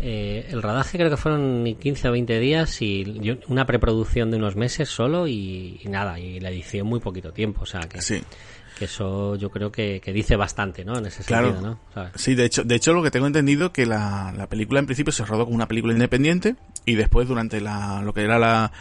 eh, 0.00 0.46
el 0.50 0.62
rodaje 0.62 0.96
creo 0.98 1.10
que 1.10 1.16
fueron 1.16 1.76
15 1.80 2.08
o 2.08 2.12
20 2.12 2.38
días 2.38 2.80
y 2.80 3.18
yo- 3.20 3.34
una 3.48 3.66
preproducción 3.66 4.30
de 4.30 4.36
unos 4.36 4.54
meses 4.56 4.88
solo 4.88 5.26
y, 5.26 5.80
y 5.82 5.88
nada, 5.88 6.18
y 6.20 6.38
la 6.40 6.50
edición 6.50 6.86
muy 6.86 7.00
poquito 7.00 7.32
tiempo, 7.32 7.62
o 7.62 7.66
sea 7.66 7.80
que, 7.80 8.00
Sí. 8.00 8.22
Que 8.80 8.86
eso 8.86 9.36
yo 9.36 9.50
creo 9.50 9.70
que, 9.70 10.00
que 10.02 10.10
dice 10.10 10.36
bastante, 10.36 10.86
¿no? 10.86 10.96
En 10.96 11.04
ese 11.04 11.22
Claro. 11.22 11.48
sentido, 11.52 11.70
¿no? 11.70 11.78
¿Sabes? 11.92 12.12
Sí, 12.14 12.34
de 12.34 12.46
hecho, 12.46 12.64
de 12.64 12.74
hecho 12.76 12.94
lo 12.94 13.02
que 13.02 13.10
tengo 13.10 13.26
entendido 13.26 13.74
que 13.74 13.84
la, 13.84 14.32
la 14.34 14.46
película 14.46 14.80
en 14.80 14.86
principio 14.86 15.12
se 15.12 15.22
rodó 15.26 15.44
como 15.44 15.54
una 15.54 15.68
película 15.68 15.92
independiente 15.92 16.56
y 16.86 16.94
después 16.94 17.28
durante 17.28 17.60
la, 17.60 18.00
lo 18.02 18.14
que 18.14 18.22
era 18.22 18.38
la, 18.38 18.72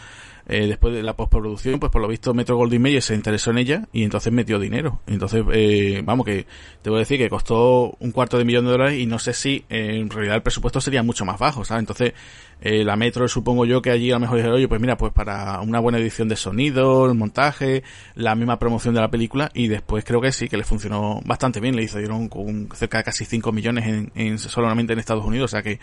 eh, 0.49 0.65
después 0.65 0.95
de 0.95 1.03
la 1.03 1.15
postproducción, 1.15 1.79
pues 1.79 1.91
por 1.91 2.01
lo 2.01 2.07
visto 2.07 2.33
Metro 2.33 2.57
Goldwyn 2.57 2.81
Mayer 2.81 3.03
se 3.03 3.13
interesó 3.13 3.51
en 3.51 3.59
ella 3.59 3.87
y 3.93 4.03
entonces 4.03 4.33
metió 4.33 4.57
dinero. 4.57 4.99
Entonces, 5.05 5.45
eh, 5.53 6.01
vamos 6.03 6.25
que 6.25 6.47
te 6.81 6.89
voy 6.89 6.97
a 6.97 6.99
decir 7.01 7.19
que 7.19 7.29
costó 7.29 7.95
un 7.99 8.11
cuarto 8.11 8.39
de 8.39 8.45
millón 8.45 8.65
de 8.65 8.71
dólares 8.71 8.99
y 8.99 9.05
no 9.05 9.19
sé 9.19 9.33
si 9.33 9.63
eh, 9.69 9.97
en 9.99 10.09
realidad 10.09 10.37
el 10.37 10.41
presupuesto 10.41 10.81
sería 10.81 11.03
mucho 11.03 11.23
más 11.23 11.39
bajo, 11.39 11.63
¿sabes? 11.63 11.81
Entonces, 11.81 12.13
eh, 12.61 12.83
la 12.83 12.95
Metro 12.95 13.27
supongo 13.27 13.65
yo 13.65 13.83
que 13.83 13.91
allí 13.91 14.09
a 14.09 14.15
lo 14.15 14.21
mejor 14.21 14.37
dijeron, 14.37 14.55
oye, 14.57 14.67
pues 14.67 14.81
mira, 14.81 14.97
pues 14.97 15.13
para 15.13 15.61
una 15.61 15.79
buena 15.79 15.99
edición 15.99 16.27
de 16.27 16.35
sonido, 16.35 17.05
el 17.05 17.13
montaje, 17.13 17.83
la 18.15 18.33
misma 18.33 18.57
promoción 18.57 18.95
de 18.95 19.01
la 19.01 19.11
película 19.11 19.51
y 19.53 19.67
después 19.67 20.03
creo 20.03 20.19
que 20.19 20.31
sí, 20.31 20.49
que 20.49 20.57
le 20.57 20.63
funcionó 20.63 21.21
bastante 21.25 21.59
bien, 21.59 21.75
le 21.75 21.83
hizo, 21.83 21.99
dieron 21.99 22.27
con 22.27 22.69
cerca 22.73 22.97
de 22.97 23.03
casi 23.03 23.23
5 23.23 23.51
millones 23.51 23.85
en, 23.85 24.11
en 24.15 24.39
solamente 24.39 24.93
en 24.93 24.99
Estados 24.99 25.25
Unidos, 25.25 25.51
o 25.51 25.55
sea 25.55 25.61
que, 25.61 25.79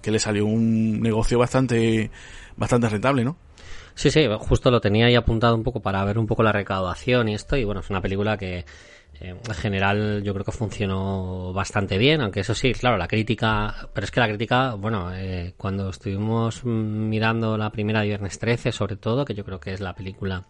que 0.00 0.10
le 0.10 0.18
salió 0.18 0.46
un 0.46 1.02
negocio 1.02 1.38
bastante, 1.38 2.10
bastante 2.56 2.88
rentable, 2.88 3.22
¿no? 3.22 3.36
Sí, 3.96 4.10
sí, 4.10 4.26
justo 4.40 4.70
lo 4.70 4.78
tenía 4.78 5.06
ahí 5.06 5.14
apuntado 5.14 5.54
un 5.54 5.62
poco 5.62 5.80
para 5.80 6.04
ver 6.04 6.18
un 6.18 6.26
poco 6.26 6.42
la 6.42 6.52
recaudación 6.52 7.30
y 7.30 7.34
esto, 7.34 7.56
y 7.56 7.64
bueno, 7.64 7.80
es 7.80 7.88
una 7.88 8.02
película 8.02 8.36
que 8.36 8.58
eh, 8.58 8.64
en 9.20 9.54
general 9.54 10.22
yo 10.22 10.34
creo 10.34 10.44
que 10.44 10.52
funcionó 10.52 11.54
bastante 11.54 11.96
bien, 11.96 12.20
aunque 12.20 12.40
eso 12.40 12.54
sí, 12.54 12.74
claro, 12.74 12.98
la 12.98 13.08
crítica, 13.08 13.88
pero 13.94 14.04
es 14.04 14.10
que 14.10 14.20
la 14.20 14.28
crítica, 14.28 14.74
bueno, 14.74 15.14
eh, 15.14 15.54
cuando 15.56 15.88
estuvimos 15.88 16.62
mirando 16.66 17.56
la 17.56 17.70
primera 17.70 18.00
de 18.00 18.08
Viernes 18.08 18.38
13, 18.38 18.70
sobre 18.70 18.96
todo, 18.96 19.24
que 19.24 19.34
yo 19.34 19.46
creo 19.46 19.58
que 19.58 19.72
es 19.72 19.80
la 19.80 19.94
película, 19.94 20.44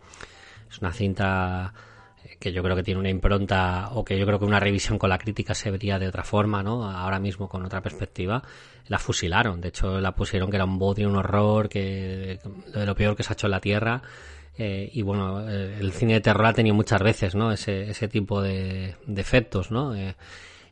es 0.68 0.80
una 0.80 0.92
cinta 0.92 1.72
que 2.38 2.52
yo 2.52 2.62
creo 2.62 2.76
que 2.76 2.82
tiene 2.82 3.00
una 3.00 3.10
impronta 3.10 3.90
o 3.92 4.04
que 4.04 4.18
yo 4.18 4.26
creo 4.26 4.38
que 4.38 4.44
una 4.44 4.60
revisión 4.60 4.98
con 4.98 5.10
la 5.10 5.18
crítica 5.18 5.54
se 5.54 5.70
vería 5.70 5.98
de 5.98 6.08
otra 6.08 6.22
forma, 6.24 6.62
¿no? 6.62 6.88
Ahora 6.88 7.18
mismo 7.18 7.48
con 7.48 7.64
otra 7.64 7.80
perspectiva, 7.80 8.42
la 8.88 8.98
fusilaron. 8.98 9.60
De 9.60 9.68
hecho, 9.68 10.00
la 10.00 10.14
pusieron 10.14 10.50
que 10.50 10.56
era 10.56 10.64
un 10.64 10.78
bodrio, 10.78 11.08
un 11.08 11.16
horror, 11.16 11.68
que 11.68 12.38
de 12.74 12.86
lo 12.86 12.94
peor 12.94 13.16
que 13.16 13.22
se 13.22 13.32
ha 13.32 13.34
hecho 13.34 13.46
en 13.46 13.52
la 13.52 13.60
Tierra. 13.60 14.02
Eh, 14.58 14.90
y 14.92 15.02
bueno, 15.02 15.48
eh, 15.48 15.76
el 15.80 15.92
cine 15.92 16.14
de 16.14 16.20
terror 16.20 16.46
ha 16.46 16.52
tenido 16.52 16.74
muchas 16.74 17.02
veces, 17.02 17.34
¿no? 17.34 17.52
Ese, 17.52 17.90
ese 17.90 18.08
tipo 18.08 18.40
de, 18.40 18.96
de 19.06 19.20
efectos, 19.20 19.70
¿no? 19.70 19.94
Eh, 19.94 20.16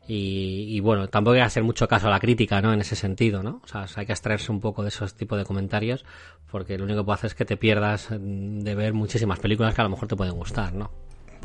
y, 0.07 0.75
y 0.75 0.79
bueno, 0.81 1.07
tampoco 1.07 1.33
hay 1.33 1.39
que 1.39 1.45
hacer 1.45 1.63
mucho 1.63 1.87
caso 1.87 2.07
a 2.07 2.11
la 2.11 2.19
crítica, 2.19 2.61
¿no? 2.61 2.73
En 2.73 2.81
ese 2.81 2.95
sentido, 2.95 3.43
¿no? 3.43 3.61
O 3.63 3.67
sea, 3.67 3.85
hay 3.95 4.05
que 4.05 4.11
abstraerse 4.11 4.51
un 4.51 4.59
poco 4.59 4.83
de 4.83 4.89
esos 4.89 5.15
tipos 5.15 5.37
de 5.37 5.45
comentarios 5.45 6.05
porque 6.49 6.77
lo 6.77 6.85
único 6.85 7.01
que 7.01 7.05
puede 7.05 7.15
hacer 7.15 7.27
es 7.27 7.35
que 7.35 7.45
te 7.45 7.57
pierdas 7.57 8.07
de 8.09 8.75
ver 8.75 8.93
muchísimas 8.93 9.39
películas 9.39 9.75
que 9.75 9.81
a 9.81 9.83
lo 9.83 9.89
mejor 9.89 10.07
te 10.07 10.15
pueden 10.15 10.35
gustar, 10.35 10.73
¿no? 10.73 10.89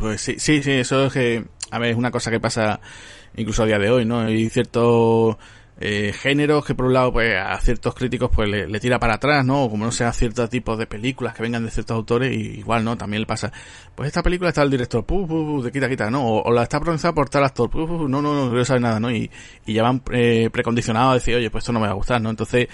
Pues 0.01 0.22
sí, 0.22 0.36
sí, 0.38 0.62
sí, 0.62 0.72
eso 0.72 1.05
es 1.05 1.12
que, 1.12 1.44
a 1.70 1.78
ver, 1.78 1.90
es 1.90 1.96
una 1.96 2.11
cosa 2.11 2.30
que 2.30 2.40
pasa 2.40 2.80
incluso 3.36 3.64
a 3.64 3.66
día 3.66 3.78
de 3.78 3.90
hoy, 3.90 4.07
¿no? 4.07 4.20
Hay 4.20 4.48
ciertos 4.48 5.36
eh, 5.78 6.14
géneros 6.14 6.64
que 6.64 6.74
por 6.74 6.86
un 6.86 6.94
lado 6.94 7.12
pues 7.12 7.36
a 7.36 7.61
ciertos 7.61 7.94
críticos 7.94 8.30
pues 8.34 8.48
le, 8.48 8.80
tira 8.80 8.98
para 8.98 9.16
atrás, 9.16 9.44
¿no? 9.44 9.64
O 9.64 9.70
como 9.70 9.84
no 9.84 9.92
sea 9.92 10.11
ciertos 10.14 10.48
tipos 10.48 10.78
de 10.78 10.86
películas 10.86 11.34
que 11.34 11.42
vengan 11.42 11.66
de 11.66 11.70
ciertos 11.70 11.94
autores 11.94 12.32
y 12.34 12.61
igual, 12.61 12.82
¿no? 12.82 12.96
También 12.96 13.20
le 13.20 13.26
pasa, 13.26 13.53
pues 13.94 14.07
esta 14.07 14.22
película 14.22 14.48
está 14.48 14.62
el 14.62 14.70
director, 14.70 15.05
pu, 15.05 15.26
pu, 15.26 15.62
de 15.62 15.70
quita, 15.70 15.86
quita, 15.86 16.11
¿no? 16.11 16.26
O, 16.26 16.51
la 16.51 16.62
está 16.62 16.80
pronunciada 16.80 17.14
por 17.14 17.28
tal 17.28 17.44
actor, 17.44 17.68
pu, 17.68 17.86
pu, 17.86 18.09
no, 18.09 18.22
no, 18.22 18.32
no, 18.32 18.44
no 18.46 18.48
quiero 18.48 18.64
saber 18.64 18.80
nada, 18.80 19.01
¿no? 19.01 19.11
Y, 19.11 19.30
y 19.66 19.74
ya 19.74 19.82
van 19.82 20.03
eh, 20.12 20.48
precondicionados 20.51 21.11
a 21.11 21.14
decir, 21.14 21.36
oye, 21.36 21.51
pues 21.51 21.62
esto 21.62 21.74
no 21.74 21.80
me 21.80 21.86
va 21.86 21.92
a 21.92 21.96
gustar, 21.96 22.22
¿no? 22.22 22.30
Entonces, 22.30 22.68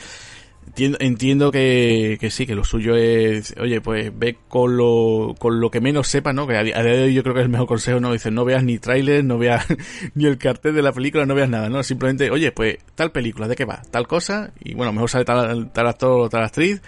entiendo, 0.67 0.99
entiendo 1.01 1.51
que, 1.51 2.19
que 2.21 2.31
sí, 2.31 2.47
que 2.47 2.55
lo 2.55 2.65
suyo 2.65 2.97
es, 2.97 3.55
oye, 3.61 3.81
pues 3.81 4.11
ve 4.17 4.37
con 4.49 4.77
lo, 4.77 5.35
con 5.39 5.61
lo 5.61 5.71
que 5.71 5.81
menos 5.81 6.09
sepas, 6.09 6.35
¿no? 6.35 6.47
Que 6.47 6.57
a, 6.57 6.63
día 6.63 6.83
de 6.83 7.05
hoy 7.05 7.15
yo 7.15 7.23
creo 7.23 7.35
que 7.35 7.41
es 7.41 7.45
el 7.45 7.51
mejor 7.51 7.67
consejo, 7.67 8.01
¿no? 8.01 8.13
Dice, 8.13 8.31
no 8.31 8.45
veas 8.45 8.63
ni 8.65 8.79
tráiler, 8.79 9.25
no 9.25 9.39
veas 9.39 9.67
ni 10.15 10.27
el 10.27 10.39
cartel 10.39 10.75
de 10.75 10.83
la 10.83 10.93
película, 10.93 11.27
no 11.27 11.35
veas 11.35 11.49
nada, 11.49 11.69
¿no? 11.69 11.83
Simplemente, 11.83 12.31
oye, 12.31 12.53
pues 12.53 12.79
tal 12.95 13.13
película, 13.13 13.49
¿de 13.49 13.57
qué 13.57 13.65
va? 13.65 13.83
Tal 13.91 14.07
cosa, 14.07 14.53
y 14.61 14.75
bueno, 14.75 14.93
mejor 14.93 15.11
sale 15.11 15.25
tal, 15.25 15.73
tal 15.73 15.87
actor 15.87 16.21
o 16.21 16.29
tal 16.29 16.45
actriz, 16.45 16.83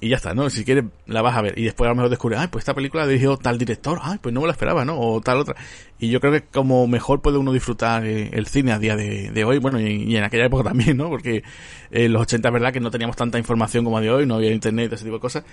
y 0.00 0.10
ya 0.10 0.16
está, 0.16 0.32
¿no? 0.32 0.48
Si 0.48 0.64
quieres, 0.64 0.84
la 1.06 1.22
vas 1.22 1.36
a 1.36 1.42
ver. 1.42 1.58
Y 1.58 1.64
después 1.64 1.86
a 1.86 1.90
lo 1.90 1.96
mejor 1.96 2.10
descubres, 2.10 2.38
ay, 2.38 2.46
pues 2.48 2.62
esta 2.62 2.74
película 2.74 3.02
la 3.02 3.08
dirigió 3.08 3.36
tal 3.36 3.58
director, 3.58 3.98
ay, 4.02 4.18
pues 4.22 4.32
no 4.32 4.40
me 4.40 4.46
la 4.46 4.52
esperaba, 4.52 4.84
¿no? 4.84 4.98
O 4.98 5.20
tal 5.20 5.38
otra. 5.38 5.56
Y 5.98 6.10
yo 6.10 6.20
creo 6.20 6.32
que 6.32 6.42
como 6.42 6.86
mejor 6.86 7.20
puede 7.20 7.38
uno 7.38 7.52
disfrutar 7.52 8.06
eh, 8.06 8.30
el 8.32 8.46
cine 8.46 8.70
a 8.72 8.78
día 8.78 8.94
de, 8.94 9.30
de 9.32 9.44
hoy, 9.44 9.58
bueno, 9.58 9.80
y, 9.80 10.16
en 10.16 10.22
aquella 10.22 10.46
época 10.46 10.62
también, 10.64 10.96
¿no? 10.96 11.08
Porque 11.08 11.42
en 11.90 12.12
los 12.12 12.22
80 12.22 12.48
es 12.48 12.52
verdad 12.52 12.72
que 12.72 12.80
no 12.80 12.90
teníamos 12.92 13.16
tanta 13.16 13.38
información 13.38 13.84
como 13.84 13.98
a 13.98 14.00
de 14.00 14.10
hoy, 14.10 14.24
no 14.26 14.36
había 14.36 14.52
internet, 14.52 14.92
ese 14.92 15.04
tipo 15.04 15.16
de 15.16 15.20
cosas, 15.20 15.44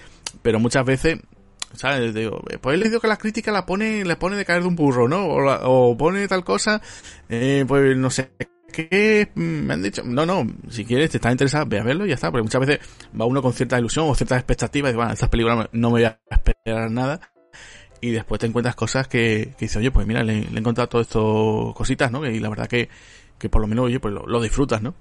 pero 0.43 0.59
muchas 0.59 0.85
veces, 0.85 1.19
¿sabes? 1.73 2.13
Digo, 2.13 2.41
pues 2.61 2.75
he 2.75 2.77
leído 2.77 2.99
que 2.99 3.07
la 3.07 3.17
crítica 3.17 3.51
la 3.51 3.65
pone, 3.65 4.05
le 4.05 4.15
pone 4.15 4.35
de 4.35 4.45
caer 4.45 4.61
de 4.61 4.67
un 4.67 4.75
burro, 4.75 5.07
¿no? 5.07 5.25
O, 5.25 5.41
la- 5.41 5.61
o 5.63 5.97
pone 5.97 6.27
tal 6.27 6.43
cosa, 6.43 6.81
eh, 7.29 7.65
pues 7.67 7.97
no 7.97 8.09
sé 8.11 8.29
mm, 9.36 9.39
me 9.39 9.73
han 9.73 9.84
dicho. 9.84 10.03
No, 10.03 10.26
no, 10.26 10.45
si 10.69 10.86
quieres, 10.86 11.11
te 11.11 11.17
estás 11.17 11.32
interesado, 11.32 11.65
ve 11.65 11.80
a 11.80 11.84
verlo 11.84 12.05
y 12.05 12.09
ya 12.09 12.15
está, 12.15 12.32
porque 12.32 12.43
muchas 12.43 12.61
veces 12.65 12.80
va 13.19 13.26
uno 13.26 13.41
con 13.41 13.53
cierta 13.53 13.80
ilusión 13.80 14.07
o 14.09 14.15
ciertas 14.15 14.39
expectativas 14.39 14.89
y 14.89 14.91
dice, 14.91 14.97
bueno, 14.97 15.13
estas 15.13 15.30
películas 15.30 15.69
no 15.71 15.89
me 15.89 15.93
voy 15.93 16.03
a 16.03 16.19
esperar 16.30 16.91
nada. 16.91 17.19
Y 18.01 18.11
después 18.11 18.39
te 18.39 18.47
encuentras 18.47 18.76
cosas 18.76 19.07
que, 19.07 19.53
que 19.57 19.65
dices, 19.65 19.78
oye, 19.78 19.91
pues 19.91 20.05
mira, 20.05 20.23
le, 20.23 20.39
he 20.39 20.57
encontrado 20.57 20.89
todo 20.89 21.01
esto 21.01 21.73
cositas, 21.76 22.11
¿no? 22.11 22.26
Y 22.26 22.39
la 22.39 22.49
verdad 22.49 22.67
que, 22.67 22.89
que 23.39 23.49
por 23.49 23.61
lo 23.61 23.67
menos, 23.67 23.86
oye, 23.86 23.99
pues 23.99 24.13
lo 24.13 24.41
disfrutas, 24.41 24.82
¿no? 24.82 24.93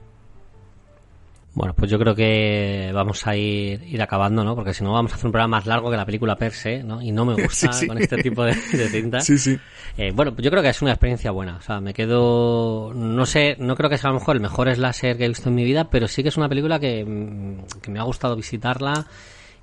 Bueno, 1.54 1.72
pues 1.72 1.88
yo 1.88 2.00
creo 2.00 2.16
que 2.16 2.90
vamos 2.92 3.24
a 3.28 3.36
ir, 3.36 3.80
ir 3.84 4.02
acabando, 4.02 4.42
¿no? 4.42 4.56
Porque 4.56 4.74
si 4.74 4.82
no 4.82 4.92
vamos 4.92 5.12
a 5.12 5.14
hacer 5.14 5.26
un 5.26 5.32
programa 5.32 5.58
más 5.58 5.66
largo 5.66 5.88
que 5.88 5.96
la 5.96 6.04
película 6.04 6.34
per 6.36 6.52
se, 6.52 6.82
¿no? 6.82 7.00
Y 7.00 7.12
no 7.12 7.24
me 7.24 7.34
gusta 7.42 7.72
Sí, 7.72 7.80
sí. 7.80 7.86
con 7.86 7.96
este 7.98 8.16
tipo 8.22 8.42
de, 8.44 8.54
de 8.54 8.88
cintas. 8.88 9.24
Sí, 9.24 9.38
sí. 9.38 9.56
Eh, 9.96 10.10
bueno, 10.12 10.34
yo 10.36 10.50
creo 10.50 10.62
que 10.64 10.70
es 10.70 10.82
una 10.82 10.90
experiencia 10.90 11.30
buena. 11.30 11.56
O 11.56 11.60
sea, 11.62 11.80
me 11.80 11.94
quedo... 11.94 12.92
No 12.92 13.24
sé, 13.24 13.56
no 13.60 13.76
creo 13.76 13.88
que 13.88 13.98
sea 13.98 14.10
a 14.10 14.12
lo 14.12 14.18
mejor 14.18 14.34
el 14.34 14.42
mejor 14.42 14.74
slasher 14.74 15.16
que 15.16 15.26
he 15.26 15.28
visto 15.28 15.48
en 15.48 15.54
mi 15.54 15.62
vida, 15.64 15.88
pero 15.88 16.08
sí 16.08 16.24
que 16.24 16.30
es 16.30 16.36
una 16.36 16.48
película 16.48 16.80
que, 16.80 17.04
mm, 17.04 17.80
que 17.80 17.90
me 17.92 18.00
ha 18.00 18.02
gustado 18.02 18.34
visitarla 18.34 19.06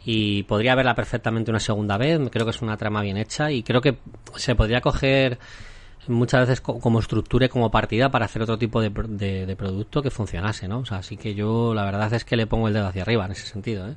y 0.05 0.43
podría 0.43 0.75
verla 0.75 0.95
perfectamente 0.95 1.51
una 1.51 1.59
segunda 1.59 1.97
vez. 1.97 2.21
Creo 2.31 2.45
que 2.45 2.51
es 2.51 2.61
una 2.61 2.77
trama 2.77 3.01
bien 3.01 3.17
hecha 3.17 3.51
y 3.51 3.63
creo 3.63 3.81
que 3.81 3.97
se 4.37 4.55
podría 4.55 4.79
coger 4.79 5.39
muchas 6.07 6.41
veces 6.47 6.61
co- 6.61 6.79
como 6.79 6.99
estructura 6.99 7.45
y 7.45 7.49
como 7.49 7.71
partida 7.71 8.09
para 8.11 8.25
hacer 8.25 8.41
otro 8.41 8.57
tipo 8.57 8.81
de, 8.81 8.89
de, 8.89 9.45
de 9.45 9.55
producto 9.55 10.01
que 10.01 10.09
funcionase, 10.11 10.67
¿no? 10.67 10.79
O 10.79 10.85
sea, 10.85 10.97
así 10.97 11.17
que 11.17 11.33
yo 11.35 11.73
la 11.73 11.85
verdad 11.85 12.13
es 12.13 12.25
que 12.25 12.35
le 12.35 12.47
pongo 12.47 12.67
el 12.67 12.73
dedo 12.73 12.87
hacia 12.87 13.03
arriba 13.03 13.25
en 13.25 13.31
ese 13.33 13.47
sentido, 13.47 13.87
¿eh? 13.89 13.95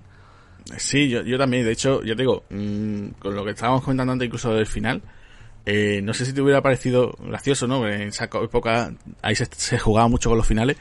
Sí, 0.79 1.09
yo, 1.09 1.23
yo 1.23 1.37
también. 1.39 1.65
De 1.65 1.73
hecho, 1.73 2.03
yo 2.03 2.17
te 2.17 2.23
digo, 2.23 2.45
mm, 2.51 3.09
con 3.19 3.35
lo 3.35 3.45
que 3.45 3.51
estábamos 3.51 3.83
comentando 3.83 4.13
antes 4.13 4.27
incluso 4.27 4.55
del 4.55 4.67
final, 4.67 5.03
eh, 5.67 6.01
no 6.03 6.15
sé 6.15 6.25
si 6.27 6.33
te 6.33 6.41
hubiera 6.41 6.63
parecido 6.63 7.15
gracioso, 7.21 7.67
¿no? 7.67 7.87
En 7.89 8.03
esa 8.09 8.25
época 8.25 8.93
ahí 9.23 9.35
se, 9.35 9.47
se 9.57 9.79
jugaba 9.79 10.09
mucho 10.09 10.31
con 10.31 10.39
los 10.39 10.47
finales. 10.47 10.77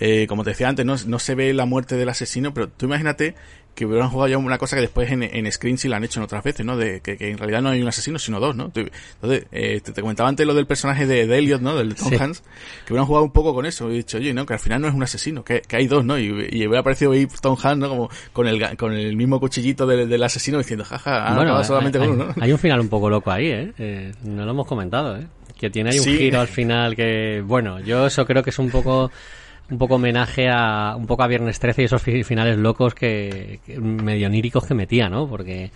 Eh, 0.00 0.26
como 0.28 0.44
te 0.44 0.50
decía 0.50 0.68
antes, 0.68 0.86
no, 0.86 0.94
no 1.06 1.18
se 1.18 1.34
ve 1.34 1.52
la 1.52 1.66
muerte 1.66 1.96
del 1.96 2.08
asesino, 2.08 2.54
pero 2.54 2.68
tú 2.68 2.86
imagínate 2.86 3.34
que 3.78 3.86
hubieran 3.86 4.10
jugado 4.10 4.28
ya 4.28 4.38
una 4.38 4.58
cosa 4.58 4.74
que 4.74 4.82
después 4.82 5.08
en, 5.12 5.22
en 5.22 5.52
Screen 5.52 5.78
sí 5.78 5.86
la 5.88 5.98
han 5.98 6.04
hecho 6.04 6.18
en 6.18 6.24
otras 6.24 6.42
veces, 6.42 6.66
¿no? 6.66 6.76
De 6.76 7.00
que, 7.00 7.16
que 7.16 7.30
en 7.30 7.38
realidad 7.38 7.62
no 7.62 7.68
hay 7.68 7.80
un 7.80 7.86
asesino, 7.86 8.18
sino 8.18 8.40
dos, 8.40 8.56
¿no? 8.56 8.72
Entonces, 8.74 9.46
eh, 9.52 9.80
te, 9.84 9.92
te 9.92 10.00
comentaba 10.00 10.28
antes 10.28 10.44
lo 10.44 10.52
del 10.52 10.66
personaje 10.66 11.06
de, 11.06 11.28
de 11.28 11.38
Elliot, 11.38 11.60
¿no? 11.60 11.76
Del 11.76 11.94
Tom 11.94 12.08
Sí. 12.08 12.16
Hanks, 12.16 12.42
que 12.84 12.92
hubieran 12.92 13.06
jugado 13.06 13.24
un 13.24 13.30
poco 13.30 13.54
con 13.54 13.66
eso. 13.66 13.88
Y 13.92 13.98
dicho, 13.98 14.16
oye, 14.18 14.34
no, 14.34 14.44
que 14.46 14.54
al 14.54 14.58
final 14.58 14.80
no 14.82 14.88
es 14.88 14.94
un 14.94 15.02
asesino, 15.04 15.44
que, 15.44 15.60
que 15.60 15.76
hay 15.76 15.86
dos, 15.86 16.04
¿no? 16.04 16.18
Y, 16.18 16.24
y 16.50 16.66
hubiera 16.66 16.80
aparecido 16.80 17.12
ahí 17.12 17.28
Tom 17.40 17.56
Hanks, 17.62 17.78
¿no? 17.78 17.88
Como 17.88 18.10
con 18.32 18.48
el, 18.48 18.76
con 18.76 18.92
el 18.94 19.16
mismo 19.16 19.38
cuchillito 19.38 19.86
del, 19.86 20.08
del 20.08 20.22
asesino 20.24 20.58
diciendo, 20.58 20.84
jaja, 20.84 21.28
han 21.28 21.36
Bueno, 21.36 21.56
hay, 21.56 21.64
solamente 21.64 21.98
con 22.00 22.08
uno, 22.10 22.24
¿no? 22.26 22.34
hay 22.40 22.50
un 22.52 22.58
final 22.58 22.80
un 22.80 22.88
poco 22.88 23.08
loco 23.08 23.30
ahí, 23.30 23.46
¿eh? 23.46 23.72
Eh, 23.78 24.12
No 24.24 24.44
lo 24.44 24.50
hemos 24.50 24.66
comentado, 24.66 25.16
¿eh? 25.16 25.26
Que 25.56 25.70
tiene 25.70 25.90
ahí 25.90 25.98
un 25.98 26.04
Sí. 26.04 26.16
giro 26.18 26.40
al 26.40 26.48
final 26.48 26.96
que, 26.96 27.42
bueno, 27.46 27.80
yo 27.80 28.06
eso 28.06 28.26
creo 28.26 28.42
que 28.42 28.50
es 28.50 28.58
un 28.58 28.70
poco 28.70 29.10
un 29.70 29.78
poco 29.78 29.96
homenaje 29.96 30.48
a 30.50 30.94
un 30.96 31.06
poco 31.06 31.22
a 31.22 31.26
Viernes 31.26 31.58
13 31.58 31.82
y 31.82 31.84
esos 31.86 32.02
fi- 32.02 32.24
finales 32.24 32.56
locos 32.58 32.94
que, 32.94 33.60
que 33.66 33.78
medio 33.80 34.26
oníricos 34.26 34.64
que 34.66 34.74
metía, 34.74 35.08
¿no? 35.08 35.28
Porque 35.28 35.70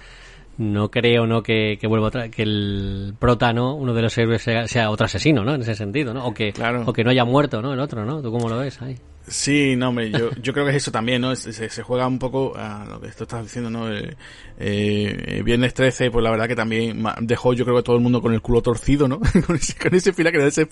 no 0.58 0.90
creo 0.90 1.26
no 1.26 1.42
que, 1.42 1.78
que 1.80 1.86
vuelva 1.86 2.08
otra, 2.08 2.28
que 2.28 2.42
el 2.42 3.14
prota 3.18 3.52
no 3.52 3.74
uno 3.74 3.94
de 3.94 4.02
los 4.02 4.16
héroes 4.18 4.42
sea, 4.42 4.68
sea 4.68 4.90
otro 4.90 5.06
asesino 5.06 5.44
no 5.44 5.54
en 5.54 5.62
ese 5.62 5.74
sentido 5.74 6.12
no 6.12 6.26
o 6.26 6.34
que 6.34 6.52
Claro. 6.52 6.82
o 6.86 6.92
que 6.92 7.02
no 7.04 7.10
haya 7.10 7.24
muerto 7.24 7.62
no 7.62 7.72
el 7.72 7.80
otro 7.80 8.04
no 8.04 8.20
tú 8.20 8.30
cómo 8.30 8.50
lo 8.50 8.58
ves 8.58 8.80
ahí 8.82 8.96
Sí, 9.28 9.76
no, 9.76 9.90
hombre, 9.90 10.10
yo, 10.10 10.30
yo 10.42 10.52
creo 10.52 10.64
que 10.64 10.72
es 10.72 10.78
eso 10.78 10.90
también, 10.90 11.22
¿no? 11.22 11.34
Se, 11.36 11.52
se 11.52 11.82
juega 11.82 12.06
un 12.08 12.18
poco 12.18 12.54
a 12.56 12.84
lo 12.84 13.00
que 13.00 13.06
estás 13.06 13.42
diciendo, 13.42 13.70
¿no? 13.70 13.92
Eh, 13.92 14.16
eh, 14.58 15.42
Viernes 15.44 15.74
13, 15.74 16.10
pues 16.10 16.24
la 16.24 16.30
verdad 16.30 16.48
que 16.48 16.56
también 16.56 17.04
dejó 17.20 17.52
yo 17.52 17.64
creo 17.64 17.76
que 17.76 17.82
todo 17.84 17.96
el 17.96 18.02
mundo 18.02 18.20
con 18.20 18.34
el 18.34 18.42
culo 18.42 18.62
torcido, 18.62 19.06
¿no? 19.06 19.20
con, 19.46 19.56
ese, 19.56 19.78
con 19.78 19.94
ese 19.94 20.12
final 20.12 20.32
que 20.32 20.38
nadie 20.38 20.50
se. 20.50 20.68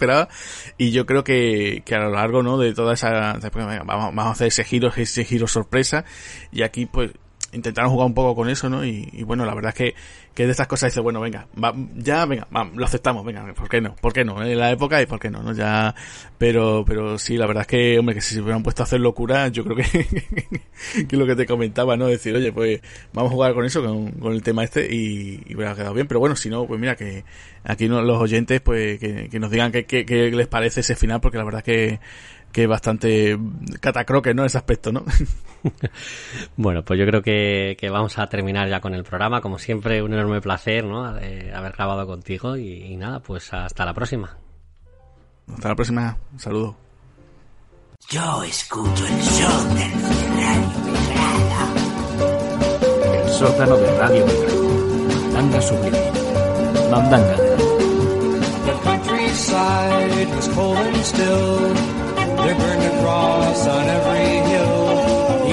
Y 0.79 0.91
yo 0.91 1.07
creo 1.07 1.23
que, 1.23 1.83
que 1.85 1.95
a 1.95 2.01
lo 2.01 2.11
largo, 2.11 2.43
¿no? 2.43 2.59
De 2.59 2.75
toda 2.75 2.95
esa... 2.95 3.39
venga, 3.55 3.85
vamos, 3.85 4.15
vamos 4.15 4.27
a 4.27 4.31
hacer 4.33 4.49
ese 4.49 4.65
giro, 4.65 4.93
ese 4.97 5.25
giro 5.25 5.47
sorpresa. 5.47 6.05
Y 6.51 6.63
aquí, 6.63 6.87
pues, 6.87 7.13
intentaron 7.53 7.91
jugar 7.91 8.07
un 8.07 8.15
poco 8.15 8.35
con 8.35 8.49
eso, 8.49 8.69
¿no? 8.69 8.85
Y, 8.85 9.09
y 9.13 9.23
bueno, 9.25 9.45
la 9.45 9.55
verdad 9.55 9.71
es 9.71 9.75
que, 9.75 9.95
que 10.35 10.45
de 10.47 10.53
estas 10.53 10.67
cosas 10.69 10.93
dice, 10.93 11.01
bueno, 11.01 11.21
venga, 11.21 11.47
va, 11.63 11.75
ya, 11.97 12.25
venga, 12.27 12.47
va, 12.55 12.65
lo 12.75 12.85
aceptamos, 12.85 13.25
venga, 13.25 13.53
¿por 13.55 13.69
qué 13.69 13.81
no? 13.81 13.97
¿Por 13.97 14.13
qué 14.13 14.25
no? 14.25 14.43
En 14.43 14.59
la 14.59 14.71
época 14.71 15.03
y 15.03 15.07
¿por 15.07 15.19
qué 15.19 15.31
no? 15.31 15.43
¿no? 15.43 15.53
Ya, 15.53 15.95
pero, 16.39 16.85
pero 16.87 17.19
sí, 17.19 17.37
la 17.37 17.47
verdad 17.47 17.63
es 17.63 17.67
que, 17.67 17.99
hombre, 17.99 18.15
que 18.15 18.21
si 18.21 18.35
se 18.35 18.41
hubieran 18.41 18.63
puesto 18.63 18.83
a 18.83 18.85
hacer 18.85 19.01
locura, 19.01 19.49
yo 19.49 19.65
creo 19.65 19.77
que, 19.77 19.85
que 21.09 21.17
lo 21.17 21.27
que 21.27 21.35
te 21.37 21.47
comentaba, 21.47 21.97
¿no? 21.97 22.07
Decir, 22.07 22.35
oye, 22.35 22.53
pues 22.53 22.81
vamos 23.13 23.31
a 23.31 23.35
jugar 23.35 23.55
con 23.55 23.65
eso, 23.65 23.83
con, 23.83 24.13
con 24.13 24.33
el 24.33 24.43
tema 24.43 24.65
este 24.65 24.87
y, 24.95 25.43
y 25.47 25.55
hubiera 25.57 25.75
quedado 25.75 25.95
bien. 25.95 26.07
Pero 26.07 26.21
bueno, 26.21 26.37
si 26.37 26.49
no, 26.51 26.67
pues 26.67 26.81
mira, 26.81 26.97
que 26.97 27.25
aquí 27.65 27.89
los 27.89 28.19
oyentes, 28.21 28.61
pues 28.61 28.99
que, 28.99 29.29
que 29.29 29.41
nos 29.41 29.51
digan 29.51 29.73
qué 29.73 29.85
qué- 29.85 30.05
qué 30.07 30.31
les 30.31 30.47
parece 30.47 30.81
ese 30.81 30.95
final, 30.95 31.21
porque 31.21 31.39
la 31.39 31.45
verdad 31.45 31.63
que, 31.63 32.01
que 32.53 32.63
es 32.63 32.69
bastante 32.69 33.37
catacroque, 33.81 34.33
¿no? 34.35 34.45
Ese 34.45 34.59
aspecto, 34.59 34.93
¿no? 34.93 35.05
Bueno, 36.57 36.83
pues 36.83 36.99
yo 36.99 37.05
creo 37.05 37.21
que, 37.21 37.77
que 37.79 37.91
vamos 37.91 38.17
a 38.19 38.27
terminar 38.29 38.67
ya 38.71 38.81
con 38.81 38.95
el 38.95 39.05
programa. 39.05 39.43
Como 39.43 39.59
siempre, 39.59 40.03
un 40.03 40.15
enorme 40.15 40.41
placer, 40.41 40.85
¿no? 40.85 41.19
Eh, 41.19 41.53
haber 41.55 41.73
grabado 41.73 42.07
contigo 42.07 42.57
y, 42.57 42.85
y 42.85 42.97
nada, 42.97 43.21
pues 43.21 43.53
hasta 43.53 43.85
la 43.85 43.93
próxima. 43.93 44.39
Hasta 45.53 45.69
la 45.69 45.75
próxima. 45.75 46.17
Un 46.33 46.41
saludo. 46.41 46.77
Yo 48.09 48.43
escucho 48.43 49.07
el 49.07 49.23
sótano 49.23 49.75
de 49.77 49.89
Radio. 50.41 50.69
El 53.23 53.29
sótano 53.29 53.77
de 53.77 53.99
Radio 53.99 54.25
Belgrado. 54.27 54.71
Tanga 55.33 55.61
sublime. 55.61 55.99
Mandanga. 56.91 57.37
The 58.67 58.73
countryside 58.83 60.29
was 60.35 60.49
cold 60.49 60.77
and 60.79 61.05
still. 61.05 62.10
They 62.45 62.55
burned 62.55 62.83
a 62.83 63.03
cross 63.03 63.67
on 63.67 63.85
every 63.97 64.29
hill. 64.51 64.81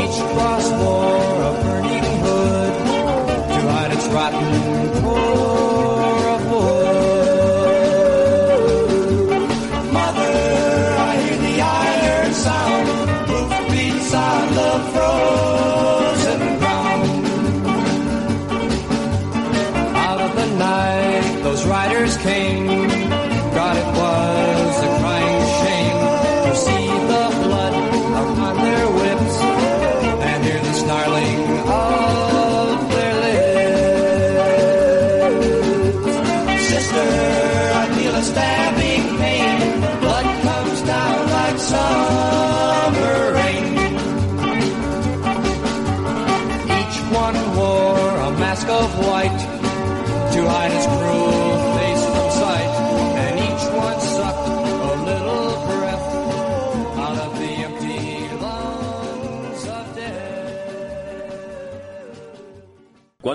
Each 0.01 0.17
cross 0.33 0.67
wore 0.71 1.41
a 1.49 1.63
burning 1.63 1.86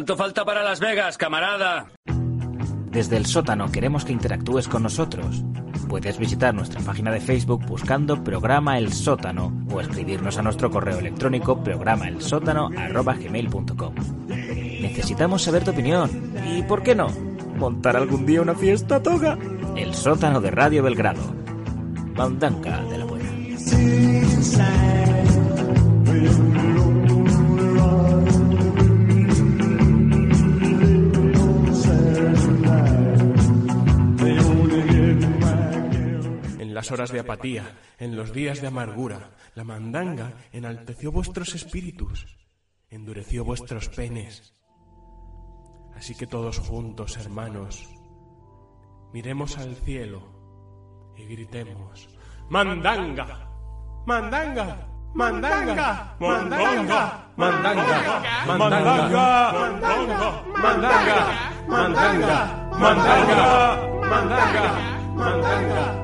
¿Cuánto 0.02 0.16
falta 0.16 0.44
para 0.44 0.64
Las 0.64 0.80
Vegas, 0.80 1.16
camarada? 1.16 1.86
Desde 2.90 3.16
el 3.16 3.24
sótano 3.24 3.70
queremos 3.70 4.04
que 4.04 4.10
interactúes 4.10 4.66
con 4.66 4.82
nosotros. 4.82 5.44
Puedes 5.88 6.18
visitar 6.18 6.52
nuestra 6.52 6.80
página 6.80 7.12
de 7.12 7.20
Facebook 7.20 7.64
buscando 7.66 8.24
Programa 8.24 8.78
El 8.78 8.92
Sótano 8.92 9.64
o 9.70 9.80
escribirnos 9.80 10.38
a 10.38 10.42
nuestro 10.42 10.72
correo 10.72 10.98
electrónico 10.98 11.62
programaelsótano.gmail.com 11.62 13.94
Necesitamos 14.26 15.42
saber 15.42 15.62
tu 15.62 15.70
opinión. 15.70 16.32
¿Y 16.48 16.64
por 16.64 16.82
qué 16.82 16.96
no? 16.96 17.06
¿Montar 17.56 17.96
algún 17.96 18.26
día 18.26 18.42
una 18.42 18.56
fiesta 18.56 19.00
toga? 19.00 19.38
El 19.76 19.94
sótano 19.94 20.40
de 20.40 20.50
Radio 20.50 20.82
Belgrado. 20.82 21.22
Mandanca 22.16 22.82
de 22.86 22.98
la 22.98 23.04
buena. 23.04 23.30
Las 36.82 36.90
horas 36.90 37.12
de 37.12 37.20
apatía, 37.20 37.78
en 38.00 38.16
los 38.16 38.32
días 38.32 38.60
de 38.60 38.66
amargura, 38.66 39.30
la 39.54 39.62
mandanga 39.62 40.32
enalteció 40.50 41.12
vuestros 41.12 41.54
espíritus, 41.54 42.26
endureció 42.90 43.44
vuestros 43.44 43.88
penes. 43.88 44.52
Así 45.94 46.16
que 46.16 46.26
todos 46.26 46.58
juntos, 46.58 47.16
hermanos, 47.18 47.88
miremos 49.12 49.58
al 49.58 49.76
cielo 49.76 51.12
y 51.16 51.24
gritemos, 51.26 52.08
¡Mandanga! 52.50 53.48
¡Mandanga! 54.04 54.88
¡Mandanga! 55.14 56.16
¡Mandanga! 56.18 57.28
¡Mandanga! 57.36 57.36
¡Mandanga! 57.36 58.44
¡Mandanga! 58.48 59.22
¡Mandanga! 59.54 60.42
¡Mandanga! 61.68 62.42
¡Mandanga! 62.72 63.22
¡Mandanga! 64.02 64.92
¡Mandanga! 65.14 66.01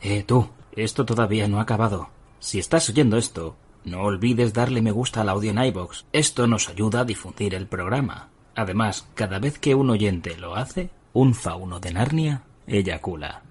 Eh, 0.00 0.24
tú, 0.24 0.48
esto 0.72 1.04
todavía 1.04 1.48
no 1.48 1.58
ha 1.58 1.62
acabado. 1.62 2.08
Si 2.38 2.58
estás 2.58 2.88
oyendo 2.88 3.16
esto, 3.16 3.56
no 3.84 4.02
olvides 4.02 4.52
darle 4.52 4.82
me 4.82 4.90
gusta 4.90 5.22
al 5.22 5.28
audio 5.28 5.50
en 5.50 5.58
iVoox. 5.58 6.04
Esto 6.12 6.46
nos 6.46 6.68
ayuda 6.68 7.00
a 7.00 7.04
difundir 7.04 7.54
el 7.54 7.66
programa. 7.66 8.28
Además, 8.54 9.08
cada 9.14 9.38
vez 9.38 9.58
que 9.58 9.74
un 9.74 9.90
oyente 9.90 10.36
lo 10.36 10.56
hace, 10.56 10.90
un 11.12 11.34
fauno 11.34 11.80
de 11.80 11.92
Narnia 11.92 12.42
eyacula. 12.66 13.42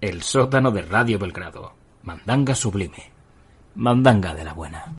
El 0.00 0.22
sótano 0.22 0.70
de 0.70 0.82
Radio 0.82 1.18
Belgrado. 1.18 1.72
Mandanga 2.02 2.54
sublime. 2.54 3.10
Mandanga 3.74 4.34
de 4.34 4.44
la 4.44 4.52
buena. 4.52 4.94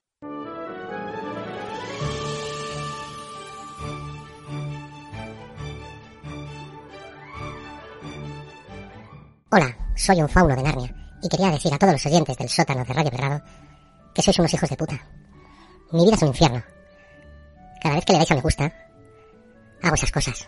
Hola, 9.51 9.75
soy 9.99 10.21
un 10.21 10.29
fauno 10.29 10.55
de 10.55 10.63
Narnia 10.63 10.95
y 11.21 11.27
quería 11.27 11.51
decir 11.51 11.73
a 11.73 11.77
todos 11.77 11.93
los 11.93 12.05
oyentes 12.05 12.37
del 12.37 12.47
sótano 12.47 12.85
de 12.85 12.93
Radio 12.93 13.11
Belgrado 13.11 13.41
que 14.13 14.21
sois 14.21 14.39
unos 14.39 14.53
hijos 14.53 14.69
de 14.69 14.77
puta. 14.77 14.97
Mi 15.91 16.05
vida 16.05 16.15
es 16.15 16.21
un 16.21 16.29
infierno. 16.29 16.63
Cada 17.81 17.95
vez 17.95 18.05
que 18.05 18.13
le 18.13 18.19
dais 18.19 18.31
a 18.31 18.35
me 18.35 18.41
gusta, 18.41 18.71
hago 19.83 19.95
esas 19.95 20.11
cosas. 20.11 20.47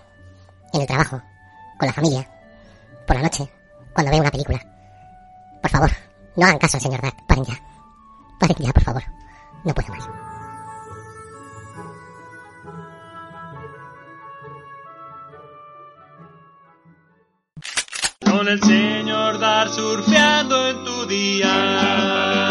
En 0.74 0.82
el 0.82 0.88
trabajo, 0.88 1.22
con 1.78 1.88
la 1.88 1.94
familia, 1.94 2.30
por 3.06 3.18
la 3.18 3.24
noche, 3.24 3.52
cuando 3.94 4.12
veo 4.12 4.22
una 4.22 4.32
película. 4.32 4.60
Por 5.62 5.70
favor, 5.70 5.92
no 6.38 6.46
hagan 6.46 6.58
caso 6.58 6.78
al 6.78 6.84
señor 6.84 7.02
Dark. 7.02 7.18
Paren 7.28 7.44
ya. 7.44 7.60
Paren 8.40 8.58
ya, 8.58 8.72
por 8.72 8.84
favor. 8.84 9.04
No 9.66 9.74
puedo 9.74 9.90
más. 9.90 10.31
Con 18.42 18.50
el 18.50 18.60
señor 18.60 19.38
Dar 19.38 19.70
surfeando 19.70 20.68
en 20.68 20.84
tu 20.84 21.06
día. 21.06 22.51